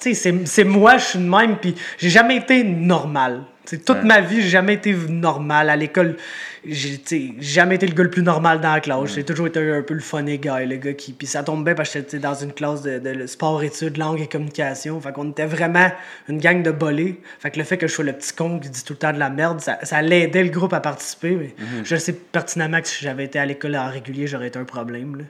tu 0.00 0.14
sais, 0.14 0.34
c'est- 0.44 0.64
moi, 0.64 0.96
je 0.98 1.04
suis 1.04 1.18
de 1.18 1.24
même, 1.28 1.56
puis 1.56 1.74
j'ai 1.98 2.10
jamais 2.10 2.36
été 2.36 2.62
normal. 2.62 3.42
Tu 3.66 3.76
sais, 3.76 3.82
toute 3.82 3.98
Ouais. 3.98 4.04
ma 4.04 4.20
vie, 4.20 4.42
j'ai 4.42 4.48
jamais 4.48 4.74
été 4.74 4.92
normal. 4.94 5.70
À 5.70 5.76
l'école, 5.76 6.16
j'ai 6.64 7.34
jamais 7.40 7.76
été 7.76 7.86
le 7.86 7.94
gars 7.94 8.02
le 8.02 8.10
plus 8.10 8.22
normal 8.22 8.60
dans 8.60 8.74
la 8.74 8.80
classe. 8.80 9.14
J'ai 9.14 9.24
toujours 9.24 9.46
été 9.46 9.58
un 9.58 9.82
peu 9.82 9.94
le 9.94 10.00
funny 10.00 10.38
guy, 10.38 10.66
le 10.66 10.76
gars 10.76 10.92
qui. 10.92 11.12
Puis 11.12 11.26
ça 11.26 11.42
tombe 11.42 11.64
bien 11.64 11.74
parce 11.74 11.90
que 11.90 12.00
j'étais 12.00 12.18
dans 12.18 12.34
une 12.34 12.52
classe 12.52 12.82
de, 12.82 12.98
de 12.98 13.26
sport-études, 13.26 13.96
langue 13.96 14.20
et 14.20 14.26
communication. 14.26 15.00
Fait 15.00 15.12
qu'on 15.12 15.30
était 15.30 15.46
vraiment 15.46 15.90
une 16.28 16.38
gang 16.38 16.62
de 16.62 16.70
bolés. 16.70 17.20
Fait 17.38 17.50
que 17.50 17.58
le 17.58 17.64
fait 17.64 17.78
que 17.78 17.86
je 17.86 17.92
sois 17.94 18.04
le 18.04 18.12
petit 18.12 18.34
con 18.34 18.58
qui 18.58 18.68
dit 18.68 18.84
tout 18.84 18.92
le 18.92 18.98
temps 18.98 19.12
de 19.12 19.18
la 19.18 19.30
merde, 19.30 19.60
ça, 19.60 19.78
ça 19.82 20.02
l'aidait 20.02 20.44
le 20.44 20.50
groupe 20.50 20.72
à 20.72 20.80
participer. 20.80 21.36
Mais 21.36 21.54
je 21.84 21.96
sais 21.96 22.12
pertinemment 22.12 22.80
que 22.80 22.88
si 22.88 23.02
j'avais 23.02 23.24
été 23.24 23.38
à 23.38 23.46
l'école 23.46 23.76
en 23.76 23.88
régulier, 23.88 24.26
j'aurais 24.26 24.48
été 24.48 24.58
un 24.58 24.64
problème. 24.64 25.16
Là. 25.16 25.24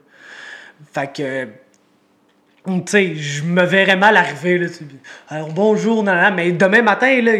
Fait 0.92 1.12
que. 1.12 1.48
Tu 2.84 2.92
sais, 2.92 3.14
je 3.16 3.42
me 3.42 3.64
verrais 3.64 3.96
mal 3.96 4.16
arriver, 4.16 4.58
là. 4.58 4.66
tu. 4.68 4.84
Alors, 5.28 5.48
bonjour, 5.48 6.02
nan, 6.04 6.16
nan, 6.16 6.34
mais 6.34 6.52
demain 6.52 6.82
matin, 6.82 7.20
là, 7.20 7.32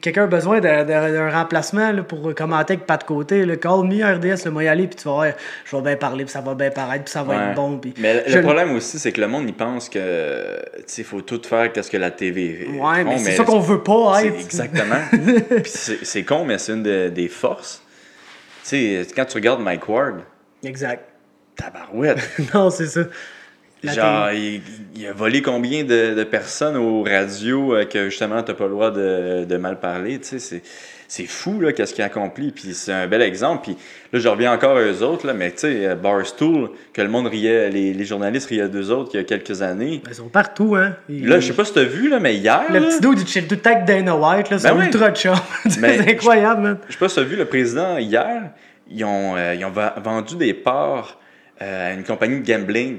quelqu'un 0.00 0.24
a 0.24 0.26
besoin 0.26 0.60
d'un- 0.60 1.30
remplacement, 1.30 1.92
là, 1.92 2.02
pour 2.02 2.34
commenter 2.34 2.74
avec 2.74 2.86
pas 2.86 2.96
de 2.96 3.04
côté, 3.04 3.44
là. 3.46 3.56
Call 3.56 3.84
me 3.84 4.02
RDS, 4.04 4.48
moi 4.50 4.64
y 4.64 4.68
aller, 4.68 4.86
puis 4.86 4.96
tu 4.96 5.04
vas 5.04 5.12
voir, 5.14 5.26
je 5.64 5.76
vais 5.76 5.82
bien 5.82 5.96
parler, 5.96 6.24
puis 6.24 6.32
ça 6.32 6.40
va 6.40 6.54
bien 6.54 6.70
paraître, 6.70 7.04
puis 7.04 7.12
ça 7.12 7.22
va 7.22 7.36
Ouais. 7.36 7.44
être 7.50 7.54
bon, 7.54 7.78
puis... 7.78 7.94
Mais 7.98 8.24
le 8.28 8.40
problème 8.42 8.74
aussi, 8.74 8.98
c'est 8.98 9.12
que 9.12 9.20
le 9.20 9.28
monde, 9.28 9.44
il 9.48 9.54
pense 9.54 9.88
que, 9.88 10.58
tu 10.78 10.82
sais, 10.86 11.02
faut 11.02 11.20
tout 11.20 11.40
faire 11.48 11.72
qu'est-ce 11.72 11.90
que 11.90 11.96
la 11.96 12.10
TV 12.10 12.68
Ouais, 12.78 13.04
mais 13.04 13.12
font, 13.12 13.18
c'est 13.24 13.32
ça 13.36 13.44
qu'on 13.44 13.60
veut 13.60 13.82
pas 13.82 14.24
être. 14.24 14.38
Exactement. 14.40 14.96
Puis 15.62 15.72
c'est 15.72 16.04
c'est 16.04 16.22
con, 16.24 16.44
mais 16.44 16.58
c'est 16.58 16.72
une 16.72 16.82
de- 16.82 17.08
des 17.08 17.28
forces. 17.28 17.82
Tu 18.62 18.70
sais, 18.70 19.06
quand 19.14 19.24
tu 19.24 19.34
regardes 19.34 19.60
Mike 19.60 19.88
Ward, 19.88 20.20
Exact. 20.64 21.04
tabarouette. 21.56 22.18
non, 22.54 22.70
c'est 22.70 22.86
ça. 22.86 23.02
La 23.82 23.92
Genre, 23.92 24.30
il, 24.32 24.62
il 24.96 25.06
a 25.06 25.12
volé 25.12 25.42
combien 25.42 25.84
de, 25.84 26.14
de 26.14 26.24
personnes 26.24 26.76
aux 26.76 27.02
radios 27.02 27.74
euh, 27.74 27.84
que 27.84 28.08
justement 28.08 28.42
t'as 28.42 28.54
pas 28.54 28.64
le 28.64 28.70
droit 28.70 28.90
de, 28.90 29.44
de 29.44 29.56
mal 29.58 29.78
parler, 29.78 30.18
tu 30.18 30.38
sais, 30.40 30.62
c'est, 31.08 31.26
fou 31.26 31.60
là 31.60 31.72
qu'est-ce 31.72 31.92
qu'il 31.94 32.02
a 32.02 32.06
accompli, 32.06 32.50
puis 32.52 32.72
c'est 32.74 32.92
un 32.92 33.06
bel 33.06 33.20
exemple, 33.22 33.62
puis 33.64 33.76
là 34.12 34.18
je 34.18 34.26
reviens 34.28 34.52
encore 34.52 34.78
à 34.78 34.80
eux 34.80 35.02
autres 35.02 35.26
là, 35.26 35.34
mais 35.34 35.50
tu 35.52 35.58
sais, 35.58 35.86
euh, 35.86 35.94
Barstool, 35.94 36.70
que 36.94 37.02
le 37.02 37.08
monde 37.08 37.26
riait, 37.28 37.68
les, 37.68 37.92
les 37.92 38.04
journalistes 38.06 38.48
riaient 38.48 38.68
d'eux 38.68 38.90
autres 38.90 39.10
il 39.12 39.18
y 39.18 39.20
a 39.20 39.24
quelques 39.24 39.60
années. 39.62 40.02
Ils 40.08 40.14
sont 40.14 40.28
partout, 40.28 40.74
hein. 40.74 40.96
Ils- 41.08 41.28
Là, 41.28 41.38
je 41.38 41.46
sais 41.48 41.52
pas 41.52 41.64
si 41.66 41.74
t'as 41.74 41.84
vu 41.84 42.08
là, 42.08 42.18
mais 42.18 42.34
hier, 42.34 42.62
Le 42.70 42.78
là, 42.80 42.86
petit 42.88 43.00
dos 43.00 43.14
du 43.14 43.24
temps 43.24 43.70
avec 43.70 43.84
Dana 43.84 44.16
White, 44.16 44.50
là, 44.50 44.58
c'est 44.58 44.72
Ben 44.74 44.82
ultra 44.84 45.14
c'est 45.68 46.10
incroyable, 46.10 46.62
man. 46.62 46.78
je 46.88 46.92
sais 46.94 46.98
pas 46.98 47.08
si 47.10 47.16
t'as 47.16 47.22
vu 47.22 47.36
le 47.36 47.44
président 47.44 47.98
hier, 47.98 48.50
ils 48.90 49.04
ont, 49.04 49.36
euh, 49.36 49.54
ils 49.54 49.64
ont 49.64 49.72
vendu 50.02 50.34
des 50.36 50.54
parts 50.54 51.20
euh, 51.62 51.90
à 51.90 51.94
une 51.94 52.04
compagnie 52.04 52.40
de 52.40 52.46
gambling. 52.46 52.98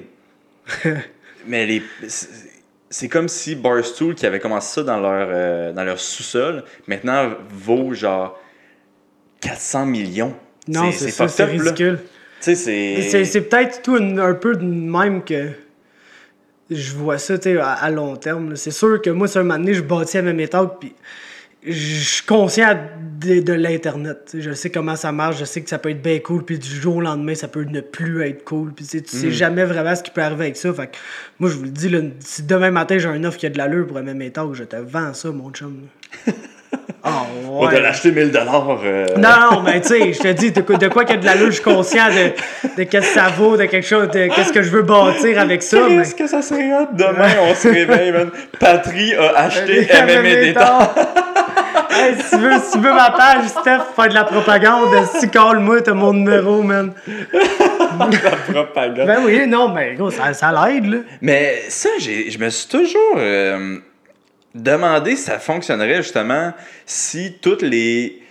Mais 1.47 1.65
les, 1.65 1.81
c'est- 2.07 3.07
comme 3.09 3.27
si 3.27 3.55
Barstool, 3.55 4.15
qui 4.15 4.25
avait 4.25 4.39
commencé 4.39 4.75
ça 4.75 4.83
dans 4.83 4.99
leur, 4.99 5.27
euh, 5.31 5.71
dans 5.73 5.83
leur 5.83 5.99
sous-sol, 5.99 6.63
maintenant 6.87 7.31
vaut 7.49 7.93
genre 7.93 8.39
400 9.41 9.85
millions. 9.85 10.35
Non, 10.67 10.91
c'est 10.91 11.11
ça, 11.11 11.27
c'est 11.27 11.43
ridicule. 11.45 11.99
Tu 12.41 12.55
sais, 12.55 12.55
C'est, 12.55 13.01
c'est. 13.09 13.25
c'est 13.25 13.41
peut-être 13.41 13.81
tout 13.81 13.95
un, 13.95 14.17
un 14.17 14.33
peu 14.33 14.55
de 14.55 14.63
même 14.63 15.23
que 15.23 15.49
je 16.69 16.93
vois 16.93 17.17
ça 17.17 17.37
tu 17.37 17.43
sais, 17.53 17.57
à, 17.59 17.71
à 17.71 17.89
long 17.89 18.15
terme. 18.17 18.55
C'est 18.55 18.71
sûr 18.71 19.01
que 19.01 19.09
moi, 19.09 19.27
sur 19.27 19.41
un 19.41 19.43
moment 19.43 19.59
donné, 19.59 19.73
je 19.73 19.81
bâtis 19.81 20.17
à 20.17 20.21
même 20.21 20.39
état, 20.39 20.65
puis 20.79 20.93
je 21.67 21.99
suis 22.03 22.25
conscient 22.25 22.75
de, 23.19 23.39
de 23.41 23.53
l'Internet. 23.53 24.17
sais. 24.27 24.41
Je 24.41 24.51
sais 24.51 24.69
comment 24.69 24.95
ça 24.95 25.11
marche, 25.11 25.37
je 25.39 25.45
sais 25.45 25.61
que 25.61 25.69
ça 25.69 25.77
peut 25.79 25.89
être 25.89 26.01
bien 26.01 26.19
cool, 26.19 26.43
puis 26.45 26.59
du 26.59 26.69
jour 26.69 26.97
au 26.97 27.01
lendemain, 27.01 27.35
ça 27.35 27.47
peut 27.47 27.63
ne 27.63 27.81
plus 27.81 28.23
être 28.27 28.43
cool. 28.43 28.73
Puis 28.73 28.85
tu 28.85 28.97
sais, 28.97 29.01
tu 29.03 29.15
Mm. 29.15 29.19
sais 29.19 29.31
jamais 29.31 29.65
vraiment 29.65 29.95
ce 29.95 30.03
qui 30.03 30.11
peut 30.11 30.21
arriver 30.21 30.45
avec 30.45 30.57
ça. 30.57 30.73
Fait 30.73 30.87
que 30.87 30.97
moi, 31.39 31.49
je 31.49 31.55
vous 31.55 31.63
le 31.63 31.69
dis, 31.69 31.89
là, 31.89 31.99
si 32.19 32.43
demain 32.43 32.71
matin, 32.71 32.97
j'ai 32.97 33.07
un 33.07 33.23
offre 33.23 33.37
qui 33.37 33.45
a 33.45 33.49
de 33.49 33.57
l'allure 33.57 33.87
pour 33.87 33.97
un 33.97 34.03
même 34.03 34.21
je 34.53 34.63
te 34.63 34.75
vends 34.75 35.13
ça, 35.13 35.29
mon 35.31 35.49
chum. 35.51 35.87
va 37.03 37.65
ouais. 37.69 37.75
te 37.75 37.79
l'acheter 37.81 38.11
1000 38.11 38.31
dollars. 38.31 38.79
euh, 38.83 39.05
Non, 39.17 39.29
non, 39.51 39.61
mais 39.61 39.79
tu 39.81 39.87
sais, 39.89 40.13
je 40.13 40.19
te 40.19 40.27
dis, 40.33 40.51
de 40.51 40.61
quoi, 40.61 40.75
de 40.77 40.87
quoi 40.89 41.05
qu'il 41.05 41.15
y 41.15 41.17
a 41.17 41.21
de 41.21 41.25
la 41.25 41.35
lutte, 41.35 41.47
je 41.47 41.51
suis 41.53 41.63
conscient 41.63 42.07
de, 42.09 42.77
de 42.77 42.83
qu'est-ce 42.83 43.07
que 43.07 43.13
ça 43.13 43.29
vaut, 43.29 43.55
de 43.55 43.65
quelque 43.65 43.87
chose, 43.87 44.09
de 44.09 44.27
qu'est-ce 44.27 44.51
que 44.51 44.61
je 44.61 44.69
veux 44.69 44.81
bâtir 44.83 45.39
avec 45.39 45.63
ça. 45.63 45.79
Mais... 45.89 45.97
Qu'est-ce 45.97 46.15
que 46.15 46.27
ça 46.27 46.41
serait 46.41 46.73
hot? 46.73 46.87
Demain, 46.93 47.29
on 47.49 47.55
se 47.55 47.67
réveille, 47.69 48.11
man. 48.11 48.29
Patrie 48.59 49.13
a 49.15 49.29
acheté 49.39 49.85
Détente. 50.45 50.97
Hey, 51.99 52.15
si, 52.21 52.29
tu 52.29 52.37
veux, 52.37 52.59
si 52.59 52.71
tu 52.73 52.77
veux 52.79 52.93
ma 52.93 53.11
page, 53.11 53.47
Steph, 53.47 53.79
faire 53.95 54.09
de 54.09 54.13
la 54.13 54.23
propagande, 54.23 54.89
si 55.19 55.29
call-moi, 55.29 55.81
t'as 55.81 55.93
mon 55.93 56.13
numéro, 56.13 56.61
man. 56.61 56.93
Propagande. 58.51 59.07
Ben 59.07 59.19
oui, 59.25 59.47
non, 59.47 59.69
mais 59.69 59.95
gros, 59.95 60.11
ça, 60.11 60.33
ça 60.33 60.51
l'aide, 60.51 60.85
là. 60.85 60.97
Mais 61.21 61.63
ça, 61.69 61.89
je 61.99 62.37
me 62.37 62.49
suis 62.49 62.67
toujours 62.69 63.15
euh, 63.17 63.77
demandé 64.53 65.15
si 65.15 65.23
ça 65.23 65.39
fonctionnerait 65.39 65.97
justement 65.97 66.53
si 66.85 67.37
toutes 67.41 67.61
les. 67.63 68.21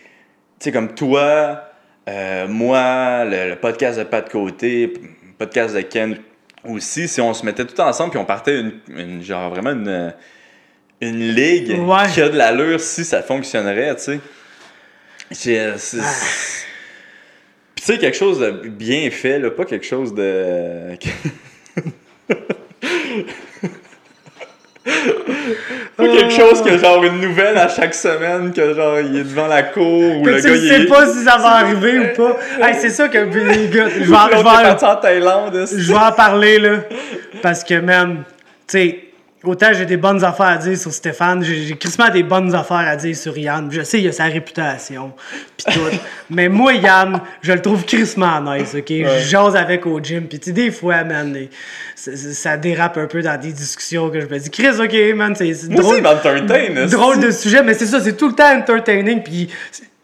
Tu 0.59 0.65
sais, 0.65 0.73
comme 0.73 0.95
toi, 0.95 1.63
euh, 2.09 2.47
moi, 2.49 3.25
le, 3.25 3.51
le 3.51 3.57
podcast 3.57 3.99
de 3.99 4.05
Pat 4.05 4.25
de 4.27 4.31
Côté, 4.33 4.93
podcast 5.39 5.75
de 5.75 5.81
Ken 5.83 6.17
aussi, 6.67 7.09
si 7.09 7.21
on 7.21 7.35
se 7.35 7.45
mettait 7.45 7.65
tout 7.65 7.81
ensemble 7.81 8.11
puis 8.11 8.19
on 8.19 8.25
partait 8.25 8.61
une, 8.61 8.73
une- 8.89 9.23
genre 9.23 9.51
vraiment 9.51 9.71
une, 9.73 10.13
une 11.01 11.29
ligue 11.35 11.79
Ouais. 11.81 12.09
qui 12.13 12.23
a 12.23 12.29
de 12.29 12.37
l'allure 12.37 12.81
si 12.81 13.05
ça 13.05 13.23
fonctionnerait, 13.23 13.95
tu 13.97 14.03
sais. 14.03 14.21
C'est- 15.31 15.79
c'est- 15.79 15.97
Puis 17.75 17.85
tu 17.85 17.93
sais, 17.93 17.99
quelque 17.99 18.17
chose 18.17 18.39
de 18.41 18.51
bien 18.69 19.11
fait, 19.11 19.39
là, 19.39 19.51
pas 19.51 19.65
quelque 19.65 19.85
chose 19.87 20.15
de. 20.15 20.97
Pas 25.97 26.07
quelque 26.09 26.31
chose 26.33 26.63
que 26.63 26.77
genre 26.79 27.03
une 27.05 27.21
nouvelle 27.21 27.57
à 27.57 27.69
chaque 27.69 27.95
semaine, 27.95 28.53
que 28.53 28.75
genre 28.75 29.01
il 29.01 29.17
est 29.17 29.25
devant 29.25 29.47
la 29.47 29.63
cour 29.63 30.19
ou 30.19 30.23
Que 30.23 30.31
le 30.31 30.41
tu 30.43 30.49
gars 30.49 30.55
il 30.57 30.69
sais 30.69 30.83
est. 30.83 30.87
pas 30.87 31.07
si 31.07 31.25
ça 31.25 31.39
va 31.39 31.49
arriver 31.57 31.99
ou 31.99 32.15
pas. 32.17 32.37
Hey, 32.61 32.75
c'est 32.79 32.91
ça 32.91 33.09
que, 33.09 33.19
les 33.19 33.69
gars, 33.69 33.89
je 33.89 34.05
vais 34.05 34.17
en- 34.17 34.29
je 34.29 35.93
vais 35.93 35.99
en 35.99 36.13
parler, 36.13 36.59
là. 36.59 36.79
Parce 37.43 37.65
que, 37.65 37.75
même, 37.75 38.25
tu 38.69 38.79
sais, 38.79 39.05
autant 39.47 39.69
j'ai 39.73 39.87
des 39.87 39.97
bonnes 39.97 40.23
affaires 40.25 40.47
à 40.47 40.57
dire 40.57 40.77
sur 40.79 40.93
Stéphane, 40.93 41.43
j'ai 41.43 41.77
crissement 41.77 42.09
des 42.09 42.23
bonnes 42.23 42.55
affaires 42.55 42.77
à 42.89 42.97
dire 42.97 43.17
sur 43.17 43.37
Yann. 43.37 43.69
Je 43.71 43.83
sais, 43.83 44.01
il 44.01 44.09
a 44.09 44.13
sa 44.13 44.25
réputation, 44.25 45.13
pis 45.57 45.65
tout. 45.73 45.81
mais 46.31 46.49
moi, 46.49 46.75
Yann, 46.75 47.21
je 47.43 47.53
le 47.53 47.63
trouve 47.63 47.85
crissement 47.85 48.41
nice, 48.41 48.75
OK? 48.75 48.89
Je 48.89 49.25
jase 49.29 49.57
avec 49.57 49.87
au 49.87 50.01
gym, 50.01 50.27
pis 50.27 50.41
tu 50.41 50.53
des 50.53 50.71
fois, 50.71 51.05
man, 51.05 51.33
les- 51.33 51.51
ça, 51.95 52.57
dérape 52.57 52.99
un 52.99 53.07
peu 53.07 53.23
dans 53.23 53.41
des 53.41 53.53
discussions 53.53 54.11
que 54.11 54.21
je 54.21 54.27
me 54.27 54.39
dis, 54.39 54.51
Chris, 54.51 54.79
OK, 54.79 54.95
man, 55.17 55.35
c'est 55.35 55.51
aussi, 55.51 55.69
drôle. 55.83 56.03
Drôle 56.87 57.21
de 57.21 57.31
sujet, 57.31 57.63
mais 57.63 57.75
c'est 57.75 57.87
ça, 57.87 58.01
c'est 58.01 58.17
tout 58.17 58.29
le 58.29 58.35
temps 58.35 58.55
entertaining. 58.57 59.23
Puis, 59.23 59.49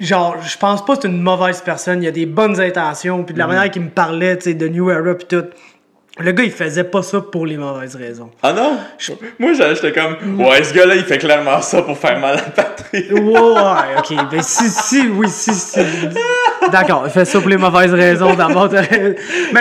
genre, 0.01 0.36
je 0.43 0.57
pense 0.57 0.84
pas 0.84 0.97
que 0.97 1.03
c'est 1.03 1.09
une 1.09 1.20
mauvaise 1.22 1.61
personne. 1.61 2.03
Il 2.03 2.07
y 2.07 2.09
a 2.09 2.12
des 2.12 2.26
bonnes 2.26 2.59
intentions. 2.61 3.22
Puis, 3.24 3.34
de 3.34 3.38
la 3.38 3.47
manière 3.47 3.70
qu'il 3.70 3.82
me 3.82 3.90
parlait, 3.90 4.36
tu 4.38 4.45
sais, 4.45 4.55
de 4.55 4.68
New 4.68 4.90
Era, 4.90 5.14
puis 5.14 5.26
tout. 5.28 5.45
Le 6.19 6.31
gars, 6.33 6.45
il 6.45 6.51
faisait 6.53 6.85
pas 6.85 7.03
ça 7.03 7.23
pour 7.23 7.47
les 7.47 7.57
mauvaises 7.57 7.97
raisons. 7.97 8.29
Ah 8.43 8.53
non? 8.53 8.77
Moi 9.39 9.55
j'ai- 9.55 9.75
j'étais 9.75 9.93
comme, 9.93 10.41
ouais, 10.41 10.63
ce 10.63 10.75
gars-là 10.75 10.95
il 10.97 11.05
fait 11.05 11.17
clairement 11.17 11.63
ça 11.63 11.81
pour 11.81 11.97
faire 11.97 12.19
mal 12.19 12.35
à 12.35 12.37
la 12.37 12.43
patrie. 12.43 13.11
Ouais, 13.15 13.97
ok. 13.99 14.31
Ben, 14.31 14.43
si, 14.43 14.69
si, 14.69 15.09
oui, 15.09 15.29
si, 15.31 15.55
si. 15.55 15.81
D'accord, 16.71 17.05
il 17.07 17.11
fait 17.11 17.25
ça 17.25 17.41
pour 17.41 17.49
les 17.49 17.57
mauvaises 17.57 17.95
raisons 17.95 18.35
d'abord. 18.35 18.69
Mais, 18.71 18.87
tu 18.89 18.93
sais, 18.93 19.15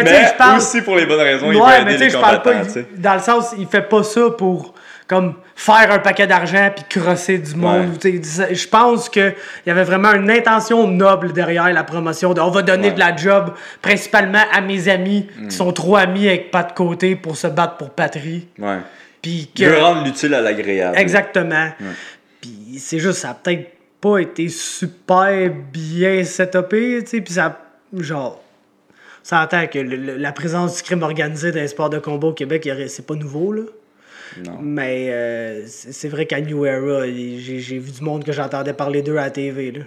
Mais 0.03 0.25
je 0.27 0.37
parle. 0.37 0.57
aussi 0.57 0.81
pour 0.81 0.97
les 0.97 1.05
bonnes 1.05 1.21
raisons, 1.21 1.51
il 1.53 1.57
Ouais, 1.57 1.79
veut 1.79 1.85
mais 1.85 1.93
aider 1.93 1.93
tu 1.93 1.97
sais, 1.99 2.03
les 2.05 2.09
je 2.09 2.17
parle 2.17 2.41
pas. 2.41 2.53
Dans 2.97 3.13
le 3.13 3.19
sens, 3.21 3.55
il 3.57 3.67
fait 3.67 3.87
pas 3.87 4.03
ça 4.03 4.29
pour 4.37 4.73
comme 5.11 5.33
faire 5.57 5.91
un 5.91 5.99
paquet 5.99 6.25
d'argent 6.25 6.71
puis 6.73 6.85
crosser 7.01 7.37
du 7.37 7.53
monde. 7.55 7.97
Ouais. 8.01 8.21
Je 8.23 8.67
pense 8.69 9.09
qu'il 9.09 9.35
y 9.67 9.69
avait 9.69 9.83
vraiment 9.83 10.13
une 10.13 10.31
intention 10.31 10.87
noble 10.87 11.33
derrière 11.33 11.71
la 11.73 11.83
promotion. 11.83 12.33
De, 12.33 12.39
on 12.39 12.49
va 12.49 12.61
donner 12.61 12.87
Ouais. 12.87 12.93
de 12.93 12.99
la 12.99 13.13
job 13.17 13.51
principalement 13.81 14.43
à 14.53 14.61
mes 14.61 14.87
amis 14.87 15.27
Mm. 15.37 15.47
qui 15.49 15.55
sont 15.57 15.73
trop 15.73 15.97
amis 15.97 16.29
avec 16.29 16.49
pas 16.49 16.63
de 16.63 16.71
côté 16.71 17.17
pour 17.17 17.35
se 17.35 17.47
battre 17.47 17.75
pour 17.75 17.89
patrie. 17.89 18.47
Ouais. 18.57 18.77
Puis 19.21 19.51
Je 19.53 19.65
que... 19.65 19.69
veux 19.69 19.79
rendre 19.79 20.05
l'utile 20.05 20.33
à 20.33 20.39
l'agréable. 20.39 20.97
Exactement. 20.97 21.67
Puis 22.39 22.77
c'est 22.79 22.99
juste, 22.99 23.19
ça 23.19 23.31
a 23.31 23.33
peut-être 23.33 23.69
pas 23.99 24.19
été 24.19 24.47
super 24.47 25.51
bien 25.73 26.23
setupé, 26.23 26.99
tu 27.03 27.07
sais, 27.09 27.21
puis 27.21 27.33
ça, 27.33 27.59
genre, 27.97 28.41
ça 29.23 29.41
entend 29.43 29.67
que 29.67 29.77
le- 29.77 29.97
le- 29.97 30.15
la 30.17 30.31
présence 30.31 30.77
du 30.77 30.83
crime 30.83 31.03
organisé 31.03 31.51
dans 31.51 31.59
les 31.59 31.67
sports 31.67 31.89
de 31.89 31.99
combat 31.99 32.27
au 32.29 32.33
Québec, 32.33 32.67
c'est 32.87 33.05
pas 33.05 33.13
nouveau, 33.15 33.51
là. 33.51 33.63
Non. 34.45 34.57
Mais 34.61 35.07
euh, 35.09 35.61
c'est 35.65 36.07
vrai 36.09 36.25
qu'à 36.25 36.39
New 36.41 36.65
Era, 36.65 37.05
j'ai 37.05 37.77
vu 37.79 37.91
du 37.91 38.01
monde 38.03 38.23
que 38.23 38.31
j'entendais 38.31 38.73
parler 38.73 39.01
d'eux 39.01 39.17
à 39.17 39.23
la 39.25 39.29
TV, 39.31 39.71
là. 39.71 39.81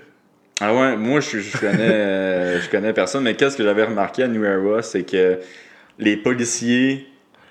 Ah 0.61 0.73
ouais, 0.73 0.97
moi 0.97 1.19
je, 1.21 1.39
je 1.41 1.57
connais 1.59 1.79
euh, 1.81 2.61
je 2.61 2.69
connais 2.71 2.93
personne, 2.93 3.25
mais 3.25 3.35
qu'est-ce 3.35 3.57
que 3.57 3.65
j'avais 3.65 3.83
remarqué 3.85 4.23
à 4.23 4.29
New 4.29 4.45
Era, 4.45 4.83
c'est 4.83 5.03
que 5.03 5.41
les 5.99 6.17
policiers 6.17 7.07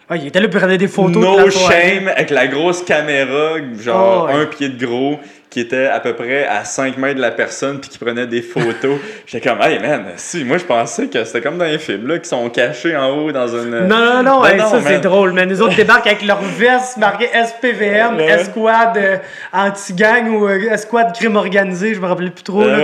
Ah, 0.08 0.16
il 0.16 0.28
était 0.28 0.40
là 0.40 0.48
pour 0.48 0.56
regarder 0.56 0.78
des 0.78 0.88
photos 0.88 1.16
de 1.16 1.20
no 1.20 1.38
la 1.46 1.52
soirée. 1.52 1.96
shame 1.96 2.08
avec 2.08 2.30
la 2.30 2.48
grosse 2.48 2.82
caméra, 2.84 3.58
genre 3.78 4.28
Oh, 4.30 4.34
ouais. 4.34 4.42
un 4.42 4.46
pied 4.46 4.70
de 4.70 4.86
gros, 4.86 5.20
qui 5.54 5.60
était 5.60 5.86
à 5.86 6.00
peu 6.00 6.14
près 6.14 6.48
à 6.48 6.66
5 6.66 6.98
mètres 6.98 7.18
de 7.18 7.22
la 7.22 7.30
personne 7.30 7.80
puis 7.80 7.88
qui 7.88 8.00
prenait 8.00 8.26
des 8.26 8.42
photos. 8.42 8.98
J'étais 9.28 9.48
comme 9.48 9.62
hey 9.62 9.78
man, 9.78 10.06
si 10.16 10.44
moi 10.44 10.58
je 10.58 10.64
pensais 10.64 11.06
que 11.06 11.24
c'était 11.24 11.42
comme 11.42 11.60
dans 11.60 11.66
les 11.66 11.78
films 11.78 12.08
là 12.08 12.18
qui 12.18 12.28
sont 12.28 12.50
cachés 12.50 12.98
en 12.98 13.10
haut 13.12 13.32
dans 13.32 13.48
une 13.48 13.86
Non, 13.88 14.00
non, 14.00 14.24
non, 14.24 14.42
Ben 14.42 14.54
hey, 14.54 14.60
ça 14.60 14.82
c'est 14.84 15.00
drôle, 15.02 15.32
mais 15.34 15.46
nous 15.46 15.62
autres 15.62 15.76
débarquent 15.76 16.08
avec 16.08 16.26
leur 16.26 16.42
veste 16.42 16.98
marquée 16.98 17.28
SPVM. 17.28 18.20
Escouade 18.20 18.98
euh, 18.98 19.18
anti-gang 19.54 20.30
ou 20.30 20.48
euh, 20.48 20.72
Escouade 20.72 21.14
crime 21.14 21.36
organisé, 21.36 21.94
je 21.94 22.00
me 22.00 22.08
rappelais 22.08 22.32
plus 22.32 22.44
trop. 22.44 22.66
Là. 22.66 22.80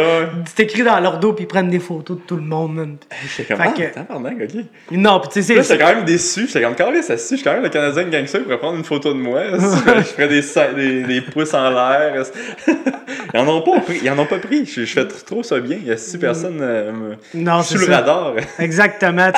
C'est 0.45 0.61
écrit 0.63 0.83
dans 0.83 0.99
leur 0.99 1.17
dos, 1.17 1.33
puis 1.33 1.45
ils 1.45 1.47
prennent 1.47 1.71
des 1.71 1.79
photos 1.79 2.17
de 2.17 2.21
tout 2.21 2.35
le 2.35 2.43
monde. 2.43 2.75
man. 2.75 2.97
J'étais 3.35 3.51
comme 3.51 3.65
ah, 3.65 3.71
que- 3.71 4.43
ok. 4.43 4.65
Non, 4.91 5.19
puis 5.21 5.29
tu 5.29 5.41
sais, 5.41 5.55
c'est. 5.55 5.63
j'étais 5.63 5.83
quand 5.83 5.95
même 5.95 6.05
déçu. 6.05 6.45
J'étais 6.45 6.61
comme, 6.61 6.75
quand 6.75 6.91
ça 7.01 7.15
je 7.15 7.21
suis 7.21 7.41
quand 7.41 7.53
même 7.53 7.63
le 7.63 7.69
Canadien 7.69 8.03
gangster, 8.03 8.41
il 8.41 8.43
pourrait 8.43 8.59
prendre 8.59 8.77
une 8.77 8.83
photo 8.83 9.11
de 9.11 9.17
moi. 9.17 9.41
je 9.53 10.03
ferais- 10.03 10.27
des, 10.27 10.43
des, 10.75 11.03
des 11.03 11.21
pouces 11.21 11.55
en 11.55 11.71
l'air. 11.71 12.23
Ils 13.33 13.39
en 13.39 13.47
ont 13.47 13.61
pas 13.61 13.79
pris. 13.81 13.99
Ils 14.03 14.09
en 14.09 14.17
ont 14.17 14.25
pas 14.25 14.39
pris. 14.39 14.65
Je, 14.65 14.85
je 14.85 14.93
fais 14.93 15.03
tr- 15.03 15.23
trop 15.23 15.43
ça 15.43 15.59
bien. 15.59 15.77
Il 15.79 15.87
y 15.87 15.91
a 15.91 15.97
six 15.97 16.17
personnes 16.17 16.59
euh, 16.61 16.91
me- 16.91 17.15
Non, 17.35 17.61
sous 17.61 17.77
le 17.77 17.85
ça. 17.85 17.97
radar. 17.97 18.33
Exactement, 18.59 19.29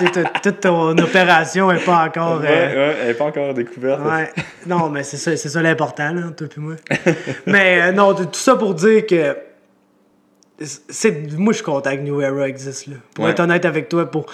toute 0.41 0.59
ton 0.61 0.97
opération 0.97 1.72
est 1.72 1.84
pas 1.84 2.05
encore. 2.05 2.39
Ouais, 2.41 2.47
euh, 2.49 2.89
ouais, 2.91 2.95
elle 3.03 3.09
est 3.09 3.13
pas 3.15 3.26
encore 3.26 3.53
découverte. 3.53 4.01
Ouais. 4.05 4.30
Non, 4.67 4.89
mais 4.89 5.01
c'est 5.03 5.17
ça, 5.17 5.36
c'est 5.36 5.49
ça 5.49 5.61
l'important, 5.61 6.13
là, 6.13 6.22
toi 6.38 6.47
puis 6.47 6.61
moi. 6.61 6.76
mais 7.47 7.82
euh, 7.82 7.91
non, 7.91 8.13
tout 8.13 8.28
ça 8.34 8.55
pour 8.55 8.76
dire 8.76 9.05
que. 9.07 9.36
C'est, 10.59 11.32
moi, 11.36 11.53
je 11.53 11.57
suis 11.57 11.65
content 11.65 11.89
que 11.95 12.01
New 12.01 12.22
Era 12.22 12.47
existe, 12.47 12.86
là. 12.88 12.93
Pour 13.15 13.28
être 13.28 13.39
honnête 13.39 13.65
avec 13.65 13.89
toi, 13.89 14.09
pour, 14.09 14.28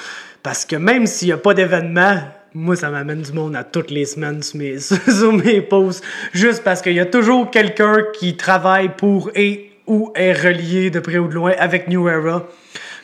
parce 0.44 0.66
que 0.66 0.76
même 0.76 1.06
s'il 1.08 1.30
n'y 1.30 1.32
a 1.32 1.38
pas 1.38 1.54
d'événement, 1.54 2.20
moi, 2.54 2.76
ça 2.76 2.90
m'amène 2.90 3.22
du 3.22 3.32
monde 3.34 3.56
à 3.56 3.64
toutes 3.64 3.92
les 3.92 4.06
semaines 4.06 4.42
sur 4.42 4.58
mes, 4.58 4.80
sur 4.80 5.34
mes 5.34 5.62
posts. 5.62 6.04
Juste 6.34 6.64
parce 6.64 6.82
qu'il 6.82 6.94
y 6.94 7.00
a 7.00 7.06
toujours 7.06 7.52
quelqu'un 7.52 7.98
qui 8.18 8.38
travaille 8.38 8.90
pour 8.96 9.32
et 9.36 9.72
ou 9.86 10.12
est 10.16 10.34
relié 10.34 10.90
de 10.90 11.00
près 11.00 11.18
ou 11.18 11.28
de 11.28 11.34
loin 11.34 11.54
avec 11.58 11.88
New 11.88 12.08
Era. 12.08 12.48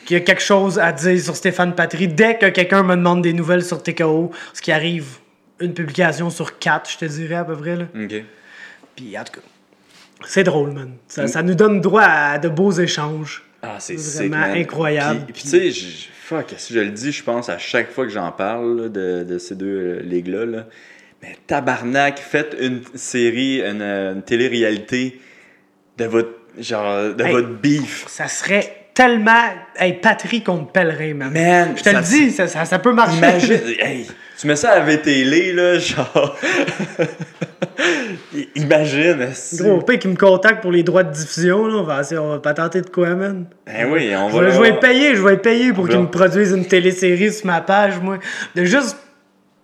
Qui 0.04 0.16
a 0.16 0.20
quelque 0.20 0.42
chose 0.42 0.78
à 0.78 0.92
dire 0.92 1.18
sur 1.18 1.34
Stéphane 1.34 1.74
Patry. 1.74 2.08
Dès 2.08 2.36
que 2.36 2.50
quelqu'un 2.50 2.82
me 2.82 2.94
demande 2.94 3.22
des 3.22 3.32
nouvelles 3.32 3.64
sur 3.64 3.82
TKO, 3.82 4.32
ce 4.52 4.60
qui 4.60 4.70
arrive 4.70 5.16
une 5.60 5.72
publication 5.72 6.28
sur 6.28 6.58
quatre, 6.58 6.90
je 6.90 6.98
te 6.98 7.04
dirais 7.06 7.36
à 7.36 7.44
peu 7.44 7.56
près. 7.56 7.76
Là. 7.76 7.84
Ok. 7.94 8.22
Puis 8.96 9.18
en 9.18 9.24
tout 9.24 9.40
cas, 9.40 9.46
c'est 10.26 10.44
drôle, 10.44 10.72
man. 10.72 10.92
Ça, 11.08 11.26
ça 11.26 11.42
nous 11.42 11.54
donne 11.54 11.80
droit 11.80 12.02
à 12.02 12.38
de 12.38 12.50
beaux 12.50 12.72
échanges. 12.72 13.43
Ah, 13.66 13.76
c'est 13.78 13.94
Vraiment 13.96 14.44
sick, 14.52 14.62
incroyable. 14.62 15.20
Puis, 15.26 15.32
puis 15.32 15.42
tu 15.42 15.72
sais, 15.72 16.08
fuck, 16.22 16.54
si 16.56 16.74
je 16.74 16.80
le 16.80 16.90
dis, 16.90 17.12
je 17.12 17.22
pense 17.22 17.48
à 17.48 17.58
chaque 17.58 17.90
fois 17.90 18.04
que 18.04 18.10
j'en 18.12 18.30
parle 18.32 18.82
là, 18.82 18.88
de, 18.88 19.24
de 19.24 19.38
ces 19.38 19.54
deux 19.54 19.66
euh, 19.66 20.00
ligues-là. 20.02 20.44
là. 20.46 20.66
Mais 21.22 21.36
tabarnak, 21.46 22.18
faites 22.18 22.54
une 22.60 22.82
série, 22.94 23.60
une, 23.60 23.80
euh, 23.82 24.12
une 24.14 24.22
télé-réalité 24.22 25.20
de 25.96 26.04
votre, 26.04 26.32
genre, 26.58 27.14
de 27.14 27.24
Hey. 27.24 27.32
votre 27.32 27.48
beef. 27.48 28.04
Ça 28.08 28.28
serait 28.28 28.88
tellement. 28.92 29.42
Hey, 29.76 29.94
Patry 29.94 30.42
contre 30.42 30.70
Pèlerin, 30.72 31.14
man. 31.14 31.32
Man, 31.32 31.74
je 31.76 31.82
te 31.82 31.88
le 31.90 32.02
dis, 32.02 32.30
ça, 32.30 32.46
ça, 32.46 32.64
ça 32.64 32.78
peut 32.78 32.92
marcher. 32.92 33.16
Imagine, 33.16 33.60
hey, 33.78 34.06
tu 34.38 34.46
mets 34.46 34.56
ça 34.56 34.70
à 34.72 34.80
VTL, 34.80 35.54
là, 35.54 35.78
genre. 35.78 36.36
Imagine, 38.56 39.28
Gros, 39.54 39.80
pas 39.82 39.96
qui 39.96 40.08
me 40.08 40.16
contacte 40.16 40.60
pour 40.62 40.72
les 40.72 40.82
droits 40.82 41.02
de 41.04 41.12
diffusion, 41.12 41.66
là. 41.66 41.74
On 41.76 41.82
va, 41.82 42.00
essayer- 42.00 42.18
on 42.18 42.30
va 42.30 42.38
pas 42.38 42.54
tenter 42.54 42.80
de 42.80 42.88
quoi, 42.90 43.10
man. 43.14 43.46
Ben 43.66 43.90
oui, 43.92 44.10
on 44.16 44.28
Je 44.30 44.36
va. 44.36 44.44
vais, 44.44 44.52
je 44.52 44.60
vais 44.60 44.72
payer, 44.80 45.14
je 45.14 45.22
vais 45.22 45.36
payer 45.36 45.72
pour 45.72 45.88
qu'ils 45.88 45.98
me 46.00 46.06
produisent 46.10 46.52
une 46.52 46.66
télésérie 46.66 47.32
sur 47.32 47.46
ma 47.46 47.60
page, 47.60 47.94
moi. 48.00 48.18
De 48.54 48.64
juste. 48.64 48.96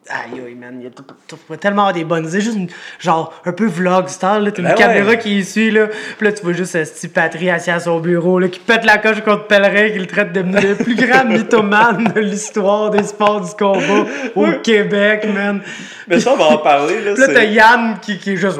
Aïe, 0.08 0.40
aïe, 0.44 0.54
man, 0.54 0.76
il 0.80 0.84
y 0.84 0.86
a 0.86 0.90
tout- 0.90 1.04
tout- 1.28 1.36
tout- 1.46 1.56
tellement 1.56 1.82
avoir 1.82 1.92
des 1.94 2.04
bonnes 2.04 2.26
idées. 2.26 2.40
Juste, 2.40 2.56
une- 2.56 2.68
genre, 2.98 3.32
un 3.44 3.52
peu 3.52 3.66
vlog 3.66 4.08
style, 4.08 4.40
là. 4.42 4.50
T'as 4.50 4.62
une 4.62 4.68
Ben 4.68 4.74
caméra 4.74 5.14
qui 5.16 5.44
suit, 5.44 5.70
là. 5.70 5.86
Puis 6.18 6.26
là, 6.26 6.32
tu 6.32 6.42
vois 6.42 6.52
juste 6.54 6.72
ce 6.72 6.90
petit 6.90 7.06
Patry 7.08 7.48
assis 7.50 7.70
à 7.70 7.78
son 7.78 8.00
bureau, 8.00 8.38
là, 8.40 8.48
qui 8.48 8.58
pète 8.60 8.84
la 8.84 8.98
coche 8.98 9.20
contre 9.20 9.46
Pèlerin, 9.46 9.90
qui 9.90 9.98
le 9.98 10.06
traite 10.06 10.32
de 10.32 10.40
le 10.40 10.74
plus 10.74 10.96
grand 10.96 11.24
mythomane 11.28 12.12
de 12.14 12.20
l'histoire 12.20 12.90
des 12.90 13.04
sports 13.04 13.42
du 13.42 13.52
combat 13.52 14.06
au 14.34 14.46
Québec, 14.64 15.28
man. 15.32 15.60
Mais 16.08 16.18
ça, 16.18 16.32
on 16.32 16.36
va 16.36 16.44
en 16.46 16.58
parler, 16.58 17.02
là. 17.02 17.12
Puis 17.12 17.20
là, 17.20 17.28
t'as 17.32 17.44
Yann 17.44 17.96
qui, 18.00 18.18
qui 18.18 18.32
est 18.32 18.36
juste. 18.36 18.58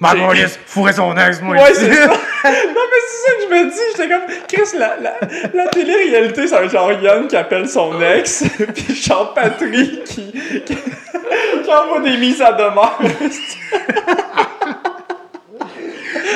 Ouais, 0.00 0.14
Margolis, 0.16 0.56
fourrer 0.66 0.92
son 0.92 1.16
ex, 1.16 1.40
moi. 1.42 1.56
Ouais, 1.56 1.74
c'est 1.74 1.92
ça. 1.92 2.06
non, 2.06 2.12
mais 2.44 3.00
c'est 3.08 3.24
ça 3.24 3.32
que 3.36 3.42
je 3.42 3.48
me 3.48 3.70
dis. 3.70 3.78
J'étais 3.96 4.08
comme, 4.08 4.22
Chris, 4.46 4.78
la, 4.78 4.96
la, 5.00 5.14
la 5.54 5.68
télé-réalité, 5.70 6.46
ça 6.46 6.58
va 6.60 6.66
être 6.66 6.70
genre 6.70 6.92
Yann 6.92 7.26
qui 7.26 7.36
appelle 7.36 7.68
son 7.68 8.00
ex, 8.00 8.44
puis 8.74 8.94
genre 8.94 9.34
Patrick 9.34 10.04
qui, 10.04 10.32
qui, 10.64 10.76
qui 11.64 11.72
envoie 11.72 12.00
des 12.00 12.16
mises 12.16 12.40
à 12.40 12.52
demeure. 12.52 12.96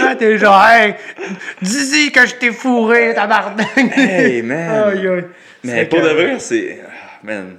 Ah, 0.05 0.15
t'es 0.17 0.39
genre, 0.39 0.61
hey, 0.65 0.95
dis-y 1.61 2.11
que 2.11 2.27
je 2.27 2.35
t'ai 2.35 2.51
fourré, 2.51 3.15
tabarnak. 3.15 3.69
Hey, 3.97 4.43
man. 4.43 4.71
Aïe, 4.89 5.07
aïe. 5.07 5.25
Mais 5.65 5.73
C'est 5.81 5.85
pour 5.87 6.01
de 6.01 6.09
vrai, 6.09 6.37
c'est. 6.39 6.81
ah, 6.85 6.91
Man. 7.23 7.57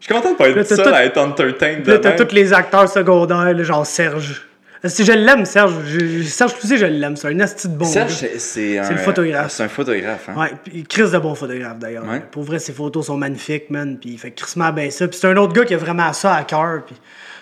Je 0.00 0.06
suis 0.06 0.14
content 0.14 0.32
de 0.32 0.36
pas 0.36 0.48
être 0.48 0.64
seul 0.66 0.82
tout- 0.84 0.94
à 0.94 1.04
être 1.04 1.18
entertained 1.18 1.86
là, 1.86 1.92
de 1.92 1.98
t'as 1.98 2.12
tous 2.12 2.34
les 2.34 2.52
acteurs 2.52 2.88
secondaires, 2.88 3.62
genre 3.62 3.86
Serge. 3.86 4.48
Si 4.84 5.04
je 5.04 5.12
l'aime, 5.12 5.44
Serge. 5.44 5.74
Je- 5.86 6.22
Serge 6.22 6.54
Cloutier, 6.58 6.78
je 6.78 6.86
l'aime. 6.86 7.14
C'est 7.16 7.28
un 7.28 7.38
asti 7.40 7.68
de 7.68 7.74
bon. 7.76 7.84
Serge, 7.84 8.12
c'est 8.12 8.38
c'est 8.38 8.78
un. 8.78 8.90
le 8.90 8.96
photographe. 8.96 9.52
C'est 9.52 9.62
un 9.64 9.68
photographe, 9.68 10.28
hein. 10.30 10.40
Ouais, 10.40 10.52
puis 10.64 10.84
Chris 10.84 11.10
de 11.10 11.18
bon 11.18 11.34
photographe 11.34 11.78
d'ailleurs. 11.78 12.08
Ouais. 12.08 12.22
Pour 12.30 12.44
vrai, 12.44 12.58
ses 12.58 12.72
photos 12.72 13.04
sont 13.06 13.18
magnifiques, 13.18 13.68
man. 13.68 13.98
Puis 14.00 14.12
il 14.12 14.18
fait 14.18 14.30
crissement 14.30 14.72
bien 14.72 14.88
ça. 14.90 15.06
Puis 15.06 15.18
c'est 15.20 15.26
un 15.26 15.36
autre 15.36 15.52
gars 15.52 15.64
qui 15.66 15.74
a 15.74 15.76
vraiment 15.76 16.10
ça 16.14 16.34
à 16.34 16.44
cœur. 16.44 16.84
Puis 16.86 16.96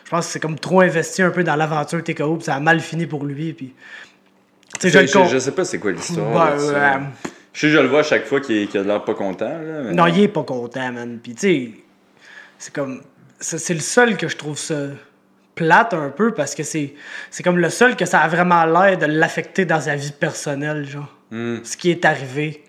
je 0.04 0.10
pense 0.10 0.26
que 0.26 0.32
c'est 0.32 0.40
comme 0.40 0.58
trop 0.58 0.80
investi 0.80 1.22
un 1.22 1.30
peu 1.30 1.44
dans 1.44 1.54
l'aventure 1.54 2.02
TKO. 2.02 2.36
Puis 2.36 2.44
ça 2.46 2.56
a 2.56 2.60
mal 2.60 2.80
fini 2.80 3.06
pour 3.06 3.24
lui. 3.24 3.52
Puis. 3.52 3.72
Je 4.82 4.88
Je, 4.88 5.12
con- 5.12 5.26
je 5.26 5.38
sais 5.38 5.52
pas 5.52 5.64
c'est 5.64 5.78
quoi 5.78 5.92
l'histoire. 5.92 6.56
Ben, 6.56 6.62
euh, 6.62 6.98
Je 7.52 7.60
sais 7.60 7.70
je 7.70 7.78
le 7.78 7.86
vois 7.86 8.00
à 8.00 8.04
chaque 8.04 8.26
fois 8.26 8.40
qu'il 8.40 8.68
a 8.76 8.82
l'air 8.82 9.04
pas 9.04 9.14
content. 9.14 9.48
Là, 9.48 9.82
mais- 9.84 9.92
Non, 9.94 10.06
il 10.06 10.20
est 10.22 10.28
pas 10.28 10.42
content, 10.42 10.92
man. 10.92 11.18
Puis, 11.22 11.34
tu 11.34 11.40
sais, 11.40 11.70
c'est 12.58 12.72
comme. 12.72 13.00
C'est 13.40 13.58
c'est 13.58 13.74
le 13.74 13.80
seul 13.80 14.16
que 14.16 14.26
je 14.26 14.36
trouve 14.36 14.58
ça 14.58 14.74
plate 15.58 15.92
un 15.92 16.10
peu 16.10 16.32
parce 16.32 16.54
que 16.54 16.62
c'est 16.62 16.94
c'est 17.30 17.42
comme 17.42 17.58
le 17.58 17.70
seul 17.70 17.96
que 17.96 18.04
ça 18.04 18.20
a 18.20 18.28
vraiment 18.28 18.64
l'air 18.64 18.96
de 18.96 19.06
l'affecter 19.06 19.64
dans 19.64 19.80
sa 19.80 19.96
vie 19.96 20.12
personnelle, 20.12 20.86
genre. 20.88 21.12
Ce 21.30 21.76
qui 21.76 21.90
est 21.90 22.04
arrivé. 22.04 22.62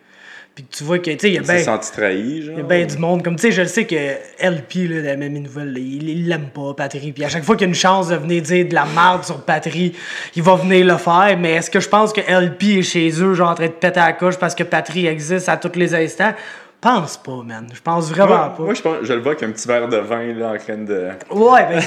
Puis 0.56 0.66
tu 0.70 0.84
vois 0.84 1.00
que, 1.00 1.12
tu 1.12 1.20
sais, 1.20 1.30
il 1.30 1.36
y 1.36 1.38
a 1.38 1.42
bien. 1.42 1.64
senti 1.64 1.92
trahi, 1.92 2.42
genre. 2.42 2.56
Il 2.56 2.58
y 2.58 2.62
a 2.62 2.68
bien 2.68 2.86
du 2.86 2.98
monde. 2.98 3.24
Comme 3.24 3.36
tu 3.36 3.44
sais, 3.44 3.52
je 3.52 3.62
le 3.62 3.68
sais 3.68 3.86
que 3.86 3.96
LP, 3.96 4.90
là, 4.90 5.02
de 5.02 5.06
la 5.06 5.16
même 5.16 5.38
nouvelle, 5.38 5.72
là, 5.72 5.80
il 5.80 6.28
l'aime 6.28 6.50
pas, 6.54 6.74
Patry. 6.74 7.14
Puis 7.14 7.24
à 7.24 7.30
chaque 7.30 7.44
fois 7.44 7.56
qu'il 7.56 7.68
y 7.68 7.70
a 7.70 7.70
une 7.70 7.76
chance 7.76 8.10
de 8.10 8.16
venir 8.16 8.42
dire 8.42 8.68
de 8.68 8.74
la 8.74 8.86
merde 8.86 9.24
sur 9.24 9.42
Patry, 9.46 9.94
il 10.36 10.44
va 10.44 10.56
venir 10.56 10.86
le 10.86 10.98
faire. 10.98 11.38
Mais 11.40 11.54
est-ce 11.54 11.70
que 11.70 11.80
je 11.80 11.88
pense 11.88 12.12
que 12.12 12.20
LP 12.20 12.80
est 12.80 12.82
chez 12.82 13.10
eux, 13.22 13.36
genre 13.36 13.52
en 13.52 13.56
train 13.56 13.68
de 13.68 13.72
péter 13.72 14.00
la 14.00 14.12
couche 14.12 14.38
parce 14.38 14.56
que 14.56 14.64
Patry 14.64 15.06
existe 15.06 15.48
à 15.48 15.56
tous 15.56 15.78
les 15.78 15.96
instants? 15.96 16.34
Pense 16.82 17.18
pas, 17.18 17.44
man. 17.44 17.68
Je 17.74 17.82
pense 17.82 18.10
vraiment 18.10 18.38
Moi, 18.38 18.54
pas. 18.58 18.64
moi, 18.64 18.74
je, 18.74 18.82
pense, 18.82 18.98
je 19.04 19.12
le 19.12 19.20
vois 19.20 19.34
avec 19.34 19.44
un 19.44 19.52
petit 19.52 19.68
verre 19.68 19.90
de 19.90 19.98
vin 19.98 20.32
là, 20.34 20.54
en 20.54 20.58
train 20.58 20.78
de. 20.78 21.10
Ouais, 21.30 21.66
ben, 21.70 21.82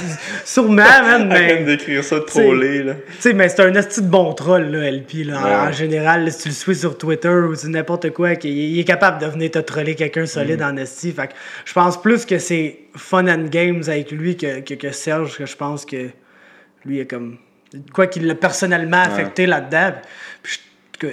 sûrement, 0.45 0.75
man. 0.85 1.23
En 1.25 1.29
train 1.31 1.39
Mais, 1.39 1.65
d'écrire 1.65 2.05
ça, 2.05 2.17
de 2.19 2.25
troller. 2.25 2.83
Là. 2.83 2.95
tu 3.07 3.13
sais, 3.21 3.33
mais 3.33 3.49
c'est 3.49 3.63
un 3.63 3.75
esti 3.75 4.03
de 4.03 4.09
bon 4.09 4.35
troll, 4.35 4.65
là, 4.65 4.91
LP. 4.91 5.25
Là, 5.25 5.41
en- 5.41 5.45
Ouais. 5.45 5.69
En 5.69 5.73
général, 5.73 6.27
là, 6.27 6.31
si 6.31 6.43
tu 6.43 6.49
le 6.51 6.55
suis 6.55 6.77
sur 6.77 6.99
Twitter 6.99 7.29
ou 7.31 7.55
sur 7.55 7.71
n'importe 7.71 8.11
quoi, 8.11 8.37
qu'il- 8.37 8.51
il 8.53 8.79
est 8.81 8.85
capable 8.85 9.19
de 9.19 9.27
venir 9.29 9.51
te 9.51 9.61
troller 9.61 9.95
quelqu'un 9.95 10.27
solide 10.27 10.61
Mm. 10.61 10.65
en 10.65 10.77
esti. 10.77 11.11
Fait 11.13 11.29
que 11.29 11.33
je 11.65 11.73
pense 11.73 12.01
plus 12.01 12.27
que 12.27 12.39
c'est 12.39 12.81
fun 12.95 13.27
and 13.29 13.47
games 13.49 13.83
avec 13.87 14.11
lui 14.11 14.37
que, 14.37 14.61
que, 14.61 14.75
que 14.75 14.93
Serge, 14.93 15.39
que 15.39 15.47
je 15.47 15.57
pense 15.57 15.87
que 15.87 16.09
lui 16.85 17.01
est 17.01 17.07
comme. 17.07 17.39
Quoi 17.95 18.09
qu'il 18.09 18.27
l'a 18.27 18.35
personnellement 18.35 19.01
affecté 19.01 19.47
là-dedans. 19.47 19.93
Puis 20.43 20.59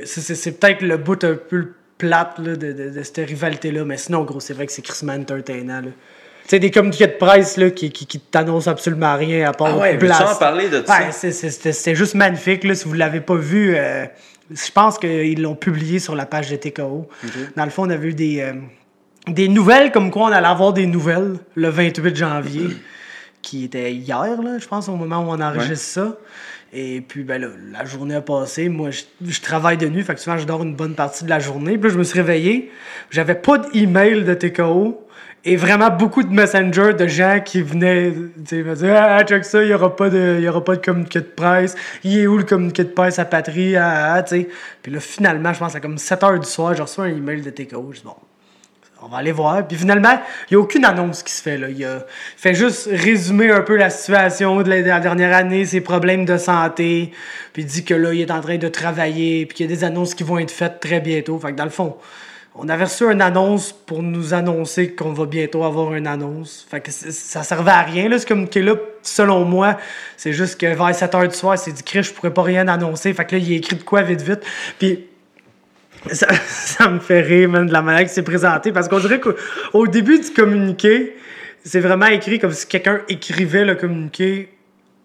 c'est- 0.03 0.59
peut-être 0.59 0.81
le 0.81 0.97
bout 0.97 1.23
un 1.23 1.35
peu 1.35 1.69
plate 1.99 2.39
là, 2.39 2.55
de, 2.55 2.71
de, 2.71 2.89
de 2.89 3.03
cette 3.03 3.27
rivalité-là. 3.27 3.85
Mais 3.85 3.97
sinon, 3.97 4.23
gros, 4.23 4.39
c'est 4.39 4.53
vrai 4.53 4.65
que 4.65 4.71
c'est 4.71 4.81
Chris 4.81 5.05
entertainant. 5.07 5.81
Là. 5.81 5.89
sais, 6.47 6.57
des 6.57 6.71
communiqués 6.71 7.05
de 7.05 7.11
presse 7.11 7.57
là, 7.57 7.69
qui, 7.69 7.91
qui, 7.91 8.07
qui 8.07 8.19
t'annoncent 8.19 8.71
absolument 8.71 9.15
rien 9.15 9.47
à 9.47 9.53
part 9.53 9.67
Ah 9.73 9.77
ouais, 9.77 10.11
en 10.11 10.35
parler 10.35 10.69
de? 10.69 10.77
Ouais, 10.77 11.11
c'était 11.11 11.95
juste 11.95 12.15
magnifique. 12.15 12.63
Là, 12.63 12.73
si 12.73 12.85
vous 12.85 12.93
ne 12.95 12.99
l'avez 12.99 13.21
pas 13.21 13.35
vu, 13.35 13.75
euh, 13.75 14.05
je 14.49 14.71
pense 14.71 14.97
qu'ils 14.97 15.41
l'ont 15.41 15.55
publié 15.55 15.99
sur 15.99 16.15
la 16.15 16.25
page 16.25 16.49
de 16.49 16.55
TKO. 16.55 17.07
Dans 17.55 17.65
le 17.65 17.69
fond, 17.69 17.85
on 17.85 17.89
avait 17.89 18.07
eu 18.07 18.13
des, 18.13 18.39
euh, 18.39 18.53
des 19.27 19.49
nouvelles, 19.49 19.91
comme 19.91 20.09
quoi 20.09 20.23
on 20.23 20.31
allait 20.31 20.47
avoir 20.47 20.73
des 20.73 20.87
nouvelles 20.87 21.35
le 21.55 21.69
28 21.69 22.15
janvier, 22.15 22.69
qui 23.41 23.65
était 23.65 23.93
hier, 23.93 24.41
là, 24.41 24.57
je 24.57 24.67
pense, 24.67 24.89
au 24.89 24.95
moment 24.95 25.19
où 25.19 25.29
on 25.29 25.41
enregistre 25.41 25.85
ça. 25.85 26.17
Et 26.71 27.01
puis, 27.01 27.23
ben 27.23 27.41
là, 27.41 27.47
la 27.71 27.85
journée 27.85 28.15
a 28.15 28.21
passé. 28.21 28.69
Moi, 28.69 28.89
je, 28.91 29.41
travaille 29.41 29.77
de 29.77 29.87
nuit, 29.87 30.03
fait 30.03 30.13
que 30.13 30.21
souvent, 30.21 30.37
je 30.37 30.45
dors 30.45 30.61
une 30.63 30.75
bonne 30.75 30.93
partie 30.95 31.23
de 31.23 31.29
la 31.29 31.39
journée. 31.39 31.77
Puis 31.77 31.89
là, 31.89 31.93
je 31.93 31.97
me 31.97 32.03
suis 32.03 32.19
réveillé. 32.19 32.71
J'avais 33.09 33.35
pas 33.35 33.57
d'email 33.57 34.23
de 34.23 34.33
TKO. 34.33 35.05
Et 35.45 35.55
vraiment 35.55 35.89
beaucoup 35.89 36.21
de 36.21 36.33
messengers 36.33 36.93
de 36.93 37.07
gens 37.07 37.39
qui 37.43 37.61
venaient 37.61 38.11
me 38.11 38.75
dire 38.75 38.95
Ah, 38.97 39.23
check 39.23 39.45
ça, 39.45 39.63
il 39.63 39.67
n'y 39.67 39.73
aura, 39.73 39.95
pas 39.95 40.09
de- 40.09 40.37
y 40.41 40.49
aura 40.49 40.61
pas 40.63 40.75
de 40.75 40.85
communiqué 40.85 41.19
de 41.21 41.25
presse. 41.25 41.75
Il 42.03 42.17
est 42.17 42.27
où 42.27 42.37
le 42.37 42.43
communiqué 42.43 42.83
de 42.83 42.89
presse 42.89 43.19
à 43.19 43.25
Patrie? 43.25 43.77
Ah, 43.77 44.15
ah, 44.15 44.23
tu 44.23 44.41
sais. 44.41 44.49
Puis 44.83 44.91
là, 44.91 44.99
finalement, 44.99 45.53
je 45.53 45.59
pense 45.59 45.73
à 45.75 45.79
comme 45.79 45.97
7 45.97 46.21
h 46.21 46.39
du 46.39 46.45
soir, 46.45 46.75
j'ai 46.75 46.81
reçu 46.81 46.99
un 46.99 47.05
email 47.05 47.41
de 47.41 47.51
TKO. 47.51 47.91
Je 47.93 47.99
dis 47.99 48.05
Bon, 48.05 48.15
on 48.21 48.28
va 49.09 49.17
aller 49.17 49.31
voir. 49.31 49.67
Puis 49.67 49.77
finalement, 49.77 50.19
il 50.49 50.53
n'y 50.53 50.57
a 50.57 50.59
aucune 50.59 50.85
annonce 50.85 51.23
qui 51.23 51.33
se 51.33 51.41
fait. 51.41 51.57
Là. 51.57 51.69
Il, 51.69 51.87
fait 52.37 52.53
juste 52.53 52.89
résumer 52.91 53.51
un 53.51 53.61
peu 53.61 53.75
la 53.75 53.89
situation 53.89 54.61
de 54.61 54.69
la, 54.69 54.81
de 54.81 54.87
la 54.87 54.99
dernière 54.99 55.35
année, 55.35 55.65
ses 55.65 55.81
problèmes 55.81 56.25
de 56.25 56.37
santé. 56.37 57.11
Puis 57.53 57.63
il 57.63 57.65
dit 57.65 57.83
que 57.83 57.93
là, 57.93 58.13
il 58.13 58.21
est 58.21 58.31
en 58.31 58.41
train 58.41 58.57
de 58.57 58.67
travailler. 58.67 59.45
Puis 59.45 59.57
qu'il 59.57 59.69
y 59.69 59.73
a 59.73 59.75
des 59.75 59.83
annonces 59.83 60.13
qui 60.13 60.23
vont 60.23 60.39
être 60.39 60.51
faites 60.51 60.79
très 60.79 60.99
bientôt. 60.99 61.37
Fait 61.39 61.51
que 61.51 61.57
dans 61.57 61.65
le 61.65 61.69
fond, 61.69 61.97
on 62.55 62.67
avait 62.67 62.85
reçu 62.85 63.09
une 63.09 63.21
annonce 63.21 63.71
pour 63.71 64.03
nous 64.03 64.33
annoncer 64.33 64.91
qu'on 64.91 65.13
va 65.13 65.25
bientôt 65.25 65.63
avoir 65.63 65.93
une 65.93 66.07
annonce. 66.07 66.67
Fait 66.69 66.81
que 66.81 66.91
ça 66.91 67.43
servait 67.43 67.71
à 67.71 67.81
rien, 67.81 68.09
là, 68.09 68.19
ce 68.19 68.25
communiqué-là, 68.25 68.75
selon 69.01 69.45
moi. 69.45 69.77
C'est 70.17 70.33
juste 70.33 70.59
que 70.59 70.65
vers 70.65 70.93
7 70.93 71.13
h 71.13 71.27
du 71.29 71.35
soir, 71.35 71.55
il 71.55 71.57
s'est 71.57 71.71
dit, 71.71 71.83
Chris, 71.83 72.03
je 72.03 72.11
pourrais 72.11 72.33
pas 72.33 72.43
rien 72.43 72.67
annoncer. 72.67 73.13
Fait 73.13 73.25
que 73.25 73.35
là, 73.35 73.41
il 73.41 73.53
écrit 73.53 73.75
de 73.75 73.83
quoi 73.83 74.01
vite, 74.01 74.21
vite. 74.21 74.41
Puis 74.77 75.08
ça, 76.11 76.27
ça 76.47 76.89
me 76.89 76.99
fait 76.99 77.21
rire, 77.21 77.49
man, 77.49 77.65
de 77.65 77.73
la 77.73 77.81
manière 77.81 78.03
que 78.05 78.11
c'est 78.11 78.23
présenté. 78.23 78.71
Parce 78.71 78.87
qu'on 78.87 78.99
dirait 78.99 79.19
qu'au 79.19 79.33
au 79.73 79.87
début 79.87 80.19
du 80.19 80.29
communiqué, 80.31 81.15
c'est 81.63 81.79
vraiment 81.79 82.07
écrit 82.07 82.39
comme 82.39 82.51
si 82.51 82.67
quelqu'un 82.67 83.01
écrivait 83.09 83.65
le 83.65 83.75
communiqué 83.75 84.49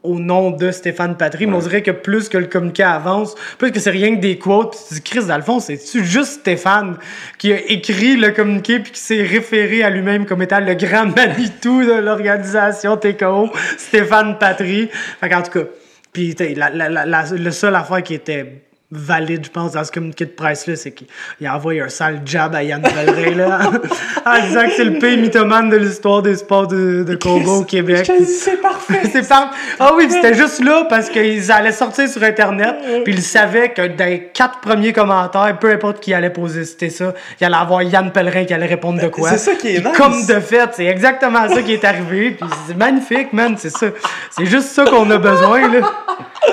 au 0.02 0.18
nom 0.18 0.50
de 0.50 0.70
Stéphane 0.70 1.16
Patry. 1.16 1.46
Mais 1.46 1.54
on 1.54 1.60
dirait 1.60 1.82
que 1.82 1.90
plus 1.90 2.28
que 2.28 2.38
le 2.38 2.46
communiqué 2.46 2.82
avance, 2.82 3.34
plus 3.58 3.72
que 3.72 3.80
c'est 3.80 3.90
rien 3.90 4.14
que 4.14 4.20
des 4.20 4.38
quotes, 4.38 4.72
puis 4.72 4.80
tu 4.88 4.94
dis, 4.94 5.02
Chris, 5.02 5.26
dans 5.26 5.36
le 5.36 5.42
fond, 5.42 5.60
c'est-tu 5.60 6.04
juste 6.04 6.40
Stéphane 6.40 6.98
qui 7.38 7.52
a 7.52 7.58
écrit 7.70 8.16
le 8.16 8.30
communiqué 8.30 8.80
puis 8.80 8.92
qui 8.92 9.00
s'est 9.00 9.22
référé 9.22 9.82
à 9.82 9.90
lui-même 9.90 10.26
comme 10.26 10.42
étant 10.42 10.60
le 10.60 10.74
grand 10.74 11.06
Manitou 11.16 11.84
de 11.84 11.94
l'organisation 11.94 12.96
TKO, 12.96 13.50
Stéphane 13.78 14.38
Patry? 14.38 14.90
Fait 15.20 15.28
qu'en 15.28 15.42
tout 15.42 15.50
cas, 15.50 15.64
puis 16.12 16.36
la, 16.54 16.70
la, 16.70 16.88
la, 16.88 17.06
la, 17.06 17.24
le 17.32 17.50
seul 17.50 17.74
affaire 17.74 18.02
qui 18.02 18.14
était 18.14 18.62
valide, 18.90 19.44
je 19.44 19.50
pense, 19.50 19.72
dans 19.72 19.84
ce 19.84 19.90
communiqué 19.90 20.24
de 20.24 20.30
presse-là, 20.30 20.76
c'est 20.76 20.92
qu'il 20.92 21.08
envoyé 21.48 21.80
un 21.80 21.88
sale 21.88 22.20
jab 22.24 22.54
à 22.54 22.62
Yann 22.62 22.82
Pellerin, 22.82 23.34
là, 23.36 23.60
en 24.26 24.46
disant 24.46 24.66
que 24.66 24.72
c'est 24.76 24.84
le 24.84 24.98
pire 24.98 25.18
mythomane 25.18 25.70
de 25.70 25.76
l'histoire 25.76 26.22
des 26.22 26.36
sports 26.36 26.68
de, 26.68 27.02
de 27.02 27.14
combat 27.16 27.52
au 27.52 27.64
Québec. 27.64 28.10
c'est 28.26 28.60
parfait. 28.60 29.02
C'est 29.12 29.28
par... 29.28 29.50
Ah 29.78 29.92
oui, 29.96 30.08
c'était 30.10 30.34
juste 30.34 30.62
là 30.62 30.86
parce 30.88 31.08
qu'ils 31.08 31.50
allaient 31.52 31.72
sortir 31.72 32.08
sur 32.08 32.22
Internet, 32.22 32.76
puis 33.04 33.14
ils 33.14 33.22
savaient 33.22 33.72
que 33.72 33.86
dans 33.86 34.04
les 34.04 34.28
quatre 34.32 34.60
premiers 34.60 34.92
commentaires, 34.92 35.56
peu 35.60 35.70
importe 35.70 36.00
qui 36.00 36.12
allait 36.12 36.30
poser, 36.30 36.64
c'était 36.64 36.90
ça, 36.90 37.14
il 37.40 37.44
allait 37.44 37.56
avoir 37.56 37.82
Yann 37.82 38.10
Pellerin 38.10 38.44
qui 38.44 38.54
allait 38.54 38.66
répondre 38.66 39.00
de 39.00 39.08
quoi. 39.08 39.30
c'est 39.30 39.38
ça 39.38 39.54
qui 39.54 39.76
est 39.76 39.84
nice. 39.84 39.96
Comme 39.96 40.26
de 40.26 40.40
fait, 40.40 40.70
c'est 40.72 40.86
exactement 40.86 41.48
ça 41.48 41.62
qui 41.62 41.74
est 41.74 41.84
arrivé, 41.84 42.32
puis 42.32 42.48
c'est 42.66 42.76
magnifique, 42.76 43.32
man, 43.32 43.56
c'est 43.58 43.70
ça. 43.70 43.86
C'est 44.30 44.46
juste 44.46 44.68
ça 44.68 44.84
qu'on 44.84 45.10
a 45.10 45.18
besoin, 45.18 45.68
là. 45.68 45.80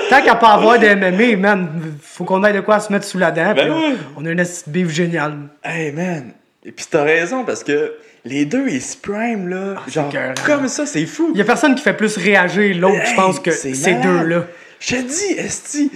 Tant 0.10 0.22
qu'à 0.22 0.36
pas 0.36 0.50
avoir 0.50 0.80
de 0.80 0.88
MMA, 0.88 1.38
man, 1.38 1.70
faut 2.02 2.21
qu'on 2.24 2.44
ait 2.44 2.54
de 2.54 2.60
quoi 2.62 2.80
se 2.80 2.92
mettre 2.92 3.06
sous 3.06 3.18
la 3.18 3.32
dent, 3.32 3.54
Ben 3.56 3.72
oui. 3.72 3.96
on 4.18 4.26
a 4.26 4.30
une 4.32 4.44
beef 4.68 4.90
géniale. 4.90 5.34
Hey 5.64 5.92
man, 5.92 6.32
et 6.66 6.72
puis 6.72 6.86
t'as 6.90 7.04
raison 7.04 7.44
parce 7.46 7.64
que 7.64 7.94
les 8.26 8.46
deux 8.46 8.68
ils 8.70 8.82
se 8.82 8.96
prime 8.98 9.48
là, 9.50 9.76
Ah, 9.78 9.90
genre 9.90 10.12
comme 10.46 10.68
ça, 10.68 10.86
c'est 10.86 11.06
fou. 11.06 11.32
Il 11.34 11.38
y 11.38 11.42
a 11.42 11.46
personne 11.46 11.74
qui 11.76 11.82
fait 11.82 11.94
plus 11.94 12.18
réagir 12.18 12.76
l'autre, 12.80 13.06
je 13.06 13.16
pense, 13.16 13.40
que 13.40 13.52
ces 13.52 13.94
deux-là. 13.96 14.46
Je 14.80 14.96
te 14.96 15.02
dis, 15.02 15.40
Esti, 15.40 15.92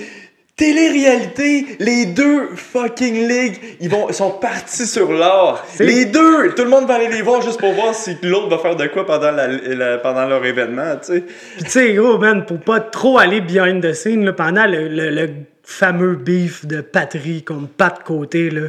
télé-réalité, 0.56 1.66
les 1.80 2.06
deux 2.06 2.50
fucking 2.56 3.28
ligues, 3.28 3.60
ils 3.80 3.90
vont, 3.90 4.12
sont 4.12 4.32
partis 4.32 4.86
sur 4.88 5.12
l'or. 5.12 5.64
Les 5.80 6.06
deux, 6.06 6.54
tout 6.56 6.64
le 6.64 6.70
monde 6.70 6.88
va 6.88 6.96
aller 6.96 7.10
les 7.10 7.22
voir 7.22 7.42
juste 7.42 7.60
pour 7.60 7.74
voir 7.74 7.94
si 7.96 8.18
l'autre 8.24 8.50
va 8.50 8.58
faire 8.58 8.76
de 8.76 8.88
quoi 8.88 9.06
pendant, 9.06 9.32
la, 9.32 9.48
la- 9.48 9.98
pendant 9.98 10.26
leur 10.26 10.46
événement, 10.46 10.96
tu 11.06 11.14
sais. 11.14 11.22
Puis 11.56 11.64
tu 11.66 11.70
sais, 11.70 11.94
gros, 11.94 12.18
man, 12.18 12.46
pour 12.46 12.60
pas 12.60 12.80
trop 12.80 13.18
aller 13.18 13.42
behind 13.42 13.84
the 13.84 13.94
scene, 13.94 14.26
là, 14.26 14.34
pendant 14.34 14.66
le, 14.66 14.88
le- 14.88 15.10
le 15.10 15.30
fameux 15.66 16.16
beef 16.16 16.66
de 16.66 16.82
Patrie 16.82 17.44
contre 17.44 17.70
Pat 17.70 18.02
Côté, 18.04 18.50
là, 18.50 18.68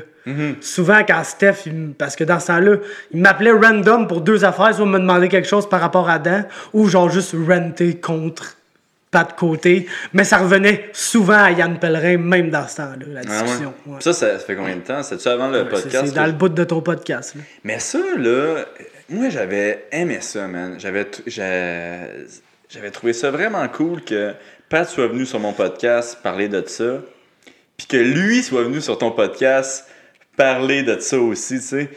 souvent 0.61 1.03
quand 1.07 1.23
Steph, 1.25 1.67
il 1.67 1.93
parce 1.97 2.17
que 2.17 2.25
dans 2.25 2.41
ce 2.41 2.49
temps-là, 2.49 2.77
il 3.13 3.21
m'appelait 3.21 3.53
random 3.53 4.09
pour 4.09 4.21
deux 4.23 4.45
affaires, 4.45 4.75
soit 4.75 4.87
me 4.87 4.99
demander 4.99 5.29
quelque 5.29 5.47
chose 5.49 5.69
par 5.69 5.81
rapport 5.81 6.09
à 6.11 6.19
Dan, 6.19 6.47
ou 6.73 6.89
genre 6.89 7.09
juste 7.11 7.35
renter 7.47 7.97
contre 7.97 8.57
Pat 9.13 9.33
Côté, 9.37 9.87
mais 10.13 10.25
ça 10.25 10.39
revenait 10.39 10.91
souvent 10.93 11.39
à 11.45 11.53
Yann 11.53 11.79
Pellerin, 11.79 12.17
même 12.19 12.51
dans 12.51 12.67
ce 12.67 12.77
temps-là, 12.79 13.07
la 13.09 13.21
Ah 13.21 13.31
ouais. 13.31 13.43
discussion. 13.45 13.75
Ouais. 13.87 14.01
Ça, 14.01 14.13
ça 14.13 14.39
fait 14.41 14.57
combien 14.57 14.75
de 14.77 14.81
temps? 14.81 15.03
C'est-tu 15.03 15.29
avant 15.29 15.49
le 15.49 15.63
Ouais, 15.63 15.69
podcast? 15.69 16.07
C'est 16.09 16.15
dans 16.15 16.23
que- 16.25 16.27
le 16.27 16.33
bout 16.33 16.49
de 16.49 16.65
ton 16.65 16.81
podcast. 16.81 17.35
là. 17.37 17.43
Mais 17.63 17.79
ça, 17.79 17.99
là, 18.19 18.65
moi, 19.09 19.29
j'avais 19.31 19.85
aimé 19.93 20.19
ça, 20.21 20.49
man. 20.49 20.75
J'avais, 20.79 21.07
j'avais 22.69 22.91
trouvé 22.91 23.13
ça 23.13 23.31
vraiment 23.31 23.67
cool 23.69 24.03
que 24.03 24.33
Pat 24.69 24.89
soit 24.89 25.07
venu 25.07 25.25
sur 25.27 25.39
mon 25.39 25.53
podcast 25.53 26.19
parler 26.23 26.49
de 26.49 26.63
ça, 26.67 27.01
puis 27.77 27.87
que 27.87 27.97
lui 27.97 28.43
soit 28.43 28.65
venu 28.65 28.81
sur 28.81 28.99
ton 28.99 29.13
podcast 29.13 29.87
parler 30.37 30.83
de 30.83 30.99
ça 30.99 31.19
aussi, 31.19 31.61
tu 31.61 31.67
sais. 31.67 31.89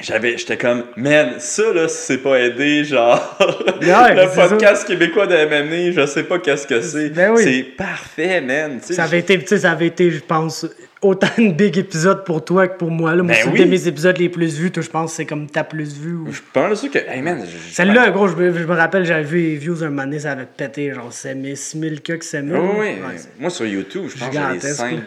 J'avais, 0.00 0.36
j'étais 0.36 0.56
comme, 0.56 0.84
man, 0.96 1.34
ça, 1.38 1.72
là, 1.72 1.86
c'est 1.86 2.18
pas 2.18 2.40
aidé, 2.40 2.84
genre, 2.84 3.38
le 3.80 3.86
ça. 3.86 4.48
podcast 4.48 4.86
québécois 4.86 5.26
de 5.26 5.36
MMA, 5.36 5.92
je 5.92 6.06
sais 6.06 6.24
pas 6.24 6.38
qu'est-ce 6.38 6.66
que 6.66 6.80
c'est. 6.80 7.10
Ben 7.10 7.30
oui. 7.30 7.42
C'est 7.44 7.62
parfait, 7.76 8.40
man. 8.40 8.80
Ça 8.80 9.04
avait 9.04 9.20
été, 9.20 9.38
tu 9.38 9.46
sais, 9.46 9.58
ça 9.58 9.70
avait 9.70 9.86
été, 9.86 10.10
je 10.10 10.20
pense, 10.20 10.66
autant 11.04 11.28
de 11.38 11.50
big 11.52 11.76
épisodes 11.78 12.24
pour 12.24 12.44
toi 12.44 12.66
que 12.68 12.76
pour 12.78 12.90
moi. 12.90 13.14
Là. 13.14 13.22
Moi, 13.22 13.32
Ben 13.34 13.42
c'est 13.44 13.50
oui. 13.50 13.62
un 13.62 13.64
de 13.66 13.70
mes 13.70 13.86
épisodes 13.88 14.16
les 14.18 14.28
plus 14.28 14.58
vus. 14.58 14.70
Toi, 14.70 14.82
je 14.82 14.90
pense 14.90 15.10
que 15.10 15.16
c'est 15.16 15.26
comme 15.26 15.48
ta 15.48 15.62
plus 15.64 15.94
vue. 15.98 16.14
ou- 16.16 16.32
Je 16.32 16.40
pense 16.52 16.88
que, 16.88 16.98
hey, 16.98 17.22
man, 17.22 17.44
Celle-là, 17.70 18.10
gros, 18.10 18.28
je 18.28 18.36
me, 18.36 18.52
je 18.52 18.64
me 18.64 18.74
rappelle, 18.74 19.04
j'avais 19.04 19.22
vu 19.24 19.38
les 19.40 19.56
views 19.56 19.82
un 19.82 19.90
moment 19.90 20.04
donné, 20.04 20.18
ça 20.20 20.32
avait 20.32 20.46
pété, 20.46 20.92
genre 20.92 21.12
6000, 21.12 21.56
6000 21.56 22.00
que 22.02 22.22
7000. 22.24 22.54
Oui. 22.56 22.60
Ouais, 22.78 22.94
c'est- 23.16 23.28
Moi, 23.38 23.50
sur 23.50 23.66
YouTube, 23.66 24.04
je 24.14 24.18
pense 24.18 24.28
que 24.60 24.68
5, 24.72 24.98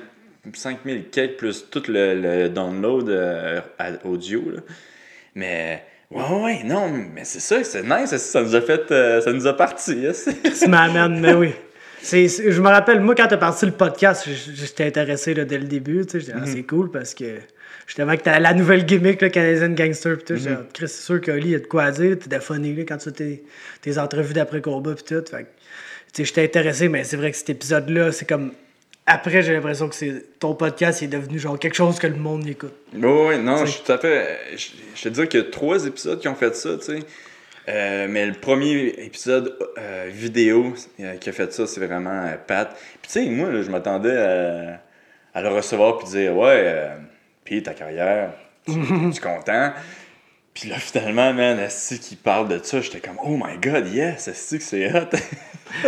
5000 0.54 1.06
cakes 1.12 1.38
plus 1.38 1.66
tout 1.70 1.84
le, 1.88 2.14
le 2.14 2.50
download 2.50 3.10
euh, 3.10 3.60
audio. 4.06 4.41
Là. 4.56 4.62
Mais, 5.36 5.84
ouais, 6.12 6.24
ouais, 6.43 6.60
non, 6.64 6.89
mais 7.14 7.24
c'est 7.26 7.39
ça, 7.41 7.64
c'est 7.64 7.84
nice. 7.84 8.16
ça, 8.16 8.41
nous 8.41 8.56
a 8.56 8.62
fait, 8.62 8.89
euh, 8.91 9.22
ça 9.22 9.34
nous 9.34 9.45
a 9.48 9.54
parti. 9.56 10.06
hein, 10.08 10.12
c'est- 10.14 10.41
Tu 10.64 10.70
m'amènes, 10.70 11.20
mais 11.20 11.34
oui. 11.34 11.52
Je 12.04 12.62
me 12.62 12.68
rappelle, 12.70 13.00
moi, 13.02 13.16
quand 13.16 13.28
t'as 13.28 13.38
parti 13.38 13.66
le 13.66 13.72
podcast, 13.72 14.28
j'étais 14.28 14.86
intéressé 14.86 15.34
là, 15.34 15.45
dès 15.45 15.58
le 15.58 15.66
début. 15.66 16.06
Tu 16.06 16.12
sais, 16.14 16.20
j'étais, 16.22 16.34
ah, 16.36 16.39
Mhm. 16.41 16.48
c'est 16.48 16.64
cool 16.64 16.91
parce 16.91 17.14
que 17.14 17.26
justement, 17.86 18.16
que 18.16 18.22
t'as 18.22 18.39
la 18.39 18.54
nouvelle 18.54 18.86
gimmick, 18.86 19.22
le 19.22 19.30
Canadian 19.30 19.70
Gangster. 19.70 20.18
Pis 20.18 20.24
tout, 20.26 20.34
ah, 20.50 20.64
Chris, 20.74 20.88
c'est 20.88 21.04
sûr 21.04 21.20
qu'Oli, 21.22 21.48
il 21.48 21.52
y 21.52 21.56
a 21.56 21.60
de 21.60 21.66
quoi 21.68 21.84
à 21.86 21.91
dire. 21.91 22.18
T'es 22.20 22.39
funny 22.39 22.76
là, 22.76 22.84
quand 22.88 22.98
tu 22.98 23.06
fais 23.06 23.12
tes, 23.12 23.43
tes 23.82 23.98
entrevues 23.98 24.34
d'après-combat. 24.34 24.95
Pis 24.95 25.04
tout. 25.04 25.24
Fait 25.30 25.43
que, 25.43 25.48
tu 26.14 26.26
j'étais 26.26 26.43
intéressé, 26.43 26.88
mais 26.89 27.04
c'est 27.04 27.18
vrai 27.18 27.32
que 27.32 27.38
cet 27.38 27.50
épisode-là, 27.50 28.12
c'est 28.12 28.28
comme. 28.28 28.52
Après, 29.10 29.41
j'ai 29.41 29.54
l'impression 29.54 29.88
que 29.88 29.95
c'est 29.95 30.38
ton 30.38 30.54
podcast 30.54 31.02
est 31.02 31.08
devenu 31.08 31.39
genre 31.39 31.58
quelque 31.58 31.76
chose 31.76 31.98
que 31.98 32.08
le 32.08 32.16
monde 32.18 32.45
écoute. 32.45 32.74
Oui, 32.93 33.00
oui, 33.06 33.38
non, 33.39 33.66
je 33.66 33.72
suis 33.72 33.82
tout 33.86 33.91
à 33.93 33.98
fait. 33.98 34.38
Je, 34.58 34.68
je 34.95 35.02
te 35.04 35.08
dis 35.10 35.28
qu'il 35.30 35.39
y 35.39 35.43
a 35.43 35.50
trois 35.50 35.86
épisodes 35.86 36.20
qui 36.20 36.28
ont 36.28 36.36
fait 36.36 36.54
ça, 36.56 36.72
tu 36.78 36.84
sais. 36.86 37.00
Euh, 37.70 38.07
mais 38.09 38.26
le 38.26 38.34
premier 38.34 38.88
épisode 38.97 39.57
euh, 39.78 40.09
vidéo 40.09 40.74
euh, 41.01 41.18
qui 41.18 41.30
a 41.30 41.32
fait 41.34 41.51
ça, 41.51 41.68
c'est 41.68 41.86
vraiment 41.86 42.32
Pat. 42.47 42.70
Puis 43.01 43.11
tu 43.11 43.26
sais, 43.26 43.30
moi, 43.30 43.61
je 43.61 43.70
m'attendais 43.70 44.18
à, 44.18 44.82
à 45.34 45.41
le 45.41 45.49
recevoir 45.49 45.97
puis 45.97 46.07
dire 46.07 46.36
Ouais, 46.36 46.88
puis 47.43 47.61
ta 47.61 47.74
carrière, 47.74 48.32
tu 48.65 48.72
es 48.72 49.20
content? 49.20 49.74
Puis 50.60 50.70
là, 50.70 50.78
finalement, 50.80 51.34
man, 51.34 51.60
Asti 51.60 51.99
qui 51.99 52.16
parle 52.16 52.47
de 52.47 52.60
ça, 52.64 52.82
j'étais 52.82 52.99
comme 52.99 53.18
Oh 53.24 53.38
my 53.38 53.60
god, 53.62 53.88
yes, 53.93 54.28
Asti 54.28 54.58
que 54.58 54.64
c'est 54.64 54.89
hot. 54.91 55.10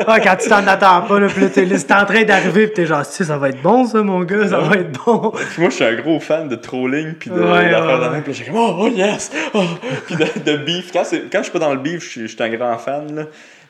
Ah, 0.06 0.20
quand 0.20 0.36
tu 0.36 0.50
t'en 0.50 0.68
attends 0.68 1.04
pas, 1.04 1.22
là, 1.22 1.28
pis 1.30 1.40
là, 1.40 1.48
t'es 1.50 1.94
en 1.94 2.06
train 2.06 2.24
d'arriver, 2.26 2.68
pis 2.68 2.74
t'es 2.74 2.86
genre, 2.86 3.06
si, 3.06 3.24
ça 3.24 3.38
va 3.38 3.48
être 3.48 3.62
bon, 3.62 3.86
ça, 3.86 4.04
mon 4.04 4.24
gars, 4.24 4.50
ça 4.50 4.60
va 4.60 4.76
être 4.76 4.92
bon. 5.06 5.32
Puis 5.32 5.62
moi, 5.62 5.70
je 5.70 5.76
suis 5.76 5.86
un 5.86 5.96
gros 5.96 6.20
fan 6.20 6.50
de 6.50 6.56
trolling 6.56 7.14
puis 7.14 7.30
de, 7.30 7.40
Ouais, 7.40 7.70
d'affaires 7.70 8.00
ouais, 8.00 8.06
de 8.06 8.12
même. 8.12 8.24
Puis 8.24 8.34
j'ai 8.34 8.44
comme, 8.44 8.58
oh, 8.58 8.76
oh, 8.78 8.88
yes! 8.90 9.32
Oh! 9.54 9.64
Puis 10.06 10.18
de, 10.18 10.26
de 10.52 10.58
beef. 10.58 10.92
Quand, 10.92 11.04
quand 11.32 11.38
je 11.38 11.44
suis 11.44 11.52
pas 11.54 11.60
dans 11.60 11.74
le 11.74 11.80
beef, 11.80 12.04
je 12.04 12.28
suis, 12.28 12.44
un 12.44 12.50
grand 12.50 12.78
fan, 12.78 13.16
là. 13.16 13.24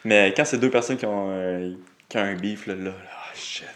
Mais 0.04 0.34
quand 0.36 0.46
c'est 0.46 0.58
deux 0.58 0.72
personnes 0.72 0.98
qui 0.98 1.06
ont, 1.06 1.28
euh, 1.30 1.74
qui 2.10 2.18
ont 2.18 2.22
un 2.22 2.36
beef, 2.36 2.66
là, 2.66 2.74
là, 2.74 2.86
là, 2.86 2.92
oh, 2.92 3.36
shit, 3.36 3.68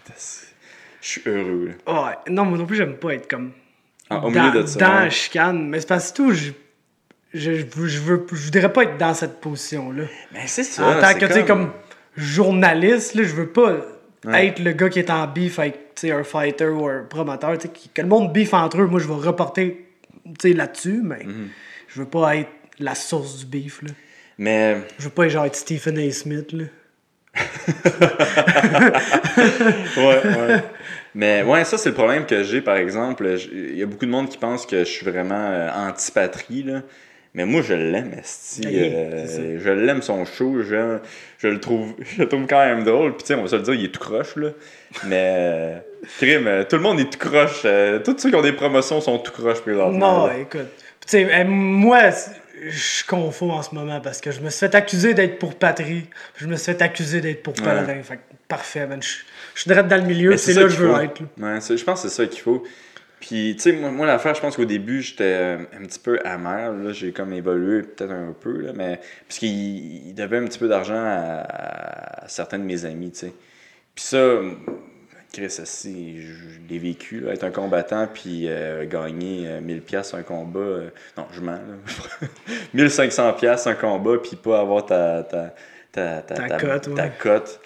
je 1.01 1.07
suis 1.07 1.21
heureux, 1.27 1.75
là. 1.85 1.93
Ouais, 1.93 2.15
non, 2.29 2.45
moi 2.45 2.57
non 2.57 2.65
plus, 2.65 2.77
j'aime 2.77 2.95
pas 2.95 3.13
être 3.13 3.29
comme. 3.29 3.51
En- 4.09 4.23
au 4.23 4.31
dans, 4.31 4.47
milieu 4.47 4.63
de 4.63 4.65
ça. 4.65 4.79
Dans 4.79 4.87
ouais. 4.87 5.03
la 5.03 5.09
chicane. 5.11 5.69
Mais 5.69 5.79
c'est 5.81 5.87
parce 5.87 6.11
que 6.11 6.17
tout, 6.17 6.33
je, 7.33 7.51
je, 7.55 7.65
je, 7.87 7.99
veux- 7.99 8.25
je, 8.31 8.45
voudrais 8.45 8.71
pas 8.71 8.83
être 8.83 8.97
dans 8.97 9.13
cette 9.13 9.39
position-là. 9.41 10.03
Mais 10.33 10.47
c'est 10.47 10.63
ça. 10.63 10.85
En 10.87 10.99
tant 11.01 11.13
que, 11.13 11.25
tu 11.25 11.33
sais, 11.33 11.45
comme 11.45 11.71
journaliste, 12.15 13.15
là, 13.15 13.23
je 13.23 13.33
veux 13.33 13.47
pas 13.49 13.75
Ouais. 14.25 14.47
être 14.47 14.59
le 14.59 14.71
gars 14.71 14.87
qui 14.87 14.99
est 14.99 15.09
en 15.09 15.27
beef 15.27 15.59
avec, 15.59 15.79
un 16.05 16.23
fighter 16.23 16.67
ou 16.69 16.87
un 16.87 17.03
promoteur, 17.03 17.57
qui- 17.57 17.89
que 17.93 18.01
le 18.01 18.07
monde 18.07 18.31
beef 18.31 18.53
entre 18.53 18.79
eux. 18.81 18.85
Moi, 18.87 18.99
je 19.01 19.07
vais 19.07 19.13
reporter, 19.15 19.85
là-dessus, 20.45 21.01
mais 21.03 21.23
Mhm. 21.25 21.49
je 21.89 21.99
veux 21.99 22.07
pas 22.07 22.37
être 22.37 22.49
la 22.79 22.95
source 22.95 23.39
du 23.39 23.45
beef, 23.45 23.81
là. 23.81 23.89
Mais 24.37 24.77
Je 24.97 25.03
veux 25.03 25.09
pas 25.09 25.25
être 25.25 25.31
genre 25.31 25.45
être 25.45 25.55
Stephen 25.57 25.97
A. 25.99 26.09
Smith, 26.11 26.51
là. 26.53 26.63
ouais, 29.97 30.21
ouais. 30.25 30.63
Mais 31.15 31.43
ouais, 31.43 31.63
ça, 31.65 31.77
c'est 31.77 31.89
le 31.89 31.95
problème 31.95 32.25
que 32.25 32.43
j'ai, 32.43 32.61
par 32.61 32.77
exemple. 32.77 33.27
Il 33.51 33.77
y 33.77 33.83
a 33.83 33.85
beaucoup 33.85 34.05
de 34.05 34.11
monde 34.11 34.29
qui 34.29 34.37
pense 34.37 34.65
que 34.65 34.79
je 34.79 34.89
suis 34.89 35.05
vraiment 35.05 35.35
euh, 35.51 35.69
anti-patrie, 35.75 36.63
là. 36.63 36.81
Mais 37.35 37.45
moi, 37.45 37.61
je 37.63 37.73
l'aime, 37.73 38.11
esti. 38.19 38.61
Ah, 38.65 38.69
Euh, 38.71 39.59
je 39.59 39.69
l'aime, 39.71 40.01
son 40.03 40.23
show. 40.25 40.61
Je, 40.61 40.99
je 41.39 41.47
le 41.47 41.59
trouve 41.59 41.93
je 42.15 42.21
le 42.21 42.27
trouve 42.29 42.45
quand 42.47 42.63
même 42.63 42.83
drôle. 42.83 43.13
Puis, 43.15 43.23
tu 43.23 43.27
sais, 43.29 43.35
on 43.35 43.41
va 43.41 43.47
se 43.47 43.55
le 43.55 43.63
dire, 43.63 43.73
il 43.73 43.85
est 43.85 43.89
tout 43.89 43.99
croche, 43.99 44.35
là. 44.35 44.49
Mais, 45.07 45.33
euh, 45.37 45.77
crime, 46.19 46.45
euh, 46.47 46.63
tout 46.63 46.75
le 46.75 46.83
monde 46.83 46.99
est 46.99 47.11
tout 47.11 47.17
croche. 47.17 47.63
tous 48.03 48.17
ceux 48.19 48.29
qui 48.29 48.35
ont 48.35 48.41
des 48.41 48.53
promotions 48.53 49.01
sont 49.01 49.17
tout 49.17 49.31
croche 49.31 49.61
présentement. 49.61 49.97
Non, 50.21 50.27
là. 50.27 50.37
écoute. 50.37 50.67
Tu 51.07 51.25
sais, 51.27 51.43
moi, 51.43 52.01
je 52.69 53.03
confonds 53.07 53.51
en 53.51 53.63
ce 53.63 53.73
moment 53.73 53.99
parce 53.99 54.21
que 54.21 54.29
je 54.31 54.39
me 54.39 54.49
suis 54.49 54.59
fait 54.59 54.75
accuser 54.75 55.13
d'être 55.15 55.39
pour 55.39 55.55
patrie. 55.55 56.07
puis 56.35 56.45
Je 56.45 56.47
me 56.47 56.55
suis 56.55 56.71
fait 56.71 56.81
accuser 56.83 57.19
d'être 57.19 57.41
pour 57.43 57.53
Ouais. 57.57 57.63
pèlerin. 57.63 58.01
Fait 58.03 58.17
que 58.17 58.21
parfait, 58.47 58.85
man. 58.85 59.01
Je, 59.01 59.07
je 59.55 59.61
suis 59.61 59.67
direct 59.69 59.87
dans 59.89 59.97
le 59.97 60.03
milieu, 60.03 60.37
c'est 60.37 60.53
là 60.53 60.61
que 60.63 60.69
je 60.69 60.77
veux 60.77 60.93
faut. 60.93 60.99
être. 61.01 61.19
là. 61.37 61.53
Ouais, 61.55 61.59
je 61.77 61.83
pense 61.83 62.03
que 62.03 62.07
c'est 62.09 62.15
ça 62.15 62.25
qu'il 62.27 62.41
faut. 62.41 62.63
Puis, 63.25 63.53
tu 63.55 63.61
sais, 63.61 63.71
moi, 63.71 63.89
moi 63.89 64.05
l'affaire, 64.05 64.35
je 64.35 64.41
pense 64.41 64.57
qu'au 64.57 64.65
début, 64.65 65.01
j'étais 65.01 65.23
euh, 65.23 65.57
un 65.79 65.85
petit 65.85 65.99
peu 65.99 66.19
amer. 66.25 66.73
Là, 66.73 66.91
j'ai 66.91 67.13
comme 67.13 67.31
évolué 67.31 67.83
peut-être 67.83 68.11
un 68.11 68.35
peu, 68.37 68.57
là, 68.59 68.73
mais. 68.75 68.99
Parce 69.25 69.39
qu'il 69.39 70.07
il 70.07 70.13
devait 70.13 70.39
un 70.39 70.43
petit 70.43 70.59
peu 70.59 70.67
d'argent 70.67 71.01
à, 71.01 72.25
à 72.25 72.27
certains 72.27 72.59
de 72.59 72.65
mes 72.65 72.83
amis, 72.83 73.11
tu 73.11 73.19
sais. 73.19 73.33
Puis 73.95 74.03
ça, 74.03 74.39
Chris, 75.31 75.55
je, 75.57 75.89
je 75.89 76.59
l'ai 76.69 76.79
vécu, 76.79 77.21
là, 77.21 77.31
être 77.31 77.45
un 77.45 77.51
combattant, 77.51 78.09
puis 78.13 78.49
euh, 78.49 78.85
gagner 78.85 79.47
euh, 79.47 79.61
1000$ 79.61 79.79
piastres 79.79 80.15
un 80.15 80.23
combat. 80.23 80.59
euh, 80.59 80.89
non, 81.17 81.25
je 81.31 81.39
mens, 81.39 81.53
là. 81.53 82.27
1500$ 82.75 83.37
piastres 83.37 83.69
un 83.69 83.75
combat, 83.75 84.17
puis 84.21 84.35
pas 84.35 84.59
avoir 84.59 84.85
ta. 84.85 85.23
ta 85.23 85.53
ta, 85.93 86.21
Ta 86.23 86.49
cote, 86.57 86.87
ouais. 86.87 86.93
ta 86.95 87.07
cote. 87.07 87.61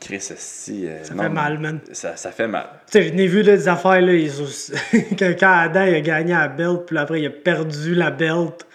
Chris, 0.00 0.28
euh, 0.30 1.04
Ça 1.04 1.14
non, 1.14 1.22
fait 1.22 1.28
mal, 1.28 1.58
man. 1.58 1.80
Ça, 1.92 2.16
ça 2.16 2.30
fait 2.30 2.48
mal. 2.48 2.66
Tu 2.90 2.98
sais, 2.98 3.08
je 3.08 3.14
n'ai 3.14 3.26
vu 3.26 3.42
là, 3.42 3.56
des 3.56 3.68
affaires, 3.68 4.00
là, 4.00 4.12
ils 4.12 4.30
quand 5.40 5.52
Adam 5.52 5.84
il 5.86 5.94
a 5.94 6.00
gagné 6.00 6.32
la 6.32 6.48
belt, 6.48 6.82
puis 6.86 6.98
après 6.98 7.20
il 7.20 7.26
a 7.26 7.30
perdu 7.30 7.94
la 7.94 8.10
belt 8.10 8.66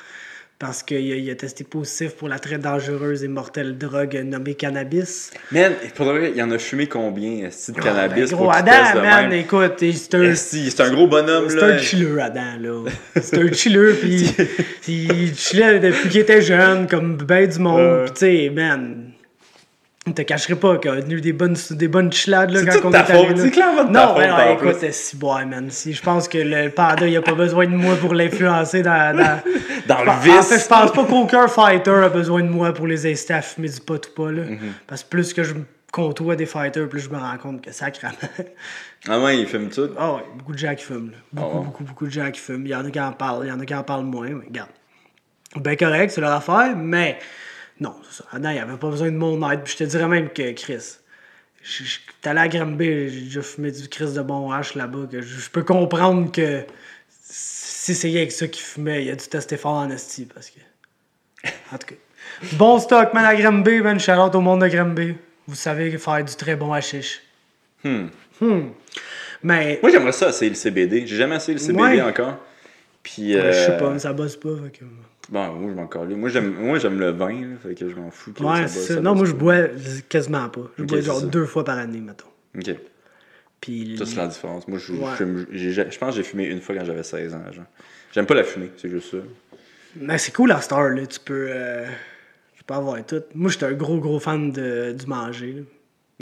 parce 0.59 0.83
qu'il 0.83 0.97
a, 1.13 1.15
il 1.15 1.29
a 1.31 1.35
testé 1.35 1.63
positif 1.63 2.15
pour 2.15 2.27
la 2.27 2.37
très 2.37 2.57
dangereuse 2.57 3.23
et 3.23 3.29
mortelle 3.29 3.77
drogue 3.77 4.21
nommée 4.25 4.55
cannabis. 4.55 5.31
Man, 5.53 5.71
pour 5.95 6.05
de 6.05 6.11
vrai, 6.11 6.33
il 6.35 6.43
en 6.43 6.51
a 6.51 6.57
fumé 6.57 6.87
combien, 6.87 7.47
de 7.47 7.79
cannabis 7.81 8.31
Ben, 8.31 8.35
gros, 8.35 8.51
Adam, 8.51 8.71
de 8.95 8.99
man, 8.99 9.29
même? 9.29 9.39
écoute, 9.39 9.75
c'est 9.79 10.15
un, 10.15 10.35
c'est 10.35 10.81
un 10.81 10.91
gros 10.91 11.07
bonhomme, 11.07 11.49
C'est 11.49 11.55
là. 11.55 11.65
un 11.67 11.77
chiller, 11.77 12.19
Adam, 12.21 12.57
là. 12.59 12.83
C'est 13.21 13.37
un 13.37 13.53
chiller, 13.53 13.93
pis 14.01 14.35
il 14.89 15.33
chillait 15.37 15.79
depuis 15.79 16.09
qu'il 16.09 16.21
était 16.21 16.41
jeune, 16.41 16.87
comme 16.87 17.15
ben 17.15 17.47
du 17.47 17.59
monde. 17.59 18.05
Pis 18.07 18.11
tu 18.11 18.19
sais, 18.19 18.51
man, 18.53 19.08
on 20.07 20.11
te 20.13 20.21
cacherait 20.23 20.55
pas 20.55 20.77
qu'il 20.77 20.89
a 20.91 20.97
eu 20.99 21.21
des 21.21 21.33
bonnes, 21.33 21.55
des 21.71 21.87
bonnes 21.87 22.11
chillades, 22.11 22.51
là, 22.51 22.65
quand 22.65 22.87
on 22.87 22.91
ta 22.91 22.99
est 22.99 23.11
allé, 23.11 23.27
faute, 23.27 23.37
là. 23.37 23.43
c'est 23.43 23.51
clairement 23.51 23.83
de 23.83 23.93
ta 23.93 23.99
Non, 24.07 24.13
faute, 24.13 24.17
mais 24.23 24.27
non, 24.29 24.53
écoute, 24.55 24.69
plus. 24.71 24.75
c'est 24.79 24.91
si 24.91 25.15
boy, 25.17 25.45
man. 25.45 25.69
Si, 25.69 25.93
je 25.93 26.01
pense 26.01 26.27
que 26.27 26.37
le 26.37 26.69
panda, 26.69 27.05
il 27.07 27.15
a 27.17 27.21
pas 27.21 27.33
besoin 27.33 27.65
de 27.67 27.75
moi 27.75 27.95
pour 27.97 28.13
l'influencer 28.13 28.81
dans, 28.81 29.15
dans... 29.15 29.41
Dans 29.87 30.03
le 30.03 30.09
En 30.09 30.19
fait, 30.21 30.29
vice. 30.55 30.63
je 30.63 30.67
pense 30.67 30.91
pas 30.93 31.03
qu'aucun 31.03 31.47
fighter 31.47 31.91
a 31.91 32.09
besoin 32.09 32.41
de 32.43 32.47
moi 32.49 32.73
pour 32.73 32.85
les 32.87 33.11
inciter 33.11 33.33
à 33.33 33.41
fumer 33.41 33.69
du 33.69 33.79
pot 33.81 34.03
ou 34.07 34.21
pas, 34.23 34.31
là. 34.31 34.43
Mhm. 34.43 34.59
Parce 34.87 35.03
que 35.03 35.09
plus 35.09 35.33
que 35.33 35.43
je 35.43 35.53
côtoie 35.91 36.35
des 36.35 36.45
fighters, 36.45 36.87
plus 36.87 36.99
je 37.01 37.09
me 37.09 37.17
rends 37.17 37.37
compte 37.37 37.61
que 37.63 37.71
sacrément. 37.71 38.13
Ah 39.07 39.19
ouais, 39.19 39.39
il 39.39 39.47
fume 39.47 39.69
tout? 39.69 39.89
Ah 39.97 40.13
ouais, 40.13 40.21
beaucoup 40.37 40.53
de 40.53 40.57
gens 40.57 40.75
qui 40.75 40.83
fument. 40.83 41.11
là. 41.11 41.17
Beaucoup, 41.33 41.49
Ah 41.51 41.57
ouais. 41.59 41.65
beaucoup, 41.65 41.83
beaucoup 41.83 42.05
de 42.05 42.11
gens 42.11 42.29
qui 42.31 42.39
fument. 42.39 42.65
Il 42.65 42.69
y 42.69 42.75
en 42.75 42.85
a 42.85 42.89
qui 42.91 42.99
en 42.99 43.11
parlent, 43.13 43.41
il 43.45 43.49
y 43.49 43.51
en 43.51 43.59
a 43.59 43.65
qui 43.65 43.73
en 43.73 43.83
parlent 43.83 44.03
moins, 44.05 44.29
mais 44.29 44.45
regarde. 44.45 44.69
Ben 45.55 45.75
correct, 45.75 46.11
c'est 46.11 46.21
leur 46.21 46.31
affaire, 46.33 46.75
mais 46.77 47.17
non, 47.79 47.95
c'est 48.09 48.17
ça. 48.17 48.25
Adam, 48.31 48.49
il 48.49 48.53
n'y 48.53 48.59
avait 48.59 48.77
pas 48.77 48.89
besoin 48.89 49.11
de 49.11 49.15
mon 49.17 49.49
aide. 49.51 49.61
Puis 49.63 49.73
je 49.73 49.77
te 49.77 49.83
dirais 49.85 50.07
même 50.07 50.29
que 50.29 50.51
Chris. 50.53 50.97
je- 51.63 51.83
T'es 52.21 52.29
allé 52.29 52.39
à 52.41 52.47
Granby, 52.49 53.09
j'ai 53.09 53.21
déjà 53.21 53.41
fumé 53.41 53.71
du 53.71 53.87
Chris 53.87 54.13
de 54.13 54.21
bon 54.21 54.51
H 54.51 54.77
là-bas, 54.77 55.07
que 55.09 55.21
je, 55.21 55.49
peux 55.49 55.63
comprendre 55.63 56.29
que 56.31 56.65
si 57.21 57.95
c'est 57.95 58.09
avec 58.09 58.31
ça 58.33 58.47
qu'il 58.47 58.63
fumait, 58.63 59.05
il 59.05 59.11
a 59.11 59.15
dû 59.15 59.25
tester 59.27 59.55
fort 59.55 59.73
en 59.75 59.89
esti, 59.89 60.25
parce 60.25 60.49
que. 60.49 60.59
En 61.73 61.77
tout 61.77 61.87
cas. 61.87 61.95
Bon 62.53 62.77
stock, 62.79 63.13
man, 63.13 63.23
à 63.25 63.35
Granby, 63.35 63.79
man. 63.81 63.99
Shout 63.99 64.11
out 64.11 64.35
au 64.35 64.41
monde 64.41 64.61
de 64.63 64.67
Granby. 64.67 65.15
Vous 65.47 65.55
savez 65.55 65.97
faire 65.97 66.23
du 66.23 66.35
très 66.35 66.55
bon 66.57 66.73
hashish. 66.73 67.21
Hmm. 67.83 68.07
Hmm. 68.41 68.69
Mais. 69.41 69.79
Moi, 69.81 69.91
j'aimerais 69.91 70.11
ça 70.11 70.29
essayer 70.29 70.49
le 70.49 70.55
CBD. 70.55 71.07
J'ai 71.07 71.15
jamais 71.15 71.37
essayé 71.37 71.53
le 71.57 71.59
CBD 71.63 71.81
Ouais. 71.81 72.01
encore. 72.01 72.37
Puis, 73.01 73.33
Ouais, 73.35 73.53
Je 73.53 73.57
sais 73.57 73.71
euh, 73.71 73.79
pas, 73.79 73.89
mais 73.91 73.99
ça 73.99 74.11
bosse 74.11 74.35
pas. 74.35 74.49
fait 74.65 74.79
que- 74.79 74.85
Bon, 75.29 75.53
moi, 75.53 75.69
je 75.71 75.75
m'en 75.75 75.87
calais. 75.87 76.15
Moi, 76.15 76.29
j'aime, 76.29 76.53
moi, 76.55 76.79
j'aime 76.79 76.99
le 76.99 77.11
vin, 77.11 77.29
là, 77.41 77.55
fait 77.61 77.75
que 77.75 77.87
je 77.89 77.95
m'en 77.95 78.09
fous. 78.09 78.33
que 78.33 78.41
Ouais, 78.43 78.61
bosse, 78.63 78.71
c'est 78.71 78.79
ça 78.79 78.93
ça. 78.95 79.01
Non, 79.01 79.11
bosse 79.15 79.17
moi, 79.17 79.25
je 79.27 79.31
pas. 79.33 79.67
bois 79.67 80.01
quasiment 80.09 80.49
pas. 80.49 80.61
Je 80.77 80.83
Ok, 80.83 80.89
bois 80.89 80.97
c'est 80.99 81.03
genre 81.05 81.19
ça. 81.19 81.25
deux 81.27 81.45
fois 81.45 81.63
par 81.63 81.77
année, 81.77 81.99
mettons. 82.01 82.25
Ok, 82.57 82.75
Puis. 83.61 83.95
ça, 83.97 84.05
c'est 84.05 84.15
la 84.15 84.27
différence. 84.27 84.67
Moi, 84.67 84.79
je, 84.79 84.93
Ouais. 84.93 85.15
fume- 85.17 85.45
j'ai- 85.51 85.71
j'ai- 85.71 85.91
je 85.91 85.97
pense 85.99 86.11
que 86.11 86.15
j'ai 86.17 86.23
fumé 86.23 86.45
une 86.45 86.61
fois 86.61 86.75
quand 86.75 86.85
j'avais 86.85 87.03
16 87.03 87.33
ans. 87.35 87.43
Genre. 87.51 87.65
J'aime 88.13 88.25
pas 88.25 88.33
la 88.33 88.43
fumée, 88.43 88.71
c'est 88.77 88.89
juste 88.89 89.11
ça. 89.11 89.17
Mais 89.95 90.17
c'est 90.17 90.31
cool 90.33 90.51
à 90.51 90.61
Star, 90.61 90.89
là. 90.89 91.05
Tu 91.05 91.19
peux. 91.19 91.47
euh, 91.51 91.85
Tu 92.57 92.63
peux 92.65 92.73
avoir 92.73 93.03
tout. 93.05 93.21
Moi, 93.35 93.49
j'étais 93.49 93.65
un 93.65 93.71
gros, 93.73 93.99
gros 93.99 94.19
fan 94.19 94.51
de, 94.51 94.91
du 94.93 95.05
manger. 95.07 95.53
là. 95.53 95.61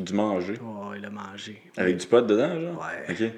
Du 0.03 0.13
manger? 0.13 0.53
Ouais, 0.61 0.99
le 0.99 1.09
manger. 1.09 1.61
Avec 1.75 1.97
du 1.97 2.05
pot 2.07 2.21
dedans, 2.21 2.59
genre? 2.61 2.85
Ouais. 3.09 3.13
Ok. 3.27 3.31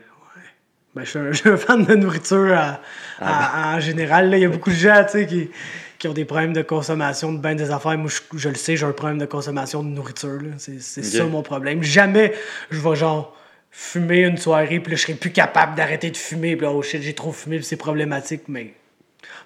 Ben, 1.00 1.06
je 1.06 1.10
suis 1.10 1.20
un, 1.20 1.28
je 1.32 1.38
suis 1.38 1.50
un 1.50 1.58
fan 1.58 1.84
de 1.86 1.96
nourriture 1.96 2.54
à- 2.54 2.82
Ah, 3.20 3.72
à- 3.74 3.78
en 3.78 3.80
général. 3.80 4.30
là. 4.30 4.38
Il 4.38 4.42
y 4.42 4.46
a 4.46 4.50
beaucoup 4.50 4.70
de 4.70 4.76
gens 4.76 5.06
qui, 5.28 5.50
qui 5.98 6.08
ont 6.08 6.14
des 6.14 6.26
problèmes 6.26 6.54
de 6.54 6.62
consommation 6.62 7.32
de 7.34 7.38
ben 7.40 7.56
des 7.56 7.72
affaires. 7.72 7.98
Moi, 7.98 8.10
je, 8.10 8.38
je 8.38 8.50
le 8.50 8.56
sais, 8.56 8.76
j'ai 8.78 8.86
un 8.86 8.92
problème 8.92 9.18
de 9.18 9.26
consommation 9.26 9.84
de 9.84 9.90
nourriture. 9.90 10.40
C'est 10.58 10.80
ça 10.82 11.24
mon 11.26 11.42
problème. 11.42 11.82
Jamais 11.84 12.34
je 12.70 12.80
vais 12.80 12.96
genre 12.96 13.36
fumer 13.72 14.22
une 14.22 14.38
soirée, 14.38 14.80
puis 14.80 14.92
là, 14.92 14.98
je 14.98 15.02
serai 15.04 15.14
plus 15.14 15.32
capable 15.32 15.76
d'arrêter 15.76 16.10
de 16.12 16.18
fumer. 16.18 16.56
Puis 16.56 16.66
là, 16.66 16.72
oh 16.72 16.82
shit, 16.82 17.02
j'ai 17.02 17.14
trop 17.14 17.32
fumé, 17.32 17.58
puis 17.58 17.66
c'est 17.66 17.76
problématique. 17.78 18.44
Mais 18.48 18.74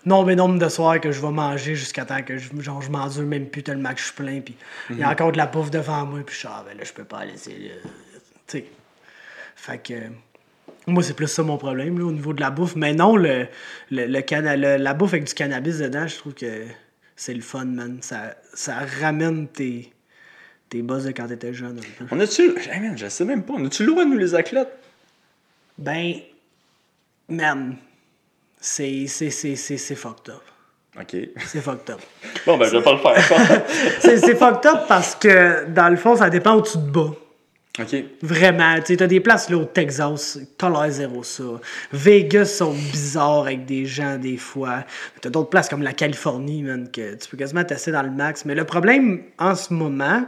non, 0.06 0.24
mais 0.24 0.36
nombre 0.36 0.60
de 0.60 0.70
soirs 0.70 1.00
que 1.02 1.12
je 1.12 1.20
vais 1.22 1.32
manger 1.32 1.76
jusqu'à 1.76 2.06
temps 2.06 2.22
que 2.22 2.38
je, 2.38 2.50
genre, 2.62 2.82
je 2.82 2.90
m'endure 2.90 3.24
même 3.24 3.48
plus 3.48 3.64
tellement 3.64 3.92
que 3.94 4.00
je 4.00 4.06
suis 4.06 4.14
plein. 4.14 4.40
Puis 4.42 4.56
il 4.90 4.98
y 5.00 5.04
a 5.04 5.10
encore 5.10 5.32
de 5.32 5.38
la 5.38 5.46
bouffe 5.48 5.72
devant 5.72 6.06
moi, 6.06 6.20
puis 6.26 6.34
je 6.36 6.40
suis 6.40 6.48
ah, 6.52 6.64
ben 6.68 6.78
là, 6.78 6.84
je 6.84 6.94
peux 6.94 7.04
pas 7.06 7.26
laisser. 7.26 7.52
là. 7.52 7.90
Tu 8.48 8.58
sais. 8.60 8.66
Fait 9.56 9.78
que. 9.78 9.94
Moi, 10.88 11.02
c'est 11.04 11.14
plus 11.16 11.28
ça 11.28 11.44
mon 11.44 11.58
problème 11.58 11.98
là, 12.00 12.06
au 12.06 12.12
niveau 12.12 12.34
de 12.34 12.42
la 12.42 12.50
bouffe. 12.52 12.76
Mais 12.76 12.94
non, 12.94 13.16
le, 13.16 13.48
le, 13.92 14.06
le 14.06 14.22
cana- 14.22 14.58
le- 14.58 14.78
la 14.78 14.94
bouffe 14.94 15.14
avec 15.14 15.24
du 15.26 15.34
cannabis 15.34 15.78
dedans, 15.80 16.08
je 16.08 16.18
trouve 16.18 16.34
que 16.34 16.66
c'est 17.16 17.34
le 17.34 17.42
fun, 17.42 17.66
man. 17.66 18.00
Ça, 18.02 18.36
ça 18.54 18.76
ramène 19.02 19.48
tes, 19.48 19.94
tes 20.70 20.82
buzz 20.82 21.06
de 21.06 21.12
quand 21.12 21.28
t'étais 21.28 21.54
jeune. 21.54 21.80
un 21.80 22.06
peu. 22.06 22.06
On 22.12 22.20
a-tu. 22.20 22.54
Je 22.98 23.08
sais 23.08 23.24
même 23.26 23.44
pas. 23.44 23.54
On 23.58 23.66
a-tu 23.66 23.86
de 23.86 23.92
nous 23.92 24.18
les 24.18 24.36
athlètes? 24.36 24.74
Ben, 25.78 26.16
man, 27.30 27.76
c'est 28.60 29.08
c'est- 29.08 29.30
c'est- 29.30 29.56
c'est- 29.56 29.78
c'est 29.78 29.96
fucked 29.96 30.34
up. 30.34 30.42
Ok. 31.00 31.16
C'est 31.48 31.62
fucked 31.62 31.90
up. 31.92 32.02
Bon, 32.46 32.58
ben, 32.58 32.66
je 32.66 32.78
vais 32.78 32.84
pas 32.84 32.92
le 32.94 33.00
faire. 33.00 33.62
c'est 34.00 34.18
c'est 34.18 34.36
fucked 34.36 34.66
up 34.70 34.82
parce 34.88 35.16
que, 35.16 35.66
dans 35.70 35.90
le 35.90 35.96
fond, 35.96 36.16
ça 36.16 36.30
dépend 36.30 36.56
où 36.58 36.62
tu 36.62 36.74
te 36.74 36.78
bats. 36.78 37.14
Vraiment, 38.22 38.80
tu 38.86 38.96
t'as 38.96 39.08
des 39.08 39.20
places 39.20 39.50
là 39.50 39.58
au 39.58 39.66
Texas, 39.66 40.38
colère 40.60 40.92
zéro 40.92 41.24
ça. 41.24 41.44
Vegas 41.92 42.46
sont 42.46 42.74
bizarres 42.74 43.48
avec 43.48 43.66
des 43.66 43.88
gens 43.88 44.18
des 44.18 44.38
fois. 44.38 44.84
T'as 45.22 45.32
d'autres 45.32 45.50
places 45.50 45.70
comme 45.70 45.82
la 45.82 45.94
Californie, 45.94 46.62
man, 46.62 46.92
que 46.92 47.16
tu 47.16 47.28
peux 47.28 47.38
quasiment 47.38 47.64
tester 47.64 47.92
dans 47.92 48.04
le 48.04 48.12
max. 48.12 48.46
Mais 48.46 48.54
le 48.54 48.64
problème 48.64 49.24
en 49.40 49.56
ce 49.56 49.74
moment, 49.74 50.24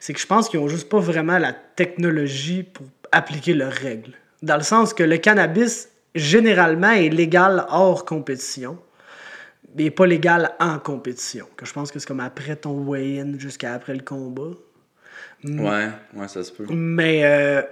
c'est 0.00 0.12
que 0.12 0.18
je 0.18 0.26
pense 0.26 0.48
qu'ils 0.48 0.58
ont 0.58 0.66
juste 0.66 0.88
pas 0.88 0.98
vraiment 0.98 1.38
la 1.38 1.52
technologie 1.52 2.64
pour 2.64 2.86
appliquer 3.12 3.54
leurs 3.54 3.72
règles. 3.72 4.14
Dans 4.42 4.56
le 4.56 4.64
sens 4.64 4.92
que 4.92 5.04
le 5.04 5.18
cannabis, 5.18 5.88
généralement, 6.16 6.90
est 6.90 7.10
légal 7.10 7.64
hors 7.68 8.04
compétition, 8.04 8.76
mais 9.76 9.90
pas 9.90 10.06
légal 10.06 10.50
en 10.58 10.80
compétition. 10.80 11.46
Que 11.56 11.64
je 11.64 11.72
pense 11.72 11.92
que 11.92 12.00
c'est 12.00 12.08
comme 12.08 12.18
après 12.18 12.56
ton 12.56 12.72
weigh-in 12.84 13.38
jusqu'à 13.38 13.72
après 13.72 13.94
le 13.94 14.02
combat. 14.02 14.50
Ouais, 15.44 15.88
ouais, 16.14 16.28
ça 16.28 16.42
se 16.42 16.52
peut. 16.52 16.66
Mais 16.70 17.24
euh, 17.24 17.62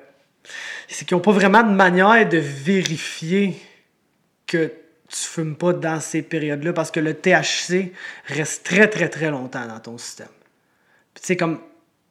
c'est 0.88 1.06
qu'ils 1.06 1.16
n'ont 1.16 1.22
pas 1.22 1.32
vraiment 1.32 1.62
de 1.62 1.74
manière 1.74 2.28
de 2.28 2.38
vérifier 2.38 3.56
que 4.46 4.66
tu 5.08 5.18
fumes 5.18 5.56
pas 5.56 5.72
dans 5.72 6.00
ces 6.00 6.22
périodes-là 6.22 6.72
parce 6.72 6.90
que 6.90 7.00
le 7.00 7.14
THC 7.14 7.92
reste 8.26 8.64
très 8.64 8.88
très 8.88 9.08
très 9.08 9.30
longtemps 9.30 9.66
dans 9.66 9.80
ton 9.80 9.98
système. 9.98 10.28
Puis 11.14 11.22
tu 11.22 11.26
sais, 11.28 11.36
comme 11.36 11.60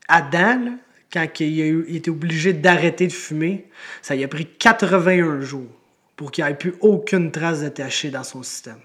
Adam, 0.08 0.66
là, 0.66 0.72
quand 1.12 1.28
il, 1.40 1.62
a 1.62 1.66
eu- 1.66 1.86
il 1.88 1.96
était 1.98 2.10
obligé 2.10 2.54
d'arrêter 2.54 3.08
de 3.08 3.14
fumer, 3.14 3.70
ça 4.02 4.16
y 4.16 4.24
a 4.24 4.28
pris 4.28 4.48
81 4.48 5.42
jours 5.42 5.68
pour 6.16 6.32
qu'il 6.32 6.44
n'y 6.44 6.52
ait 6.52 6.56
plus 6.56 6.74
aucune 6.82 7.32
trace 7.32 7.62
de 7.62 7.70
THC 7.70 8.10
dans 8.10 8.24
son 8.24 8.42
système. 8.44 8.80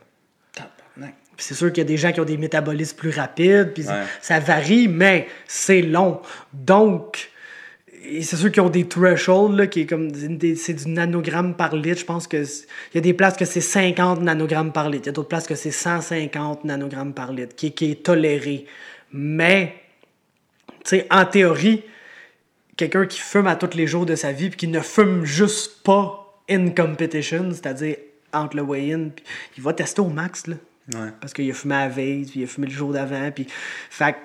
C'est 1.40 1.54
sûr 1.54 1.68
qu'il 1.72 1.78
y 1.82 1.86
a 1.86 1.88
des 1.88 1.96
gens 1.96 2.12
qui 2.12 2.20
ont 2.20 2.24
des 2.24 2.36
métabolismes 2.36 2.96
plus 2.96 3.10
rapides, 3.10 3.72
puis 3.72 3.84
Ouais. 3.86 4.02
ça 4.20 4.40
varie, 4.40 4.88
mais 4.88 5.28
c'est 5.46 5.82
long. 5.82 6.20
Donc, 6.52 7.30
c'est 8.22 8.36
sûr 8.36 8.50
qu'ils 8.50 8.62
ont 8.62 8.70
des 8.70 8.88
thresholds, 8.88 9.56
là, 9.56 9.66
qui 9.66 9.82
est 9.82 9.86
comme 9.86 10.10
c'est 10.56 10.74
du 10.74 10.88
nanogramme 10.88 11.54
par 11.54 11.76
litre. 11.76 12.00
Je 12.00 12.04
pense 12.04 12.26
que 12.26 12.38
il 12.42 12.94
y 12.94 12.98
a 12.98 13.00
des 13.00 13.14
places 13.14 13.36
que 13.36 13.44
c'est 13.44 13.60
50 13.60 14.22
nanogrammes 14.22 14.72
par 14.72 14.88
litre. 14.90 15.04
Il 15.04 15.06
y 15.06 15.10
a 15.10 15.12
d'autres 15.12 15.28
places 15.28 15.46
que 15.46 15.54
c'est 15.54 15.70
150 15.70 16.64
nanogrammes 16.64 17.12
par 17.14 17.32
litre, 17.32 17.54
qui, 17.54 17.72
qui 17.72 17.92
est 17.92 18.02
toléré. 18.02 18.66
Mais, 19.12 19.74
tu 20.84 20.96
sais, 20.98 21.06
en 21.10 21.24
théorie, 21.24 21.82
quelqu'un 22.76 23.06
qui 23.06 23.20
fume 23.20 23.46
à 23.46 23.56
tous 23.56 23.76
les 23.76 23.86
jours 23.86 24.06
de 24.06 24.14
sa 24.16 24.32
vie, 24.32 24.48
puis 24.48 24.56
qui 24.56 24.68
ne 24.68 24.80
fume 24.80 25.24
juste 25.24 25.82
pas 25.84 26.42
in 26.50 26.70
competition, 26.70 27.50
c'est-à-dire 27.52 27.96
entre 28.32 28.56
le 28.56 28.62
weigh-in, 28.62 29.10
il 29.56 29.62
va 29.62 29.72
tester 29.72 30.00
au 30.00 30.08
max, 30.08 30.46
là. 30.46 30.56
Ouais. 30.94 31.10
Parce 31.20 31.32
qu'il 31.32 31.50
a 31.50 31.54
fumé 31.54 31.74
à 31.74 31.80
la 31.80 31.88
veille, 31.88 32.24
puis 32.24 32.40
il 32.40 32.44
a 32.44 32.46
fumé 32.46 32.66
le 32.66 32.72
jour 32.72 32.92
d'avant, 32.92 33.30
puis... 33.30 33.46
Fait 33.90 34.12
que 34.12 34.18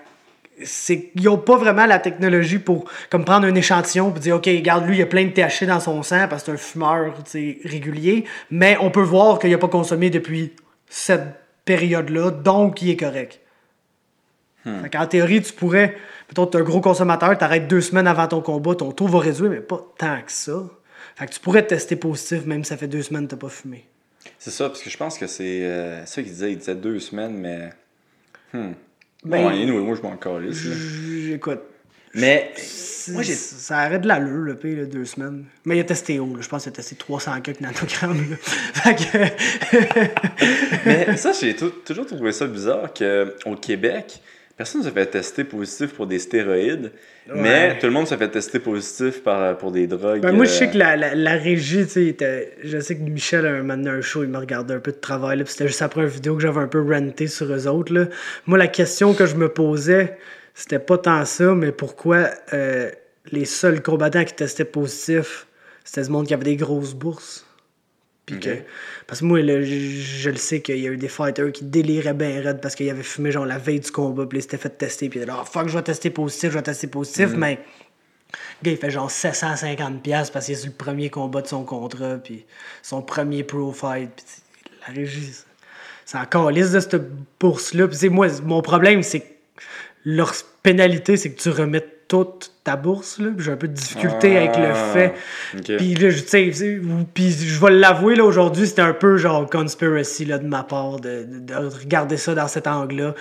c'est 0.64 1.12
ils 1.16 1.28
ont 1.30 1.38
pas 1.38 1.58
vraiment 1.58 1.86
la 1.86 2.00
technologie 2.00 2.60
pour 2.60 2.86
comme 3.10 3.26
prendre 3.26 3.48
un 3.48 3.56
échantillon 3.56 4.12
puis 4.12 4.22
dire 4.22 4.36
OK, 4.36 4.46
regarde 4.46 4.86
lui, 4.86 4.98
il 4.98 5.00
y 5.00 5.02
a 5.02 5.08
plein 5.08 5.26
de 5.26 5.32
THC 5.32 5.66
dans 5.66 5.80
son 5.80 6.04
sang 6.04 6.28
parce 6.30 6.44
que 6.44 6.48
c'est 6.48 6.52
un 6.52 6.58
fumeur 6.58 7.14
régulier, 7.66 8.26
mais 8.52 8.78
on 8.80 8.92
peut 8.92 9.02
voir 9.02 9.40
qu'il 9.40 9.54
a 9.54 9.58
pas 9.58 9.68
consommé 9.68 10.10
depuis 10.10 10.54
cette 10.88 11.24
période-là, 11.66 12.32
donc 12.32 12.82
il 12.82 12.92
est 12.92 12.98
correct. 12.98 13.40
Fait 14.64 14.90
qu'en 14.90 15.06
théorie, 15.08 15.42
tu 15.42 15.52
pourrais, 15.52 15.98
mettons, 16.30 16.48
tu 16.48 16.58
es 16.58 16.62
un 16.62 16.64
gros 16.64 16.80
consommateur, 16.80 17.38
tu 17.38 17.44
arrêtes 17.44 17.68
deux 17.68 17.82
semaines 17.82 18.08
avant 18.08 18.28
ton 18.28 18.40
combat, 18.40 18.76
ton 18.76 18.94
taux 18.94 19.08
va 19.08 19.20
réduire, 19.20 19.50
mais 19.50 19.60
pas 19.60 19.86
tant 19.98 20.22
que 20.22 20.32
ça. 20.32 20.64
Fait 21.16 21.26
que 21.26 21.34
tu 21.34 21.40
pourrais 21.42 21.64
te 21.64 21.70
tester 21.70 21.98
positif 21.98 22.46
même 22.46 22.64
si 22.64 22.70
ça 22.70 22.78
fait 22.78 22.88
deux 22.88 23.02
semaines 23.02 23.28
que 23.28 23.36
tu 23.36 23.40
pas 23.40 23.50
fumé. 23.50 23.86
C'est 24.40 24.52
ça, 24.52 24.70
parce 24.70 24.82
que 24.82 24.90
je 24.90 24.98
pense 24.98 25.18
que 25.18 25.28
c'est 25.28 25.64
euh, 25.64 26.06
ça 26.06 26.22
qu'il 26.22 26.32
disait. 26.32 26.52
Il 26.52 26.58
disait 26.58 26.76
deux 26.76 27.00
semaines, 27.00 27.36
mais. 27.38 27.70
Hmm. 28.54 28.74
Ben- 29.24 29.42
bon, 29.44 29.48
anyway, 29.50 29.80
moi, 29.80 29.96
je 29.96 30.02
m'en 30.02 30.18
calisse. 30.18 30.66
là. 30.66 30.76
J'écoute. 31.30 31.62
Mais. 32.16 32.54
Moi, 33.10 33.22
j'ai. 33.24 33.34
Ça 33.34 33.80
arrête 33.80 34.02
de 34.02 34.08
l'allure, 34.08 34.44
le 34.44 34.56
pays, 34.56 34.76
là, 34.76 34.86
deux 34.86 35.06
semaines. 35.06 35.46
Mais 35.66 35.78
il 35.78 35.80
a 35.80 35.84
testé 35.84 36.20
haut, 36.20 36.36
là. 36.36 36.42
je 36.42 36.48
pense 36.50 36.64
qu'il 36.64 36.72
a 36.72 36.76
testé 36.76 36.96
300 36.96 37.42
quelques 37.42 37.62
nanogrammes. 37.62 38.30
là. 38.32 38.36
fait 38.42 38.96
que... 38.96 40.86
Mais 40.86 41.18
ça, 41.18 41.32
j'ai 41.34 41.56
tou- 41.56 41.70
toujours 41.86 42.06
trouvé 42.06 42.32
ça 42.32 42.46
bizarre 42.48 42.94
qu'au 42.94 43.56
Québec, 43.56 44.22
personne 44.58 44.82
ne 44.82 44.88
se 44.88 44.92
fait 44.92 45.06
tester 45.08 45.44
positif 45.44 45.94
pour 45.94 46.08
des 46.08 46.20
stéroïdes, 46.20 46.92
mais 47.34 47.78
tout 47.80 47.88
le 47.88 47.92
monde 47.92 48.08
se 48.08 48.16
fait 48.16 48.30
tester 48.30 48.60
positif 48.60 49.24
par, 49.24 49.58
pour 49.58 49.72
des 49.72 49.88
drogues. 49.88 50.22
Ben, 50.22 50.32
moi, 50.32 50.46
je 50.46 50.52
euh, 50.52 50.54
sais 50.54 50.70
que 50.70 50.78
la, 50.78 50.96
la, 50.96 51.16
la 51.16 51.34
régie, 51.34 51.84
tu 51.86 51.90
sais, 51.92 52.06
était- 52.06 52.56
je 52.64 52.80
sais 52.80 52.96
que 52.96 53.02
Michel, 53.02 53.46
un 53.46 53.58
moment 53.64 53.78
donné, 53.78 53.90
un 53.90 54.02
show, 54.02 54.24
il 54.24 54.30
me 54.30 54.38
regardait 54.38 54.74
un 54.74 54.80
peu 54.80 54.92
de 54.92 54.98
travail, 54.98 55.38
là, 55.40 55.44
puis 55.44 55.54
c'était 55.54 55.68
juste 55.68 55.82
après 55.82 56.02
une 56.02 56.08
vidéo 56.08 56.36
que 56.36 56.42
j'avais 56.42 56.60
un 56.60 56.68
peu 56.68 56.82
ranté 56.82 57.28
sur 57.28 57.52
eux 57.52 57.68
autres, 57.68 57.94
là. 57.94 58.06
Moi, 58.46 58.58
la 58.58 58.68
question 58.68 59.14
que 59.14 59.26
je 59.26 59.36
me 59.36 59.50
posais, 59.50 60.18
c'était 60.54 60.80
pas 60.80 60.98
tant 60.98 61.26
ça, 61.26 61.56
mais 61.56 61.72
pourquoi 61.72 62.30
euh, 62.54 62.92
les 63.32 63.46
seuls 63.46 63.82
combattants 63.82 64.24
qui 64.24 64.34
testaient 64.34 64.66
positif, 64.66 65.48
c'était 65.84 66.04
du 66.04 66.10
monde 66.12 66.28
qui 66.28 66.34
avait 66.34 66.44
des 66.44 66.56
grosses 66.58 66.94
bourses? 66.94 67.46
Puis 68.26 68.40
que- 68.40 68.58
parce 69.06 69.20
que 69.20 69.26
moi, 69.26 69.42
là, 69.42 69.62
je, 69.62 69.66
je 69.76 70.30
le 70.30 70.38
sais 70.38 70.62
qu'il 70.62 70.78
y 70.80 70.88
a 70.88 70.92
eu 70.92 70.98
des 70.98 71.10
fighters 71.10 71.52
qui 71.52 71.66
déliraient 71.66 72.14
bien 72.14 72.42
raide 72.42 72.62
parce 72.62 72.74
qu'ils 72.76 72.90
avaient 72.90 73.04
fumé 73.04 73.32
genre 73.32 73.46
la 73.46 73.58
veille 73.58 73.82
du 73.82 73.92
combat, 73.92 74.26
puis 74.26 74.40
ils 74.40 74.42
s'étaient 74.42 74.58
fait 74.58 74.70
tester, 74.78 75.10
puis 75.10 75.20
ils 75.20 75.24
étaient 75.24 75.32
là, 75.32 75.40
Ah, 75.42 75.46
fuck, 75.46 75.68
je 75.68 75.78
vais 75.78 75.84
tester 75.84 76.10
positif, 76.10 76.52
je 76.52 76.56
vais 76.58 76.62
tester 76.64 76.88
positif, 76.88 77.30
mais 77.36 77.60
le 78.62 78.66
gars, 78.66 78.72
il 78.72 78.78
fait 78.78 78.92
genre 78.92 79.10
750$ 79.12 80.00
piastres 80.02 80.32
parce 80.32 80.46
qu'il 80.46 80.56
est 80.56 80.58
sur 80.58 80.68
le 80.70 80.74
premier 80.76 81.10
combat 81.10 81.42
de 81.42 81.48
son 81.48 81.64
contrat, 81.66 82.16
puis 82.24 82.46
son 82.82 83.02
premier 83.02 83.44
pro 83.44 83.72
fight, 83.74 84.10
puis 84.16 84.74
la 84.88 84.94
régie, 84.94 85.32
c'est 86.06 86.18
encore 86.18 86.50
liste 86.50 86.72
de 86.74 86.80
cette 86.80 87.02
bourse-là. 87.40 87.88
Puis 87.90 88.10
moi, 88.10 88.28
mon 88.44 88.62
problème, 88.62 89.04
c'est 89.04 89.20
que 89.20 89.26
leur 90.06 90.34
pénalité, 90.64 91.18
c'est 91.18 91.32
que 91.34 91.42
tu 91.42 91.50
remets 91.50 91.86
toute 92.08 92.54
ta 92.64 92.78
bourse, 92.78 93.20
là. 93.20 93.30
J'ai 93.40 93.52
un 93.52 93.58
peu 93.58 93.68
de 93.68 93.74
difficulté 93.74 94.38
avec 94.38 94.56
le 94.56 94.68
Ah, 94.72 94.74
fait. 94.94 95.14
ok. 95.58 95.78
Puis 95.78 95.96
là, 95.96 96.10
je- 96.10 97.04
puis 97.14 97.32
je 97.32 97.60
vais 97.60 97.72
l'avouer, 97.72 98.16
là, 98.16 98.24
aujourd'hui, 98.24 98.68
c'était 98.68 98.82
un 98.82 98.94
peu 98.94 99.18
genre 99.18 99.50
conspiracy, 99.50 100.24
là, 100.26 100.38
de 100.38 100.48
ma 100.48 100.64
part, 100.64 101.00
de, 101.02 101.24
de- 101.24 101.40
de 101.40 101.54
regarder 101.56 102.16
ça 102.16 102.34
dans 102.36 102.48
cet 102.48 102.68
angle-là. 102.68 103.16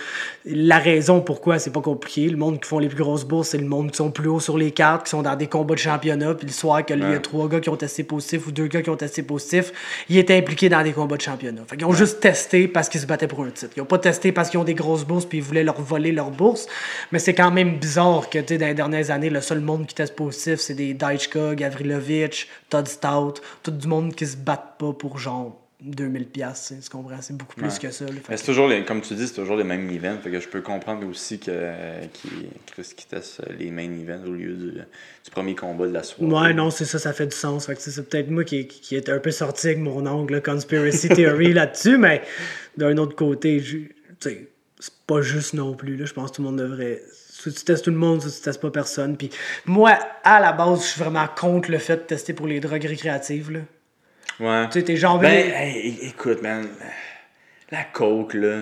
La 0.45 0.77
raison 0.79 1.19
pourquoi, 1.19 1.59
c'est 1.59 1.71
pas 1.71 1.81
compliqué. 1.81 2.29
Le 2.29 2.37
monde 2.37 2.61
qui 2.61 2.69
font 2.69 2.79
les 2.79 2.87
plus 2.87 3.03
grosses 3.03 3.25
bourses, 3.25 3.49
c'est 3.49 3.57
le 3.57 3.65
monde 3.65 3.91
qui 3.91 3.97
sont 3.97 4.11
plus 4.11 4.29
haut 4.29 4.39
sur 4.39 4.57
les 4.57 4.71
cartes, 4.71 5.03
qui 5.05 5.09
sont 5.09 5.21
dans 5.21 5.35
des 5.35 5.47
combats 5.47 5.73
de 5.75 5.79
championnat, 5.79 6.33
puis 6.35 6.47
le 6.47 6.53
soir, 6.53 6.85
qu'il 6.85 6.99
y 6.99 7.03
a 7.03 7.09
Ouais. 7.09 7.19
trois 7.19 7.49
gars 7.49 7.59
qui 7.59 7.69
ont 7.69 7.75
testé 7.75 8.03
positif 8.03 8.47
ou 8.47 8.51
deux 8.53 8.67
gars 8.67 8.81
qui 8.81 8.89
ont 8.89 8.95
testé 8.95 9.23
positif, 9.23 9.73
ils 10.09 10.17
étaient 10.17 10.37
impliqués 10.37 10.69
dans 10.69 10.83
des 10.83 10.93
combats 10.93 11.17
de 11.17 11.21
championnat. 11.21 11.61
Fait 11.67 11.75
qu'ils 11.75 11.85
ont 11.85 11.91
juste 11.93 12.21
testé 12.21 12.67
parce 12.69 12.87
qu'ils 12.87 13.01
se 13.01 13.05
battaient 13.05 13.27
pour 13.27 13.43
un 13.43 13.49
titre. 13.49 13.73
Ils 13.75 13.81
ont 13.81 13.85
pas 13.85 13.97
testé 13.99 14.31
parce 14.31 14.49
qu'ils 14.49 14.59
ont 14.59 14.63
des 14.63 14.73
grosses 14.73 15.03
bourses 15.05 15.25
puis 15.25 15.39
ils 15.39 15.43
voulaient 15.43 15.63
leur 15.63 15.81
voler 15.81 16.11
leur 16.13 16.31
bourse. 16.31 16.67
Mais 17.11 17.19
c'est 17.19 17.33
quand 17.33 17.51
même 17.51 17.77
bizarre 17.77 18.29
que, 18.29 18.39
tu 18.39 18.45
sais, 18.53 18.57
dans 18.57 18.67
les 18.67 18.73
dernières 18.73 19.11
années, 19.11 19.29
le 19.33 19.41
seul 19.41 19.59
monde 19.59 19.85
qui 19.87 19.95
teste 19.95 20.15
positif, 20.15 20.59
c'est 20.59 20.75
des 20.75 20.93
Daichka, 20.93 21.55
Gavrilovic, 21.55 22.47
Todd 22.69 22.87
Stout, 22.87 23.33
tout 23.63 23.71
du 23.71 23.87
monde 23.87 24.13
qui 24.15 24.25
se 24.25 24.37
battent 24.37 24.77
pas 24.79 24.93
pour 24.93 25.17
genre 25.19 25.59
2000 25.81 26.27
pièces, 26.27 26.73
tu 26.81 26.89
comprends? 26.89 27.17
C'est 27.21 27.35
beaucoup 27.35 27.55
plus 27.55 27.67
Ouais. 27.67 27.79
que 27.81 27.91
ça. 27.91 28.05
que- 28.05 28.37
c'est 28.37 28.45
toujours, 28.45 28.69
les, 28.69 28.85
comme 28.85 29.01
tu 29.01 29.15
dis, 29.15 29.27
c'est 29.27 29.33
toujours 29.33 29.57
les 29.57 29.65
mêmes 29.65 29.89
events. 29.89 30.17
Fait 30.23 30.31
que 30.31 30.39
je 30.39 30.47
peux 30.47 30.61
comprendre 30.61 31.05
aussi 31.05 31.39
que 31.39 31.47
euh, 31.51 32.05
Chris 32.67 32.93
qui 32.95 33.05
teste 33.05 33.41
les 33.59 33.69
main 33.69 33.91
events 33.91 34.25
au 34.25 34.31
lieu 34.31 34.53
du, 34.53 34.71
du 34.71 35.31
premier 35.31 35.55
combat 35.55 35.85
de 35.87 35.91
la 35.91 36.03
soirée. 36.03 36.31
Ouais, 36.47 36.53
non, 36.53 36.69
c'est 36.71 36.85
ça, 36.85 36.99
ça 36.99 37.11
fait 37.11 37.27
du 37.27 37.35
sens. 37.35 37.65
Fait 37.65 37.75
que 37.75 37.81
c'est 37.81 38.01
peut-être 38.09 38.29
moi 38.29 38.45
qui, 38.45 38.65
qui 38.65 38.95
est 38.95 39.09
un 39.09 39.19
peu 39.19 39.31
sorti 39.31 39.67
avec 39.67 39.79
mon 39.79 40.07
ongle, 40.07 40.35
là, 40.35 40.39
conspiracy 40.41 41.09
theory 41.09 41.51
là-dessus, 41.53 41.97
mais 41.97 42.21
d'un 42.77 42.95
autre 42.97 43.17
côté, 43.17 43.59
je- 43.59 43.77
tu 43.79 43.89
sais, 44.21 44.47
c'est 44.79 44.93
pas 45.05 45.21
juste 45.21 45.53
non 45.53 45.75
plus. 45.75 45.97
Là. 45.97 46.05
Je 46.05 46.13
pense 46.13 46.31
que 46.31 46.37
tout 46.37 46.43
le 46.43 46.47
monde 46.49 46.59
devrait. 46.59 47.01
Tu 47.51 47.63
testes 47.63 47.83
tout 47.85 47.91
le 47.91 47.97
monde, 47.97 48.21
soit 48.21 48.31
tu 48.31 48.41
testes 48.41 48.61
pas 48.61 48.69
personne. 48.71 49.17
Puis 49.17 49.29
moi, 49.65 49.97
à 50.23 50.39
la 50.39 50.51
base, 50.53 50.81
je 50.83 50.87
suis 50.89 51.01
vraiment 51.01 51.25
contre 51.39 51.71
le 51.71 51.77
fait 51.79 51.95
de 51.97 52.01
tester 52.01 52.33
pour 52.33 52.47
les 52.47 52.59
drogues 52.59 52.85
récréatives. 52.85 53.51
Là. 53.51 53.59
Ouais. 54.39 54.65
Tu 54.67 54.79
sais, 54.79 54.83
t'es 54.85 54.95
genre. 54.95 55.19
Ben, 55.19 55.51
hey, 55.53 55.99
écoute, 56.03 56.41
man. 56.41 56.67
La 57.71 57.83
coke, 57.91 58.33
là. 58.35 58.57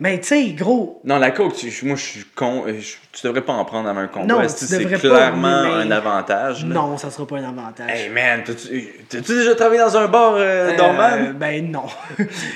Mais 0.00 0.18
tu 0.18 0.26
sais, 0.26 0.48
gros, 0.54 1.00
Non, 1.04 1.18
la 1.20 1.30
coke, 1.30 1.54
tu- 1.54 1.72
moi, 1.86 1.94
je 1.94 2.02
suis 2.02 2.24
con. 2.34 2.64
euh, 2.66 2.80
je- 2.80 2.96
tu 3.12 3.24
devrais 3.26 3.42
pas 3.42 3.52
en 3.52 3.64
prendre 3.64 3.88
avant 3.88 4.00
un 4.00 4.08
combat. 4.08 4.26
Non, 4.26 4.48
c'est 4.48 4.76
devrais 4.80 4.94
pas, 4.98 5.08
clairement 5.08 5.62
mais- 5.62 5.70
un 5.84 5.90
avantage. 5.92 6.64
là? 6.66 6.74
non, 6.74 6.98
ça 6.98 7.10
sera 7.12 7.24
pas 7.28 7.36
un 7.38 7.48
avantage. 7.48 7.88
Hey, 7.88 8.08
man, 8.10 8.42
t'as-tu 8.44 8.88
t'as-tu 9.08 9.32
déjà 9.36 9.54
travaillé 9.54 9.80
dans 9.80 9.96
un 9.96 10.08
bar 10.08 10.34
euh, 10.34 10.70
Euh, 10.72 10.76
dormant? 10.76 11.32
ben 11.38 11.70
non. 11.70 11.84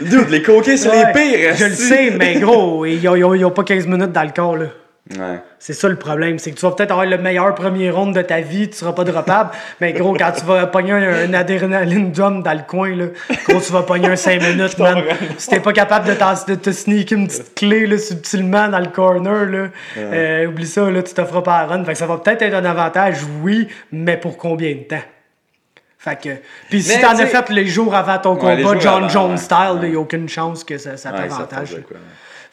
Dude, 0.01 0.29
les 0.31 0.43
coquets, 0.43 0.77
c'est 0.77 0.89
Ouais, 0.91 1.07
les 1.07 1.13
pires. 1.13 1.55
Je 1.57 1.67
le 1.67 1.75
sais, 1.75 2.11
mais 2.11 2.41
gros, 2.41 2.85
ils 2.85 3.09
ont, 3.09 3.15
ils 3.15 3.25
ont- 3.25 3.35
ils 3.35 3.45
ont 3.45 3.53
pas 3.53 3.63
15 3.65 3.87
minutes 3.87 4.11
dans 4.13 4.25
le 4.25 4.33
corps, 4.33 4.57
là. 4.57 4.67
Ouais. 5.17 5.41
C'est 5.59 5.73
ça 5.73 5.89
le 5.89 5.97
problème, 5.97 6.39
c'est 6.39 6.51
que 6.51 6.57
tu 6.57 6.67
vas 6.67 6.73
peut-être 6.73 6.91
avoir 6.91 7.07
le 7.07 7.17
meilleur 7.17 7.55
premier 7.55 7.91
round 7.91 8.15
de 8.15 8.21
ta 8.21 8.41
vie, 8.41 8.69
tu 8.69 8.77
seras 8.77 8.93
pas 8.93 9.05
droppable, 9.05 9.51
mais 9.81 9.95
gros, 9.95 10.13
quand 10.15 10.33
tu 10.33 10.45
vas 10.45 10.67
pogner 10.67 10.93
un, 10.93 11.31
un 11.31 11.35
adrénaline 11.35 12.13
drum 12.13 12.43
dans 12.43 12.53
le 12.53 12.63
coin, 12.67 12.95
là, 12.95 13.07
gros, 13.49 13.59
tu 13.59 13.73
vas 13.73 13.83
pogner 13.83 14.09
un 14.09 14.17
5 14.17 14.43
minutes, 14.43 14.79
man. 14.79 15.03
Si 15.39 15.49
t'es 15.49 15.61
pas 15.61 15.73
capable 15.73 16.09
de, 16.09 16.55
te 16.57 16.71
sneaker 16.73 17.17
une 17.19 17.27
petite 17.27 17.55
clé, 17.55 17.87
là, 17.87 17.97
subtilement 17.97 18.69
dans 18.69 18.81
le 18.81 18.89
corner, 18.89 19.47
là, 19.47 19.69
euh, 19.97 20.47
oublie 20.47 20.67
ça, 20.67 20.91
là, 20.91 21.03
tu 21.03 21.15
te 21.15 21.25
feras 21.25 21.43
pas 21.43 21.57
à 21.57 21.67
run. 21.67 21.85
Fait 21.85 21.93
que 21.93 21.99
ça 21.99 22.07
va 22.07 22.19
peut-être 22.19 22.43
être 22.43 22.55
un 22.55 22.65
avantage, 22.67 23.17
oui, 23.43 23.69
mais 23.91 24.19
pour 24.19 24.37
combien 24.37 24.73
de 24.75 24.83
temps? 24.83 25.05
Fait 26.01 26.21
que, 26.21 26.29
puis 26.71 26.83
si 26.83 27.01
t'en 27.01 27.19
as 27.19 27.27
fait 27.27 27.49
les 27.49 27.67
jours 27.67 27.95
avant 27.95 28.19
ton 28.19 28.35
Ouais, 28.35 28.63
combat, 28.63 28.79
John 28.79 29.11
Jones 29.11 29.37
style, 29.37 29.57
il 29.77 29.81
Ouais. 29.81 29.91
y 29.93 29.97
a 29.97 29.99
aucune 30.01 30.29
chance 30.29 30.63
que 30.65 30.79
ça, 30.79 30.97
ça 30.97 31.11
t'avantage. 31.11 31.77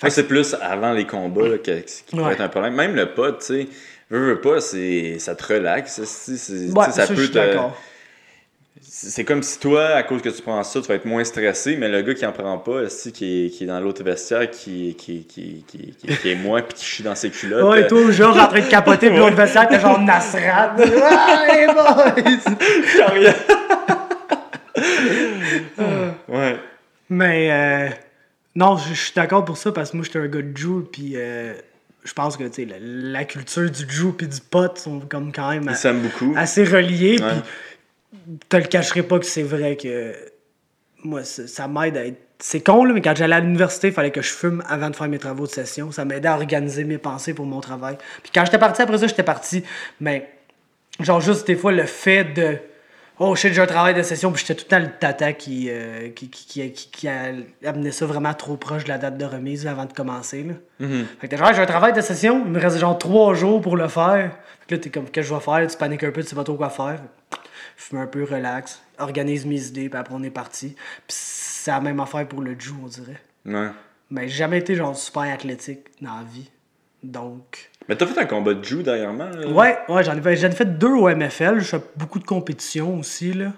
C'est 0.09 0.27
plus 0.27 0.55
avant 0.61 0.93
les 0.93 1.05
combats 1.05 1.47
là, 1.47 1.57
que- 1.57 1.79
qui 1.79 2.03
pourrait 2.11 2.23
Ouais. 2.23 2.33
être 2.33 2.41
un 2.41 2.49
problème. 2.49 2.75
Même 2.75 2.95
le 2.95 3.13
pot, 3.13 3.31
tu 3.39 3.45
sais, 3.45 3.67
veux, 4.09 4.33
veux 4.33 4.41
pas, 4.41 4.59
ça 4.61 5.35
te 5.35 5.53
relaxe. 5.53 5.99
Ouais, 5.99 6.91
ça 6.91 7.07
peut 7.07 7.27
te. 7.27 7.39
C'est 8.81 9.23
comme 9.25 9.43
si 9.43 9.59
toi, 9.59 9.87
à 9.89 10.03
cause 10.03 10.21
que 10.21 10.29
tu 10.29 10.41
prends 10.41 10.63
ça, 10.63 10.79
tu 10.81 10.87
vas 10.87 10.95
être 10.95 11.05
moins 11.05 11.23
stressé, 11.23 11.75
mais 11.75 11.89
le 11.89 12.01
gars 12.01 12.13
qui 12.13 12.25
en 12.25 12.31
prend 12.31 12.57
pas, 12.57 12.81
qui, 13.13 13.45
est, 13.45 13.49
qui 13.49 13.63
est 13.63 13.67
dans 13.67 13.79
l'autre 13.79 14.03
vestiaire, 14.03 14.49
qui, 14.49 14.95
qui, 14.97 15.25
qui, 15.25 15.63
qui, 15.67 15.95
qui, 15.97 16.07
qui 16.17 16.29
est 16.31 16.35
moi, 16.35 16.61
puis 16.61 16.75
qui 16.77 16.85
chie 16.85 17.03
dans 17.03 17.15
ses 17.15 17.29
culottes. 17.29 17.63
Ouais, 17.63 17.83
euh, 17.83 17.87
toi, 17.87 18.11
genre, 18.11 18.37
en 18.37 18.47
train 18.47 18.61
de 18.61 18.67
capoter, 18.69 19.09
puis 19.09 19.17
l'autre 19.17 19.35
vestiaire, 19.35 19.67
t'es 19.67 19.79
genre 19.79 19.99
Nasrat. 19.99 20.75
Ouais, 20.77 21.67
boys! 21.73 23.25
ouais. 26.27 26.55
Mais, 27.09 27.51
euh, 27.51 27.89
non, 28.55 28.77
je 28.77 28.93
suis 28.93 29.13
d'accord 29.15 29.43
pour 29.45 29.57
ça, 29.57 29.71
parce 29.71 29.91
que 29.91 29.97
moi, 29.97 30.05
j'étais 30.05 30.19
un 30.19 30.27
gars 30.27 30.41
de 30.41 30.55
Jew, 30.55 30.83
puis 30.91 31.13
euh, 31.15 31.53
je 32.03 32.13
pense 32.13 32.37
que, 32.37 32.43
tu 32.45 32.53
sais, 32.53 32.65
la, 32.65 32.75
la 32.79 33.25
culture 33.25 33.69
du 33.69 33.85
Jew 33.89 34.13
puis 34.17 34.27
du 34.27 34.39
pot 34.39 34.77
sont 34.77 34.99
comme 35.01 35.31
quand 35.31 35.49
même 35.49 35.69
Ils 35.83 35.93
beaucoup. 36.01 36.33
assez 36.37 36.63
reliés, 36.63 37.19
Ouais. 37.21 37.31
puis 38.23 38.39
te 38.49 38.57
le 38.57 38.63
cacherai 38.63 39.03
pas 39.03 39.19
que 39.19 39.25
c'est 39.25 39.43
vrai 39.43 39.75
que 39.75 40.13
moi, 41.03 41.23
ça, 41.23 41.47
ça 41.47 41.67
m'aide 41.67 41.97
à 41.97 42.05
être. 42.05 42.17
C'est 42.39 42.59
con, 42.61 42.83
là, 42.83 42.93
mais 42.93 43.01
quand 43.01 43.15
j'allais 43.15 43.35
à 43.35 43.39
l'université, 43.39 43.87
il 43.87 43.93
fallait 43.93 44.11
que 44.11 44.21
je 44.21 44.29
fume 44.29 44.61
avant 44.67 44.89
de 44.89 44.95
faire 44.95 45.07
mes 45.07 45.19
travaux 45.19 45.45
de 45.47 45.51
session. 45.51 45.91
Ça 45.91 46.03
m'aidait 46.03 46.27
à 46.27 46.35
organiser 46.35 46.83
mes 46.83 46.97
pensées 46.97 47.33
pour 47.33 47.45
mon 47.45 47.61
travail. 47.61 47.97
Puis 48.23 48.31
quand 48.35 48.43
j'étais 48.43 48.57
parti, 48.57 48.81
après 48.81 48.97
ça, 48.97 49.07
j'étais 49.07 49.23
parti. 49.23 49.63
Mais, 50.01 50.29
genre, 50.99 51.21
juste 51.21 51.47
des 51.47 51.55
fois, 51.55 51.71
le 51.71 51.85
fait 51.85 52.25
de 52.25 52.57
Oh 53.17 53.33
shit, 53.35 53.53
j'ai 53.53 53.61
un 53.61 53.65
travail 53.65 53.93
de 53.93 54.01
session, 54.01 54.31
puis 54.31 54.43
j'étais 54.45 54.55
tout 54.61 54.65
le 54.65 54.69
temps 54.69 54.79
le 54.85 54.91
tata 54.99 55.31
qui, 55.31 55.67
euh, 55.69 56.09
qui, 56.09 56.29
qui, 56.29 56.45
qui, 56.45 56.71
qui- 56.73 56.89
qui 56.91 57.07
a 57.07 57.31
amené 57.63 57.91
ça 57.91 58.05
vraiment 58.05 58.33
trop 58.33 58.57
proche 58.57 58.83
de 58.83 58.89
la 58.89 58.97
date 58.97 59.17
de 59.17 59.23
remise 59.23 59.63
là, 59.63 59.71
avant 59.71 59.85
de 59.85 59.93
commencer. 59.93 60.43
Là. 60.43 60.53
Fait 61.19 61.27
que 61.27 61.27
t'es 61.27 61.37
genre, 61.37 61.53
j'ai 61.53 61.61
un 61.61 61.65
travail 61.65 61.93
de 61.93 62.01
session, 62.01 62.43
il 62.45 62.51
me 62.51 62.59
reste 62.59 62.77
genre 62.77 62.97
trois 62.97 63.33
jours 63.33 63.61
pour 63.61 63.77
le 63.77 63.87
faire. 63.87 64.31
Fait 64.61 64.65
que 64.67 64.75
là, 64.75 64.81
t'es 64.81 64.89
comme, 64.89 65.05
qu'est-ce 65.05 65.29
que 65.29 65.33
je 65.33 65.33
vais 65.33 65.39
faire? 65.41 65.67
Tu 65.67 65.77
paniques 65.77 66.03
un 66.03 66.11
peu, 66.11 66.21
tu 66.23 66.27
sais 66.29 66.35
pas 66.35 66.43
trop 66.43 66.55
quoi 66.55 66.69
faire. 66.69 66.99
Fume 67.77 67.99
un 67.99 68.07
peu, 68.07 68.23
relax, 68.25 68.81
organise 68.99 69.45
mes 69.45 69.65
idées, 69.67 69.87
puis 69.89 69.97
après 69.99 70.13
on 70.13 70.23
est 70.23 70.29
parti. 70.29 70.75
Puis 71.07 71.17
c'est 71.17 71.71
la 71.71 71.79
même 71.79 71.99
affaire 72.01 72.27
pour 72.27 72.41
le 72.41 72.55
Jew, 72.59 72.73
on 72.83 72.87
dirait. 72.87 73.21
Ouais. 73.45 73.69
Mais 74.09 74.27
j'ai 74.27 74.37
jamais 74.39 74.57
été 74.59 74.75
genre 74.75 74.95
super 74.95 75.23
athlétique 75.23 75.85
dans 76.01 76.15
la 76.17 76.23
vie. 76.23 76.49
Donc. 77.03 77.71
Mais 77.87 77.95
t'as 77.95 78.05
fait 78.07 78.19
un 78.19 78.25
combat 78.25 78.53
de 78.53 78.63
Jew 78.63 78.81
dernièrement, 78.83 79.29
là? 79.29 79.47
Ouais, 79.47 79.77
ouais, 79.89 80.03
j'en 80.03 80.17
ai, 80.17 80.21
fait- 80.21 80.35
j'en 80.37 80.47
ai 80.47 80.55
fait 80.55 80.77
deux 80.77 80.93
au 80.93 81.07
MFL. 81.09 81.59
Je 81.59 81.65
fais 81.65 81.81
beaucoup 81.95 82.19
de 82.19 82.25
compétitions 82.25 82.99
aussi, 82.99 83.33
là. 83.33 83.51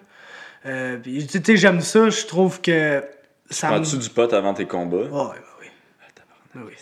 Euh, 0.66 0.98
tu 1.02 1.22
sais, 1.22 1.56
j'aime 1.56 1.80
ça. 1.82 2.10
Je 2.10 2.26
trouve 2.26 2.60
que 2.62 3.04
ça 3.50 3.70
me. 3.70 3.76
Prends-tu 3.76 3.98
du 3.98 4.10
pot 4.10 4.32
avant 4.34 4.54
tes 4.54 4.66
combats? 4.66 4.98
Ouais, 4.98 5.04
ouais, 5.06 5.36
oui. 5.62 5.68
Ah, 6.56 6.60
oui. 6.66 6.74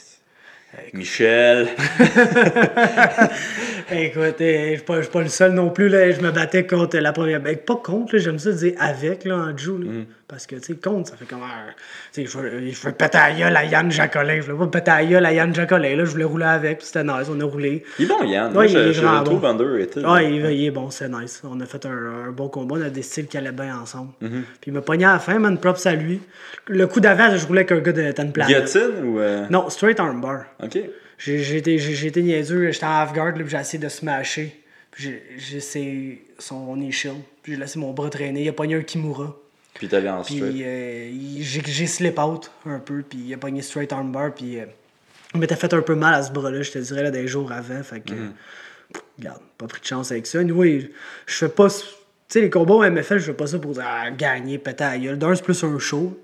Michel. 0.93 1.69
Écoute, 3.91 4.41
euh, 4.41 4.69
je 4.72 4.76
suis 4.76 4.84
pas, 4.84 4.97
je 4.97 5.01
suis 5.03 5.11
pas 5.11 5.22
le 5.22 5.27
seul 5.30 5.51
non 5.53 5.69
plus. 5.69 5.88
Là. 5.89 6.11
Je 6.11 6.22
me 6.22 6.31
battais 6.31 6.65
contre 6.65 6.97
la 6.97 7.13
première. 7.13 7.39
Ben, 7.41 7.55
pas 7.55 7.76
contre, 7.76 8.15
là, 8.15 8.22
j'aime 8.22 8.39
ça 8.39 8.51
dire 8.51 8.73
avec 8.80 9.23
là, 9.26 9.35
en 9.38 9.57
Jew. 9.57 9.77
là. 9.80 9.91
Mm. 9.91 10.05
Parce 10.27 10.47
que, 10.47 10.56
tu 10.56 10.64
sais, 10.64 10.73
contre, 10.76 11.10
ça 11.11 11.18
fait 11.18 11.26
comme. 11.26 11.43
un- 11.43 11.72
Tu 12.11 12.26
sais, 12.26 12.26
je 12.26 12.38
veux- 12.38 12.72
je 12.72 12.81
veux 12.81 12.91
péter 12.93 13.18
à 13.19 13.30
la 13.30 13.35
gueule 13.38 13.56
à 13.56 13.64
Yann 13.64 13.91
Jacolin. 13.91 14.38
Je 14.41 14.52
voulais 14.52 14.57
pas 14.65 14.80
péter 14.80 14.89
à 14.91 15.02
la 15.02 15.06
gueule 15.06 15.26
à 15.27 15.31
Yann 15.34 15.53
Jacolin. 15.53 15.95
Là, 15.95 16.03
je 16.03 16.10
voulais 16.10 16.23
rouler 16.23 16.45
avec, 16.45 16.80
puis 16.80 16.88
c'était 16.88 17.03
nice. 17.03 17.27
On 17.30 17.39
a 17.39 17.43
roulé. 17.45 17.84
Il 17.99 18.06
est 18.06 18.07
bon, 18.07 18.23
Yann. 18.23 18.47
Ouais, 18.47 18.53
Moi, 18.53 18.65
il 18.65 18.72
je, 18.72 18.91
je 18.93 19.02
le 19.02 19.23
trouve 19.23 19.41
bon. 19.41 19.47
underrated. 19.49 20.03
Ah, 20.03 20.23
il, 20.23 20.43
il 20.43 20.65
est 20.65 20.72
bon, 20.72 20.89
c'est 20.89 21.10
nice. 21.10 21.41
On 21.43 21.60
a 21.61 21.65
fait 21.68 21.85
un, 21.85 21.91
un 22.27 22.31
bon 22.31 22.49
combat. 22.49 22.76
On 22.80 22.81
a 22.81 22.89
des 22.89 23.03
styles 23.03 23.27
qui 23.27 23.38
allaient 23.38 23.52
bien 23.52 23.77
ensemble. 23.80 24.14
Puis 24.19 24.31
il 24.68 24.73
m'a 24.73 24.81
pogné 24.81 25.06
à 25.06 25.14
la 25.14 25.19
fin, 25.19 25.38
man. 25.38 25.60
Props 25.60 25.85
à 25.85 25.93
lui. 25.93 26.19
Le 26.68 26.88
coup 26.88 26.99
d'avant, 27.02 27.38
je 27.38 27.45
roulais 27.45 27.60
avec 27.61 27.72
un 27.73 27.80
gars 27.80 27.91
de 27.91 28.11
Ten 28.11 28.31
Planet. 28.31 28.56
Guillotine 28.72 29.03
ou. 29.06 29.19
euh, 29.19 29.45
Non, 29.52 29.69
straight 29.69 29.99
armbar. 29.99 30.45
Ok. 30.64 30.80
J'ai 31.19 31.57
été, 31.57 31.77
niaiseux, 32.23 32.72
j'étais 32.72 32.85
en 32.85 32.89
half-guard, 33.02 33.34
puis 33.35 33.45
j'ai 33.47 33.57
essayé 33.57 33.81
de 33.84 33.89
smasher. 33.89 34.60
Puis 34.91 35.03
j'ai- 35.38 35.57
essayé 35.57 36.26
son 36.39 36.76
knee 36.76 36.91
shield. 36.91 37.18
Puis 37.43 37.53
j'ai 37.53 37.60
laissé 37.60 37.77
mon 37.80 37.91
bras 37.93 38.10
traîner. 38.10 38.41
Il 38.43 38.49
a 38.49 38.53
pogné 38.53 38.76
un 38.76 38.81
Kimura. 38.81 39.35
Puis 39.76 39.93
allé 39.93 40.10
en 40.10 40.23
straight. 40.23 40.41
Puis 40.41 40.64
euh, 40.64 41.11
j'ai 41.41 41.88
slip 41.88 42.18
out 42.18 42.49
un 42.65 42.80
peu, 42.80 43.03
puis 43.07 43.19
il 43.27 43.34
a 43.34 43.38
pogné 43.38 43.61
straight 43.61 43.91
armbar, 43.91 44.34
puis 44.34 44.60
euh, 44.60 44.65
il 45.34 45.39
m'était 45.39 45.57
fait 45.57 45.73
un 45.73 45.81
peu 45.81 45.95
mal 45.95 46.14
à 46.14 46.23
ce 46.23 46.31
bras-là, 46.31 46.61
je 46.61 46.72
te 46.72 46.80
dirais, 46.80 47.03
là, 47.03 47.11
des 47.11 47.27
jours 47.27 47.52
avant. 47.52 47.84
Fait 47.84 47.99
que, 47.99 48.14
pff, 48.14 49.03
regarde, 49.19 49.41
pas 49.57 49.68
pris 49.68 49.81
de 49.81 49.85
chance 49.85 50.11
avec 50.11 50.27
ça. 50.27 50.39
Oui, 50.39 50.91
je 51.26 51.35
fais 51.35 51.49
pas. 51.49 51.68
Tu 51.69 51.84
sais, 52.30 52.41
les 52.41 52.49
combats 52.49 52.76
au 52.76 52.84
MFL, 52.89 53.18
je 53.18 53.26
fais 53.26 53.34
pas 53.34 53.47
ça 53.47 53.60
pour 53.60 53.77
ah, 53.81 54.10
gagner, 54.11 54.57
péter 54.57 54.85
à 54.85 54.97
gueule. 54.97 55.19
D'un, 55.19 55.35
c'est 55.35 55.43
plus 55.43 55.61
un 55.64 55.77
show. 55.77 56.18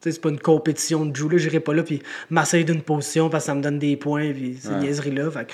Tu 0.00 0.08
sais, 0.08 0.12
c'est 0.12 0.20
pas 0.20 0.30
une 0.30 0.40
compétition 0.40 1.06
de 1.06 1.14
Jew, 1.14 1.28
là, 1.28 1.38
j'irai 1.38 1.60
pas 1.60 1.74
là, 1.74 1.82
puis 1.82 2.02
m'asseoir 2.28 2.64
d'une 2.64 2.82
position 2.82 3.30
parce 3.30 3.44
que 3.44 3.46
ça 3.46 3.54
me 3.54 3.62
donne 3.62 3.78
des 3.78 3.96
points, 3.96 4.32
puis 4.32 4.58
ces 4.60 4.70
niaiseries-là. 4.70 5.30
Fait 5.30 5.44
que, 5.46 5.52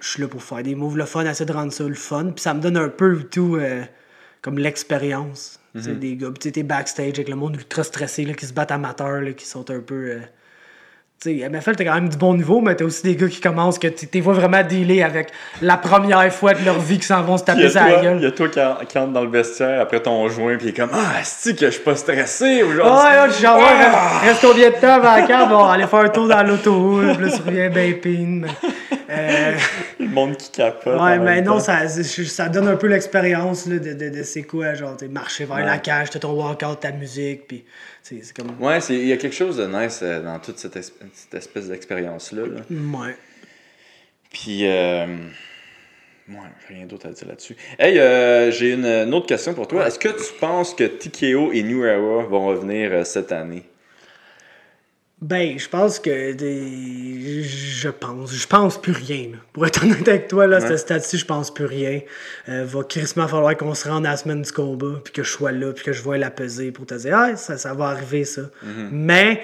je 0.00 0.08
suis 0.08 0.20
là 0.20 0.28
pour 0.28 0.42
faire 0.42 0.62
des 0.62 0.74
moves, 0.74 0.98
le 0.98 1.06
fun, 1.06 1.24
essayer 1.24 1.46
de 1.46 1.52
rendre 1.52 1.72
ça 1.72 1.84
le 1.84 1.94
fun, 1.94 2.32
puis 2.34 2.42
ça 2.42 2.52
me 2.54 2.60
donne 2.60 2.76
un 2.76 2.88
peu 2.88 3.22
tout, 3.22 3.56
euh, 3.56 3.84
comme 4.42 4.58
l'expérience. 4.58 5.57
Tu 5.74 5.82
sais, 5.82 5.92
des 5.92 6.16
gars, 6.16 6.28
tu 6.40 6.62
backstage 6.62 7.14
avec 7.14 7.28
le 7.28 7.36
monde 7.36 7.54
ultra 7.56 7.84
stressé, 7.84 8.24
là, 8.24 8.34
qui 8.34 8.46
se 8.46 8.52
battent 8.52 8.72
amateurs, 8.72 9.20
là, 9.20 9.32
qui 9.32 9.46
sont 9.46 9.70
un 9.70 9.80
peu. 9.80 9.94
euh, 9.94 10.18
tu 11.20 11.36
sais, 11.40 11.48
MFL, 11.50 11.74
t'as 11.76 11.84
quand 11.84 11.94
même 11.94 12.08
du 12.08 12.16
bon 12.16 12.34
niveau, 12.34 12.60
mais 12.60 12.76
t'as 12.76 12.84
aussi 12.84 13.02
des 13.02 13.16
gars 13.16 13.26
qui 13.28 13.40
commencent 13.40 13.78
que 13.80 13.88
tu 13.88 14.06
t'es 14.06 14.20
vois 14.20 14.34
vraiment 14.34 14.62
dealer 14.62 15.02
avec 15.02 15.30
la 15.60 15.76
première 15.76 16.32
fois 16.32 16.54
de 16.54 16.64
leur 16.64 16.78
vie 16.78 16.98
qui 16.98 17.06
s'en 17.06 17.22
vont 17.22 17.36
se 17.36 17.42
taper 17.44 17.68
sur 17.68 17.80
la 17.80 17.88
toi, 17.88 17.96
il 17.98 18.04
y 18.04 18.06
gueule. 18.20 18.26
a 18.26 18.30
toi 18.30 18.48
qui, 18.48 18.60
en- 18.60 18.76
qui 18.88 18.98
entre 18.98 19.12
dans 19.12 19.24
le 19.24 19.30
vestiaire 19.30 19.80
après 19.80 20.00
ton 20.00 20.28
joint, 20.28 20.56
puis 20.56 20.66
il 20.66 20.70
est 20.70 20.76
comme 20.76 20.90
Ah, 20.92 21.16
c'est 21.24 21.58
que 21.58 21.66
je 21.66 21.70
suis 21.72 21.82
pas 21.82 21.96
stressé 21.96 22.62
Ouais, 22.62 22.62
aujourd'hui. 22.62 23.18
ouais, 23.20 23.30
suis 23.32 23.42
genre, 23.42 23.56
ouais, 23.58 23.64
Ah! 23.68 24.20
reste, 24.20 24.42
reste 24.42 24.52
combien 24.52 24.70
de 24.70 24.74
temps 24.76 24.92
avant 24.94 25.16
la 25.16 25.22
carte? 25.22 25.48
Bon, 25.50 25.64
aller 25.64 25.86
faire 25.88 25.98
un 26.00 26.08
tour 26.08 26.28
dans 26.28 26.42
l'auto, 26.44 27.00
puis 27.16 27.24
là, 27.24 27.30
tu 27.36 27.42
reviens 27.42 27.68
bien 27.68 27.92
pin. 28.00 28.26
mais, 28.42 28.48
euh, 29.10 29.56
Le 30.00 30.06
monde 30.06 30.36
qui 30.36 30.50
capote. 30.50 31.00
ouais, 31.00 31.18
mais 31.18 31.40
non, 31.42 31.60
ça, 31.60 31.88
ça 31.88 32.48
donne 32.48 32.68
un 32.68 32.76
peu 32.76 32.86
l'expérience 32.88 33.66
là, 33.66 33.78
de, 33.78 33.92
de, 33.94 34.08
de 34.10 34.22
c'est 34.22 34.42
quoi, 34.42 34.74
genre, 34.74 34.96
t'es 34.96 35.08
marcher 35.08 35.44
vers 35.44 35.56
Ouais. 35.56 35.64
la 35.64 35.78
cage, 35.78 36.10
t'as 36.10 36.18
ton 36.18 36.32
walkout, 36.32 36.76
ta 36.80 36.92
musique, 36.92 37.46
puis 37.48 37.64
c'est 38.02 38.20
comme. 38.36 38.54
Ouais, 38.60 38.80
c'est- 38.80 38.94
il 38.94 39.06
y 39.06 39.12
a 39.12 39.16
quelque 39.16 39.34
chose 39.36 39.56
de 39.56 39.66
nice 39.66 40.00
euh, 40.02 40.22
dans 40.22 40.38
toute 40.38 40.58
cette, 40.58 40.76
es- 40.76 40.82
cette 40.82 41.34
espèce 41.34 41.68
d'expérience-là. 41.68 42.42
là. 42.46 42.60
Ouais. 42.70 43.16
Puis, 44.32 44.66
euh... 44.66 45.06
ouais, 46.28 46.36
j'ai 46.68 46.74
rien 46.74 46.86
d'autre 46.86 47.06
à 47.08 47.10
dire 47.12 47.28
là-dessus. 47.28 47.56
Hey, 47.78 47.98
euh, 47.98 48.50
j'ai 48.50 48.72
une, 48.72 48.84
une 48.84 49.14
autre 49.14 49.26
question 49.26 49.54
pour 49.54 49.66
toi. 49.68 49.86
Est-ce 49.86 49.98
que 49.98 50.08
tu 50.08 50.32
penses 50.38 50.74
que 50.74 50.84
TKO 50.84 51.52
et 51.52 51.62
New 51.62 51.84
Era 51.84 52.22
vont 52.24 52.46
revenir 52.46 52.90
euh, 52.92 53.04
cette 53.04 53.32
année? 53.32 53.62
Ben, 55.20 55.58
je 55.58 55.68
pense 55.68 55.98
que 55.98 56.32
des... 56.32 57.42
je 57.42 57.88
pense, 57.88 58.32
je 58.32 58.46
pense 58.46 58.80
plus 58.80 58.92
rien. 58.92 59.30
là. 59.32 59.38
Pour 59.52 59.66
être 59.66 59.82
honnête 59.84 60.06
avec 60.06 60.28
toi, 60.28 60.46
là, 60.46 60.60
Ouais. 60.60 60.68
ce 60.68 60.76
stade-ci, 60.76 61.18
je 61.18 61.24
pense 61.26 61.52
plus 61.52 61.64
rien. 61.64 62.00
Euh, 62.48 62.64
va 62.64 62.84
crissement 62.84 63.26
falloir 63.26 63.56
qu'on 63.56 63.74
se 63.74 63.88
rende 63.88 64.06
à 64.06 64.10
la 64.10 64.16
semaine 64.16 64.42
du 64.42 64.52
combat, 64.52 65.00
puis 65.02 65.12
que 65.12 65.24
je 65.24 65.30
sois 65.30 65.50
là, 65.50 65.72
puis 65.72 65.84
que 65.84 65.92
je 65.92 66.02
vois 66.02 66.18
la 66.18 66.30
peser 66.30 66.70
pour 66.70 66.86
te 66.86 66.94
dire, 66.94 67.16
ah, 67.16 67.36
ça, 67.36 67.58
ça 67.58 67.74
va 67.74 67.86
arriver, 67.86 68.24
ça. 68.24 68.42
Mais, 68.92 69.42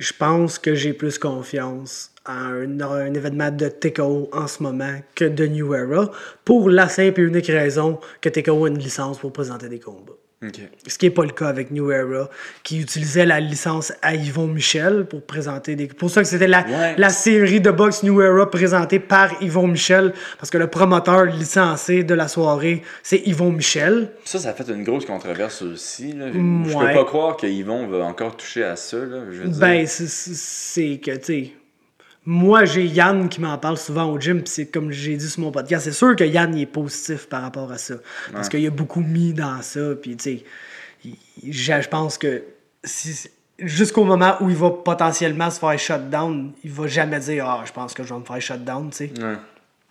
je 0.00 0.12
pense 0.18 0.58
que 0.58 0.74
j'ai 0.74 0.92
plus 0.92 1.18
confiance 1.18 2.10
à 2.24 2.46
un, 2.46 2.80
un 2.80 3.14
événement 3.14 3.52
de 3.52 3.68
TKO 3.68 4.30
en 4.32 4.48
ce 4.48 4.62
moment 4.64 5.00
que 5.14 5.24
de 5.26 5.46
New 5.46 5.72
Era, 5.74 6.10
pour 6.44 6.68
la 6.70 6.88
simple 6.88 7.20
et 7.20 7.24
unique 7.24 7.46
raison 7.46 8.00
que 8.20 8.28
TKO 8.28 8.64
a 8.64 8.68
une 8.68 8.78
licence 8.78 9.18
pour 9.18 9.32
présenter 9.32 9.68
des 9.68 9.78
combats. 9.78 10.14
Ok. 10.46 10.60
Ce 10.86 10.98
qui 10.98 11.06
n'est 11.06 11.10
pas 11.10 11.24
le 11.24 11.30
cas 11.30 11.48
avec 11.48 11.70
New 11.70 11.90
Era, 11.90 12.28
qui 12.62 12.80
utilisait 12.80 13.24
la 13.26 13.40
licence 13.40 13.92
à 14.02 14.14
Yvon 14.14 14.46
Michel 14.46 15.06
pour 15.06 15.22
présenter 15.22 15.76
des. 15.76 15.86
Pour 15.86 16.10
ça 16.10 16.22
que 16.22 16.28
c'était 16.28 16.46
la, 16.48 16.64
Ouais. 16.64 16.94
la 16.98 17.08
série 17.10 17.60
de 17.60 17.70
boxe 17.70 18.02
New 18.02 18.20
Era 18.20 18.50
présentée 18.50 18.98
par 18.98 19.42
Yvon 19.42 19.66
Michel, 19.68 20.12
parce 20.38 20.50
que 20.50 20.58
le 20.58 20.66
promoteur 20.68 21.24
licencié 21.24 22.04
de 22.04 22.14
la 22.14 22.28
soirée, 22.28 22.82
c'est 23.02 23.18
Yvon 23.26 23.50
Michel. 23.52 24.10
Ça, 24.24 24.38
ça 24.38 24.50
a 24.50 24.52
fait 24.54 24.68
une 24.72 24.84
grosse 24.84 25.04
controverse 25.06 25.62
aussi. 25.62 26.12
Là. 26.12 26.32
Je 26.32 26.38
Mm, 26.38 26.66
peux 26.68 26.74
ouais. 26.74 26.94
pas 26.94 27.04
croire 27.04 27.36
que 27.36 27.46
Yvon 27.46 27.86
va 27.86 28.04
encore 28.04 28.36
toucher 28.36 28.64
à 28.64 28.76
ça. 28.76 28.96
Là. 28.98 29.20
Je 29.30 29.42
veux 29.42 29.48
dire. 29.48 29.58
Ben, 29.60 29.86
c'est- 29.86 31.00
que, 31.00 31.10
tu 31.16 31.24
sais. 31.24 31.52
Moi, 32.26 32.64
j'ai 32.64 32.86
Yann 32.86 33.28
qui 33.28 33.40
m'en 33.40 33.58
parle 33.58 33.76
souvent 33.76 34.04
au 34.10 34.18
gym, 34.18 34.38
puis 34.42 34.50
c'est 34.50 34.66
comme 34.66 34.90
j'ai 34.90 35.16
dit 35.16 35.28
sur 35.28 35.42
mon 35.42 35.50
podcast, 35.50 35.84
c'est 35.84 35.92
sûr 35.92 36.16
que 36.16 36.24
Yann 36.24 36.56
il 36.56 36.62
est 36.62 36.66
positif 36.66 37.26
par 37.28 37.42
rapport 37.42 37.70
à 37.70 37.76
ça. 37.78 37.94
Parce 38.32 38.48
qu'il 38.48 38.66
a 38.66 38.70
beaucoup 38.70 39.00
mis 39.00 39.34
dans 39.34 39.60
ça, 39.62 39.80
puis 40.00 40.16
tu 40.16 40.42
sais, 41.02 41.10
je 41.82 41.88
pense 41.88 42.16
que 42.16 42.42
si- 42.82 43.28
jusqu'au 43.58 44.04
moment 44.04 44.36
où 44.40 44.48
il 44.48 44.56
va 44.56 44.70
potentiellement 44.70 45.50
se 45.50 45.58
faire 45.58 45.78
shutdown, 45.78 46.52
il 46.64 46.70
va 46.70 46.86
jamais 46.86 47.20
dire 47.20 47.44
Ah, 47.46 47.62
je 47.66 47.72
pense 47.72 47.92
que 47.92 48.02
je 48.02 48.14
vais 48.14 48.20
me 48.20 48.24
faire 48.24 48.40
shutdown, 48.40 48.88
tu 48.90 48.96
sais. 48.96 49.10
Ouais. 49.22 49.34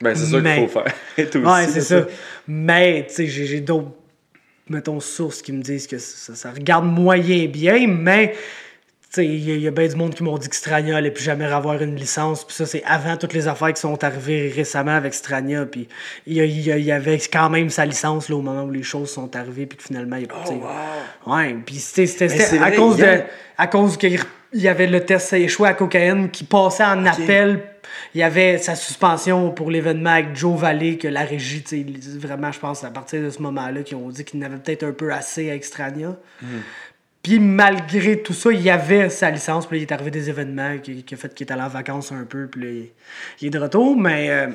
Ben, 0.01 0.15
c'est 0.15 0.25
ça 0.25 0.41
qu'il 0.41 0.67
faut 0.67 0.81
faire. 0.81 0.93
Ouais, 1.53 1.67
c'est 1.67 1.81
ça. 1.81 2.05
Mais, 2.47 3.05
tu 3.07 3.13
sais, 3.15 3.27
j'ai 3.27 3.61
d'autres, 3.61 3.91
mettons, 4.67 4.99
sources 4.99 5.41
qui 5.41 5.51
me 5.53 5.61
disent 5.61 5.85
que 5.87 5.97
ça, 5.99 6.33
ça 6.35 6.51
regarde 6.51 6.85
moyen 6.85 7.45
bien, 7.45 7.87
mais, 7.87 8.35
il 9.21 9.43
y, 9.47 9.51
a- 9.51 9.55
il 9.55 9.61
y 9.61 9.67
a 9.67 9.71
bien 9.71 9.87
du 9.87 9.95
monde 9.95 10.15
qui 10.15 10.23
m'ont 10.23 10.37
dit 10.37 10.49
que 10.49 10.55
Strania 10.55 10.97
allait 10.97 11.11
plus 11.11 11.23
jamais 11.23 11.45
avoir 11.45 11.81
une 11.81 11.95
licence, 11.95 12.45
puis 12.45 12.55
ça, 12.55 12.65
c'est 12.65 12.83
avant 12.85 13.15
toutes 13.17 13.33
les 13.33 13.47
affaires 13.47 13.73
qui 13.73 13.81
sont 13.81 14.03
arrivées 14.03 14.51
récemment 14.55 14.95
avec 14.95 15.13
Strania, 15.13 15.65
puis 15.65 15.87
il 16.25 16.35
y, 16.37 16.91
avait 16.91 17.19
quand 17.31 17.49
même 17.49 17.69
sa 17.69 17.85
licence, 17.85 18.29
là, 18.29 18.35
au 18.35 18.41
moment 18.41 18.63
où 18.63 18.71
les 18.71 18.83
choses 18.83 19.11
sont 19.11 19.35
arrivées, 19.35 19.65
puis 19.65 19.77
que 19.77 19.83
finalement, 19.83 20.15
il 20.15 20.25
a 20.25 20.27
Oh, 20.47 20.51
wow. 21.27 21.35
Ouais, 21.35 21.55
puis 21.65 21.75
c'était 21.75 22.23
à 22.23 22.27
vrai, 22.57 22.75
cause 22.75 22.97
de 22.97 23.03
Yann- 23.03 23.23
à 23.57 23.67
cause 23.67 23.97
qu'il 23.97 24.19
il 24.55 24.61
y 24.61 24.67
avait 24.67 24.85
le 24.87 25.03
test 25.03 25.33
échoué 25.33 25.67
à 25.67 25.73
cocaïne 25.73 26.29
qui 26.29 26.43
passait 26.43 26.83
en 26.83 27.03
appel. 27.07 27.59
Il 28.13 28.19
y 28.19 28.23
avait 28.23 28.59
sa 28.59 28.75
suspension 28.75 29.49
pour 29.49 29.71
l'événement 29.71 30.11
avec 30.11 30.35
Joe 30.35 30.59
Valley 30.59 30.97
que 30.97 31.07
la 31.07 31.21
régie, 31.23 31.63
vraiment, 32.19 32.51
je 32.51 32.59
pense, 32.59 32.83
à 32.83 32.91
partir 32.91 33.23
de 33.23 33.31
ce 33.31 33.41
moment-là, 33.41 33.81
qui 33.81 33.95
ont 33.95 34.09
dit 34.09 34.23
qu'il 34.23 34.39
n'avait 34.39 34.57
peut-être 34.57 34.83
un 34.83 34.91
peu 34.91 35.11
assez 35.11 35.49
à 35.49 35.55
Extrania. 35.55 36.15
Puis 37.23 37.39
malgré 37.39 38.21
tout 38.21 38.33
ça, 38.33 38.51
il 38.51 38.61
y 38.61 38.69
avait 38.69 39.09
sa 39.09 39.31
licence, 39.31 39.65
puis 39.65 39.77
là, 39.77 39.83
il 39.83 39.87
est 39.87 39.93
arrivé 39.93 40.11
des 40.11 40.29
événements 40.29 40.77
qui, 40.77 41.03
qui 41.03 41.13
a 41.13 41.17
fait 41.17 41.33
qu'il 41.33 41.47
est 41.47 41.51
allé 41.53 41.61
en 41.61 41.69
vacances 41.69 42.11
un 42.11 42.25
peu, 42.25 42.47
puis 42.47 42.61
là, 42.61 42.85
il, 43.39 43.47
est 43.47 43.49
de 43.49 43.59
retour, 43.59 43.97
mais 43.97 44.29
euh, 44.29 44.47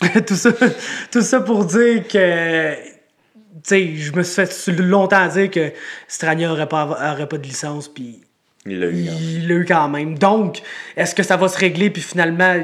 tout, 0.26 0.36
ça, 0.36 0.52
tout 1.10 1.22
ça 1.22 1.40
pour 1.40 1.64
dire 1.64 2.06
que 2.06 2.74
tu 2.74 3.60
sais, 3.64 3.96
je 3.96 4.12
me 4.12 4.22
suis 4.22 4.46
fait 4.46 4.72
longtemps 4.72 5.26
dire 5.28 5.50
que 5.50 5.72
Strania 6.08 6.52
aurait 6.52 6.68
pas, 6.68 7.12
aurait 7.12 7.28
pas 7.28 7.38
de 7.38 7.42
licence, 7.42 7.88
puis 7.88 8.20
Il 8.64 8.78
l'a 8.78 8.86
eu. 8.86 8.94
il 8.94 9.48
l'a 9.48 9.54
eu 9.56 9.64
quand 9.64 9.88
même. 9.88 10.16
Donc, 10.16 10.62
est-ce 10.96 11.16
que 11.16 11.24
ça 11.24 11.36
va 11.36 11.48
se 11.48 11.58
régler, 11.58 11.90
puis 11.90 12.02
finalement, 12.02 12.54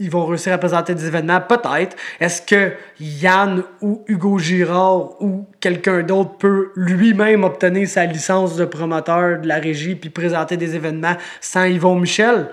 ils 0.00 0.10
vont 0.10 0.26
réussir 0.26 0.52
à 0.52 0.58
présenter 0.58 0.94
des 0.94 1.06
événements? 1.06 1.40
Peut-être. 1.40 1.96
Est-ce 2.18 2.42
que 2.42 2.72
Yann 2.98 3.62
ou 3.82 4.02
Hugo 4.08 4.38
Girard 4.38 5.22
ou 5.22 5.46
quelqu'un 5.60 6.02
d'autre 6.02 6.36
peut 6.38 6.72
lui-même 6.74 7.44
obtenir 7.44 7.86
sa 7.86 8.06
licence 8.06 8.56
de 8.56 8.64
promoteur 8.64 9.40
de 9.40 9.46
la 9.46 9.56
régie, 9.56 9.94
puis 9.94 10.10
présenter 10.10 10.56
des 10.56 10.74
événements 10.74 11.16
sans 11.40 11.64
Yvon 11.64 11.94
Michel? 12.00 12.48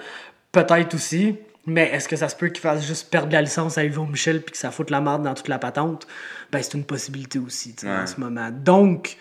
Peut-être 0.51 0.93
aussi. 0.93 1.37
Mais 1.65 1.89
est-ce 1.91 2.07
que 2.07 2.15
ça 2.15 2.29
se 2.29 2.35
peut 2.35 2.47
qu'il 2.47 2.61
fasse 2.61 2.85
juste 2.85 3.09
perdre 3.09 3.33
la 3.33 3.41
licence 3.41 3.77
à 3.77 3.83
Yvon 3.83 4.05
Michel 4.05 4.41
puis 4.41 4.51
que 4.53 4.57
ça 4.57 4.71
foute 4.71 4.89
la 4.89 5.01
merde 5.01 5.23
dans 5.23 5.33
toute 5.33 5.47
la 5.49 5.59
patente? 5.59 6.07
Ben, 6.51 6.61
c'est 6.61 6.75
une 6.75 6.85
possibilité 6.85 7.39
aussi, 7.39 7.75
tu 7.75 7.85
sais, 7.85 7.91
en 7.91 7.99
Ouais. 8.01 8.07
ce 8.07 8.19
moment. 8.19 8.49
Donc, 8.51 9.17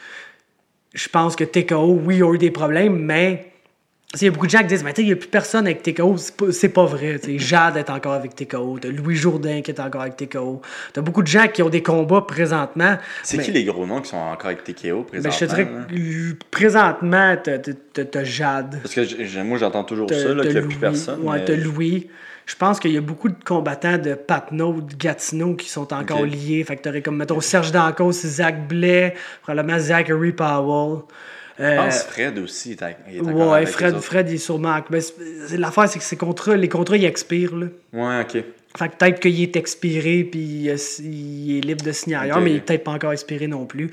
je 0.94 1.08
pense 1.08 1.34
que 1.36 1.42
TKO, 1.44 2.00
oui, 2.04 2.22
a 2.22 2.32
eu 2.32 2.38
des 2.38 2.50
problèmes, 2.52 2.96
mais 2.98 3.52
il 4.14 4.22
y 4.22 4.28
a 4.28 4.30
beaucoup 4.30 4.46
de 4.46 4.50
gens 4.50 4.60
qui 4.60 4.66
disent, 4.66 4.84
mais 4.84 4.92
tu 4.92 5.02
sais, 5.02 5.02
il 5.02 5.06
n'y 5.08 5.12
a 5.12 5.16
plus 5.16 5.28
personne 5.28 5.66
avec 5.66 5.82
TKO. 5.82 6.16
C'est 6.16 6.68
pas, 6.68 6.84
pas 6.84 6.86
vrai. 6.90 7.20
Jade 7.36 7.76
est 7.76 7.90
encore 7.90 8.12
avec 8.14 8.34
TKO. 8.34 8.78
T'as 8.80 8.88
Louis 8.88 9.16
Jourdain 9.16 9.60
qui 9.62 9.70
est 9.72 9.80
encore 9.80 10.02
avec 10.02 10.16
TKO. 10.16 10.62
T'as 10.92 11.00
beaucoup 11.02 11.22
de 11.22 11.26
gens 11.28 11.48
qui 11.48 11.62
ont 11.62 11.68
des 11.68 11.82
combats 11.82 12.22
présentement. 12.22 12.96
C'est 13.22 13.36
mais- 13.36 13.42
qui 13.44 13.50
les 13.52 13.64
gros 13.64 13.84
noms 13.84 14.00
qui 14.00 14.08
sont 14.10 14.16
encore 14.16 14.46
avec 14.46 14.64
TKO 14.64 15.02
présentement? 15.02 15.22
Ben, 15.22 15.30
je 15.32 15.38
te 15.38 15.44
dirais 15.44 15.66
que 15.66 15.94
euh, 15.94 16.38
présentement, 16.50 17.36
t'as- 17.42 18.24
Jade. 18.24 18.78
Parce 18.82 18.94
que 18.94 19.42
moi, 19.42 19.58
j'entends 19.58 19.84
toujours 19.84 20.08
ça, 20.08 20.32
là, 20.34 20.42
qu'il 20.42 20.52
n'y 20.52 20.56
a 20.56 20.60
Louis. 20.60 20.68
plus 20.68 20.78
personne. 20.78 21.20
Ouais, 21.22 21.38
mais- 21.38 21.44
t'as 21.44 21.56
Louis. 21.56 22.08
Je 22.46 22.54
pense 22.54 22.78
qu'il 22.78 22.92
y 22.92 22.96
a 22.96 23.00
beaucoup 23.00 23.28
de 23.28 23.34
combattants 23.44 23.98
de 23.98 24.14
Patnaud, 24.14 24.80
de 24.80 24.94
Gatineau 24.94 25.54
qui 25.56 25.68
sont 25.68 25.92
encore 25.92 26.22
liés. 26.24 26.62
Fait 26.64 26.76
que 26.76 26.82
t'aurais 26.82 27.02
comme, 27.02 27.16
mettons, 27.16 27.40
Serge 27.40 27.72
Dancos, 27.72 28.12
Zach 28.12 28.68
Blais, 28.68 29.14
probablement 29.42 29.80
Zachary 29.80 30.30
Powell. 30.30 31.00
Je 31.58 31.64
Euh, 31.64 31.76
pense 31.76 32.02
que 32.02 32.12
Fred 32.12 32.38
aussi 32.38 32.72
est, 32.72 32.82
est 32.82 33.20
encore 33.20 33.34
ouais, 33.50 33.56
avec 33.56 33.68
Fred, 33.68 33.94
les. 33.94 34.00
Fred, 34.00 34.28
il 34.28 34.34
est 34.34 34.38
sûrement. 34.38 34.78
Mais 34.90 34.98
l'affaire, 35.56 35.88
c'est 35.88 35.98
que 35.98 36.04
ces 36.04 36.16
contrats, 36.16 36.56
les 36.56 36.68
contrats, 36.68 36.96
ils 36.96 37.04
expirent. 37.06 37.56
Là. 37.56 37.66
Ouais, 37.92 38.20
ok. 38.22 38.44
Fait 38.76 38.88
que 38.88 38.96
peut-être 38.96 39.20
qu'il 39.20 39.42
est 39.42 39.56
expiré 39.56 40.24
puis 40.24 40.68
euh, 40.68 40.76
il 41.00 41.58
est 41.58 41.60
libre 41.60 41.84
de 41.84 41.92
signer 41.92 42.16
ailleurs, 42.16 42.40
mais 42.40 42.50
il 42.50 42.56
est 42.56 42.60
peut-être 42.60 42.84
pas 42.84 42.92
encore 42.92 43.12
expiré 43.12 43.46
non 43.46 43.64
plus. 43.64 43.90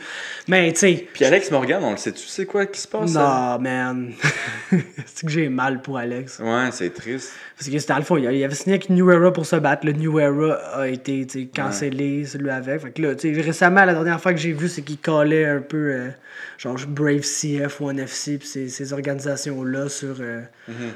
Mais 0.47 0.71
tu 0.73 0.79
sais, 0.79 1.07
Puis 1.13 1.23
Alex 1.23 1.51
Morgan, 1.51 1.81
on 1.83 1.91
le 1.91 1.97
sait, 1.97 2.11
tu 2.11 2.27
sais 2.27 2.45
quoi 2.45 2.65
qui 2.65 2.81
se 2.81 2.87
passe? 2.87 3.13
non, 3.13 3.59
man. 3.59 4.11
c'est 5.05 5.25
que 5.25 5.31
j'ai 5.31 5.47
mal 5.49 5.81
pour 5.81 5.97
Alex. 5.97 6.39
Ouais, 6.39 6.69
c'est 6.71 6.93
triste. 6.93 7.33
Parce 7.57 7.69
que 7.69 7.79
c'était 7.79 7.93
à 7.93 7.99
le 7.99 8.03
fond, 8.03 8.17
il 8.17 8.27
avait 8.27 8.55
signé 8.55 8.75
avec 8.75 8.89
New 8.89 9.09
Era 9.09 9.31
pour 9.31 9.45
se 9.45 9.55
battre. 9.55 9.85
Le 9.85 9.93
New 9.93 10.19
Era 10.19 10.55
a 10.81 10.87
été 10.87 11.25
tu 11.25 11.41
sais, 11.41 11.45
cancellé, 11.45 12.25
celui 12.25 12.49
avec. 12.49 12.81
Fait 12.81 12.91
que 12.91 13.01
là, 13.01 13.15
tu 13.15 13.33
sais, 13.33 13.41
récemment, 13.41 13.85
la 13.85 13.93
dernière 13.93 14.19
fois 14.19 14.33
que 14.33 14.39
j'ai 14.39 14.51
vu, 14.51 14.67
c'est 14.67 14.81
qu'il 14.81 14.97
collait 14.97 15.45
un 15.45 15.61
peu, 15.61 15.93
euh, 15.93 16.09
genre 16.57 16.75
Brave 16.87 17.21
CF 17.21 17.79
ou 17.79 17.89
NFC, 17.89 18.37
puis 18.37 18.47
ces, 18.47 18.67
ces 18.67 18.91
organisations-là 18.91 19.87
sur 19.87 20.15
euh, 20.19 20.41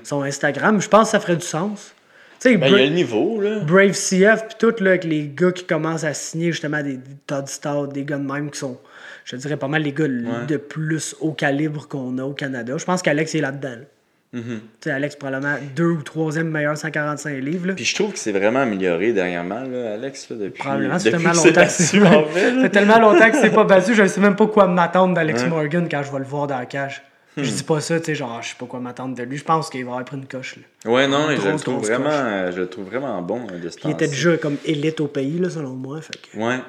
son 0.04 0.24
Instagram. 0.24 0.82
Je 0.82 0.90
pense 0.90 1.08
que 1.08 1.12
ça 1.12 1.20
ferait 1.20 1.38
du 1.38 1.46
sens. 1.46 1.94
Tu 2.40 2.50
sais. 2.52 2.58
Ben, 2.58 2.68
il 2.68 2.74
y 2.74 2.76
a 2.76 2.86
le 2.86 2.94
niveau, 2.94 3.42
là. 3.42 3.60
Brave 3.60 3.92
CF, 3.94 4.48
puis 4.48 4.56
tout, 4.60 4.74
là, 4.84 4.92
avec 4.92 5.04
les 5.04 5.28
gars 5.36 5.52
qui 5.52 5.64
commencent 5.66 6.04
à 6.04 6.14
signer 6.14 6.52
justement 6.52 6.82
des, 6.84 6.98
des 6.98 7.16
Todd 7.26 7.48
Stout, 7.48 7.88
des 7.88 8.04
gars 8.04 8.18
de 8.18 8.32
même 8.32 8.52
qui 8.52 8.60
sont, 8.60 8.78
je 9.26 9.36
dirais, 9.36 9.58
pas 9.58 9.68
mal 9.68 9.82
les 9.82 9.92
gars 9.94 10.08
de 10.08 10.58
plus 10.58 11.16
haut 11.20 11.34
calibre 11.34 11.88
qu'on 11.88 12.18
a 12.18 12.24
au 12.24 12.34
Canada. 12.34 12.76
Je 12.78 12.86
pense 12.86 13.02
qu'Alex 13.02 13.34
est 13.36 13.42
là-dedans. 13.42 13.70
là. 13.70 13.86
Tu 14.34 14.42
sais, 14.82 14.92
Alex, 14.92 15.16
probablement 15.16 15.56
deux 15.76 15.90
ou 15.90 16.02
troisième 16.04 16.50
meilleur 16.50 16.78
145 16.78 17.40
livres. 17.40 17.68
Là. 17.68 17.74
Puis 17.74 17.86
je 17.86 17.96
trouve 17.96 18.12
que 18.12 18.20
c'est 18.20 18.34
vraiment 18.34 18.60
amélioré 18.60 19.14
dernièrement, 19.14 19.62
là, 19.62 19.94
Alex, 19.94 20.30
là, 20.30 20.36
depuis, 20.36 20.60
Probablement, 20.60 20.98
depuis 20.98 21.12
tellement 21.12 21.32
que 21.32 21.38
longtemps 21.38 21.64
que 21.64 21.70
c'est 21.70 21.84
c'est 21.84 22.02
en 22.06 22.26
fait, 22.26 22.70
tellement 22.70 23.00
longtemps 23.00 23.32
que 23.32 23.38
c'est 23.38 23.50
pas 23.50 23.64
battu, 23.64 23.96
je 23.96 24.06
sais 24.06 24.22
même 24.22 24.36
pas 24.36 24.48
quoi 24.48 24.68
m'attendre 24.68 25.14
d'Alex. 25.14 25.46
Morgan 25.48 25.88
quand 25.90 26.04
je 26.04 26.12
vais 26.12 26.20
le 26.20 26.26
voir 26.26 26.46
dans 26.48 26.60
la 26.60 26.66
cage. 26.66 27.02
Hmm. 27.38 27.44
Je 27.44 27.52
dis 27.52 27.64
pas 27.64 27.80
ça, 27.82 28.00
tu 28.00 28.08
sais, 28.08 28.16
genre, 28.16 28.42
je 28.42 28.50
sais 28.50 28.56
pas 28.58 28.66
quoi 28.66 28.80
m'attendre 28.80 29.16
de 29.16 29.22
lui. 29.24 29.38
Je 29.38 29.44
pense 29.44 29.70
qu'il 29.70 29.86
va 29.86 29.92
avoir 29.92 30.06
pris 30.06 30.18
une 30.18 30.26
coche. 30.28 30.58
Là. 30.58 30.92
Ouais, 30.92 31.08
non, 31.08 31.28
je 31.30 31.50
le 31.50 31.60
trouve 31.60 31.84
vraiment, 31.86 32.06
coche. 32.06 32.16
euh, 32.16 32.52
je 32.52 32.58
le 32.58 32.68
trouve 32.68 32.86
vraiment 32.86 33.22
bon 33.22 33.46
euh, 33.52 33.60
de 33.60 33.70
ce 33.70 33.76
Puis 33.76 33.90
il 33.90 33.92
était 33.92 34.08
déjà 34.08 34.38
comme 34.38 34.58
élite 34.66 35.00
au 35.02 35.08
pays, 35.08 35.38
là, 35.38 35.50
selon 35.50 35.70
moi. 35.70 36.02
Fait 36.02 36.18
que... 36.18 36.38
Ouais. 36.38 36.60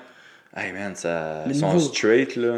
Hey 0.55 0.73
man, 0.73 0.95
ça. 0.95 1.45
Son 1.47 1.73
niveau. 1.73 1.81
straight 1.81 2.37
là. 2.37 2.57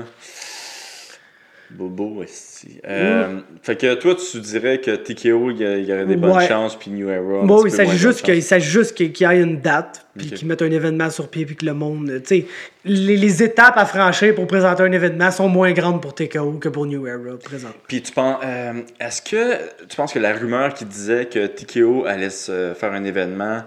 Bobo, 1.71 2.23
esti. 2.23 2.81
Euh, 2.87 3.41
Fait 3.63 3.77
que 3.77 3.95
toi, 3.95 4.15
tu 4.17 4.41
dirais 4.41 4.81
que 4.81 4.97
TKO, 4.97 5.51
il 5.51 5.59
y, 5.59 5.85
y 5.87 5.93
aurait 5.93 6.05
des 6.05 6.17
bonnes 6.17 6.37
Ouais. 6.37 6.49
chances, 6.49 6.77
puis 6.77 6.91
New 6.91 7.09
Era. 7.09 7.45
Bon, 7.45 7.65
il 7.65 7.71
s'agit 7.71 7.97
juste 7.97 8.23
qu'il 8.25 9.13
qu'il 9.13 9.27
y 9.27 9.31
ait 9.31 9.41
une 9.41 9.61
date, 9.61 10.05
puis 10.17 10.29
Ok. 10.29 10.35
qu'ils 10.35 10.49
mettent 10.49 10.63
un 10.63 10.71
événement 10.71 11.11
sur 11.11 11.29
pied, 11.29 11.47
puis 11.47 11.57
que 11.57 11.65
le 11.65 11.75
monde. 11.75 12.11
Tu 12.25 12.41
sais, 12.41 12.47
les, 12.85 13.17
les 13.17 13.43
étapes 13.43 13.77
à 13.77 13.85
franchir 13.87 14.35
pour 14.35 14.47
présenter 14.47 14.83
un 14.83 14.93
événement 14.93 15.31
sont 15.31 15.49
moins 15.49 15.73
grandes 15.73 16.03
pour 16.03 16.15
TKO 16.15 16.53
que 16.61 16.69
pour 16.69 16.87
New 16.87 17.07
Era, 17.07 17.39
présent. 17.43 17.69
Puis 17.87 18.03
tu 18.03 18.13
penses, 18.13 18.39
euh, 18.45 18.73
est-ce 18.99 19.23
que 19.23 19.87
tu 19.89 19.97
penses 19.97 20.13
que 20.13 20.19
la 20.19 20.33
rumeur 20.35 20.75
qui 20.75 20.85
disait 20.85 21.27
que 21.27 21.47
TKO 21.47 22.05
allait 22.07 22.31
se 22.31 22.73
faire 22.75 22.93
un 22.93 23.05
événement 23.05 23.63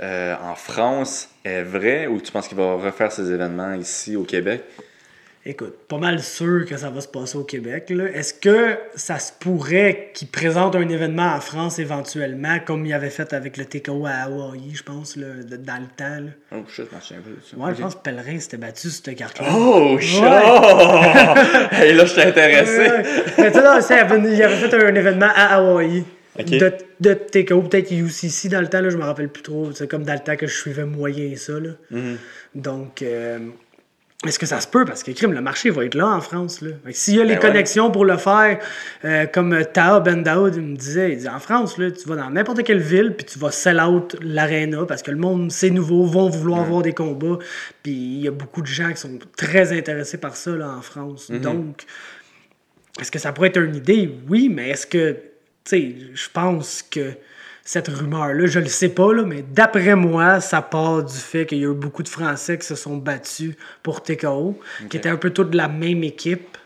euh, 0.00 0.34
en 0.48 0.54
France 0.54 1.28
est 1.44 1.64
vraie, 1.64 2.06
ou 2.06 2.20
tu 2.20 2.30
penses 2.30 2.46
qu'il 2.46 2.56
va 2.56 2.74
refaire 2.74 3.10
ses 3.10 3.32
événements 3.32 3.74
ici 3.74 4.14
au 4.14 4.22
Québec? 4.22 4.62
Écoute, 5.50 5.76
pas 5.88 5.96
mal 5.96 6.22
sûr 6.22 6.66
que 6.66 6.76
ça 6.76 6.90
va 6.90 7.00
se 7.00 7.08
passer 7.08 7.38
au 7.38 7.42
Québec. 7.42 7.90
Est-ce 8.12 8.34
que 8.34 8.76
ça 8.94 9.18
se 9.18 9.32
pourrait 9.32 10.10
qu'il 10.12 10.28
présente 10.28 10.76
un 10.76 10.86
événement 10.86 11.34
en 11.34 11.40
France 11.40 11.78
éventuellement, 11.78 12.58
comme 12.66 12.84
il 12.84 12.92
avait 12.92 13.08
fait 13.08 13.32
avec 13.32 13.56
le 13.56 13.64
TKO 13.64 14.04
à 14.04 14.26
Hawaii, 14.26 14.74
je 14.74 14.82
pense, 14.82 15.16
là, 15.16 15.28
de- 15.42 15.56
dans 15.56 15.80
le 15.80 15.86
temps? 15.96 16.22
Là? 16.22 16.32
Oh 16.52 16.64
shit, 16.68 16.84
je 16.90 16.94
m'en 16.94 17.00
souviens 17.00 17.22
pas. 17.22 17.66
Ouais, 17.66 17.74
je 17.74 17.80
pense 17.80 17.94
que 17.94 18.00
Pellerin 18.00 18.38
s'était 18.38 18.58
battu 18.58 18.90
sur 18.90 19.02
cette 19.02 19.16
carte-là. 19.16 19.46
Oh 19.56 19.96
shit! 19.98 20.22
hey, 21.72 21.94
là, 21.94 22.04
je 22.04 22.14
t'ai 22.14 22.24
intéressé. 22.24 22.88
Mais 23.38 23.50
tu 23.50 23.58
sais, 23.58 23.94
il, 23.94 24.42
avait, 24.42 24.54
fait 24.54 24.84
un 24.84 24.94
événement 24.94 25.30
à 25.34 25.54
Hawaï. 25.54 26.04
Ok. 26.38 26.50
De, 26.50 26.72
de 27.00 27.14
TKO, 27.14 27.62
peut-être 27.62 27.90
UCC 27.90 28.50
dans 28.50 28.60
le 28.60 28.68
temps, 28.68 28.82
là, 28.82 28.90
je 28.90 28.98
me 28.98 29.04
rappelle 29.04 29.30
plus 29.30 29.42
trop. 29.42 29.72
C'est 29.72 29.88
comme 29.88 30.04
dans 30.04 30.12
le 30.12 30.20
temps 30.20 30.36
que 30.36 30.46
je 30.46 30.54
suivais 30.54 30.84
moyen 30.84 31.34
ça. 31.36 31.54
Là. 31.58 31.70
Mhm. 31.90 32.18
Donc, 32.54 33.00
euh, 33.00 33.38
est-ce 34.26 34.40
que 34.40 34.46
ça 34.46 34.60
se 34.60 34.66
peut? 34.66 34.84
Parce 34.84 35.04
que 35.04 35.12
crime, 35.12 35.32
le 35.32 35.40
marché 35.40 35.70
va 35.70 35.84
être 35.84 35.94
là 35.94 36.08
en 36.08 36.20
France. 36.20 36.64
S'il 36.90 37.14
y 37.14 37.20
a 37.20 37.22
les 37.22 37.36
Ben 37.36 37.36
ouais. 37.36 37.40
connexions 37.40 37.92
pour 37.92 38.04
le 38.04 38.16
faire, 38.16 38.58
euh, 39.04 39.26
comme 39.26 39.52
euh, 39.52 39.62
Taha 39.62 40.00
Ben 40.00 40.24
Daoud 40.24 40.56
me 40.56 40.74
disait, 40.74 41.12
il 41.12 41.18
dit 41.18 41.28
en 41.28 41.38
France, 41.38 41.78
là, 41.78 41.92
tu 41.92 42.08
vas 42.08 42.16
dans 42.16 42.28
n'importe 42.28 42.64
quelle 42.64 42.80
ville, 42.80 43.14
puis 43.16 43.24
tu 43.24 43.38
vas 43.38 43.52
sell 43.52 43.80
out 43.80 44.16
l'aréna 44.20 44.86
parce 44.86 45.02
que 45.02 45.12
le 45.12 45.18
monde, 45.18 45.52
c'est 45.52 45.70
nouveau, 45.70 46.04
vont 46.04 46.28
vouloir 46.28 46.64
voir 46.64 46.82
des 46.82 46.94
combats. 46.94 47.38
Puis 47.84 47.92
il 47.92 48.20
y 48.22 48.26
a 48.26 48.32
beaucoup 48.32 48.60
de 48.60 48.66
gens 48.66 48.90
qui 48.90 48.96
sont 48.96 49.20
très 49.36 49.72
intéressés 49.72 50.18
par 50.18 50.34
ça 50.34 50.50
là, 50.50 50.68
en 50.76 50.82
France. 50.82 51.28
Mhm. 51.28 51.38
Donc, 51.38 51.84
est-ce 53.00 53.12
que 53.12 53.20
ça 53.20 53.32
pourrait 53.32 53.50
être 53.50 53.60
une 53.60 53.76
idée? 53.76 54.12
Oui, 54.28 54.48
mais 54.52 54.70
est-ce 54.70 54.88
que, 54.88 55.12
tu 55.12 55.18
sais, 55.64 55.94
je 56.12 56.28
pense 56.32 56.82
que 56.82 57.12
cette 57.68 57.88
rumeur-là, 57.88 58.46
je 58.46 58.60
le 58.60 58.66
sais 58.66 58.88
pas, 58.88 59.12
là, 59.12 59.24
mais 59.24 59.42
d'après 59.42 59.94
moi, 59.94 60.40
ça 60.40 60.62
part 60.62 61.02
du 61.04 61.14
fait 61.14 61.44
qu'il 61.44 61.58
y 61.58 61.66
a 61.66 61.68
eu 61.68 61.74
beaucoup 61.74 62.02
de 62.02 62.08
Français 62.08 62.56
qui 62.56 62.66
se 62.66 62.74
sont 62.74 62.96
battus 62.96 63.56
pour 63.82 64.02
TKO, 64.02 64.58
qui 64.88 64.96
étaient 64.96 65.10
un 65.10 65.18
peu 65.18 65.28
tous 65.28 65.44
de 65.44 65.56
la 65.58 65.68
même 65.68 66.02
équipe, 66.02 66.56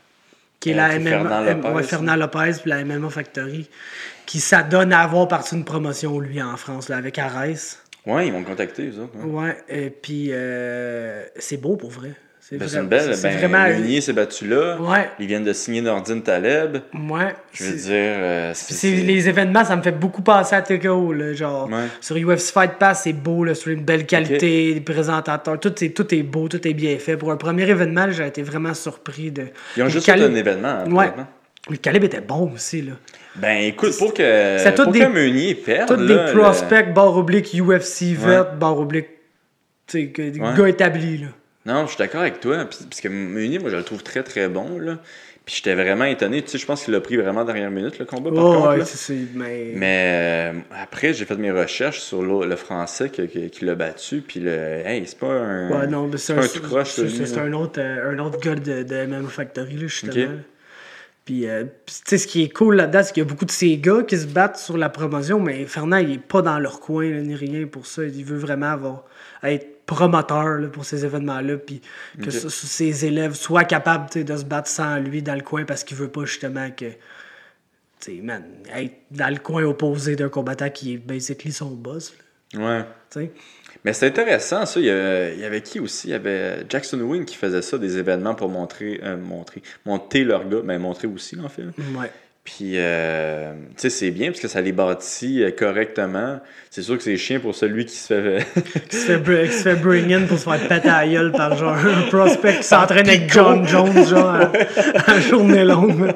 qui 0.60 0.70
est 0.70 0.74
Euh, 0.74 0.76
la 0.76 0.98
MMA, 1.00 1.10
Fernand 1.10 1.40
Lopez, 1.42 1.68
ouais, 1.70 1.82
Fernand 1.82 2.14
Lopez, 2.14 2.52
puis 2.62 2.70
la 2.70 2.84
MMA 2.84 3.10
Factory, 3.10 3.68
qui 4.26 4.38
s'adonne 4.38 4.92
à 4.92 5.00
avoir 5.00 5.26
parti 5.26 5.56
une 5.56 5.64
promotion, 5.64 6.20
lui, 6.20 6.40
en 6.40 6.56
France, 6.56 6.88
là, 6.88 6.98
avec 6.98 7.18
Arès. 7.18 7.82
Ouais, 8.06 8.28
ils 8.28 8.32
m'ont 8.32 8.44
contacté, 8.44 8.90
autres. 8.90 9.26
ouais. 9.26 9.42
Ouais, 9.42 9.56
et 9.68 9.90
puis 9.90 10.28
euh, 10.30 11.24
c'est 11.34 11.56
beau 11.56 11.74
pour 11.74 11.90
vrai. 11.90 12.12
C'est 12.44 12.58
Ben, 12.58 12.64
vrai- 12.66 12.74
c'est 12.74 12.80
une 12.82 12.88
belle. 12.88 13.14
c'est 13.16 13.28
Ben, 13.28 13.38
vraiment. 13.38 13.68
Meunier 13.68 14.00
s'est 14.00 14.12
battu 14.12 14.48
là. 14.48 14.76
Ouais. 14.80 15.08
Ils 15.20 15.28
viennent 15.28 15.44
de 15.44 15.52
signer 15.52 15.80
Nordine 15.80 16.22
Taleb. 16.24 16.78
Ouais. 16.92 17.36
Je 17.52 17.64
veux 17.64 17.76
dire, 17.76 17.88
euh, 17.92 18.50
c'est. 18.52 18.90
Les 18.90 19.28
événements, 19.28 19.64
ça 19.64 19.76
me 19.76 19.82
fait 19.82 19.92
beaucoup 19.92 20.22
penser 20.22 20.56
à 20.56 20.60
TKO. 20.60 21.12
Là, 21.12 21.34
genre, 21.34 21.68
Ouais. 21.70 21.84
Sur 22.00 22.16
UFC 22.16 22.50
Fight 22.52 22.72
Pass, 22.80 23.02
c'est 23.04 23.12
beau, 23.12 23.44
là, 23.44 23.54
sur 23.54 23.70
une 23.70 23.84
belle 23.84 24.06
qualité, 24.06 24.74
les 24.74 24.80
présentateurs, 24.80 25.60
tout 25.60 25.84
est, 25.84 25.90
tout 25.90 26.12
est 26.12 26.24
beau, 26.24 26.48
tout 26.48 26.66
est 26.66 26.74
bien 26.74 26.98
fait. 26.98 27.16
Pour 27.16 27.30
un 27.30 27.36
premier 27.36 27.62
événement, 27.62 28.10
j'ai 28.10 28.26
été 28.26 28.42
vraiment 28.42 28.74
surpris 28.74 29.30
de. 29.30 29.44
Ils 29.76 29.84
ont 29.84 29.88
juste 29.88 30.06
fait 30.06 30.20
un 30.20 30.34
événement. 30.34 30.68
hein, 30.84 30.90
Ouais. 30.90 31.12
Le 31.70 31.76
calibre 31.76 32.06
était 32.06 32.20
bon 32.20 32.50
aussi. 32.52 32.82
Là. 32.82 32.94
Ben 33.36 33.62
écoute, 33.66 33.96
pour 33.98 34.12
que, 34.12 34.56
C'est 34.58 34.74
tous 34.74 34.82
pour 34.82 34.92
des- 34.92 34.98
que 34.98 35.04
Meunier 35.06 35.54
perde. 35.54 35.86
Tous 35.96 35.96
des 36.06 36.12
le- 36.14 36.32
prospects, 36.34 36.92
barre 36.92 37.16
oblique 37.16 37.54
UFC 37.54 38.14
vert, 38.14 38.54
barre 38.56 38.80
oblique. 38.80 39.06
Tu 39.86 40.00
sais, 40.00 40.06
que- 40.08 40.28
des 40.30 40.40
Ouais. 40.40 40.48
gars 40.58 40.68
établis. 40.68 41.18
Là. 41.18 41.28
Non, 41.66 41.84
je 41.86 41.90
suis 41.90 41.98
d'accord 41.98 42.22
avec 42.22 42.40
toi. 42.40 42.64
Parce 42.64 43.00
que 43.00 43.08
Meunier, 43.08 43.58
moi, 43.58 43.70
je 43.70 43.76
le 43.76 43.84
trouve 43.84 44.02
très 44.02 44.22
très 44.22 44.48
bon. 44.48 44.78
Là. 44.78 44.98
Puis 45.44 45.56
j'étais 45.56 45.74
vraiment 45.74 46.04
étonné. 46.04 46.42
Tu 46.42 46.50
sais, 46.50 46.58
je 46.58 46.66
pense 46.66 46.84
qu'il 46.84 46.94
a 46.94 47.00
pris 47.00 47.16
vraiment 47.16 47.44
dernière 47.44 47.70
minute 47.70 47.98
le 47.98 48.04
combat, 48.04 48.30
par 48.30 48.44
Oh, 48.44 48.52
contre. 48.54 48.68
ouais, 48.70 48.76
là. 48.78 48.84
c'est- 48.84 48.96
c'est- 48.96 49.26
mais... 49.34 49.72
Mais 49.74 50.52
euh, 50.54 50.60
après, 50.80 51.12
j'ai 51.14 51.24
fait 51.24 51.36
mes 51.36 51.50
recherches 51.50 51.98
sur 52.00 52.22
le, 52.22 52.46
le 52.48 52.56
français 52.56 53.08
que- 53.10 53.22
qui 53.22 53.64
l'a 53.64 53.74
battu. 53.74 54.22
Puis 54.26 54.38
le. 54.40 54.50
Hey, 54.50 55.02
c'est 55.06 55.18
pas 55.18 55.32
un. 55.32 55.70
Ouais, 55.80 55.86
non, 55.88 56.06
mais 56.06 56.16
c'est 56.18 56.34
un, 56.34 56.38
un 56.42 56.46
tout 56.48 56.60
croche, 56.62 56.90
c'est- 56.90 57.38
un 57.38 57.52
autre, 57.54 57.80
euh, 57.80 58.12
un 58.12 58.18
autre 58.20 58.38
gars 58.40 58.54
de, 58.54 58.82
de 58.84 59.06
MMA 59.06 59.28
Factory, 59.28 59.74
là, 59.74 59.80
justement. 59.86 60.12
Ok. 60.12 60.18
là. 60.18 60.26
Puis, 61.24 61.48
euh, 61.48 61.62
tu 61.86 61.94
sais, 62.04 62.18
ce 62.18 62.26
qui 62.26 62.42
est 62.42 62.48
cool 62.48 62.74
là-dedans, 62.76 63.00
c'est 63.04 63.12
qu'il 63.12 63.22
y 63.22 63.26
a 63.26 63.28
beaucoup 63.28 63.44
de 63.44 63.50
ces 63.52 63.76
gars 63.78 64.02
qui 64.02 64.16
se 64.16 64.26
battent 64.26 64.58
sur 64.58 64.76
la 64.76 64.88
promotion, 64.88 65.38
mais 65.38 65.64
Fernand, 65.66 65.98
il 65.98 66.12
est 66.14 66.18
pas 66.18 66.42
dans 66.42 66.58
leur 66.58 66.80
coin, 66.80 67.08
là, 67.08 67.20
ni 67.20 67.36
rien 67.36 67.66
pour 67.66 67.86
ça. 67.86 68.02
Il 68.04 68.24
veut 68.24 68.36
vraiment 68.38 68.72
avoir, 68.72 69.04
être 69.44 69.66
promoteur 69.94 70.58
là, 70.58 70.68
pour 70.68 70.84
ces 70.84 71.04
événements-là, 71.04 71.56
puis 71.58 71.80
que 72.22 72.30
ses 72.30 73.04
élèves 73.04 73.34
soient 73.34 73.64
capables 73.64 74.08
de 74.24 74.36
se 74.36 74.44
battre 74.44 74.68
sans 74.68 74.98
lui 74.98 75.22
dans 75.22 75.34
le 75.34 75.42
coin 75.42 75.64
parce 75.64 75.84
qu'il 75.84 75.96
veut 75.96 76.08
pas 76.08 76.24
justement 76.24 76.70
que. 76.70 76.86
Tu 78.00 78.16
sais, 78.16 78.20
man, 78.22 78.42
être 78.74 78.94
dans 79.10 79.32
le 79.32 79.38
coin 79.38 79.62
opposé 79.64 80.16
d'un 80.16 80.28
combattant 80.28 80.70
qui 80.70 80.94
est 80.94 80.98
basically 80.98 81.52
son 81.52 81.70
boss. 81.70 82.12
là, 82.54 82.84
Ouais. 83.14 83.30
Mais 83.84 83.92
c'est 83.92 84.06
intéressant, 84.06 84.66
ça. 84.66 84.78
Il 84.80 84.86
y, 84.86 84.90
a- 84.90 85.32
il 85.32 85.40
y 85.40 85.44
avait 85.44 85.60
qui 85.62 85.80
aussi? 85.80 86.08
Il 86.08 86.10
y 86.10 86.14
avait 86.14 86.64
Jackson 86.68 87.00
Wing 87.00 87.24
qui 87.24 87.36
faisait 87.36 87.62
ça, 87.62 87.78
des 87.78 87.96
événements 87.98 88.34
pour 88.34 88.48
montrer, 88.48 89.00
euh, 89.02 89.16
montrer, 89.16 89.62
monter 89.86 90.24
leur 90.24 90.48
gars, 90.48 90.60
mais 90.64 90.78
montrer 90.78 91.08
aussi, 91.08 91.38
en 91.40 91.48
fait. 91.48 91.62
Ouais. 91.96 92.10
Puis, 92.44 92.72
euh, 92.74 93.52
tu 93.68 93.82
sais, 93.82 93.90
c'est 93.90 94.10
bien 94.10 94.28
parce 94.30 94.40
que 94.40 94.48
ça 94.48 94.60
les 94.60 94.72
bâtit 94.72 95.44
euh, 95.44 95.52
correctement. 95.52 96.40
C'est 96.70 96.82
sûr 96.82 96.96
que 96.96 97.02
c'est 97.04 97.16
chiant 97.16 97.38
pour 97.38 97.54
celui 97.54 97.84
qui 97.84 97.94
se 97.96 98.08
fait. 98.08 98.46
qui, 98.90 98.96
se 98.96 99.06
fait 99.06 99.18
br- 99.18 99.46
qui 99.46 99.52
se 99.52 99.62
fait 99.62 99.76
bring 99.76 100.12
in 100.12 100.26
pour 100.26 100.38
se 100.38 100.44
faire 100.50 100.68
péter 100.68 100.88
à 100.88 101.06
gueule 101.06 101.30
par 101.30 101.56
genre 101.56 101.76
un 101.76 102.02
prospect 102.10 102.56
qui 102.56 102.62
s'entraîne 102.64 103.08
avec 103.08 103.32
John 103.32 103.64
Jones, 103.66 104.04
genre, 104.06 104.26
à, 104.34 104.50
à 105.12 105.20
journée 105.20 105.62
longue. 105.64 106.12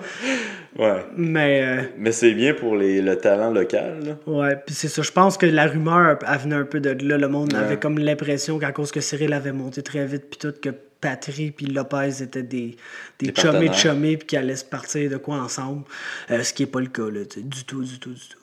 ouais. 0.78 0.92
Mais, 1.16 1.62
euh, 1.64 1.82
Mais 1.96 2.10
c'est 2.10 2.32
bien 2.32 2.54
pour 2.54 2.74
les, 2.74 3.00
le 3.00 3.14
talent 3.16 3.52
local. 3.52 3.94
Là. 4.04 4.16
ouais, 4.26 4.56
puis 4.66 4.74
c'est 4.74 4.88
ça. 4.88 5.02
Je 5.02 5.12
pense 5.12 5.38
que 5.38 5.46
la 5.46 5.66
rumeur, 5.68 6.18
elle 6.28 6.38
venait 6.40 6.56
un 6.56 6.64
peu 6.64 6.80
de 6.80 6.90
là. 7.08 7.18
Le 7.18 7.28
monde 7.28 7.52
Ouais. 7.52 7.60
avait 7.60 7.76
comme 7.76 7.98
l'impression 8.00 8.58
qu'à 8.58 8.72
cause 8.72 8.90
que 8.90 9.00
Cyril 9.00 9.32
avait 9.32 9.52
monté 9.52 9.80
très 9.80 10.04
vite, 10.04 10.24
puis 10.28 10.38
tout, 10.40 10.52
que 10.60 10.70
Patry 11.00 11.50
puis 11.50 11.66
Lopez 11.66 12.22
étaient 12.22 12.42
des, 12.42 12.76
des 13.18 13.26
Des 13.26 13.32
de 13.32 14.14
puis 14.16 14.26
qu'ils 14.26 14.38
allaient 14.38 14.56
se 14.56 14.64
partir 14.64 15.10
de 15.10 15.16
quoi 15.16 15.36
ensemble. 15.36 15.84
Euh, 16.30 16.42
ce 16.42 16.52
qui 16.52 16.62
n'est 16.62 16.70
pas 16.70 16.80
le 16.80 16.86
cas, 16.86 17.08
là, 17.10 17.20
du 17.24 17.64
tout, 17.64 17.82
du 17.82 17.98
tout, 17.98 18.12
du 18.12 18.28
tout. 18.28 18.38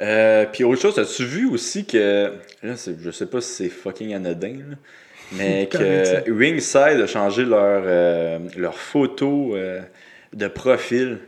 Euh, 0.00 0.46
puis 0.50 0.64
autre 0.64 0.80
chose, 0.80 0.98
as-tu 0.98 1.24
vu 1.24 1.46
aussi 1.48 1.84
que. 1.84 2.32
Là, 2.62 2.74
je 2.76 3.10
sais 3.10 3.26
pas 3.26 3.40
si 3.40 3.52
c'est 3.52 3.68
fucking 3.68 4.14
anodin, 4.14 4.54
là, 4.54 4.76
mais 5.32 5.68
que 5.70 6.30
Ringside 6.30 7.00
a 7.02 7.06
changé 7.06 7.44
leur, 7.44 7.82
euh, 7.84 8.38
leur 8.56 8.76
photo 8.76 9.56
de 10.32 10.48
profil. 10.48 11.18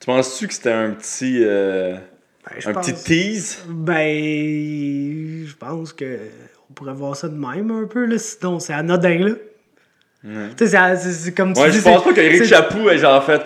Tu 0.00 0.06
penses-tu 0.06 0.46
que 0.46 0.54
c'était 0.54 0.72
un 0.72 0.90
petit. 0.90 1.40
Ben, 1.40 2.00
un 2.66 2.72
pense- 2.74 2.86
petit 2.86 3.04
tease? 3.04 3.64
Ben, 3.66 5.46
je 5.46 5.56
pense 5.56 5.92
que 5.92 6.18
on 6.70 6.74
pourrait 6.74 6.92
voir 6.94 7.16
ça 7.16 7.28
de 7.28 7.34
même 7.36 7.70
un 7.70 7.86
peu, 7.86 8.04
là. 8.04 8.18
Sinon, 8.18 8.60
c'est 8.60 8.72
anodin, 8.72 9.18
là. 9.18 9.34
Ouais. 10.24 10.48
Tu 10.56 10.66
sais, 10.66 10.96
c'est- 10.96 11.32
comme 11.32 11.52
tu 11.52 11.60
Ouais, 11.60 11.70
dis, 11.70 11.78
je 11.78 11.82
pense 11.82 12.02
pas 12.04 12.12
qu'Éric 12.12 12.44
Chapou 12.44 12.88
ait 12.88 12.98
genre 12.98 13.22
fait. 13.24 13.42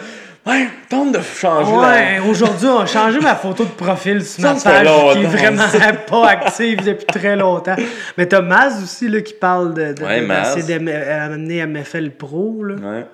Ouais, 0.46 0.68
tente 0.88 1.12
de 1.12 1.20
changer 1.20 1.70
Ouais, 1.70 2.16
la. 2.16 2.24
aujourd'hui, 2.24 2.66
on 2.66 2.78
a 2.80 2.86
changé 2.86 3.20
ma 3.20 3.34
photo 3.34 3.64
de 3.64 3.70
profil 3.70 4.24
sur 4.24 4.42
ma 4.42 4.54
page 4.54 4.86
qui 5.12 5.18
est 5.22 5.26
vraiment 5.26 5.64
pas 6.08 6.28
active 6.28 6.82
depuis 6.82 7.04
très 7.04 7.36
longtemps. 7.36 7.76
Mais 8.16 8.24
t'as 8.26 8.40
Maz 8.40 8.82
aussi 8.82 9.08
là, 9.08 9.20
qui 9.20 9.34
parle 9.34 9.74
de, 9.74 9.92
de, 9.92 10.02
Ouais, 10.02 10.26
d'amener 10.66 11.66
MFL 11.66 12.10
Pro. 12.12 12.64
Là. 12.64 12.74
Ouais. 12.76 13.06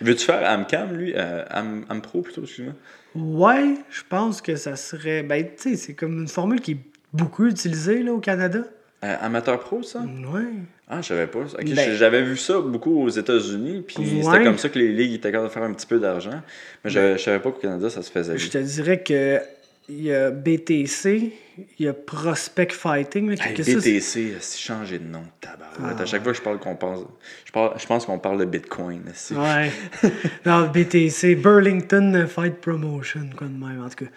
Veux-tu 0.00 0.24
faire 0.26 0.48
Amcam, 0.48 0.92
lui? 0.96 1.12
Euh, 1.16 1.42
Am, 1.50 1.84
Ampro 1.90 2.22
plutôt, 2.22 2.42
excuse-moi. 2.44 2.74
Ouais, 3.16 3.74
je 3.90 4.02
pense 4.08 4.40
que 4.40 4.54
ça 4.54 4.76
serait. 4.76 5.24
Ben, 5.24 5.44
tu 5.44 5.70
sais, 5.70 5.76
c'est 5.76 5.94
comme 5.94 6.20
une 6.20 6.28
formule 6.28 6.60
qui 6.60 6.72
est 6.72 6.78
beaucoup 7.12 7.46
utilisée 7.46 8.02
là, 8.04 8.12
au 8.12 8.20
Canada. 8.20 8.60
Euh, 9.04 9.16
amateur 9.20 9.58
pro, 9.58 9.82
ça? 9.82 9.98
Ouais. 9.98 10.42
Ah, 10.92 11.00
je 11.00 11.06
savais 11.08 11.28
pas. 11.28 11.38
Ok, 11.40 11.64
Ben- 11.74 11.94
J'avais 11.94 12.22
vu 12.22 12.36
ça 12.36 12.58
beaucoup 12.60 13.02
aux 13.04 13.08
États-Unis, 13.08 13.84
puis 13.86 13.98
Ouais. 13.98 14.22
c'était 14.24 14.42
comme 14.42 14.58
ça 14.58 14.68
que 14.68 14.78
les 14.78 14.92
ligues 14.92 15.12
étaient 15.14 15.30
capables 15.30 15.48
de 15.48 15.52
faire 15.52 15.62
un 15.62 15.72
petit 15.72 15.86
peu 15.86 16.00
d'argent. 16.00 16.42
Mais 16.84 16.90
je, 16.90 17.12
je 17.16 17.22
savais 17.22 17.38
pas 17.38 17.50
qu'au 17.52 17.60
Canada, 17.60 17.88
ça 17.90 18.02
se 18.02 18.10
faisait. 18.10 18.36
Je 18.36 18.48
te 18.50 18.58
dirais 18.58 19.00
que 19.02 19.38
il 19.88 20.02
y 20.04 20.12
a 20.14 20.30
BTC, 20.30 21.32
il 21.78 21.84
y 21.84 21.88
a 21.88 21.92
Prospect 21.92 22.68
Fighting. 22.72 23.30
Hey, 23.40 23.54
BTC, 23.54 24.00
c'est 24.40 24.58
changé 24.58 24.98
de 24.98 25.04
nom, 25.04 25.22
tabarouette. 25.40 25.96
Ah. 25.98 26.02
À 26.02 26.06
chaque 26.06 26.22
fois 26.22 26.32
que 26.32 26.38
je 26.38 26.42
parle 26.42 26.58
qu'on 26.58 26.76
pense, 26.76 27.00
je, 27.44 27.52
parle, 27.52 27.72
je 27.78 27.86
pense 27.86 28.06
qu'on 28.06 28.18
parle 28.18 28.38
de 28.38 28.44
Bitcoin. 28.44 29.02
Ouais. 29.32 29.70
non, 30.46 30.68
BTC, 30.72 31.34
Burlington 31.36 32.26
Fight 32.28 32.54
Promotion, 32.60 33.30
quoi 33.36 33.46
de 33.48 33.52
même, 33.52 33.82
en 33.84 33.88
tout 33.88 34.04
cas. 34.04 34.10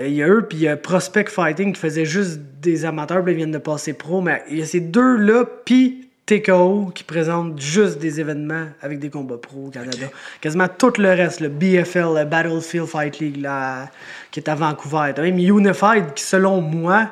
Euh, 0.00 0.08
Il 0.08 0.14
y 0.14 0.22
a 0.22 0.28
eux, 0.28 0.46
puis 0.48 0.58
il 0.58 0.62
y 0.64 0.68
a 0.68 0.76
Prospect 0.76 1.26
Fighting 1.28 1.72
qui 1.72 1.80
faisait 1.80 2.04
juste 2.04 2.40
des 2.60 2.84
amateurs, 2.84 3.22
puis 3.22 3.32
ils 3.34 3.36
viennent 3.36 3.52
de 3.52 3.58
passer 3.58 3.92
pro, 3.92 4.20
mais 4.22 4.42
il 4.50 4.58
y 4.58 4.62
a 4.62 4.66
ces 4.66 4.80
deux-là, 4.80 5.44
puis 5.64 6.08
TKO 6.26 6.92
qui 6.94 7.02
présentent 7.04 7.60
juste 7.60 7.98
des 7.98 8.20
événements 8.20 8.66
avec 8.80 8.98
des 8.98 9.10
combats 9.10 9.38
pro 9.38 9.66
au 9.66 9.70
Canada. 9.70 10.06
Quasiment 10.40 10.68
tout 10.68 10.92
le 10.98 11.10
reste, 11.10 11.40
le 11.40 11.48
BFL, 11.48 12.14
le 12.16 12.24
Battlefield 12.24 12.86
Fight 12.86 13.18
League, 13.18 13.40
là, 13.40 13.88
qui 14.30 14.40
est 14.40 14.48
à 14.48 14.54
Vancouver. 14.54 15.12
T'as 15.14 15.22
même 15.22 15.38
Unified 15.38 16.14
qui, 16.14 16.22
selon 16.22 16.60
moi, 16.60 17.08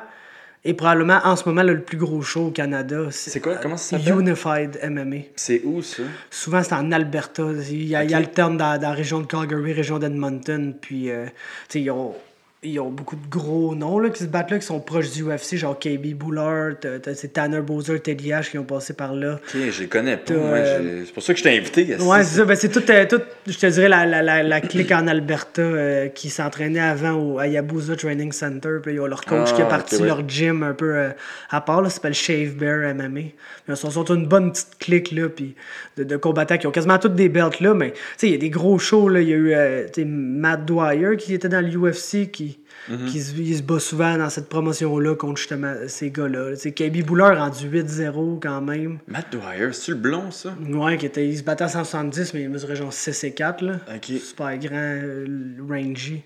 est 0.63 0.73
probablement 0.73 1.19
en 1.23 1.35
ce 1.35 1.47
moment 1.49 1.63
là, 1.63 1.73
le 1.73 1.81
plus 1.81 1.97
gros 1.97 2.21
show 2.21 2.47
au 2.47 2.51
Canada. 2.51 3.07
C'est 3.11 3.39
quoi? 3.39 3.55
Comment 3.55 3.77
ça 3.77 3.97
s'appelle? 3.97 4.19
Unified 4.19 4.79
MMA. 4.89 5.23
C'est 5.35 5.61
où 5.65 5.81
ça? 5.81 6.03
Souvent, 6.29 6.63
c'est 6.63 6.73
en 6.73 6.91
Alberta. 6.91 7.43
Il 7.69 7.87
y 7.87 7.95
a, 7.95 8.03
il 8.03 8.11
y 8.11 8.13
a 8.13 8.17
alterne 8.17 8.57
dans, 8.57 8.79
dans 8.79 8.89
la 8.89 8.95
région 8.95 9.19
de 9.19 9.25
Calgary, 9.25 9.73
région 9.73 9.99
d'Edmonton. 9.99 10.73
Puis, 10.79 11.09
euh, 11.09 11.25
tu 11.25 11.31
sais, 11.69 11.81
ils 11.81 11.91
ont, 11.91 12.15
ils 12.63 12.79
ont 12.79 12.91
beaucoup 12.91 13.15
de 13.15 13.27
gros 13.27 13.73
noms 13.73 13.97
là, 13.97 14.11
qui 14.11 14.21
se 14.23 14.27
battent 14.27 14.51
là, 14.51 14.59
qui 14.59 14.65
sont 14.67 14.79
proches 14.79 15.09
du 15.11 15.23
UFC, 15.23 15.55
genre 15.55 15.79
KB 15.79 16.13
Bullard, 16.13 16.73
c'est 17.15 17.33
Tanner 17.33 17.61
Bowser, 17.61 17.99
Teddy 17.99 18.29
H 18.29 18.51
qui 18.51 18.59
ont 18.59 18.63
passé 18.63 18.93
par 18.93 19.15
là. 19.15 19.39
Ok, 19.55 19.59
je 19.71 19.81
les 19.81 19.87
connais 19.87 20.15
pas. 20.17 20.33
Euh, 20.35 21.01
C'est 21.03 21.11
pour 21.11 21.23
ça 21.23 21.33
que 21.33 21.39
je 21.39 21.43
t'ai 21.43 21.57
invité. 21.57 21.95
Ouais, 21.99 22.23
c'est 22.23 22.37
ça. 22.37 22.45
Ben, 22.45 22.55
c'est 22.55 22.69
tout, 22.69 22.83
euh, 22.91 23.05
tout, 23.07 23.19
je 23.47 23.57
te 23.57 23.65
dirais, 23.65 23.89
la, 23.89 24.05
la, 24.05 24.21
la, 24.21 24.43
la 24.43 24.61
clique 24.61 24.91
en 24.91 25.07
Alberta 25.07 25.59
euh, 25.63 26.07
qui 26.09 26.29
s'entraînait 26.29 26.79
avant 26.79 27.13
au 27.13 27.39
Hayabusa 27.39 27.95
Training 27.95 28.31
Center. 28.31 28.77
Puis 28.83 28.93
ils 28.93 28.99
ont 28.99 29.07
leur 29.07 29.25
coach 29.25 29.49
Ah, 29.51 29.55
qui 29.55 29.61
est 29.63 29.67
parti 29.67 29.95
ok, 29.95 30.01
ouais. 30.01 30.07
leur 30.07 30.29
gym 30.29 30.61
un 30.61 30.73
peu 30.73 31.09
à 31.49 31.61
part. 31.61 31.81
Là, 31.81 31.89
ça 31.89 31.95
s'appelle 31.95 32.13
Shave 32.13 32.53
Bear 32.57 32.93
MMA. 32.93 33.21
Ils 33.69 33.75
sont 33.75 33.89
surtout 33.89 34.13
une 34.13 34.27
bonne 34.27 34.51
petite 34.51 34.77
clique 34.77 35.11
là, 35.13 35.29
puis 35.29 35.55
de, 35.97 36.03
de 36.03 36.15
combattants 36.15 36.59
qui 36.59 36.67
ont 36.67 36.71
quasiment 36.71 36.99
toutes 36.99 37.15
des 37.15 37.29
belts 37.29 37.59
là. 37.59 37.73
Mais 37.73 37.91
tu 37.93 37.97
sais, 38.17 38.27
il 38.27 38.33
y 38.33 38.35
a 38.35 38.37
des 38.37 38.51
gros 38.51 38.77
shows. 38.77 39.09
Là. 39.09 39.21
Il 39.21 39.29
y 39.29 39.33
a 39.33 39.37
eu 39.37 40.05
Matt 40.05 40.65
Dwyer 40.65 41.17
qui 41.17 41.33
était 41.33 41.49
dans 41.49 41.65
l'UFC 41.65 42.29
qui. 42.31 42.50
Mhm. 42.89 43.07
il 43.13 43.55
se 43.57 43.61
bat 43.61 43.79
souvent 43.79 44.17
dans 44.17 44.29
cette 44.29 44.49
promotion-là 44.49 45.15
contre 45.15 45.37
justement 45.37 45.73
ces 45.87 46.09
gars-là. 46.11 46.55
Sais, 46.55 46.71
KB 46.71 47.03
Buller 47.05 47.35
rendu 47.35 47.67
8-0 47.69 48.39
quand 48.41 48.61
même. 48.61 48.99
Matt 49.07 49.31
Dwyer, 49.31 49.71
c'est-tu 49.73 49.91
le 49.91 49.97
blond, 49.97 50.31
ça? 50.31 50.55
Ouais, 50.69 50.97
qui 50.97 51.05
était, 51.05 51.27
il 51.27 51.37
se 51.37 51.43
battait 51.43 51.63
à 51.65 51.69
170, 51.69 52.33
mais 52.33 52.41
il 52.43 52.49
mesurait 52.49 52.75
genre 52.75 52.91
6 52.91 53.23
et 53.23 53.33
4. 53.33 53.61
Là. 53.63 53.73
Super 54.01 54.57
grand, 54.57 54.75
euh, 54.75 55.25
rangy. 55.69 56.23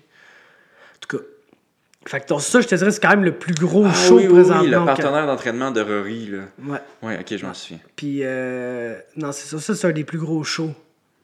En 0.94 0.98
tout 1.06 1.16
cas. 1.18 1.22
Fait 2.08 2.20
que 2.20 2.38
ça, 2.38 2.60
je 2.60 2.68
te 2.68 2.74
dirais, 2.76 2.90
c'est 2.92 3.02
quand 3.02 3.10
même 3.10 3.24
le 3.24 3.32
plus 3.36 3.52
gros 3.54 3.84
Ah 3.84 3.92
show 3.92 4.16
oui, 4.16 4.26
oui, 4.28 4.32
présentement. 4.34 4.62
oui, 4.62 4.70
le 4.70 4.84
partenaire 4.84 5.26
d'entraînement 5.26 5.72
de 5.72 5.80
Rory, 5.80 6.26
là. 6.28 6.38
Ouais. 6.64 6.78
Ouais, 7.02 7.18
ok, 7.20 7.36
je 7.36 7.44
m'en 7.44 7.52
souviens. 7.52 7.80
Puis, 7.96 8.20
euh, 8.22 8.94
non, 9.16 9.32
c'est 9.32 9.46
ça. 9.48 9.58
Ça, 9.58 9.74
c'est 9.74 9.86
un 9.88 9.92
des 9.92 10.04
plus 10.04 10.18
gros 10.18 10.44
shows 10.44 10.72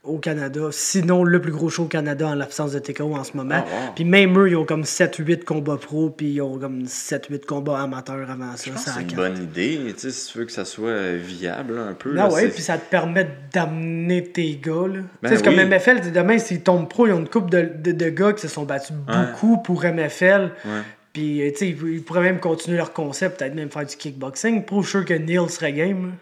au 0.04 0.18
Canada. 0.18 0.62
Sinon, 0.72 1.22
le 1.22 1.40
plus 1.40 1.52
gros 1.52 1.68
show 1.70 1.84
au 1.84 1.86
Canada 1.86 2.26
en 2.28 2.34
l'absence 2.34 2.72
de 2.72 2.78
TKO 2.80 3.14
en 3.14 3.22
ce 3.22 3.36
moment. 3.36 3.54
Ah, 3.58 3.86
wow. 3.86 3.92
Puis 3.94 4.04
même 4.04 4.36
eux, 4.38 4.48
ils 4.50 4.56
ont 4.56 4.64
comme 4.64 4.82
7-8 4.82 5.44
combats 5.44 5.76
pro, 5.76 6.10
puis 6.10 6.26
ils 6.32 6.40
ont 6.42 6.58
comme 6.58 6.82
7-8 6.84 7.44
combats 7.46 7.80
amateurs 7.80 8.28
avant 8.30 8.56
ça. 8.56 8.70
C'est 8.76 9.00
une 9.02 9.14
bonne 9.14 9.40
idée, 9.42 9.78
tu 9.94 10.00
sais, 10.00 10.10
si 10.10 10.32
tu 10.32 10.38
veux 10.38 10.44
que 10.44 10.50
ça 10.52 10.64
soit 10.64 11.12
viable 11.16 11.76
là, 11.76 11.82
un 11.82 11.94
peu. 11.94 12.10
Ah 12.14 12.28
là, 12.28 12.32
ouais, 12.32 12.48
puis 12.48 12.62
ça 12.62 12.78
te 12.78 12.90
permet 12.90 13.28
d'amener 13.52 14.24
tes 14.24 14.56
gars. 14.56 14.72
Ben 14.88 15.04
Tu 15.22 15.28
sais, 15.28 15.36
c'est 15.36 15.44
comme 15.44 15.54
oui. 15.54 15.64
MFL, 15.66 16.10
demain, 16.12 16.38
s'ils 16.38 16.62
tombent 16.62 16.88
pro, 16.88 17.06
ils 17.06 17.12
ont 17.12 17.20
une 17.20 17.28
couple 17.28 17.50
de, 17.50 17.70
de, 17.78 17.92
de 17.92 18.08
gars 18.08 18.32
qui 18.32 18.40
se 18.42 18.48
sont 18.48 18.64
battus 18.64 18.92
beaucoup 19.06 19.58
pour 19.62 19.84
MFL. 19.84 20.50
Ouais. 20.64 20.70
Puis, 21.12 21.42
euh, 21.46 21.50
tu 21.52 21.58
sais, 21.58 21.68
ils, 21.68 21.88
ils 21.94 22.02
pourraient 22.02 22.22
même 22.22 22.40
continuer 22.40 22.76
leur 22.78 22.92
concept, 22.92 23.38
peut-être 23.38 23.54
même 23.54 23.70
faire 23.70 23.86
du 23.86 23.94
kickboxing. 23.96 24.64
Pour 24.64 24.84
sûr 24.84 25.04
que 25.04 25.14
Neil 25.14 25.48
serait 25.48 25.72
game. 25.74 26.12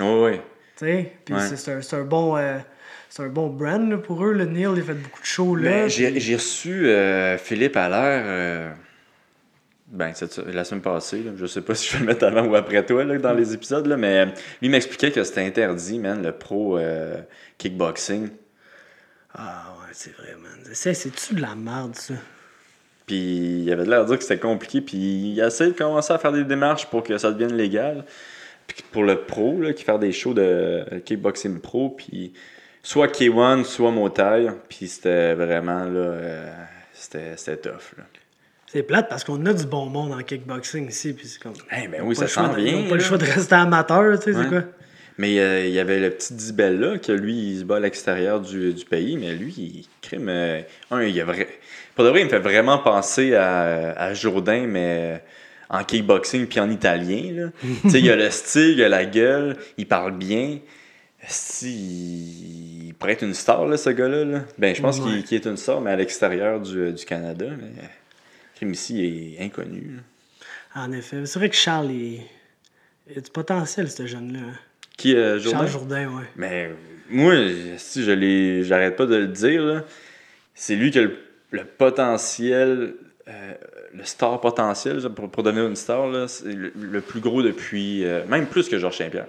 là. 0.00 0.04
Ouais, 0.04 0.22
ouais. 0.22 0.42
Tu 0.76 0.86
sais, 0.86 1.12
puis 1.24 1.34
c'est- 1.56 1.70
un, 1.94 1.98
un 2.00 2.04
bon. 2.04 2.36
euh, 2.36 2.58
c'est 3.10 3.22
un 3.24 3.28
bon 3.28 3.48
brand 3.48 3.90
là, 3.90 3.98
pour 3.98 4.24
eux. 4.24 4.32
Le 4.32 4.46
Neil, 4.46 4.68
il 4.76 4.82
fait 4.82 4.94
beaucoup 4.94 5.20
de 5.20 5.26
shows 5.26 5.54
là. 5.56 5.70
Ben, 5.70 5.88
j'ai 5.90 6.10
puis- 6.10 6.20
j'ai 6.20 6.36
reçu 6.36 6.86
euh, 6.88 7.36
Philippe 7.36 7.76
Allaire, 7.76 8.22
euh, 8.24 8.70
ben, 9.88 10.12
cette- 10.14 10.38
la 10.38 10.64
semaine 10.64 10.80
passée. 10.82 11.22
Là. 11.22 11.32
Je 11.36 11.44
sais 11.46 11.60
pas 11.60 11.74
si 11.74 11.88
je 11.88 11.94
vais 11.94 12.00
le 12.00 12.06
mettre 12.06 12.24
avant 12.24 12.46
ou 12.46 12.54
après 12.54 12.86
toi 12.86 13.04
là, 13.04 13.18
dans 13.18 13.34
les 13.34 13.52
épisodes, 13.52 13.86
là, 13.86 13.96
mais 13.96 14.20
euh, 14.20 14.26
lui 14.62 14.68
m'expliquait 14.70 15.10
que 15.10 15.22
c'était 15.24 15.42
interdit, 15.44 15.98
man, 15.98 16.22
le 16.22 16.32
pro 16.32 16.78
euh, 16.78 17.20
kickboxing. 17.58 18.28
Ah 19.34 19.74
ouais, 19.80 19.88
c'est 19.92 20.14
vrai, 20.16 20.34
man. 20.40 20.52
C'est- 20.72 20.94
C'est-tu 20.94 21.34
de 21.34 21.42
la 21.42 21.54
merde, 21.54 21.94
ça? 21.96 22.14
Puis 23.06 23.62
il 23.64 23.72
avait 23.72 23.84
l'air 23.86 24.02
de 24.02 24.08
dire 24.08 24.18
que 24.18 24.22
c'était 24.22 24.38
compliqué, 24.38 24.80
puis 24.80 24.96
il 25.32 25.40
a 25.42 25.48
essayé 25.48 25.72
de 25.72 25.76
commencer 25.76 26.12
à 26.12 26.18
faire 26.18 26.30
des 26.32 26.44
démarches 26.44 26.86
pour 26.86 27.02
que 27.02 27.18
ça 27.18 27.32
devienne 27.32 27.56
légal. 27.56 28.04
Puis 28.68 28.84
pour 28.92 29.02
le 29.02 29.22
pro, 29.22 29.60
là, 29.60 29.72
qui 29.72 29.82
faire 29.82 29.98
des 29.98 30.12
shows 30.12 30.32
de 30.34 30.84
kickboxing 31.04 31.60
pro, 31.60 31.90
puis 31.90 32.32
soit 32.82 33.08
K1, 33.08 33.64
soit 33.64 33.90
Motai, 33.90 34.48
puis 34.68 34.88
c'était 34.88 35.34
vraiment 35.34 35.84
là, 35.84 36.00
euh, 36.00 36.50
c'était 36.92 37.56
tough. 37.56 37.92
Là. 37.98 38.04
C'est 38.72 38.82
plate 38.84 39.08
parce 39.08 39.24
qu'on 39.24 39.44
a 39.46 39.52
du 39.52 39.66
bon 39.66 39.86
monde 39.86 40.12
en 40.12 40.22
kickboxing 40.22 40.88
ici. 40.88 41.12
Puis 41.12 41.26
c'est 41.26 41.42
comme. 41.42 41.54
Eh 41.76 41.88
ben 41.88 42.02
oui, 42.04 42.14
ça 42.14 42.28
s'en 42.28 42.52
de- 42.54 42.60
Ils 42.60 42.64
vient, 42.66 42.76
ont 42.78 42.88
pas 42.88 42.94
le 42.94 43.00
choix 43.00 43.18
de 43.18 43.24
rester 43.24 43.54
amateur, 43.56 44.18
tu 44.20 44.32
sais, 44.32 44.36
Ouais. 44.38 44.44
c'est 44.44 44.48
quoi? 44.48 44.62
Mais 45.18 45.38
euh, 45.40 45.66
il 45.66 45.72
y 45.72 45.78
avait 45.80 45.98
le 45.98 46.10
petit 46.10 46.32
Dibel 46.34 46.78
là, 46.80 46.98
que 46.98 47.12
lui, 47.12 47.34
il 47.34 47.58
se 47.58 47.64
bat 47.64 47.76
à 47.76 47.80
l'extérieur 47.80 48.40
du, 48.40 48.72
du 48.72 48.84
pays, 48.84 49.16
mais 49.18 49.32
lui, 49.32 49.52
il 49.52 49.86
crime. 50.00 50.28
euh, 50.30 50.60
un, 50.90 51.02
il 51.02 51.20
a 51.20 51.24
vrai. 51.24 51.48
Pour 51.94 52.04
de 52.04 52.10
vrai, 52.10 52.20
il 52.20 52.24
me 52.24 52.30
fait 52.30 52.38
vraiment 52.38 52.78
penser 52.78 53.34
à, 53.34 53.92
à 53.98 54.14
Jourdain, 54.14 54.66
mais 54.66 55.22
en 55.68 55.82
kickboxing 55.84 56.46
puis 56.46 56.60
en 56.60 56.70
italien. 56.70 57.32
là. 57.34 57.48
tu 57.82 57.90
sais, 57.90 58.00
il 58.00 58.10
a 58.10 58.16
le 58.16 58.30
style, 58.30 58.74
il 58.78 58.82
a 58.84 58.88
la 58.88 59.04
gueule, 59.04 59.56
il 59.76 59.86
parle 59.86 60.12
bien. 60.16 60.58
Si, 61.28 62.86
il, 62.88 62.94
pourrait 62.94 63.12
être 63.12 63.24
une 63.24 63.34
star, 63.34 63.66
là, 63.66 63.76
ce 63.76 63.90
gars-là. 63.90 64.24
là. 64.24 64.44
Ben, 64.58 64.74
je 64.74 64.80
pense 64.82 64.98
Ouais. 65.00 65.10
qu'il 65.12 65.24
qu'il 65.24 65.36
est 65.36 65.46
une 65.46 65.56
star, 65.56 65.80
mais 65.80 65.90
à 65.90 65.96
l'extérieur 65.96 66.60
du, 66.60 66.92
du 66.92 67.04
Canada. 67.04 67.46
Mais 67.58 67.70
crime 68.56 68.72
ici, 68.72 69.36
est 69.38 69.42
inconnu. 69.44 69.96
là. 69.96 70.82
En 70.82 70.92
effet. 70.92 71.26
C'est 71.26 71.38
vrai 71.38 71.48
que 71.50 71.56
Charles, 71.56 71.90
il, 71.90 72.22
il 73.10 73.18
a 73.18 73.20
du 73.20 73.30
potentiel, 73.30 73.90
ce 73.90 74.06
jeune-là. 74.06 74.38
hein. 74.40 74.54
Qui, 74.96 75.14
euh, 75.16 75.38
Jourdain? 75.38 75.58
Charles 75.58 75.70
Jourdain, 75.70 76.08
ouais. 76.08 76.24
Mais 76.36 76.70
moi, 77.08 77.34
si 77.78 78.02
je 78.04 78.10
l'ai, 78.12 78.62
j'arrête 78.64 78.96
pas 78.96 79.06
de 79.06 79.16
le 79.16 79.28
dire, 79.28 79.62
là, 79.64 79.84
c'est 80.54 80.74
lui 80.76 80.90
qui 80.90 80.98
a 80.98 81.02
le 81.02 81.16
le 81.52 81.64
potentiel, 81.64 82.94
euh, 83.26 83.52
le 83.92 84.04
star 84.04 84.40
potentiel 84.40 85.00
pour, 85.16 85.28
pour 85.28 85.42
devenir 85.42 85.66
une 85.66 85.74
star, 85.74 86.06
là, 86.06 86.28
c'est 86.28 86.52
le, 86.52 86.70
le 86.76 87.00
plus 87.00 87.18
gros 87.18 87.42
depuis, 87.42 88.04
euh, 88.04 88.24
même 88.26 88.46
plus 88.46 88.68
que 88.68 88.78
Georges 88.78 88.98
Saint-Pierre. 88.98 89.26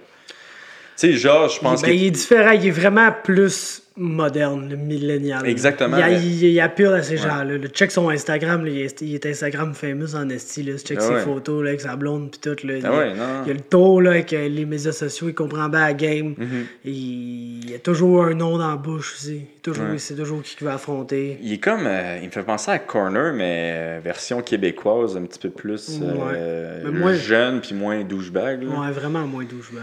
Sais, 0.96 1.12
Georges, 1.14 1.56
je 1.56 1.60
pense 1.60 1.82
Ben, 1.82 1.90
qu'il 1.90 2.00
il 2.00 2.06
est 2.06 2.10
différent, 2.10 2.50
il 2.52 2.66
est 2.66 2.70
vraiment 2.70 3.10
plus 3.24 3.82
moderne, 3.94 4.70
le 4.70 4.76
millénial. 4.76 5.46
Exactement, 5.46 5.98
Il, 5.98 6.02
a- 6.02 6.10
il, 6.10 6.44
il 6.44 6.60
appeal 6.60 6.94
à 6.94 7.02
ces 7.02 7.18
gens-là. 7.18 7.44
Le 7.58 7.68
check 7.68 7.90
son 7.90 8.08
Instagram, 8.08 8.64
là, 8.64 8.70
il, 8.70 8.78
est, 8.80 9.00
il 9.02 9.14
est 9.14 9.26
Instagram 9.26 9.74
famous 9.74 10.14
en 10.14 10.28
esti. 10.30 10.62
Là. 10.62 10.78
Check 10.78 10.96
Ah 11.00 11.04
ses 11.06 11.12
ouais. 11.14 11.20
photos 11.20 11.62
là, 11.62 11.68
avec 11.70 11.82
sa 11.82 11.94
blonde 11.96 12.30
pis 12.30 12.38
tout. 12.38 12.56
Là. 12.66 12.78
il, 12.78 12.86
Ah 12.86 12.90
ouais, 12.96 13.10
non, 13.10 13.16
non. 13.16 13.42
il 13.44 13.50
a 13.50 13.54
le 13.54 13.60
tour 13.60 14.00
là, 14.00 14.10
avec 14.12 14.32
euh, 14.32 14.48
les 14.48 14.64
médias 14.64 14.92
sociaux, 14.92 15.28
il 15.28 15.34
comprend 15.34 15.68
bien 15.68 15.80
la 15.80 15.92
game. 15.92 16.34
Mhm. 16.38 16.66
il, 16.86 17.74
a 17.74 17.78
toujours 17.80 18.24
un 18.24 18.34
nom 18.34 18.56
dans 18.56 18.70
la 18.70 18.76
bouche 18.76 19.14
aussi. 19.16 19.42
Toujours, 19.62 19.84
sait 19.98 20.14
toujours 20.14 20.42
qui 20.42 20.56
il 20.60 20.64
va 20.64 20.74
affronter. 20.74 21.38
Il 21.42 21.52
est 21.52 21.58
comme. 21.58 21.86
euh, 21.86 22.18
il 22.22 22.26
me 22.26 22.32
fait 22.32 22.42
penser 22.44 22.70
à 22.70 22.78
Corner, 22.78 23.32
mais 23.34 23.72
euh, 23.74 24.00
version 24.02 24.40
québécoise, 24.40 25.16
un 25.18 25.22
petit 25.22 25.38
peu 25.38 25.50
plus 25.50 26.00
euh, 26.02 26.82
Ouais. 26.84 26.90
Mais 26.90 26.98
moins- 26.98 27.14
jeune 27.14 27.60
puis 27.60 27.74
moins 27.74 28.02
douchebag. 28.04 28.62
Ouais, 28.62 28.90
vraiment 28.90 29.26
moins 29.26 29.44
douchebag. 29.44 29.82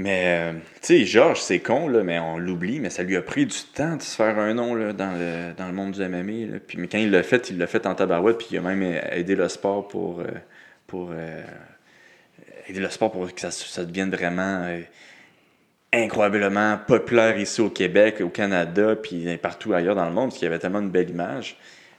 Mais, 0.00 0.52
euh, 0.52 0.52
tu 0.80 1.00
sais, 1.00 1.04
Georges, 1.04 1.40
c'est 1.40 1.58
con, 1.58 1.88
là, 1.88 2.04
mais 2.04 2.20
on 2.20 2.38
l'oublie, 2.38 2.78
mais 2.78 2.88
ça 2.88 3.02
lui 3.02 3.16
a 3.16 3.20
pris 3.20 3.46
du 3.46 3.56
temps 3.74 3.96
de 3.96 4.02
se 4.02 4.14
faire 4.14 4.38
un 4.38 4.54
nom 4.54 4.76
là, 4.76 4.92
dans, 4.92 5.10
le, 5.18 5.54
dans 5.54 5.66
le 5.66 5.72
monde 5.72 5.90
du 5.90 6.00
MMA. 6.00 6.52
Là. 6.52 6.58
Puis, 6.64 6.78
mais 6.78 6.86
quand 6.86 6.98
il 6.98 7.10
l'a 7.10 7.24
fait, 7.24 7.50
il 7.50 7.58
l'a 7.58 7.66
fait 7.66 7.84
en 7.84 7.96
tabarouette, 7.96 8.38
puis 8.38 8.46
il 8.52 8.58
a 8.58 8.60
même 8.60 8.80
aidé 9.10 9.34
le 9.34 9.48
sport 9.48 9.88
pour. 9.88 10.20
euh, 10.20 10.26
pour 10.86 11.10
euh, 11.12 11.42
aider 12.68 12.78
le 12.78 12.88
sport 12.90 13.10
pour 13.10 13.34
que 13.34 13.50
ça, 13.50 13.84
devienne 13.84 14.10
vraiment. 14.10 14.64
incroyablement 15.92 16.78
populaire 16.86 17.36
ici 17.36 17.60
au 17.60 17.70
Québec, 17.70 18.20
au 18.20 18.28
Canada, 18.28 18.94
puis 18.94 19.36
partout 19.38 19.72
ailleurs 19.72 19.96
dans 19.96 20.06
le 20.06 20.12
monde, 20.12 20.26
parce 20.28 20.38
qu'il 20.38 20.46
y 20.46 20.48
avait 20.48 20.60
tellement 20.60 20.80
une 20.80 20.90
belle 20.90 21.10
image. 21.10 21.58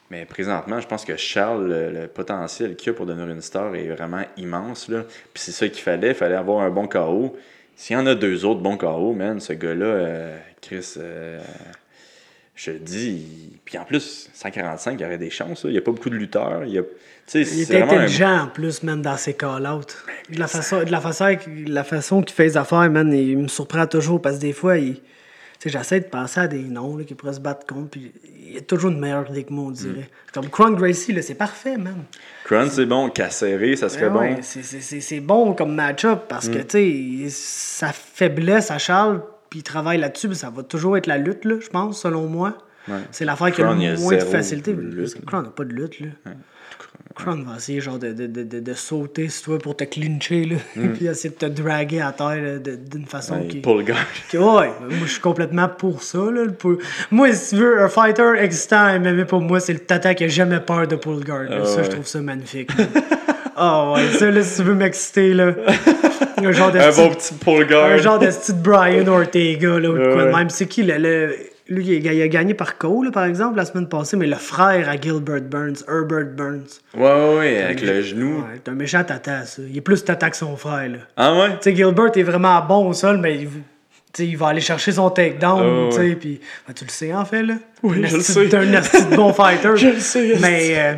Mais 0.10 0.24
présentement, 0.24 0.80
je 0.80 0.88
pense 0.88 1.04
que 1.04 1.18
Charles, 1.18 1.68
le, 1.68 1.92
le 1.92 2.08
potentiel 2.08 2.78
qu'il 2.78 2.92
a 2.92 2.94
pour 2.94 3.06
devenir 3.06 3.30
une 3.30 3.42
star 3.42 3.76
est 3.76 3.90
vraiment 3.90 4.24
immense. 4.38 4.88
Là. 4.88 5.04
Puis 5.34 5.44
c'est 5.44 5.52
ça 5.52 5.68
qu'il 5.68 5.82
fallait. 5.84 6.10
Il 6.10 6.16
fallait 6.16 6.36
avoir 6.36 6.62
un 6.64 6.70
bon 6.70 6.88
KO. 6.88 7.36
S'il 7.82 7.96
y 7.96 8.00
en 8.00 8.06
a 8.08 8.14
deux 8.14 8.44
autres 8.44 8.60
bons 8.60 8.76
KO, 8.76 9.14
man, 9.14 9.40
ce 9.40 9.54
gars-là, 9.54 9.86
euh, 9.86 10.38
Chris, 10.62 10.96
euh, 10.98 11.40
je 12.54 12.72
le 12.72 12.80
dis. 12.80 13.10
il- 13.54 13.58
Puis 13.64 13.78
en 13.78 13.86
plus, 13.86 14.30
145, 14.34 15.00
il 15.00 15.04
y 15.04 15.06
aurait 15.06 15.18
des 15.18 15.30
chances. 15.30 15.64
là. 15.64 15.70
Il 15.70 15.74
n'y 15.74 15.78
a 15.78 15.82
pas 15.82 15.92
beaucoup 15.92 16.10
de 16.10 16.16
lutteurs. 16.16 16.66
Il, 16.66 16.78
a... 16.78 16.82
est 16.82 17.76
un- 17.82 17.84
intelligent 17.84 18.38
en 18.42 18.48
plus, 18.48 18.84
man, 18.84 19.02
dans 19.02 19.16
ses 19.16 19.34
call-outs. 19.34 19.96
De 20.30 20.38
la 20.40 20.48
façon, 20.48 20.84
de 20.84 20.92
la 20.92 21.00
façon, 21.00 21.38
la 21.68 21.84
façon 21.86 22.22
qu'il 22.22 22.36
fait 22.36 22.44
les 22.44 22.58
affaires, 22.58 22.92
man, 22.92 23.14
il 23.14 23.38
me 23.38 23.48
surprend 23.48 23.88
toujours 23.88 24.22
parce 24.22 24.36
que 24.36 24.42
des 24.42 24.54
fois, 24.54 24.78
il. 24.78 24.98
J'essaie 25.66 26.00
de 26.00 26.06
penser 26.06 26.40
à 26.40 26.48
des 26.48 26.64
noms 26.64 26.96
là, 26.98 27.04
qui 27.04 27.16
pourraient 27.16 27.34
se 27.34 27.40
battre 27.42 27.66
contre, 27.66 27.90
puis 27.90 28.12
il 28.48 28.54
y 28.54 28.58
a 28.58 28.62
toujours 28.62 28.92
une 28.92 29.00
meilleure 29.00 29.30
idée 29.30 29.44
que 29.44 29.52
moi, 29.52 29.66
on 29.66 29.72
dirait. 29.72 29.94
Mm. 30.02 30.32
Comme 30.34 30.50
Cron 30.50 30.72
Gracie, 30.72 31.12
là, 31.12 31.22
c'est 31.22 31.36
parfait, 31.36 31.76
man. 31.78 31.98
Crun, 32.46 32.70
c'est 32.70 32.86
bon. 32.86 33.10
Casséré, 33.10 33.76
ça 33.76 33.90
serait 33.90 34.08
Ouais, 34.08 34.36
bon. 34.36 34.42
c'est- 34.42 34.64
c'est- 34.64 34.80
c'est 34.82 35.02
c'est 35.02 35.20
bon 35.20 35.54
comme 35.54 35.76
match-up 35.76 36.24
parce 36.30 36.48
que, 36.48 36.60
tu 36.60 37.28
sais, 37.28 37.30
sa 37.30 37.92
faiblesse 37.92 38.72
à 38.72 38.78
Charles, 38.78 39.22
puis 39.50 39.60
il 39.60 39.64
travaille 39.64 39.98
là-dessus, 39.98 40.30
mais 40.30 40.36
ça 40.36 40.50
va 40.50 40.64
toujours 40.64 40.96
être 40.98 41.08
la 41.08 41.18
lutte, 41.18 41.44
là, 41.44 41.56
je 41.60 41.68
pense, 41.70 42.02
selon 42.02 42.28
moi. 42.28 42.58
Ouais. 42.88 42.96
C'est 43.12 43.26
l'affaire 43.26 43.52
qui 43.52 43.62
a 43.62 43.66
Cron, 43.66 43.76
le 43.76 43.98
moins 43.98 44.16
de 44.16 44.20
facilité. 44.22 44.76
Cron 45.28 45.42
n'a 45.42 45.50
pas 45.50 45.66
de 45.66 45.74
lutte, 45.74 46.00
là. 46.00 46.08
Cron 47.16 47.44
va 47.46 47.58
essayer 47.58 47.82
genre 47.82 48.00
de, 48.00 48.14
de, 48.14 48.28
de, 48.28 48.60
de, 48.60 48.74
sauter 48.74 49.28
sur 49.30 49.44
toi 49.46 49.58
pour 49.60 49.76
te 49.76 49.84
clincher, 49.84 50.46
là. 50.46 50.56
puis 50.96 51.08
essayer 51.08 51.30
de 51.30 51.36
te 51.36 51.46
draguer 51.48 52.00
à 52.02 52.12
terre 52.14 52.60
d'une 52.62 53.06
façon 53.06 53.36
Mm. 53.36 53.40
Ouais, 53.42 53.48
qui... 53.48 53.58
Pull 53.60 53.84
guard. 53.84 53.98
qui- 54.30 54.38
Ouais, 54.38 54.44
moi 54.80 55.06
je 55.06 55.12
suis 55.12 55.20
complètement 55.22 55.68
pour 55.68 56.02
ça. 56.04 56.18
Là, 56.20 56.46
le 56.46 56.54
Moi, 57.12 57.34
si 57.34 57.50
tu 57.56 57.62
veux, 57.62 57.82
un 57.82 57.90
fighter 57.90 58.34
existant 58.40 58.86
à 58.86 59.00
MMA 59.00 59.26
pour 59.26 59.42
moi, 59.42 59.60
c'est 59.60 59.74
le 59.74 59.80
tata 59.80 60.14
qui 60.14 60.24
a 60.24 60.28
jamais 60.30 60.60
peur 60.62 60.88
de 60.88 60.96
pull 60.96 61.24
guard. 61.24 61.48
Ah 61.52 61.66
ça, 61.66 61.84
je 61.84 61.90
trouve 61.90 62.08
ça 62.08 62.22
magnifique. 62.22 62.70
Ah 63.56 63.92
ouais, 63.92 64.08
ça, 64.18 64.32
là, 64.32 64.42
si 64.42 64.56
tu 64.58 64.64
veux 64.64 64.76
m'exciter, 64.76 65.34
là. 65.34 65.54
Un 66.38 66.52
genre 66.54 66.72
de 66.72 66.80
Un 66.80 66.92
bon 66.96 67.10
petit 67.10 67.34
pull 67.34 67.68
guard. 67.68 67.92
un 67.92 67.98
genre 67.98 68.18
de 68.20 68.32
style 68.32 68.56
Brian 68.56 69.06
Ortega, 69.08 69.78
là, 69.80 69.90
ou 69.90 69.96
quoi 70.14 70.26
de 70.26 70.32
même. 70.36 70.50
C'est 70.50 70.68
qui, 70.68 70.84
le, 70.84 70.98
le- 70.98 71.36
lui, 71.70 71.86
il 71.98 72.08
a, 72.08 72.14
il 72.14 72.22
a 72.22 72.28
gagné 72.28 72.54
par 72.54 72.78
KO, 72.78 73.04
là, 73.04 73.12
par 73.12 73.26
exemple, 73.26 73.56
la 73.58 73.66
semaine 73.66 73.88
passée, 73.88 74.18
mais 74.18 74.28
le 74.28 74.36
frère 74.36 74.90
à 74.90 75.00
Gilbert 75.00 75.42
Burns, 75.42 75.84
Herbert 75.88 76.26
Burns. 76.36 76.80
Ouais, 76.96 77.02
ouais, 77.04 77.38
ouais, 77.38 77.64
avec 77.64 77.82
le 77.82 78.02
genou. 78.02 78.40
Ouais, 78.40 78.60
c'est 78.64 78.72
un 78.72 78.76
méchant 78.76 79.04
tata, 79.04 79.46
ça. 79.46 79.62
Il 79.70 79.78
est 79.78 79.82
plus 79.82 80.04
tata 80.04 80.30
que 80.30 80.38
son 80.38 80.56
frère, 80.58 80.90
là. 80.90 80.98
Ah 81.16 81.34
ouais? 81.38 81.50
Tu 81.52 81.70
sais, 81.70 81.76
Gilbert 81.76 82.12
est 82.18 82.24
vraiment 82.24 82.60
bon 82.62 82.90
au 82.90 82.94
sol, 82.94 83.18
mais 83.20 83.38
il, 83.38 83.50
il 84.26 84.38
va 84.38 84.48
aller 84.48 84.62
chercher 84.62 84.92
son 84.92 85.10
takedown, 85.10 85.62
Oh, 85.64 85.90
tu 85.92 85.98
sais, 85.98 86.16
puis... 86.16 86.40
ben, 86.68 86.74
tu 86.74 86.86
le 86.86 86.90
sais, 86.90 87.14
en 87.14 87.24
fait, 87.26 87.44
là. 87.44 87.56
Oui, 87.84 88.02
je 88.06 88.18
le 88.18 88.22
sais. 88.24 88.48
T'es 88.50 88.58
un 88.58 88.66
de 88.66 89.16
bon 89.16 89.32
fighter. 89.34 89.76
Je 89.76 89.88
le 89.90 90.00
sais. 90.00 90.38
Mais... 90.42 90.74
euh, 90.78 90.94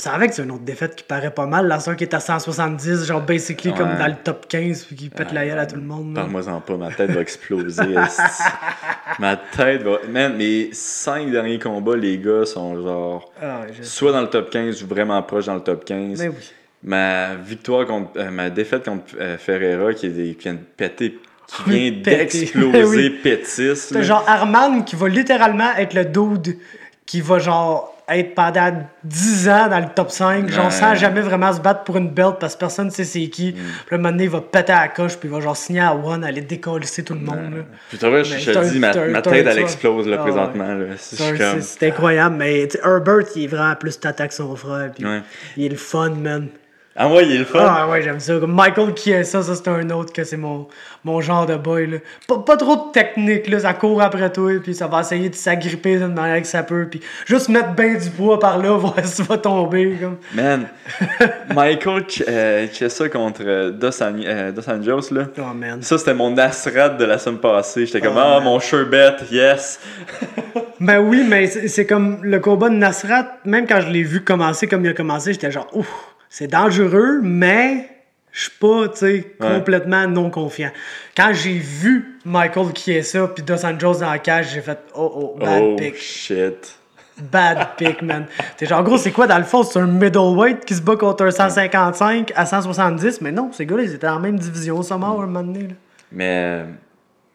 c'est 0.00 0.08
vrai 0.10 0.28
que 0.28 0.34
c'est 0.34 0.42
une 0.42 0.50
autre 0.50 0.64
défaite 0.64 0.96
qui 0.96 1.04
paraît 1.04 1.30
pas 1.30 1.46
mal. 1.46 1.66
La 1.68 1.78
soeur 1.80 1.94
qui 1.96 2.04
est 2.04 2.14
à 2.14 2.20
170, 2.20 3.04
genre 3.06 3.20
basically 3.20 3.72
comme 3.74 3.96
dans 3.98 4.06
le 4.06 4.14
top 4.24 4.46
15, 4.48 4.84
puis 4.84 4.96
qui 4.96 5.08
pète 5.10 5.32
la 5.32 5.46
gueule 5.46 5.58
à 5.58 5.66
tout 5.66 5.76
le 5.76 5.82
monde. 5.82 6.14
Parle-moi-en 6.14 6.60
pas, 6.60 6.76
ma 6.76 6.90
tête 6.90 7.10
va 7.10 7.20
exploser. 7.20 7.82
ma 9.18 9.36
tête 9.36 9.82
va. 9.82 9.98
Man, 10.08 10.36
mes 10.36 10.70
cinq 10.72 11.30
derniers 11.30 11.58
combats, 11.58 11.96
les 11.96 12.18
gars 12.18 12.44
sont 12.46 12.80
genre. 12.82 13.32
Ah, 13.42 13.62
Soit 13.82 14.12
dans 14.12 14.22
le 14.22 14.28
top 14.30 14.50
15 14.50 14.82
ou 14.82 14.86
vraiment 14.86 15.22
proche 15.22 15.46
dans 15.46 15.54
le 15.54 15.60
top 15.60 15.84
15. 15.84 16.18
Mais 16.20 16.28
oui. 16.28 16.34
Ma 16.82 17.34
victoire 17.34 17.86
contre. 17.86 18.12
euh, 18.16 18.30
ma 18.30 18.48
défaite 18.48 18.84
contre 18.86 19.14
euh, 19.20 19.36
Ferreira 19.36 19.92
qui, 19.92 20.06
est 20.06 20.10
des- 20.10 20.34
qui 20.34 20.44
vient 20.44 20.54
de 20.54 20.58
péter. 20.76 21.18
Qui 21.46 21.62
vient 21.70 21.90
d'exploser 22.02 22.84
Oui. 22.86 23.10
Pétis. 23.22 23.76
C'est 23.76 24.02
genre 24.02 24.24
Arman 24.26 24.84
qui 24.84 24.96
va 24.96 25.08
littéralement 25.08 25.74
être 25.76 25.92
le 25.94 26.04
dude 26.06 26.56
qui 27.04 27.20
va 27.20 27.38
genre 27.38 27.94
être 28.16 28.34
pendant 28.34 28.84
10 29.04 29.48
ans 29.48 29.68
dans 29.68 29.78
le 29.80 29.86
top 29.94 30.10
5, 30.10 30.48
genre 30.48 30.66
Ouais. 30.66 30.70
sans 30.70 30.94
jamais 30.94 31.20
vraiment 31.20 31.52
se 31.52 31.60
battre 31.60 31.84
pour 31.84 31.96
une 31.96 32.10
belt 32.10 32.36
parce 32.40 32.54
que 32.54 32.60
personne 32.60 32.86
ne 32.86 32.90
sait 32.90 33.04
c'est 33.04 33.20
Mm. 33.20 33.30
qui. 33.30 33.52
Puis 33.52 33.62
là, 33.90 33.94
un 33.94 33.96
moment 33.98 34.10
donné, 34.10 34.24
il 34.24 34.30
va 34.30 34.40
péter 34.40 34.72
à 34.72 34.82
la 34.82 34.88
coche, 34.88 35.16
puis 35.16 35.28
il 35.28 35.32
va 35.34 35.40
genre 35.40 35.56
signer 35.56 35.80
à 35.80 35.94
One, 35.94 36.24
aller 36.24 36.40
décoller 36.40 36.86
tout 37.04 37.14
le 37.14 37.20
monde. 37.20 37.54
là. 37.56 37.62
Puis 37.88 37.98
tu 37.98 38.06
vois, 38.08 38.22
je, 38.22 38.34
te 38.52 38.70
dis, 38.70 38.78
ma, 38.78 38.92
ma 39.08 39.22
tête, 39.22 39.46
elle 39.46 39.58
explose 39.58 40.06
là, 40.06 40.16
Ah, 40.18 40.22
présentement. 40.22 40.78
C'est 40.98 41.16
comme. 41.38 41.88
incroyable, 41.88 42.36
mais 42.36 42.68
Herbert, 42.84 43.26
il 43.36 43.44
est 43.44 43.46
vraiment 43.46 43.74
plus 43.76 43.98
tata 43.98 44.28
que 44.28 44.34
son 44.34 44.54
frère, 44.56 44.90
puis 44.94 45.04
Ouais. 45.04 45.22
il 45.56 45.64
est 45.66 45.68
le 45.70 45.76
fun, 45.76 46.10
man. 46.10 46.48
Ah 46.96 47.08
ouais, 47.08 47.24
il 47.24 47.32
est 47.32 47.38
le 47.38 47.44
fun. 47.44 47.60
Ah 47.62 47.88
ouais, 47.88 48.02
j'aime 48.02 48.18
ça. 48.18 48.36
Comme 48.40 48.52
Michael 48.52 48.92
qui 48.94 49.12
est 49.12 49.22
ça, 49.24 49.42
ça 49.42 49.54
c'est 49.54 49.68
un 49.68 49.88
autre 49.90 50.12
que 50.12 50.24
c'est 50.24 50.36
mon, 50.36 50.66
mon 51.04 51.20
genre 51.20 51.46
de 51.46 51.54
boy. 51.54 51.86
Là. 51.86 51.96
Pas, 52.26 52.38
pas 52.40 52.56
trop 52.56 52.74
de 52.74 52.92
technique, 52.92 53.48
là, 53.48 53.60
ça 53.60 53.74
court 53.74 54.02
après 54.02 54.30
toi, 54.32 54.50
puis 54.62 54.74
ça 54.74 54.88
va 54.88 55.00
essayer 55.00 55.28
de 55.30 55.34
s'agripper 55.36 55.98
d'une 55.98 56.14
manière 56.14 56.42
que 56.42 56.48
ça 56.48 56.64
peut, 56.64 56.88
puis 56.90 57.00
juste 57.26 57.48
mettre 57.48 57.70
bien 57.74 57.94
du 57.94 58.10
poids 58.10 58.40
par 58.40 58.58
là, 58.58 58.72
voir 58.76 58.94
si 59.04 59.22
tu 59.22 59.28
vas 59.28 59.38
tomber. 59.38 59.96
Comme. 60.00 60.16
Man, 60.34 60.66
Michael 61.54 62.02
Ch- 62.08 62.24
euh, 62.28 62.66
Chiesa 62.72 63.08
contre 63.08 63.42
euh, 63.46 63.70
Dos, 63.70 64.02
An- 64.02 64.20
euh, 64.24 64.50
Dos 64.52 64.68
Anjos, 64.68 65.14
là. 65.14 65.22
Oh 65.38 65.54
man. 65.54 65.82
Ça, 65.82 65.96
c'était 65.96 66.12
mon 66.14 66.32
Nasrat 66.32 66.90
de 66.90 67.04
la 67.04 67.18
semaine 67.18 67.38
passée. 67.40 67.86
J'étais 67.86 68.00
comme, 68.00 68.16
Oh, 68.16 68.20
ah, 68.22 68.34
man. 68.40 68.44
mon 68.44 68.58
sherbet, 68.60 69.16
yes. 69.30 69.80
Ben 70.80 70.98
oui, 70.98 71.24
mais 71.28 71.46
c'est 71.46 71.68
c'est 71.68 71.86
comme 71.86 72.18
le 72.24 72.40
combat 72.40 72.68
de 72.68 72.74
Nasrat, 72.74 73.26
même 73.44 73.66
quand 73.66 73.80
je 73.82 73.88
l'ai 73.90 74.02
vu 74.02 74.22
commencer 74.24 74.66
comme 74.66 74.84
il 74.84 74.88
a 74.90 74.94
commencé, 74.94 75.32
j'étais 75.34 75.50
genre, 75.50 75.68
ouf, 75.74 75.86
c'est 76.30 76.46
dangereux, 76.46 77.20
mais 77.22 77.88
je 78.32 78.42
suis 78.42 78.50
pas, 78.58 78.88
tu 78.88 78.96
sais, 78.98 79.34
Ouais. 79.40 79.56
complètement 79.56 80.06
non 80.06 80.30
confiant. 80.30 80.70
Quand 81.16 81.32
j'ai 81.34 81.58
vu 81.58 82.18
Michael 82.24 82.72
qui 82.72 82.92
est 82.92 83.02
ça, 83.02 83.26
puis 83.28 83.42
Dos 83.42 83.66
Anjos 83.66 83.94
dans 84.00 84.10
la 84.10 84.18
cage, 84.20 84.52
j'ai 84.54 84.60
fait, 84.60 84.78
oh 84.94 85.10
oh, 85.14 85.38
bad 85.38 85.62
oh, 85.62 85.76
pick. 85.76 85.96
shit. 85.96 86.76
Bad 87.20 87.70
pick, 87.76 88.00
man. 88.00 88.26
T'es 88.56 88.66
genre, 88.66 88.78
en 88.80 88.82
gros, 88.84 88.96
c'est 88.96 89.10
quoi 89.10 89.26
dans 89.26 89.36
le 89.36 89.44
fond? 89.44 89.62
C'est 89.64 89.78
un 89.80 89.86
middleweight 89.86 90.64
qui 90.64 90.74
se 90.74 90.80
bat 90.80 90.96
contre 90.96 91.24
un 91.24 91.30
155 91.32 92.32
à 92.34 92.46
170, 92.46 93.20
mais 93.20 93.32
non, 93.32 93.50
ces 93.52 93.66
gars-là, 93.66 93.82
ils 93.82 93.94
étaient 93.94 94.08
en 94.08 94.20
même 94.20 94.38
division, 94.38 94.82
ça 94.82 94.96
mort 94.96 95.20
un 95.20 95.26
moment 95.26 95.42
donné. 95.42 95.64
Là. 95.68 95.74
Mais, 96.12 96.64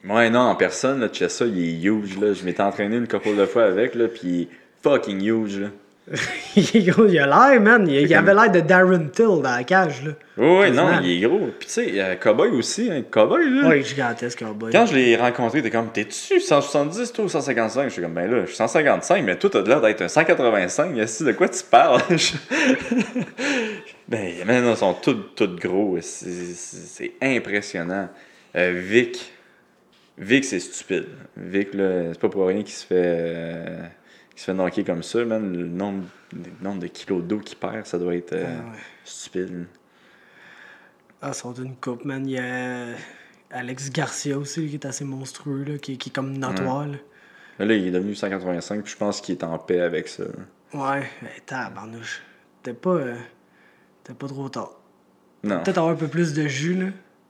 ouais, 0.10 0.30
non, 0.30 0.40
en 0.40 0.56
personne, 0.56 1.02
là, 1.02 1.08
Chiesa, 1.12 1.46
il 1.46 1.60
est 1.60 1.84
huge, 1.84 2.18
là. 2.18 2.34
Je 2.34 2.44
m'étais 2.46 2.64
entraîné 2.64 2.96
une 2.96 3.08
couple 3.08 3.36
de 3.36 3.46
fois 3.46 3.66
avec, 3.66 3.94
là, 3.94 4.08
puis 4.08 4.22
il 4.24 4.42
est 4.44 4.48
fucking 4.82 5.22
huge, 5.22 5.60
là. 5.60 5.68
Il 6.56 6.86
gros, 6.92 7.08
il 7.08 7.18
a 7.20 7.26
l'air, 7.26 7.60
man. 7.62 7.88
Il, 7.88 8.02
il 8.02 8.14
avait 8.14 8.34
l'air 8.34 8.52
de 8.52 8.60
Darren 8.60 9.08
Till 9.10 9.42
dans 9.42 9.56
la 9.56 9.64
cage, 9.64 10.04
là. 10.04 10.12
Ouais, 10.38 10.60
ouais, 10.60 10.72
non, 10.72 11.00
il 11.02 11.24
est 11.24 11.28
gros. 11.28 11.50
Puis 11.58 11.68
tu 11.68 11.74
sais, 11.74 11.92
euh, 11.96 12.16
Cowboy 12.16 12.50
aussi, 12.50 12.92
hein, 12.92 13.02
Cowboy, 13.10 13.50
là. 13.50 13.70
Ouais, 13.70 13.82
gigantesque, 13.82 14.40
cowboy. 14.40 14.72
Quand 14.72 14.86
je 14.86 14.94
l'ai 14.96 15.16
rencontré, 15.16 15.62
t'es 15.64 15.72
comme, 15.72 15.92
t'es-tu 15.92 16.40
170, 16.40 17.12
toi, 17.14 17.26
ou 17.26 17.30
155? 17.30 17.86
Je 17.86 17.90
suis 17.90 18.02
comme, 18.02 18.14
ben 18.14 18.30
là, 18.30 18.42
je 18.42 18.48
suis 18.48 18.56
155, 18.56 19.24
mais 19.24 19.36
toi, 19.38 19.50
t'as 19.52 19.62
l'air 19.64 19.82
d'être 19.82 20.02
un 20.04 20.08
185. 20.08 20.98
Esti, 20.98 21.24
de 21.24 21.32
quoi 21.32 21.50
tu 21.50 21.64
parles? 21.64 22.02
ben, 24.08 24.34
mais 24.46 24.62
non, 24.62 24.72
ils 24.72 24.78
sont 24.78 24.94
tous, 24.94 25.18
tous 25.36 25.56
gros. 25.56 25.98
C'est 26.02 27.14
impressionnant. 27.22 28.10
Euh, 28.56 28.74
Vic. 28.76 29.32
Vic, 30.18 30.46
c'est 30.46 30.60
stupide. 30.60 31.08
Vic, 31.36 31.74
là, 31.74 32.14
c'est 32.14 32.20
pas 32.20 32.30
pour 32.30 32.48
rien 32.48 32.62
qu'il 32.62 32.74
se 32.74 32.86
fait. 32.86 32.96
euh, 32.96 33.80
qu'il 34.36 34.42
se 34.42 34.46
fait 34.46 34.54
knocker 34.54 34.84
comme 34.84 35.02
ça, 35.04 35.24
man. 35.26 35.56
Le 35.56 35.68
nombre, 35.68 36.04
le 36.34 36.52
nombre 36.62 36.82
de 36.82 36.88
kilos 36.88 37.24
d'eau 37.24 37.40
qu'il 37.40 37.58
perd, 37.58 37.86
ça 37.86 37.98
doit 37.98 38.16
être 38.16 38.34
euh, 38.34 38.46
Ah 38.60 38.72
ouais. 38.72 38.78
stupide. 39.04 39.66
Ah, 41.22 41.30
ils 41.30 41.34
sont 41.34 41.52
d'une 41.52 41.76
coupe, 41.76 42.06
man. 42.06 42.26
Il 42.28 42.34
y 42.34 42.38
a 42.40 42.88
Alex 43.52 43.90
Garcia 43.92 44.38
aussi, 44.38 44.68
qui 44.68 44.76
est 44.76 44.86
assez 44.86 45.06
monstrueux, 45.06 45.64
là, 45.64 45.78
qui, 45.78 45.98
qui 45.98 46.10
est 46.10 46.14
comme 46.14 46.38
notoire, 46.38 46.88
là. 46.88 46.98
Il 47.60 47.72
est 47.72 47.92
devenu 47.92 48.14
185, 48.16 48.84
puis 48.84 48.92
je 48.92 48.98
pense 48.98 49.22
qu'il 49.22 49.34
est 49.36 49.44
en 49.44 49.58
paix 49.58 49.80
avec 49.80 50.10
ça. 50.10 50.24
Ouais, 50.74 51.10
mais 51.22 51.32
tabarnouche. 51.46 52.22
T'es 52.64 52.74
pas. 52.74 52.90
euh, 52.96 53.16
T'es 54.04 54.14
pas 54.14 54.28
trop 54.28 54.50
tard. 54.50 54.72
Non. 55.44 55.64
Peut-être 55.64 55.78
avoir 55.78 55.94
un 55.94 55.98
peu 55.98 56.08
plus 56.10 56.34
de 56.34 56.48
jus, 56.48 56.76
là. 56.76 56.88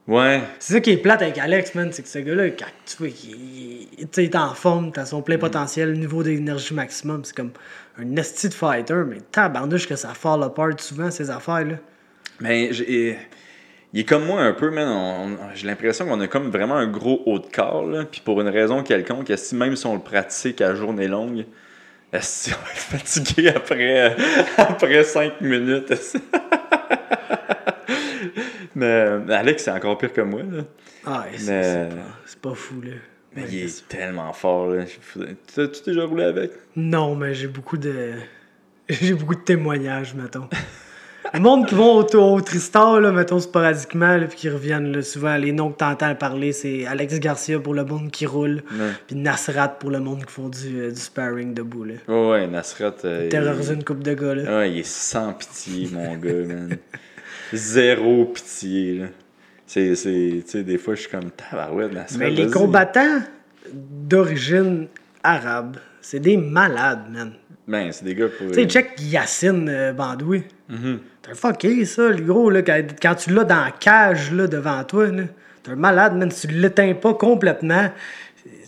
Ouais. 0.08 0.40
C'est 0.60 0.74
ça 0.74 0.80
qui 0.80 0.90
est 0.92 0.98
plate 0.98 1.22
avec 1.22 1.36
Alex, 1.38 1.74
man, 1.74 1.88
c'est 1.92 2.02
que 2.02 2.08
ce 2.08 2.20
gars-là, 2.20 2.50
quand 2.50 2.66
tu 2.84 2.96
vois 2.98 3.08
qu'il 3.08 3.88
est 4.24 4.36
en 4.36 4.54
forme, 4.54 4.92
t'as 4.92 5.04
son 5.04 5.20
plein 5.20 5.36
potentiel, 5.36 5.94
niveau 5.94 6.22
d'énergie 6.22 6.74
maximum, 6.74 7.24
c'est 7.24 7.34
comme 7.34 7.50
un 7.98 8.14
esti 8.16 8.48
de 8.48 8.54
fighter, 8.54 9.02
mais 9.08 9.16
tabarnouche 9.32 9.88
que 9.88 9.96
ça 9.96 10.10
fall 10.10 10.44
apart 10.44 10.78
souvent, 10.80 11.10
ces 11.10 11.28
affaires-là. 11.30 11.76
Mais 12.38 12.72
j'ai- 12.72 13.18
il 13.92 14.00
est 14.00 14.04
comme 14.04 14.26
moi 14.26 14.42
un 14.42 14.52
peu, 14.52 14.70
man. 14.70 15.36
J'ai 15.54 15.66
l'impression 15.66 16.06
qu'on 16.06 16.20
a 16.20 16.28
comme 16.28 16.50
vraiment 16.50 16.76
un 16.76 16.86
gros 16.86 17.22
haut 17.26 17.40
de 17.40 17.46
corps, 17.46 17.86
là. 17.86 18.04
Puis 18.04 18.20
pour 18.24 18.40
une 18.40 18.48
raison 18.48 18.84
quelconque, 18.84 19.28
esti, 19.30 19.56
même 19.56 19.74
si 19.74 19.86
on 19.86 19.94
le 19.94 20.00
pratique 20.00 20.60
à 20.60 20.74
journée 20.76 21.08
longue, 21.08 21.46
esti, 22.12 22.52
on 22.54 22.64
va 22.64 22.70
être 22.70 22.78
fatigué 23.04 23.48
après, 23.48 24.14
après 24.56 25.02
5 25.02 25.40
minutes? 25.40 25.92
mais, 28.76 29.34
Alex, 29.34 29.64
c'est 29.64 29.70
encore 29.72 29.98
pire 29.98 30.12
que 30.12 30.20
moi, 30.20 30.42
là. 30.42 30.62
Ah, 31.04 31.24
ouais, 31.30 31.36
c'est 31.38 31.50
Mais- 31.50 31.88
pas, 32.42 32.50
pas 32.50 32.54
fou, 32.54 32.80
là. 32.82 32.92
Mais 33.34 33.42
Ouais, 33.42 33.48
il 33.52 33.64
est 33.64 33.88
tellement 33.88 34.32
fort, 34.32 34.68
là. 34.68 34.84
T'as-tu 35.54 35.82
déjà 35.84 36.04
roulé 36.04 36.24
avec? 36.24 36.52
Non, 36.76 37.14
mais 37.16 37.34
j'ai 37.34 37.48
beaucoup 37.48 37.76
de. 37.76 38.12
J'ai 38.88 39.14
beaucoup 39.14 39.34
de 39.34 39.40
témoignages, 39.40 40.14
mettons. 40.14 40.48
Le 41.34 41.40
monde 41.40 41.66
qui 41.66 41.74
vont 41.74 41.96
au, 41.98 42.16
au 42.34 42.40
Tristar, 42.40 43.00
là, 43.00 43.10
mettons, 43.10 43.40
sporadiquement, 43.40 44.16
puis 44.28 44.36
qui 44.38 44.48
reviennent, 44.48 44.92
là, 44.92 45.02
souvent, 45.02 45.36
les 45.36 45.50
noms 45.50 45.72
que 45.72 45.78
t'entends 45.78 46.14
parler, 46.14 46.52
c'est 46.52 46.86
Alex 46.86 47.18
Garcia 47.18 47.58
pour 47.58 47.74
le 47.74 47.84
monde 47.84 48.12
qui 48.12 48.26
roule, 48.26 48.62
Ouais. 48.72 48.90
puis 49.08 49.16
Nasrat 49.16 49.70
pour 49.80 49.90
le 49.90 49.98
monde 49.98 50.24
qui 50.24 50.32
font 50.32 50.48
du, 50.48 50.78
euh, 50.80 50.90
du 50.92 51.00
sparring 51.00 51.52
debout, 51.52 51.82
là. 51.82 51.94
Ouais, 52.06 52.30
ouais, 52.30 52.46
Nasrat. 52.46 52.94
euh, 53.04 53.28
il- 53.30 53.72
une 53.72 53.82
coupe 53.82 54.04
de 54.04 54.14
gars, 54.14 54.34
là. 54.36 54.58
Ouais, 54.58 54.70
il 54.70 54.78
est 54.78 54.86
sans 54.86 55.32
pitié, 55.32 55.88
mon 55.92 56.14
gars, 56.16 56.32
man. 56.32 56.76
Zéro 57.52 58.26
pitié, 58.26 58.98
là. 58.98 59.06
C'est, 59.66 59.96
c'est, 59.96 60.62
des 60.62 60.78
fois, 60.78 60.94
je 60.94 61.00
suis 61.00 61.10
comme 61.10 61.30
tabarouette. 61.30 61.90
Mais 62.18 62.30
les 62.30 62.46
combattants 62.48 63.20
d'origine 63.72 64.86
arabe, 65.24 65.78
c'est 66.00 66.20
des 66.20 66.36
malades, 66.36 67.10
man. 67.10 67.32
Ben, 67.66 67.90
c'est 67.90 68.04
des 68.04 68.14
gars 68.14 68.28
pour. 68.28 68.46
Tu 68.48 68.54
sais, 68.54 68.66
check 68.66 68.92
Yacine 69.00 69.68
euh, 69.68 69.92
Bandoui. 69.92 70.44
Mhm. 70.68 71.00
T'es 71.20 71.32
un 71.32 71.34
fucké, 71.34 71.84
ça, 71.84 72.10
le 72.10 72.22
gros, 72.22 72.48
là, 72.48 72.62
quand, 72.62 72.80
quand 73.02 73.14
tu 73.16 73.30
l'as 73.30 73.42
dans 73.42 73.64
la 73.64 73.72
cage, 73.72 74.30
là, 74.32 74.46
devant 74.46 74.84
toi. 74.84 75.08
T'es 75.64 75.72
un 75.72 75.76
malade, 75.76 76.16
man. 76.16 76.30
Tu 76.32 76.46
l'éteins 76.46 76.94
pas 76.94 77.14
complètement, 77.14 77.90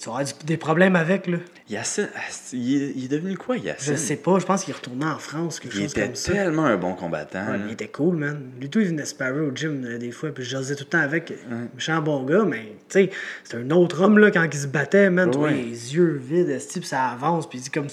tu 0.01 0.09
vas 0.09 0.17
avoir 0.17 0.25
du- 0.25 0.45
des 0.47 0.57
problèmes 0.57 0.97
avec, 0.97 1.27
là. 1.27 1.39
Yacine, 1.69 2.09
il 2.53 2.83
est, 2.83 2.93
il 2.97 3.05
est 3.05 3.09
devenu 3.09 3.37
quoi, 3.37 3.57
Yacine? 3.57 3.93
Je 3.95 3.99
sais 3.99 4.17
pas, 4.17 4.39
je 4.39 4.47
pense 4.47 4.65
qu'il 4.65 4.73
est 4.73 4.77
retourné 4.77 5.05
en 5.05 5.19
France, 5.19 5.61
quelque 5.61 5.75
Il 5.77 5.83
chose 5.83 5.91
était 5.93 6.07
comme 6.07 6.15
ça. 6.15 6.33
tellement 6.33 6.65
un 6.65 6.77
bon 6.77 6.95
combattant. 6.95 7.47
Ouais, 7.51 7.59
il 7.67 7.73
était 7.73 7.89
cool, 7.89 8.17
man. 8.17 8.41
Lui, 8.61 8.71
tout, 8.71 8.81
il 8.81 8.87
venait 8.89 9.05
se 9.05 9.15
parer 9.15 9.41
au 9.41 9.51
gym 9.55 9.85
euh, 9.85 9.99
des 9.99 10.11
fois, 10.11 10.31
puis 10.31 10.45
je 10.45 10.51
jasais 10.51 10.75
tout 10.75 10.85
le 10.85 10.91
temps 10.91 11.01
avec. 11.01 11.33
Méchant 11.75 12.01
bon 12.01 12.23
gars, 12.25 12.45
mais 12.45 12.73
tu 12.89 13.01
sais, 13.05 13.11
c'est 13.45 13.57
un 13.59 13.71
autre 13.71 14.01
homme, 14.03 14.19
là, 14.19 14.31
quand 14.31 14.47
il 14.51 14.59
se 14.59 14.67
battait, 14.67 15.11
man. 15.11 15.35
Ouais. 15.37 15.53
les 15.53 15.95
yeux 15.95 16.21
vides, 16.23 16.59
puis 16.73 16.85
ça 16.87 17.09
avance, 17.09 17.49
puis 17.49 17.59
c'est 17.63 17.73
comme. 17.73 17.89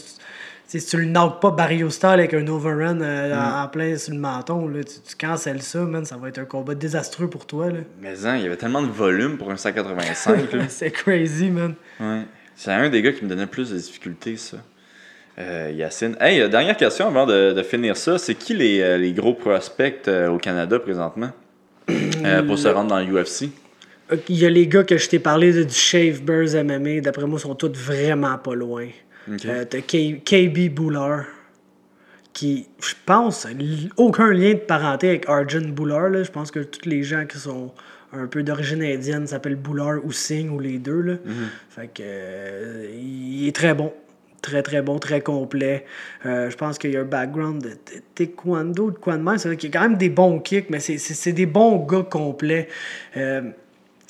Si 0.68 0.86
tu 0.86 0.98
le 0.98 1.06
knock 1.06 1.42
pas 1.42 1.52
Barrio 1.52 1.90
style 1.90 2.10
avec 2.10 2.34
un 2.34 2.48
overrun 2.48 3.02
euh, 3.02 3.36
en, 3.36 3.64
en 3.64 3.68
plein 3.68 3.98
sur 3.98 4.14
le 4.14 4.20
menton, 4.20 4.68
là, 4.68 4.84
tu, 4.84 4.96
tu 5.08 5.16
cancelles 5.16 5.62
ça, 5.62 5.80
man, 5.80 6.06
ça 6.06 6.18
va 6.18 6.30
être 6.30 6.40
un 6.40 6.46
combat 6.46 6.76
désastreux 6.76 7.30
pour 7.30 7.46
toi, 7.46 7.70
là. 7.70 7.80
Mais 8.02 8.26
hein, 8.26 8.38
il 8.38 8.44
y 8.44 8.46
avait 8.46 8.58
tellement 8.58 8.82
de 8.82 8.88
volume 8.88 9.38
pour 9.38 9.52
un 9.52 9.58
185. 9.58 10.54
là. 10.54 10.64
c'est 10.70 10.92
crazy, 10.92 11.50
man. 11.50 11.76
Ouais. 12.00 12.24
C'est 12.56 12.72
un 12.72 12.90
des 12.90 13.02
gars 13.02 13.12
qui 13.12 13.24
me 13.24 13.30
donnait 13.30 13.48
plus 13.48 13.72
de 13.72 13.78
difficultés, 13.78 14.38
ça. 14.38 14.58
Euh, 15.38 15.72
Yacine. 15.76 16.16
Hey, 16.22 16.40
euh, 16.40 16.48
dernière 16.48 16.78
question 16.78 17.08
avant 17.08 17.26
de, 17.26 17.52
de 17.52 17.64
finir 17.64 17.98
ça. 17.98 18.18
C'est 18.18 18.36
qui 18.36 18.54
les, 18.54 18.98
les 18.98 19.12
gros 19.12 19.34
prospects 19.34 20.08
au 20.08 20.38
Canada 20.38 20.80
présentement 20.80 21.32
euh, 21.90 22.44
pour 22.44 22.58
se 22.58 22.68
rendre 22.68 22.90
dans 22.90 23.00
l'UFC? 23.00 23.50
Il 24.30 24.38
y 24.38 24.46
a 24.46 24.50
les 24.50 24.68
gars 24.68 24.84
que 24.84 24.98
je 24.98 25.10
t'ai 25.10 25.20
parlé 25.20 25.52
de, 25.52 25.64
du 25.64 25.74
Shave 25.74 26.22
Burrs 26.22 26.64
MMA, 26.64 27.02
d'après 27.02 27.26
moi, 27.26 27.40
sont 27.40 27.56
tous 27.56 27.72
vraiment 27.74 28.38
pas 28.38 28.54
loin. 28.54 28.88
Ok. 29.32 29.46
Euh, 29.46 29.66
T'as 29.66 29.80
K- 29.80 30.22
KB 30.24 30.74
Boulard, 30.74 31.26
qui, 32.34 32.68
je 32.82 32.94
pense, 33.06 33.48
aucun 33.98 34.32
lien 34.32 34.54
de 34.54 34.60
parenté 34.60 35.10
avec 35.10 35.30
Arjun 35.30 35.74
là. 36.10 36.24
Je 36.24 36.32
pense 36.32 36.52
que 36.52 36.60
tous 36.60 36.88
les 36.88 37.04
gens 37.04 37.26
qui 37.26 37.38
sont 37.38 37.72
un 38.14 38.28
peu 38.28 38.44
d'origine 38.44 38.84
indienne 38.84 39.26
s'appellent 39.28 39.56
Boulard 39.56 40.00
ou 40.04 40.12
Singh 40.12 40.50
ou 40.52 40.60
les 40.60 40.78
deux. 40.78 41.02
Là. 41.02 41.14
Fait 41.70 41.88
que, 41.88 42.02
euh, 42.04 42.88
il 43.02 43.48
est 43.48 43.56
très 43.56 43.74
bon. 43.74 43.94
Très, 44.42 44.62
très 44.62 44.84
bon, 44.84 45.00
très 45.00 45.22
complet. 45.22 45.86
Euh, 46.26 46.52
je 46.52 46.56
pense 46.56 46.78
qu'il 46.78 46.92
y 46.92 46.98
a 46.98 47.02
un 47.02 47.06
background 47.06 47.64
de 47.64 47.72
taekwondo, 48.14 48.92
de 48.92 48.98
quoi 48.98 49.18
de 49.18 49.24
même. 49.24 49.40
C'est 49.40 49.56
qu'il 49.58 49.74
y 49.74 49.76
a 49.76 49.80
quand 49.80 49.90
même 49.90 49.98
des 49.98 50.10
bons 50.10 50.40
kicks, 50.40 50.70
mais 50.70 50.80
c'est- 50.80 51.00
c'est 51.00 51.16
c'est 51.16 51.32
des 51.34 51.48
bons 51.48 51.78
gars 51.88 52.04
complets. 52.08 52.68
Euh, 53.18 53.42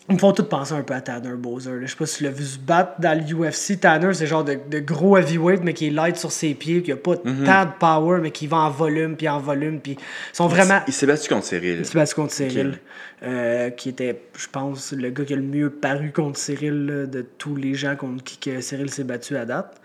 ils 0.08 0.16
me 0.16 0.20
font 0.20 0.34
tous 0.34 0.44
penser 0.44 0.74
un 0.74 0.84
peu 0.84 0.94
à 0.94 1.02
Tanner 1.02 1.34
Bowser. 1.36 1.72
Je 1.82 1.88
sais 1.88 1.96
pas 1.96 2.06
si 2.06 2.18
tu 2.18 2.24
l'as 2.26 2.30
vu 2.30 2.44
se 2.44 2.60
battre 2.60 3.02
dans 3.02 3.20
l'UFC. 3.20 3.80
Tanner, 3.80 4.14
c'est 4.14 4.28
genre 4.28 4.44
de, 4.44 4.60
de 4.70 4.80
gros 4.80 5.18
heavyweight, 5.18 5.64
mais 5.64 5.74
qui 5.74 5.88
est 5.88 5.90
light 5.90 6.16
sur 6.16 6.32
ses 6.32 6.54
pieds, 6.54 6.84
qui 6.84 6.92
a 6.92 6.96
pas 6.96 7.16
tant 7.18 7.66
de 7.66 7.80
power, 7.80 8.20
mais 8.22 8.30
qui 8.30 8.46
va 8.46 8.58
en 8.58 8.70
volume, 8.70 9.16
puis 9.16 9.28
en 9.28 9.40
volume, 9.40 9.80
puis 9.80 9.94
ils 9.94 10.36
sont 10.36 10.48
vraiment... 10.48 10.82
Il 10.86 10.94
s'est 10.94 11.08
battu 11.08 11.28
contre 11.28 11.46
Cyril. 11.46 11.80
Il 11.80 11.86
s'est 11.86 11.98
battu 11.98 12.14
contre 12.14 12.34
Cyril, 12.34 12.80
euh, 13.24 13.72
qui 13.72 13.90
était, 13.90 14.22
je 14.38 14.48
pense, 14.48 14.92
le 14.92 15.10
gars 15.10 15.26
qui 15.26 15.34
a 15.34 15.38
le 15.38 15.42
mieux 15.42 15.72
paru 15.72 16.12
contre 16.12 16.38
Cyril 16.38 16.86
là, 16.86 17.06
de 17.08 17.26
tous 17.38 17.56
les 17.56 17.74
gens 17.74 17.96
contre 17.96 18.24
qui 18.24 18.38
que 18.38 18.62
Cyril 18.62 18.92
s'est 18.92 19.04
battu 19.04 19.36
à 19.36 19.46
date. 19.46 19.82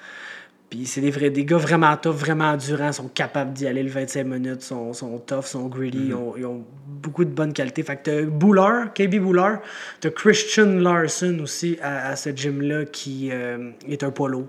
Puis 0.70 0.86
c'est 0.86 1.00
des, 1.00 1.10
vrais, 1.10 1.30
des 1.30 1.44
gars 1.44 1.56
vraiment 1.56 1.96
tough, 1.96 2.14
vraiment 2.14 2.50
endurants, 2.52 2.92
sont 2.92 3.08
capables 3.08 3.52
d'y 3.52 3.66
aller 3.66 3.82
le 3.82 3.90
25 3.90 4.24
minutes, 4.24 4.62
sont, 4.62 4.92
sont 4.92 5.18
tough, 5.18 5.44
sont 5.46 5.66
greedy, 5.66 5.98
ils, 6.06 6.14
ont, 6.14 6.34
ils 6.36 6.46
ont 6.46 6.64
beaucoup 6.86 7.24
de 7.24 7.30
bonnes 7.30 7.52
qualités. 7.52 7.82
Fait 7.82 7.96
que 7.96 8.02
t'as 8.04 8.22
Boulard, 8.22 8.92
KB 8.94 9.16
Boulard, 9.18 9.58
t'as 10.00 10.10
Christian 10.10 10.66
Larson 10.78 11.38
aussi 11.42 11.76
à, 11.82 12.10
à 12.10 12.16
ce 12.16 12.30
gym-là 12.30 12.84
qui 12.84 13.30
euh, 13.32 13.70
est 13.88 14.04
un 14.04 14.12
lourd. 14.28 14.46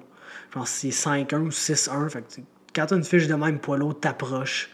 Je 0.51 0.53
pense 0.59 0.71
que 0.71 0.91
c'est 0.91 1.09
5-1 1.09 1.35
ou 1.37 1.49
6-1. 1.49 2.09
Fait 2.09 2.21
que 2.21 2.33
tu- 2.35 2.43
quand 2.75 2.85
t'as 2.85 2.97
une 2.97 3.03
fiche 3.03 3.27
de 3.27 3.33
même 3.35 3.57
lourd, 3.77 3.99
t'approches. 3.99 4.69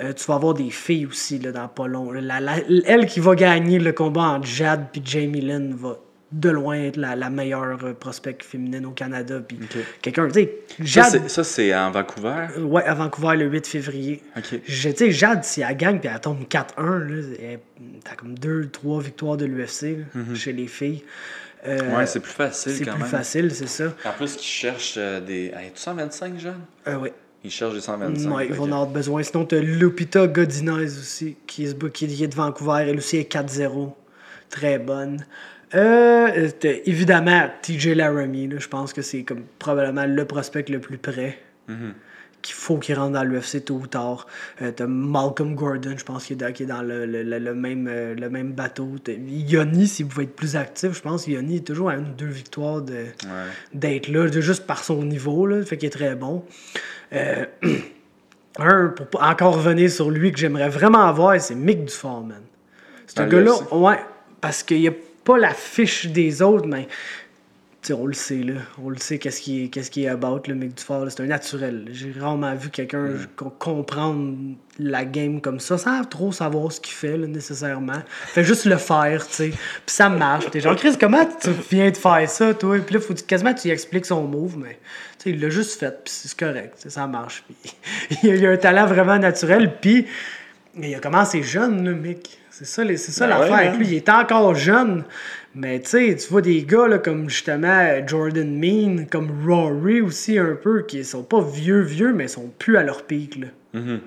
Euh, 0.00 0.12
tu 0.12 0.24
vas 0.26 0.34
avoir 0.36 0.54
des 0.54 0.70
filles 0.70 1.06
aussi 1.06 1.40
là, 1.40 1.50
dans 1.50 1.66
pas 1.66 1.88
long. 1.88 2.12
La- 2.12 2.38
la- 2.38 2.58
elle 2.86 3.06
qui 3.06 3.18
va 3.18 3.34
gagner 3.34 3.80
le 3.80 3.92
combat 3.92 4.22
entre 4.22 4.46
Jade 4.46 4.86
puis 4.92 5.02
Jamie 5.04 5.40
Lynn 5.40 5.74
va 5.74 5.96
de 6.30 6.50
loin 6.50 6.74
être 6.76 6.96
la, 6.96 7.16
la 7.16 7.30
meilleure 7.30 7.78
euh, 7.84 7.94
prospect 7.94 8.36
féminine 8.42 8.84
au 8.84 8.90
Canada. 8.90 9.40
Puis 9.40 9.58
quelqu'un, 10.02 10.28
tu 10.28 10.34
sais, 10.34 10.54
Ça, 10.68 10.84
Jade, 10.84 11.04
c'est- 11.22 11.28
Ça, 11.28 11.44
c'est 11.44 11.74
en 11.74 11.90
Vancouver? 11.90 12.46
euh, 12.58 12.62
ouais, 12.64 12.84
à 12.84 12.92
Vancouver 12.94 13.36
le 13.36 13.46
8 13.46 13.66
février. 13.66 14.22
Ok. 14.36 14.60
Je- 14.66 14.88
Tu 14.90 14.96
sais, 14.96 15.10
Jade, 15.10 15.42
si 15.44 15.62
elle 15.62 15.76
gagne 15.76 15.98
puis 16.00 16.10
elle 16.12 16.20
tombe 16.20 16.46
4-1, 16.46 16.98
là, 16.98 17.22
elle- 17.40 17.60
t'as 18.04 18.14
comme 18.14 18.34
2-3 18.38 19.00
victoires 19.00 19.36
de 19.38 19.46
l'UFC 19.46 19.96
là, 20.14 20.34
chez 20.34 20.52
les 20.52 20.66
filles. 20.66 21.02
Euh, 21.66 21.82
Mhm. 21.82 21.96
Ouais, 21.96 22.06
c'est 22.06 22.20
plus 22.20 22.30
facile 22.32 22.72
c'est 22.72 22.84
quand 22.84 22.92
plus 22.92 23.00
même. 23.02 23.10
facile, 23.10 23.50
c'est 23.52 23.66
ça. 23.66 23.92
En 24.04 24.12
plus, 24.12 24.34
qu'ils 24.36 24.46
cherchent 24.46 24.94
euh, 24.96 25.20
des. 25.20 25.46
Hey, 25.56 25.72
125 25.74 26.38
jeunes 26.38 26.60
Euh, 26.86 26.96
ouais. 26.98 27.12
Ils 27.42 27.50
cherchent 27.50 27.74
des 27.74 27.80
125. 27.80 28.30
Ouais, 28.36 28.46
ils 28.48 28.52
vont 28.54 28.64
en 28.64 28.72
avoir 28.72 28.86
besoin. 28.86 29.22
Sinon, 29.22 29.44
t'as 29.44 29.60
Lupita 29.60 30.26
Godinez 30.26 30.84
aussi, 30.84 31.36
qui 31.46 31.64
est, 31.64 31.92
qui 31.92 32.22
est 32.22 32.26
de 32.28 32.34
Vancouver. 32.34 32.84
Elle 32.88 32.98
aussi 32.98 33.16
est 33.16 33.24
4-0. 33.24 33.96
Très 34.50 34.78
bonne. 34.78 35.24
Euh, 35.74 36.48
évidemment, 36.84 37.48
TJ 37.62 37.88
Laramie. 37.94 38.48
là. 38.48 38.56
Je 38.58 38.68
pense 38.68 38.92
que 38.92 39.02
c'est 39.02 39.22
comme 39.22 39.42
probablement 39.58 40.06
le 40.06 40.24
prospect 40.24 40.64
le 40.68 40.80
plus 40.80 40.98
près. 40.98 41.38
Qu'il 42.40 42.54
faut 42.54 42.78
qu'il 42.78 42.94
rentre 42.94 43.12
dans 43.14 43.24
l'UFC 43.24 43.64
tôt 43.64 43.74
ou 43.82 43.86
tard. 43.88 44.26
Euh, 44.62 44.70
t'as 44.70 44.86
Malcolm 44.86 45.56
Gordon, 45.56 45.94
je 45.98 46.04
pense 46.04 46.24
qu'il 46.24 46.34
est 46.34 46.46
dans, 46.46 46.52
qui 46.52 46.62
est 46.62 46.66
dans 46.66 46.82
le, 46.82 47.04
le- 47.04 47.24
le- 47.24 47.40
le 47.40 47.52
même, 47.54 47.88
euh, 47.90 48.14
le 48.14 48.30
même 48.30 48.52
bateau. 48.52 48.94
T'as 49.02 49.12
Yoni, 49.12 49.88
s'il 49.88 50.06
pouvait 50.06 50.22
être 50.22 50.36
plus 50.36 50.54
actif, 50.54 50.92
je 50.94 51.00
pense 51.02 51.24
que 51.26 51.32
Yoni 51.32 51.56
est 51.56 51.66
toujours 51.66 51.90
à 51.90 51.96
une 51.96 52.04
ou 52.10 52.14
deux 52.16 52.26
victoires 52.26 52.80
de, 52.80 52.92
Ouais. 52.94 53.06
d'être 53.74 54.06
là, 54.08 54.28
de- 54.30 54.40
juste 54.40 54.66
par 54.68 54.84
son 54.84 55.02
niveau, 55.04 55.46
là, 55.46 55.64
fait 55.64 55.76
qu'il 55.76 55.88
est 55.88 55.90
très 55.90 56.14
bon. 56.14 56.44
Euh, 57.12 57.44
un, 58.60 58.88
pour 59.10 59.20
encore 59.22 59.56
revenir 59.56 59.90
sur 59.90 60.08
lui, 60.10 60.30
que 60.30 60.38
j'aimerais 60.38 60.68
vraiment 60.68 61.06
avoir, 61.06 61.40
c'est 61.40 61.56
Mick 61.56 61.84
Dufort, 61.86 62.22
man. 62.24 62.40
C'est 63.08 63.18
un 63.18 63.26
Dans 63.26 63.36
le 63.36 63.44
gars-là, 63.44 63.74
ouais, 63.76 63.98
parce 64.40 64.62
qu'il 64.62 64.80
n'y 64.80 64.88
a 64.88 64.92
pas 65.28 65.38
la 65.38 65.52
fiche 65.54 66.06
des 66.06 66.40
autres, 66.42 66.66
mais 66.66 66.88
on 67.90 68.04
le 68.06 68.12
sait, 68.12 68.42
là. 68.42 68.60
On 68.84 68.90
le 68.90 68.98
sait, 68.98 69.18
qu'est-ce 69.18 69.40
qui 69.40 69.64
est, 69.64 69.68
qu'est-ce 69.68 69.90
qui 69.90 70.04
est 70.04 70.08
about, 70.08 70.42
le 70.46 70.54
Mick 70.54 70.74
Dufort. 70.74 71.04
là. 71.06 71.10
C'est 71.10 71.22
un 71.22 71.26
naturel. 71.26 71.86
J'ai 71.92 72.12
rarement 72.20 72.54
vu 72.54 72.68
quelqu'un 72.68 72.98
Mm. 73.06 73.26
co- 73.34 73.48
comprendre 73.58 74.36
la 74.78 75.06
game 75.06 75.40
comme 75.40 75.58
ça, 75.58 75.78
sans 75.78 76.04
trop 76.04 76.30
savoir 76.32 76.70
ce 76.70 76.80
qu'il 76.82 76.92
fait, 76.92 77.16
là, 77.16 77.26
nécessairement. 77.26 78.02
Fait 78.26 78.44
juste 78.44 78.66
le 78.66 78.76
faire, 78.76 79.26
tu 79.26 79.32
sais. 79.34 79.48
Puis 79.50 79.58
ça 79.86 80.10
marche. 80.10 80.50
T'es 80.50 80.60
genre, 80.60 80.76
Chris, 80.76 80.96
comment 81.00 81.24
tu 81.40 81.48
viens 81.70 81.90
de 81.90 81.96
faire 81.96 82.28
ça, 82.28 82.52
toi? 82.52 82.78
Puis 82.78 82.94
là, 82.94 83.00
faut 83.00 83.14
quasiment 83.14 83.54
tu 83.54 83.68
lui 83.68 83.72
expliques 83.72 84.04
son 84.06 84.22
move, 84.24 84.58
mais 84.58 84.78
tu 85.18 85.24
sais, 85.24 85.30
il 85.30 85.40
l'a 85.40 85.48
juste 85.48 85.78
fait, 85.80 86.04
puis 86.04 86.12
c'est 86.14 86.36
correct, 86.38 86.74
ça 86.88 87.06
marche. 87.06 87.42
Puis 87.46 88.18
il 88.22 88.30
a- 88.30 88.34
il 88.36 88.46
a 88.46 88.50
un 88.50 88.56
talent 88.58 88.86
vraiment 88.86 89.18
naturel, 89.18 89.72
puis 89.80 90.04
il 90.76 90.94
a 90.94 90.98
commencé 91.00 91.42
jeune, 91.42 91.84
le 91.84 91.94
Mick. 91.94 92.38
C'est 92.58 92.64
ça, 92.66 92.82
les- 92.82 92.96
c'est 92.96 93.12
ça 93.12 93.26
Ben 93.28 93.38
l'affaire 93.38 93.52
ouais, 93.52 93.58
avec 93.66 93.74
hein. 93.74 93.78
lui. 93.78 93.86
Il 93.86 93.94
est 93.94 94.08
encore 94.08 94.52
jeune, 94.56 95.04
mais 95.54 95.78
tu 95.80 95.90
sais, 95.90 96.16
tu 96.16 96.28
vois 96.28 96.42
des 96.42 96.64
gars 96.64 96.88
là, 96.88 96.98
comme 96.98 97.30
justement 97.30 98.04
Jordan 98.04 98.52
Mean, 98.58 99.06
comme 99.08 99.28
Rory 99.46 100.00
aussi 100.00 100.38
un 100.38 100.56
peu, 100.60 100.82
qui 100.82 101.04
sont 101.04 101.22
pas 101.22 101.40
vieux, 101.40 101.82
vieux, 101.82 102.12
mais 102.12 102.26
sont 102.26 102.50
plus 102.58 102.76
à 102.76 102.82
leur 102.82 103.02
pic. 103.04 103.36
Là. 103.38 103.46
Mhm. 103.74 104.00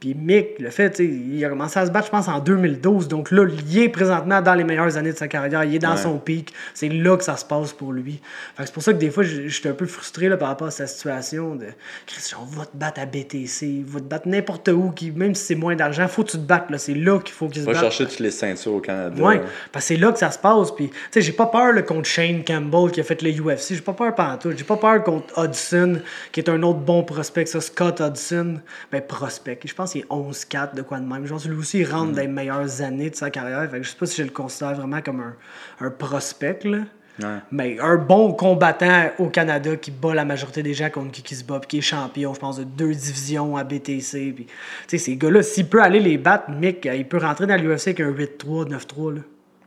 Puis 0.00 0.14
Mick, 0.14 0.58
le 0.58 0.70
fait, 0.70 0.98
il 0.98 1.44
a 1.44 1.48
commencé 1.50 1.78
à 1.78 1.84
se 1.86 1.90
battre, 1.90 2.06
je 2.06 2.10
pense, 2.10 2.26
en 2.26 2.38
2012. 2.40 3.06
Donc 3.08 3.30
là, 3.30 3.44
il 3.68 3.78
est 3.78 3.88
présentement 3.90 4.40
dans 4.40 4.54
les 4.54 4.64
meilleures 4.64 4.96
années 4.96 5.12
de 5.12 5.16
sa 5.18 5.28
carrière. 5.28 5.62
Il 5.64 5.74
est 5.74 5.78
dans 5.78 5.90
Ouais. 5.90 5.96
son 5.98 6.18
pic. 6.18 6.52
C'est 6.74 6.88
là 6.88 7.16
que 7.18 7.24
ça 7.24 7.36
se 7.36 7.44
passe 7.44 7.72
pour 7.74 7.92
lui. 7.92 8.20
C'est 8.58 8.72
pour 8.72 8.82
ça 8.82 8.92
que 8.94 8.98
des 8.98 9.10
fois, 9.10 9.22
je- 9.24 9.48
j'étais 9.48 9.68
un 9.68 9.74
peu 9.74 9.86
frustré 9.86 10.28
là, 10.28 10.36
par 10.38 10.48
rapport 10.48 10.68
à 10.68 10.70
sa 10.70 10.86
situation 10.86 11.54
de 11.54 11.66
Christian, 12.06 12.44
va 12.46 12.64
te 12.64 12.76
battre 12.76 13.00
à 13.00 13.06
BTC, 13.06 13.84
va 13.86 14.00
te 14.00 14.04
battre 14.06 14.26
n'importe 14.26 14.68
où, 14.68 14.90
qui, 14.90 15.10
même 15.10 15.34
si 15.34 15.44
c'est 15.44 15.54
moins 15.54 15.76
d'argent, 15.76 16.08
faut 16.08 16.24
que 16.24 16.30
tu 16.30 16.38
te 16.38 16.42
battes. 16.42 16.66
C'est 16.78 16.94
là 16.94 17.18
qu'il 17.20 17.34
faut 17.34 17.48
qu'il 17.48 17.60
se 17.60 17.66
Va 17.66 17.72
batte. 17.72 17.82
chercher 17.82 18.06
toutes 18.06 18.20
les 18.20 18.30
ceintures 18.30 18.72
au 18.74 18.80
Canada. 18.80 19.22
Ouais, 19.22 19.40
parce 19.72 19.84
que 19.84 19.94
c'est 19.94 20.00
là 20.00 20.12
que 20.12 20.18
ça 20.18 20.30
se 20.30 20.38
passe. 20.38 20.70
Puis, 20.74 20.88
tu 20.88 20.96
sais, 21.10 21.20
j'ai 21.20 21.32
pas 21.32 21.46
peur 21.46 21.72
là, 21.72 21.82
contre 21.82 22.08
Shane 22.08 22.42
Campbell 22.44 22.90
qui 22.90 23.00
a 23.00 23.04
fait 23.04 23.20
le 23.22 23.30
UFC. 23.32 23.74
J'ai 23.74 23.80
pas 23.82 23.92
peur 23.92 24.14
pantoute. 24.14 24.56
J'ai 24.56 24.64
pas 24.64 24.76
peur 24.76 25.02
contre 25.04 25.26
Hudson, 25.38 26.00
qui 26.32 26.40
est 26.40 26.48
un 26.48 26.62
autre 26.62 26.78
bon 26.78 27.02
prospect, 27.02 27.44
ça, 27.46 27.60
Scott 27.60 28.00
Hudson. 28.00 28.60
Ben, 28.90 29.02
prospect. 29.02 29.58
Je 29.64 29.74
pense 29.74 29.89
qu'il 29.92 30.02
est 30.02 30.08
11-4 30.08 30.74
de 30.74 30.82
quoi 30.82 30.98
de 31.00 31.06
même. 31.06 31.26
Genre, 31.26 31.40
lui 31.46 31.56
aussi, 31.56 31.78
il 31.80 31.84
rentre 31.90 32.12
dans 32.12 32.20
les 32.20 32.28
meilleures 32.28 32.82
années 32.82 33.10
de 33.10 33.14
sa 33.16 33.30
carrière. 33.30 33.68
Fait 33.70 33.78
que 33.78 33.82
je 33.84 33.90
sais 33.90 33.96
pas 33.96 34.06
si 34.06 34.16
je 34.18 34.22
le 34.24 34.30
considère 34.30 34.74
vraiment 34.74 35.00
comme 35.02 35.20
un, 35.20 35.34
un 35.80 35.90
prospect, 35.90 36.60
là. 36.64 36.78
Ouais. 37.22 37.38
Mais 37.52 37.78
un 37.80 37.96
bon 37.96 38.32
combattant 38.32 39.10
au 39.18 39.28
Canada 39.28 39.76
qui 39.76 39.90
bat 39.90 40.14
la 40.14 40.24
majorité 40.24 40.62
des 40.62 40.72
gens 40.72 40.88
contre 40.88 41.10
qui, 41.12 41.22
qui 41.22 41.34
se 41.34 41.44
bat, 41.44 41.58
puis 41.60 41.68
qui 41.68 41.78
est 41.78 41.82
champion, 41.82 42.32
je 42.32 42.40
pense, 42.40 42.56
de 42.58 42.64
deux 42.64 42.94
divisions 42.94 43.56
à 43.58 43.64
BTC. 43.64 44.32
Puis, 44.34 44.46
tu 44.46 44.52
sais, 44.86 44.96
ces 44.98 45.16
gars-là, 45.16 45.42
s'il 45.42 45.68
peut 45.68 45.82
aller 45.82 46.00
les 46.00 46.16
battre, 46.16 46.50
Mick, 46.50 46.86
il 46.90 47.06
peut 47.06 47.18
rentrer 47.18 47.46
dans 47.46 47.56
l'UFC 47.56 47.88
avec 47.88 48.00
un 48.00 48.10
8-3, 48.10 48.68
9-3, 48.70 49.14
là. 49.16 49.20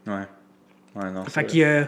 Ouais. 0.08 0.24
Ouais, 1.04 1.12
non. 1.12 1.24
Fait 1.26 1.42
c'est- 1.42 1.46
qu'il. 1.46 1.88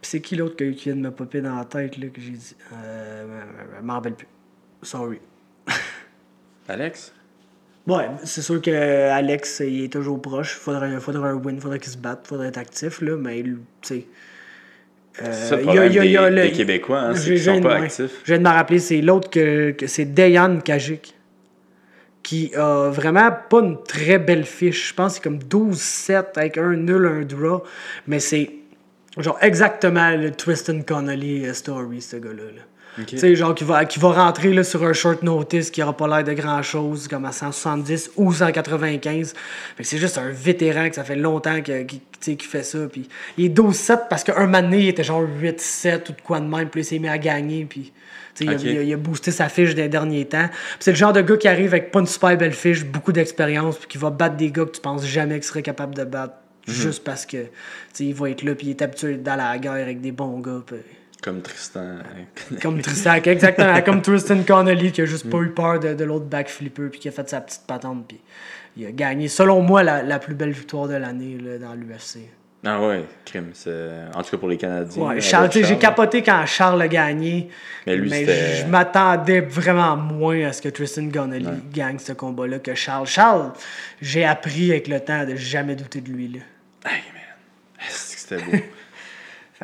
Puis 0.00 0.10
c'est 0.10 0.20
qui 0.20 0.34
l'autre 0.36 0.56
qui 0.56 0.74
qui 0.74 0.84
vient 0.90 0.96
de 0.96 1.00
me 1.00 1.10
popper 1.12 1.40
dans 1.40 1.54
la 1.56 1.64
tête, 1.64 1.96
là, 1.96 2.08
que 2.08 2.20
j'ai 2.20 2.30
dit? 2.30 2.56
Euh. 2.72 3.42
Je 3.78 3.84
m'en 3.84 3.94
rappelle 3.94 4.14
plus. 4.14 4.28
Sorry. 4.82 5.20
Alex? 6.68 7.12
Ouais, 7.86 8.08
c'est 8.24 8.40
sûr 8.40 8.62
que 8.62 8.70
Alex, 9.10 9.60
il 9.66 9.84
est 9.84 9.92
toujours 9.92 10.20
proche. 10.22 10.54
Faudrait, 10.54 10.98
faudrait 11.00 11.28
un 11.30 11.34
win, 11.34 11.60
faudrait 11.60 11.78
qu'il 11.78 11.92
se 11.92 11.98
batte, 11.98 12.26
faudrait 12.26 12.48
être 12.48 12.56
actif, 12.58 13.00
là, 13.02 13.16
mais 13.16 13.42
tu 13.42 13.56
sais. 13.82 14.06
euh, 15.22 15.26
C'est 15.32 15.56
le 15.56 15.60
y 15.60 15.62
a- 15.62 15.66
problème 15.66 15.92
il 15.92 15.94
y 15.94 15.98
a- 15.98 16.04
il 16.04 16.10
y 16.12 16.16
a 16.16 16.30
des- 16.30 16.36
le- 16.36 16.42
des 16.42 16.52
Québécois, 16.52 16.98
hein, 17.00 17.14
c'est 17.14 17.24
qu'ils 17.30 17.40
sont 17.40 17.52
viens 17.52 17.62
pas 17.62 17.78
de- 17.78 17.84
actifs. 17.84 18.20
Je 18.24 18.32
viens 18.32 18.38
de 18.38 18.42
me 18.42 18.48
rappeler, 18.48 18.78
c'est 18.78 19.00
l'autre 19.02 19.28
que, 19.30 19.72
que 19.72 19.86
c'est 19.86 20.06
Dayan 20.06 20.58
Kajik. 20.60 21.14
Qui 22.22 22.52
a 22.56 22.88
vraiment 22.88 23.30
pas 23.50 23.58
une 23.60 23.82
très 23.82 24.18
belle 24.18 24.44
fiche. 24.46 24.88
Je 24.88 24.94
pense 24.94 25.16
c'est 25.16 25.22
comme 25.22 25.38
12-7 25.42 26.38
avec 26.38 26.56
un 26.56 26.72
nul, 26.74 27.04
un 27.06 27.20
draw. 27.22 27.62
Mais 28.06 28.18
c'est 28.18 28.50
genre 29.18 29.36
exactement 29.42 30.10
le 30.16 30.30
Tristan 30.30 30.80
Connolly 30.80 31.44
euh, 31.46 31.52
story, 31.52 32.00
ce 32.00 32.16
gars-là. 32.16 32.44
là. 32.44 32.62
Tu 33.06 33.18
sais, 33.18 33.34
genre 33.34 33.54
qui 33.54 33.64
va, 33.64 33.84
qui 33.84 33.98
va 33.98 34.12
rentrer 34.12 34.52
là, 34.52 34.62
sur 34.62 34.84
un 34.84 34.92
short 34.92 35.22
notice 35.22 35.70
qui 35.70 35.82
aura 35.82 35.96
pas 35.96 36.06
l'air 36.06 36.22
de 36.24 36.32
grand-chose, 36.32 37.08
comme 37.08 37.24
à 37.24 37.32
170 37.32 38.12
ou 38.16 38.32
195. 38.32 39.34
Fait 39.76 39.82
que 39.82 39.88
c'est 39.88 39.98
juste 39.98 40.18
un 40.18 40.30
vétéran 40.30 40.88
que 40.88 40.94
ça 40.94 41.04
fait 41.04 41.16
longtemps 41.16 41.60
que- 41.60 41.82
qui, 41.82 41.98
tu 41.98 42.04
sais, 42.20 42.36
qui 42.36 42.46
fait 42.46 42.62
ça. 42.62 42.78
Puis 42.90 43.08
il 43.36 43.46
est 43.46 43.48
12-7 43.48 44.08
parce 44.08 44.22
qu'un 44.24 44.46
moment 44.46 44.62
donné, 44.62 44.78
il 44.80 44.88
était 44.88 45.02
genre 45.04 45.22
8-7 45.22 46.10
ou 46.10 46.12
de 46.12 46.20
quoi 46.22 46.40
de 46.40 46.46
même. 46.46 46.68
Puis 46.68 46.82
il 46.82 46.84
s'est 46.84 46.98
mis 46.98 47.08
à 47.08 47.18
gagner. 47.18 47.64
Puis 47.64 47.92
il 48.40 48.48
a- 48.50 48.82
il, 48.82 48.92
a, 48.92 48.96
boosté 48.96 49.30
sa 49.30 49.48
fiche 49.48 49.74
des 49.74 49.88
derniers 49.88 50.24
temps. 50.26 50.48
C'est 50.80 50.90
le 50.92 50.96
genre 50.96 51.12
de 51.12 51.20
gars 51.20 51.36
qui 51.36 51.48
arrive 51.48 51.68
avec 51.74 51.90
pas 51.90 52.00
une 52.00 52.06
super 52.06 52.36
belle 52.36 52.52
fiche, 52.52 52.84
beaucoup 52.84 53.12
d'expérience, 53.12 53.76
puis 53.78 53.88
qui 53.88 53.98
va 53.98 54.10
battre 54.10 54.36
des 54.36 54.50
gars 54.50 54.64
que 54.64 54.72
tu 54.72 54.80
penses 54.80 55.06
jamais 55.06 55.34
qu'il 55.34 55.44
serait 55.44 55.62
capable 55.62 55.94
de 55.94 56.04
battre. 56.04 56.34
Juste 56.66 57.04
parce 57.04 57.26
que 57.26 57.36
il 58.00 58.14
va 58.14 58.30
être 58.30 58.42
là, 58.42 58.54
puis 58.54 58.68
il 58.68 58.70
est 58.70 58.80
habitué 58.82 59.16
dans 59.16 59.36
la 59.36 59.58
guerre 59.58 59.72
avec 59.72 60.00
des 60.00 60.12
bons 60.12 60.40
gars. 60.40 60.62
Comme 61.24 61.40
Tristan. 61.40 62.00
comme 62.60 62.82
Tristan, 62.82 63.14
exactement, 63.14 63.80
comme 63.80 64.02
Tristan 64.02 64.42
Connolly 64.46 64.92
qui 64.92 65.00
a 65.00 65.06
juste 65.06 65.30
pas 65.30 65.38
eu 65.38 65.50
peur 65.50 65.80
de, 65.80 65.94
de 65.94 66.04
l'autre 66.04 66.26
backflipper 66.26 66.90
puis 66.90 67.00
qui 67.00 67.08
a 67.08 67.12
fait 67.12 67.26
sa 67.28 67.40
petite 67.40 67.62
patente 67.66 68.06
puis 68.06 68.20
il 68.76 68.86
a 68.86 68.92
gagné, 68.92 69.28
selon 69.28 69.62
moi, 69.62 69.82
la, 69.82 70.02
la 70.02 70.18
plus 70.18 70.34
belle 70.34 70.50
victoire 70.50 70.86
de 70.88 70.94
l'année 70.94 71.38
dans 71.60 71.74
l'UFC. 71.74 72.28
Ah 72.66 72.80
ouais, 72.80 73.04
crime. 73.24 73.52
En 74.14 74.22
tout 74.22 74.30
cas 74.30 74.36
pour 74.38 74.48
les 74.48 74.56
Canadiens. 74.56 75.02
Ouais, 75.02 75.20
sais, 75.20 75.64
j'ai 75.64 75.78
capoté 75.78 76.22
quand 76.22 76.44
Charles 76.46 76.80
a 76.80 76.88
gagné, 76.88 77.48
Mais 77.86 77.96
lui, 77.96 78.08
mais 78.08 78.24
je 78.26 78.66
m'attendais 78.66 79.40
vraiment 79.40 79.96
moins 79.96 80.46
à 80.46 80.52
ce 80.52 80.62
que 80.62 80.70
Tristan 80.70 81.08
Connolly 81.10 81.46
gagne 81.72 81.98
ce 81.98 82.12
combat-là 82.12 82.58
que 82.58 82.74
Charles. 82.74 83.06
Charles, 83.06 83.52
j'ai 84.00 84.24
appris 84.24 84.70
avec 84.70 84.88
le 84.88 85.00
temps 85.00 85.24
de 85.24 85.36
jamais 85.36 85.76
douter 85.76 86.00
de 86.00 86.10
lui. 86.10 86.28
Là. 86.28 86.40
Hey, 86.90 87.02
man. 87.12 87.88
C'était 87.88 88.42
beau? 88.42 88.52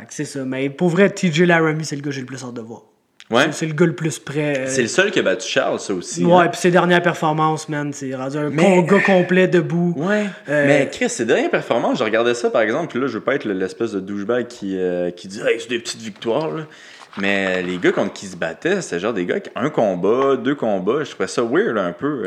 Fait 0.01 0.07
que 0.07 0.15
c'est 0.15 0.25
ça. 0.25 0.45
Mais 0.45 0.69
pour 0.71 0.89
vrai, 0.89 1.11
TJ 1.11 1.43
Laramie, 1.43 1.85
c'est 1.85 1.97
le 1.97 2.03
gars 2.03 2.07
que 2.11 2.15
j'ai 2.15 2.21
le 2.21 2.27
plus 2.27 2.43
hâte 2.45 2.55
de 2.55 2.61
voir. 2.61 2.83
Ouais. 3.31 3.53
C'est- 3.53 3.67
le 3.67 3.75
gars 3.75 3.87
le 3.87 3.95
plus 3.95 4.19
prêt. 4.19 4.59
euh, 4.59 4.67
C'est 4.67 4.83
le 4.83 4.89
seul 4.89 5.13
qui 5.13 5.21
a 5.21 5.23
battu 5.23 5.47
Charles, 5.49 5.79
ça 5.79 5.95
aussi. 5.95 6.25
Ouais, 6.25 6.33
hein. 6.35 6.49
puis 6.49 6.59
ses 6.61 6.73
dernières 6.73 7.01
performances, 7.03 7.69
man, 7.69 7.93
c'est 7.93 8.13
rendu 8.15 8.37
un 8.37 8.51
Mais- 8.51 8.83
gars 8.83 8.99
complet 9.07 9.47
debout. 9.47 9.95
Ouais. 9.97 10.25
Euh, 10.49 10.67
Mais 10.67 10.89
Chris, 10.91 11.09
ses 11.11 11.25
dernières 11.27 11.51
performances, 11.51 11.99
je 12.01 12.05
regardais 12.05 12.35
ça 12.35 12.51
par 12.51 12.63
exemple, 12.63 12.89
puis 12.89 12.99
là, 13.01 13.07
je 13.07 13.13
veux 13.13 13.21
pas 13.25 13.37
être 13.37 13.45
le- 13.45 13.53
l'espèce 13.55 13.93
de 13.93 14.01
douchebag 14.01 14.49
qui, 14.49 14.77
euh, 14.77 15.13
qui 15.13 15.29
dit 15.29 15.41
Hey, 15.47 15.61
c'est 15.61 15.69
des 15.71 15.79
petites 15.79 16.01
victoires, 16.03 16.51
là. 16.51 16.63
Mais 17.19 17.63
les 17.63 17.77
gars 17.79 17.93
contre 17.93 18.13
qui 18.15 18.27
se 18.27 18.37
battaient, 18.37 18.81
c'était 18.83 18.99
genre 18.99 19.13
des 19.13 19.27
gars 19.27 19.39
qui 19.39 19.51
un 19.55 19.71
combat, 19.71 20.37
deux 20.37 20.55
combats. 20.57 21.05
Je 21.05 21.11
trouvais 21.11 21.29
ça 21.29 21.43
weird 21.43 21.77
un 21.79 21.93
peu. 21.93 22.25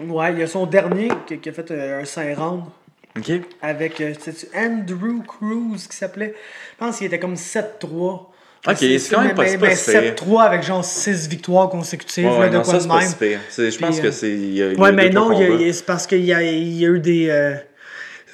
Ouais, 0.00 0.32
il 0.32 0.38
y 0.38 0.42
a 0.42 0.46
son 0.46 0.66
dernier 0.66 1.08
qui, 1.26 1.38
qui 1.38 1.48
a 1.50 1.52
fait 1.52 1.70
un 1.70 2.04
5 2.04 2.36
rounds 2.36 2.64
Avec 3.62 4.00
euh, 4.00 4.12
Andrew 4.54 5.22
Cruz 5.26 5.86
qui 5.88 5.96
s'appelait? 5.96 6.34
Je 6.78 6.84
pense 6.84 6.98
qu'il 6.98 7.06
était 7.06 7.18
comme 7.18 7.34
7-3. 7.34 8.26
Ok, 8.68 8.76
c'est 8.76 8.98
quand 9.10 9.22
même 9.22 9.34
pas- 9.34 9.44
pas 9.56 9.74
si 9.74 9.90
pire. 9.90 10.14
7-3 10.16 10.42
avec 10.42 10.62
genre 10.62 10.84
6 10.84 11.28
victoires 11.28 11.68
consécutives, 11.70 12.26
Ouais, 12.26 12.50
de 12.50 12.56
non, 12.56 12.62
quoi 12.62 12.72
ça, 12.72 12.76
de 12.78 12.82
c'est 12.82 12.88
pas 12.88 12.98
même. 12.98 13.40
C'est- 13.48 13.70
Je 13.70 13.78
pense 13.78 14.00
que 14.00 14.08
euh, 14.08 14.12
c'est. 14.12 14.76
Ouais, 14.78 14.92
mais 14.92 15.08
non, 15.10 15.30
c'est 15.72 15.86
parce 15.86 16.06
qu'il 16.06 16.24
y 16.24 16.32
a, 16.34 16.42
il 16.42 16.72
y 16.78 16.84
a 16.84 16.88
eu 16.88 17.00
des. 17.00 17.28
euh, 17.30 17.54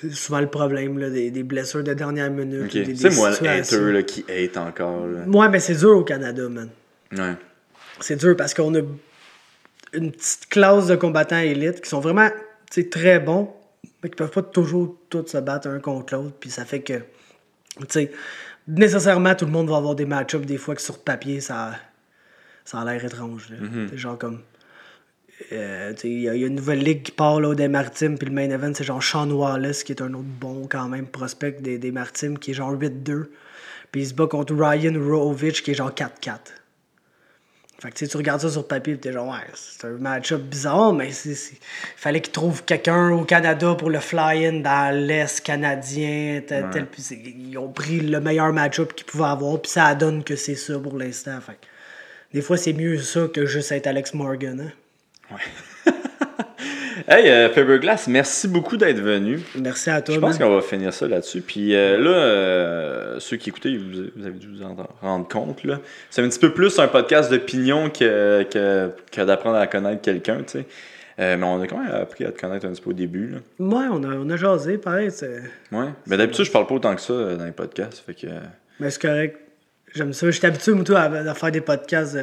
c'est 0.01 0.13
souvent 0.13 0.41
le 0.41 0.49
problème, 0.49 0.99
là, 0.99 1.11
des, 1.11 1.31
des 1.31 1.43
blessures 1.45 1.85
de 1.85 1.95
dernière 1.95 2.31
minute. 2.31 2.65
Ok. 2.67 2.75
ou 2.75 2.85
des- 2.93 2.97
C'est 2.97 3.11
moi 3.15 3.31
le 3.31 3.49
hater 3.49 3.93
là, 3.93 4.03
qui 4.03 4.25
hate 4.29 4.57
encore. 4.57 5.07
Là. 5.07 5.21
Ouais, 5.27 5.49
mais 5.49 5.61
c'est 5.61 5.77
dur 5.77 5.97
au 5.97 6.03
Canada, 6.03 6.49
man. 6.49 6.69
Ouais. 7.13 7.35
C'est 8.01 8.17
dur 8.17 8.35
parce 8.37 8.53
qu'on 8.53 8.75
a 8.75 8.81
une 9.95 10.11
petite 10.11 10.49
classe 10.51 10.89
de 10.89 10.97
combattants 10.97 11.39
élites 11.39 11.81
qui 11.81 11.89
sont 11.89 12.01
vraiment 12.01 12.29
très 12.91 13.21
bons, 13.21 13.49
mais 14.03 14.11
qui 14.11 14.17
peuvent 14.17 14.31
pas 14.31 14.43
toujours 14.43 14.97
tous 15.09 15.27
se 15.27 15.39
battre 15.39 15.69
un 15.69 15.79
contre 15.81 16.15
l'autre. 16.15 16.35
Puis 16.39 16.51
ça 16.51 16.65
fait 16.65 16.81
que, 16.81 16.99
tu 16.99 17.05
sais, 17.89 18.13
nécessairement, 18.69 19.35
tout 19.35 19.47
le 19.47 19.53
monde 19.53 19.69
va 19.71 19.77
avoir 19.77 19.95
des 19.95 20.07
match-ups 20.07 20.47
des 20.47 20.59
fois 20.59 20.75
que 20.75 20.83
sur 20.83 20.99
papier, 21.03 21.41
ça, 21.41 21.75
ça 22.65 22.81
a 22.81 22.85
l'air 22.85 23.05
étrange. 23.05 23.51
là. 23.51 23.57
C'est 23.91 23.99
genre 23.99 24.19
comme. 24.19 24.41
euh, 25.53 25.93
tu 25.95 26.01
sais, 26.01 26.09
Il 26.11 26.21
y, 26.23 26.29
a 26.29 26.35
il 26.35 26.41
y 26.41 26.45
a 26.45 26.47
une 26.47 26.55
nouvelle 26.57 26.83
ligue 26.83 27.03
qui 27.03 27.13
part 27.13 27.41
là, 27.41 27.55
des 27.55 27.69
Maritimes, 27.69 28.19
puis 28.19 28.29
le 28.29 28.35
main 28.35 28.49
event, 28.51 28.73
c'est 28.75 28.85
genre 28.85 29.03
Sean 29.03 29.31
Wallace, 29.31 29.85
qui 29.85 29.93
est 29.93 30.03
un 30.03 30.13
autre 30.15 30.25
bon 30.41 30.67
quand 30.69 30.89
même 30.89 31.07
prospect 31.07 31.53
des, 31.61 31.79
des 31.79 31.91
Maritimes, 31.93 32.39
qui 32.39 32.51
est 32.53 32.55
genre 32.55 32.73
8-2. 32.75 33.27
Puis 33.93 34.03
il 34.03 34.07
se 34.09 34.15
bat 34.15 34.27
contre 34.27 34.55
Ryan 34.55 34.95
Roovich, 34.99 35.63
qui 35.63 35.71
est 35.71 35.75
genre 35.75 35.93
4-4. 35.93 36.39
Fait 37.79 37.91
que 37.91 38.05
tu 38.07 38.17
regardes 38.17 38.41
ça 38.41 38.49
sur 38.49 38.67
papier 38.67 38.95
et 38.95 38.97
t'es 38.99 39.13
genre, 39.13 39.29
ouais, 39.29 39.45
c'est 39.55 39.87
un 39.87 39.91
match-up 39.99 40.41
bizarre, 40.41 40.95
mais 40.95 41.13
c'est, 41.13 41.37
fallait 41.97 42.23
qu'ils 42.23 42.33
trouvent 42.33 42.65
quelqu'un 42.65 43.11
au 43.11 43.25
Canada 43.25 43.75
pour 43.75 43.91
le 43.91 44.01
fly-in 44.01 44.61
dans 44.61 44.95
l'Est 44.97 45.41
canadien. 45.45 46.41
tel- 46.47 46.65
tel- 46.73 46.87
ils 47.39 47.59
ont 47.59 47.69
pris 47.71 48.01
le 48.01 48.19
meilleur 48.21 48.51
match-up 48.53 48.95
qu'ils 48.95 49.05
pouvaient 49.07 49.25
avoir, 49.25 49.61
puis 49.61 49.71
ça 49.71 49.95
donne 49.95 50.25
que 50.25 50.37
c'est 50.37 50.55
ça 50.55 50.79
pour 50.79 50.97
l'instant. 50.97 51.39
Fait 51.43 51.53
que 51.53 51.67
des 52.33 52.41
fois, 52.41 52.57
c'est 52.57 52.73
mieux 52.73 52.99
ça 52.99 53.29
que 53.33 53.45
juste 53.45 53.71
être 53.73 53.87
Alex 53.87 54.15
Morgan. 54.15 54.73
Hein? 55.31 55.37
Hey, 57.09 57.29
euh, 57.31 57.49
Faberglass, 57.51 58.09
merci 58.09 58.49
beaucoup 58.49 58.77
d'être 58.77 58.99
venu. 58.99 59.39
Merci 59.61 59.91
à 59.91 60.03
toi, 60.03 60.15
Je 60.17 60.19
pense 60.21 60.39
qu'on 60.39 60.53
va 60.57 60.61
finir 60.61 60.93
ça 60.93 61.07
là-dessus. 61.07 61.41
Puis 61.41 61.73
euh, 61.75 61.99
là, 61.99 62.11
euh, 62.11 63.21
ceux 63.21 63.37
qui 63.37 63.51
écoutaient, 63.51 63.77
vous, 63.77 64.07
vous 64.17 64.27
avez 64.27 64.35
dû 64.37 64.49
vous 64.49 64.63
en 64.65 64.77
rendre 65.01 65.29
compte. 65.29 65.63
là. 65.63 65.79
C'est 66.11 66.21
un 66.23 66.29
petit 66.29 66.41
peu 66.41 66.53
plus 66.53 66.77
un 66.81 66.89
podcast 66.89 67.31
d'opinion 67.31 67.91
que, 67.91 68.43
que, 68.51 68.91
que 69.13 69.21
d'apprendre 69.21 69.57
à 69.59 69.69
connaître 69.69 70.03
quelqu'un. 70.03 70.39
tu 70.39 70.59
sais. 70.59 70.65
Euh, 71.21 71.37
mais 71.37 71.45
on 71.47 71.61
a 71.63 71.67
quand 71.69 71.79
même 71.79 71.95
appris 71.95 72.25
à 72.25 72.33
te 72.33 72.41
connaître 72.41 72.67
un 72.67 72.71
petit 72.73 72.83
peu 72.83 72.91
au 72.91 72.95
début. 72.95 73.29
Là. 73.29 73.39
Ouais, 73.61 73.87
on 73.91 74.03
a, 74.03 74.09
on 74.17 74.29
a 74.29 74.37
jasé, 74.37 74.77
pareil. 74.77 75.11
c'est- 75.13 75.43
Ouais. 75.71 75.87
Mais 76.09 76.17
d'habitude, 76.17 76.45
je 76.45 76.51
parle 76.51 76.67
pas 76.67 76.75
autant 76.75 76.95
que 76.97 77.01
ça 77.01 77.15
dans 77.37 77.45
les 77.45 77.53
podcasts. 77.53 78.03
Fait 78.05 78.15
que. 78.15 78.27
Mais 78.81 78.91
c'est 78.91 79.01
correct. 79.01 79.39
J'aime 79.95 80.13
ça. 80.13 80.29
J'étais 80.31 80.49
habitué, 80.49 80.73
moi, 80.73 80.85
toi, 80.85 81.01
à, 81.03 81.31
à 81.31 81.35
faire 81.35 81.53
des 81.53 81.61
podcasts. 81.61 82.19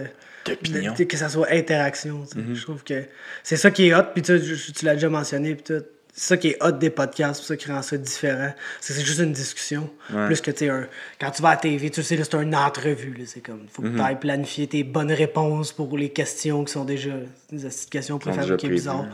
D'opinion. 0.45 0.93
que 0.93 1.17
ça 1.17 1.29
soit 1.29 1.47
interaction. 1.51 2.23
Mm-hmm. 2.23 2.53
Je 2.55 2.61
trouve 2.63 2.83
que 2.83 3.03
c'est 3.43 3.57
ça 3.57 3.71
qui 3.71 3.87
est 3.87 3.95
hot, 3.95 4.03
puis 4.13 4.21
tu, 4.21 4.85
l'as 4.85 4.93
déjà 4.95 5.09
mentionné, 5.09 5.55
puis 5.55 5.63
tout. 5.63 5.83
C'est 6.15 6.27
ça 6.27 6.37
qui 6.37 6.49
est 6.49 6.63
hot 6.63 6.73
des 6.73 6.91
podcasts, 6.91 7.41
c'est 7.41 7.47
ça 7.47 7.57
qui 7.57 7.71
rend 7.71 7.81
ça 7.81 7.97
différent. 7.97 8.53
C'est 8.79 9.03
juste 9.03 9.19
une 9.19 9.33
discussion. 9.33 9.89
Ouais. 10.13 10.27
Plus 10.27 10.41
que, 10.41 10.51
tu 10.51 10.57
sais, 10.59 10.69
un- 10.69 10.87
quand 11.19 11.31
tu 11.31 11.41
vas 11.41 11.49
à 11.49 11.51
la 11.55 11.57
TV, 11.61 11.89
tu 11.89 12.03
sais, 12.03 12.15
c'est 12.23 12.33
une 12.35 12.55
entrevue. 12.55 13.23
C'est 13.25 13.41
comme, 13.41 13.65
faut 13.67 13.81
Mm-hmm. 13.81 13.91
que 13.93 13.97
tu 13.97 14.01
ailles 14.03 14.19
planifier 14.19 14.67
tes 14.67 14.83
bonnes 14.83 15.11
réponses 15.11 15.71
pour 15.71 15.97
les 15.97 16.09
questions 16.09 16.63
qui 16.65 16.71
sont 16.71 16.85
déjà 16.85 17.09
des 17.51 17.67
questions 17.89 18.19
préfabriquées 18.19 18.69
bizarres. 18.69 19.07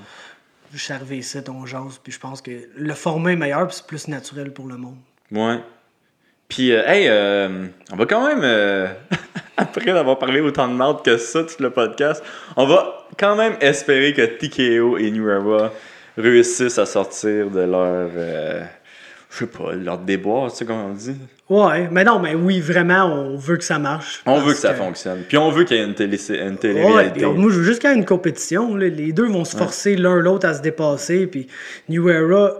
je 0.74 0.78
suis 0.78 0.92
arrivé 0.92 1.20
ici, 1.20 1.38
on 1.48 1.66
jase, 1.66 2.00
puis 2.04 2.12
je 2.12 2.20
pense 2.20 2.42
que 2.42 2.52
le 2.76 2.94
format 2.94 3.32
est 3.32 3.36
meilleur, 3.38 3.66
puis 3.68 3.78
c'est 3.78 3.88
plus 3.88 4.08
naturel 4.10 4.52
pour 4.52 4.68
le 4.68 4.76
monde. 4.76 4.98
Ouais. 5.32 5.60
Puis, 6.50 6.72
euh, 6.74 6.82
hey, 6.86 7.08
euh, 7.08 7.48
on 7.94 7.96
va 7.96 8.06
quand 8.06 8.28
même, 8.28 8.42
euh, 8.44 8.88
après 9.58 9.94
d'avoir 9.94 10.18
parlé 10.18 10.42
autant 10.42 10.68
de 10.68 10.74
merde 10.74 11.04
que 11.06 11.18
ça, 11.18 11.44
tout 11.44 11.62
le 11.62 11.70
podcast, 11.70 12.24
on 12.58 12.66
va 12.66 13.06
quand 13.18 13.36
même 13.36 13.54
espérer 13.62 14.14
que 14.14 14.24
TKO 14.26 14.98
et 14.98 15.12
New 15.12 15.30
Era 15.30 15.72
réussissent 16.18 16.80
à 16.80 16.86
sortir 16.88 17.52
de 17.52 17.60
leur, 17.62 18.10
euh, 18.16 18.64
je 19.30 19.38
sais 19.38 19.46
pas, 19.46 19.74
leur 19.74 20.00
déboire, 20.00 20.50
tu 20.52 20.58
sais 20.58 20.66
comment 20.66 20.88
on 20.88 20.94
dit? 20.94 21.16
Ouais, 21.50 21.88
mais 21.92 22.04
non, 22.04 22.20
mais 22.20 22.34
oui, 22.36 22.60
vraiment, 22.60 23.06
on 23.06 23.36
veut 23.38 23.58
que 23.58 23.64
ça 23.64 23.78
marche. 23.80 24.22
On 24.26 24.40
veut 24.40 24.54
que 24.54 24.60
ça 24.60 24.74
fonctionne. 24.74 25.24
Puis 25.28 25.38
on 25.38 25.50
veut 25.52 25.64
qu'il 25.66 25.78
y 25.78 25.80
ait 25.80 25.84
une, 25.84 25.94
télé 25.96 26.18
une 26.30 26.50
Ouais, 26.52 26.56
télé-réalité. 26.58 27.20
puis 27.22 27.26
moi, 27.30 27.52
je 27.52 27.58
veux 27.58 27.64
juste 27.64 27.80
qu'il 27.82 27.90
y 27.90 27.94
ait 27.94 27.96
une 27.96 28.06
compétition. 28.06 28.76
là. 28.76 28.88
Les 28.88 29.14
deux 29.14 29.28
vont 29.28 29.46
se 29.46 29.56
forcer 29.58 29.96
l'un 29.96 30.16
l'autre 30.18 30.48
à 30.48 30.54
se 30.54 30.62
dépasser. 30.62 31.26
Puis 31.26 31.48
New 31.90 32.08
Era, 32.08 32.54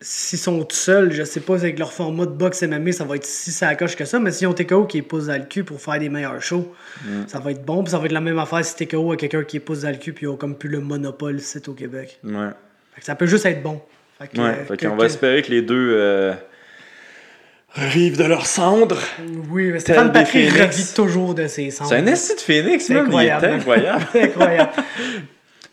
s'ils 0.00 0.38
sont 0.38 0.62
tout 0.64 0.76
seuls, 0.76 1.10
je 1.12 1.22
sais 1.24 1.40
pas 1.40 1.54
avec 1.54 1.78
leur 1.78 1.92
format 1.92 2.26
de 2.26 2.30
boxe 2.32 2.62
MMA, 2.62 2.92
ça 2.92 3.04
va 3.04 3.16
être 3.16 3.24
si 3.24 3.50
ça 3.50 3.74
coche 3.76 3.96
que 3.96 4.04
ça. 4.04 4.18
Mais 4.18 4.30
s'ils 4.30 4.46
ont 4.46 4.52
TKO 4.52 4.84
qui 4.84 4.98
est 4.98 5.02
pousse 5.02 5.26
dans 5.26 5.38
le 5.38 5.44
cul 5.44 5.64
pour 5.64 5.80
faire 5.80 5.98
des 5.98 6.08
meilleurs 6.10 6.42
shows, 6.42 6.74
ça 7.26 7.38
va 7.40 7.50
être 7.52 7.64
bon. 7.64 7.82
Puis 7.82 7.92
ça 7.92 7.98
va 7.98 8.04
être 8.06 8.12
la 8.12 8.20
même 8.20 8.38
affaire 8.38 8.64
si 8.64 8.76
TKO 8.76 9.12
a 9.12 9.16
quelqu'un 9.16 9.42
qui 9.44 9.56
est 9.56 9.60
pousse 9.60 9.80
dans 9.80 9.90
le 9.90 9.96
cul 9.96 10.12
puis 10.12 10.26
ils 10.26 10.28
ont 10.28 10.36
comme 10.36 10.56
plus 10.56 10.68
le 10.68 10.80
monopole 10.80 11.40
c'est 11.40 11.66
au 11.68 11.72
Québec. 11.72 12.18
Ouais. 12.24 12.48
Fait 12.94 13.00
que 13.00 13.06
ça 13.06 13.14
peut 13.14 13.26
juste 13.26 13.46
être 13.46 13.62
bon. 13.62 13.80
Fait 14.18 14.28
que, 14.28 14.38
Ouais, 14.40 14.48
euh, 14.48 14.64
fait 14.64 14.76
que- 14.76 14.86
qu'on 14.86 14.96
va 14.96 15.06
espérer 15.06 15.42
que 15.42 15.50
les 15.50 15.60
deux 15.62 15.92
euh, 15.94 16.32
revivent 17.74 18.16
de 18.18 18.24
leur 18.24 18.46
cendre. 18.46 18.98
Oui, 19.50 19.70
mais 19.72 19.80
Stéphane 19.80 20.12
phénix. 20.26 20.58
revit 20.60 20.94
toujours 20.94 21.34
de 21.34 21.46
ses 21.46 21.70
cendres. 21.70 21.90
C'est 21.90 21.96
un 21.96 22.06
esti 22.06 22.34
de 22.34 22.40
phénix, 22.40 22.84
C'est 22.86 22.98
incroyable. 22.98 23.46
C'est 24.12 24.22
incroyable. 24.24 24.72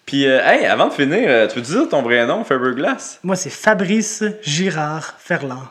Puis, 0.06 0.28
euh, 0.28 0.42
hey, 0.44 0.66
avant 0.66 0.88
de 0.88 0.94
finir, 0.94 1.24
euh, 1.28 1.48
tu 1.48 1.56
peux 1.56 1.62
dire 1.62 1.88
ton 1.90 2.02
vrai 2.02 2.26
nom, 2.26 2.44
Faberglass? 2.44 3.20
Moi, 3.24 3.36
c'est 3.36 3.50
Fabrice 3.50 4.24
Girard 4.42 5.16
Ferland. 5.18 5.68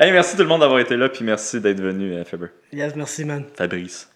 Hey, 0.00 0.12
merci 0.12 0.36
tout 0.36 0.42
le 0.42 0.48
monde 0.48 0.60
d'avoir 0.60 0.80
été 0.80 0.96
là, 0.96 1.08
puis 1.08 1.24
merci 1.24 1.60
d'être 1.60 1.80
venu, 1.80 2.14
euh, 2.14 2.24
Faber. 2.24 2.48
Yes, 2.72 2.96
merci, 2.96 3.24
man. 3.24 3.44
Fabrice. 3.56 4.08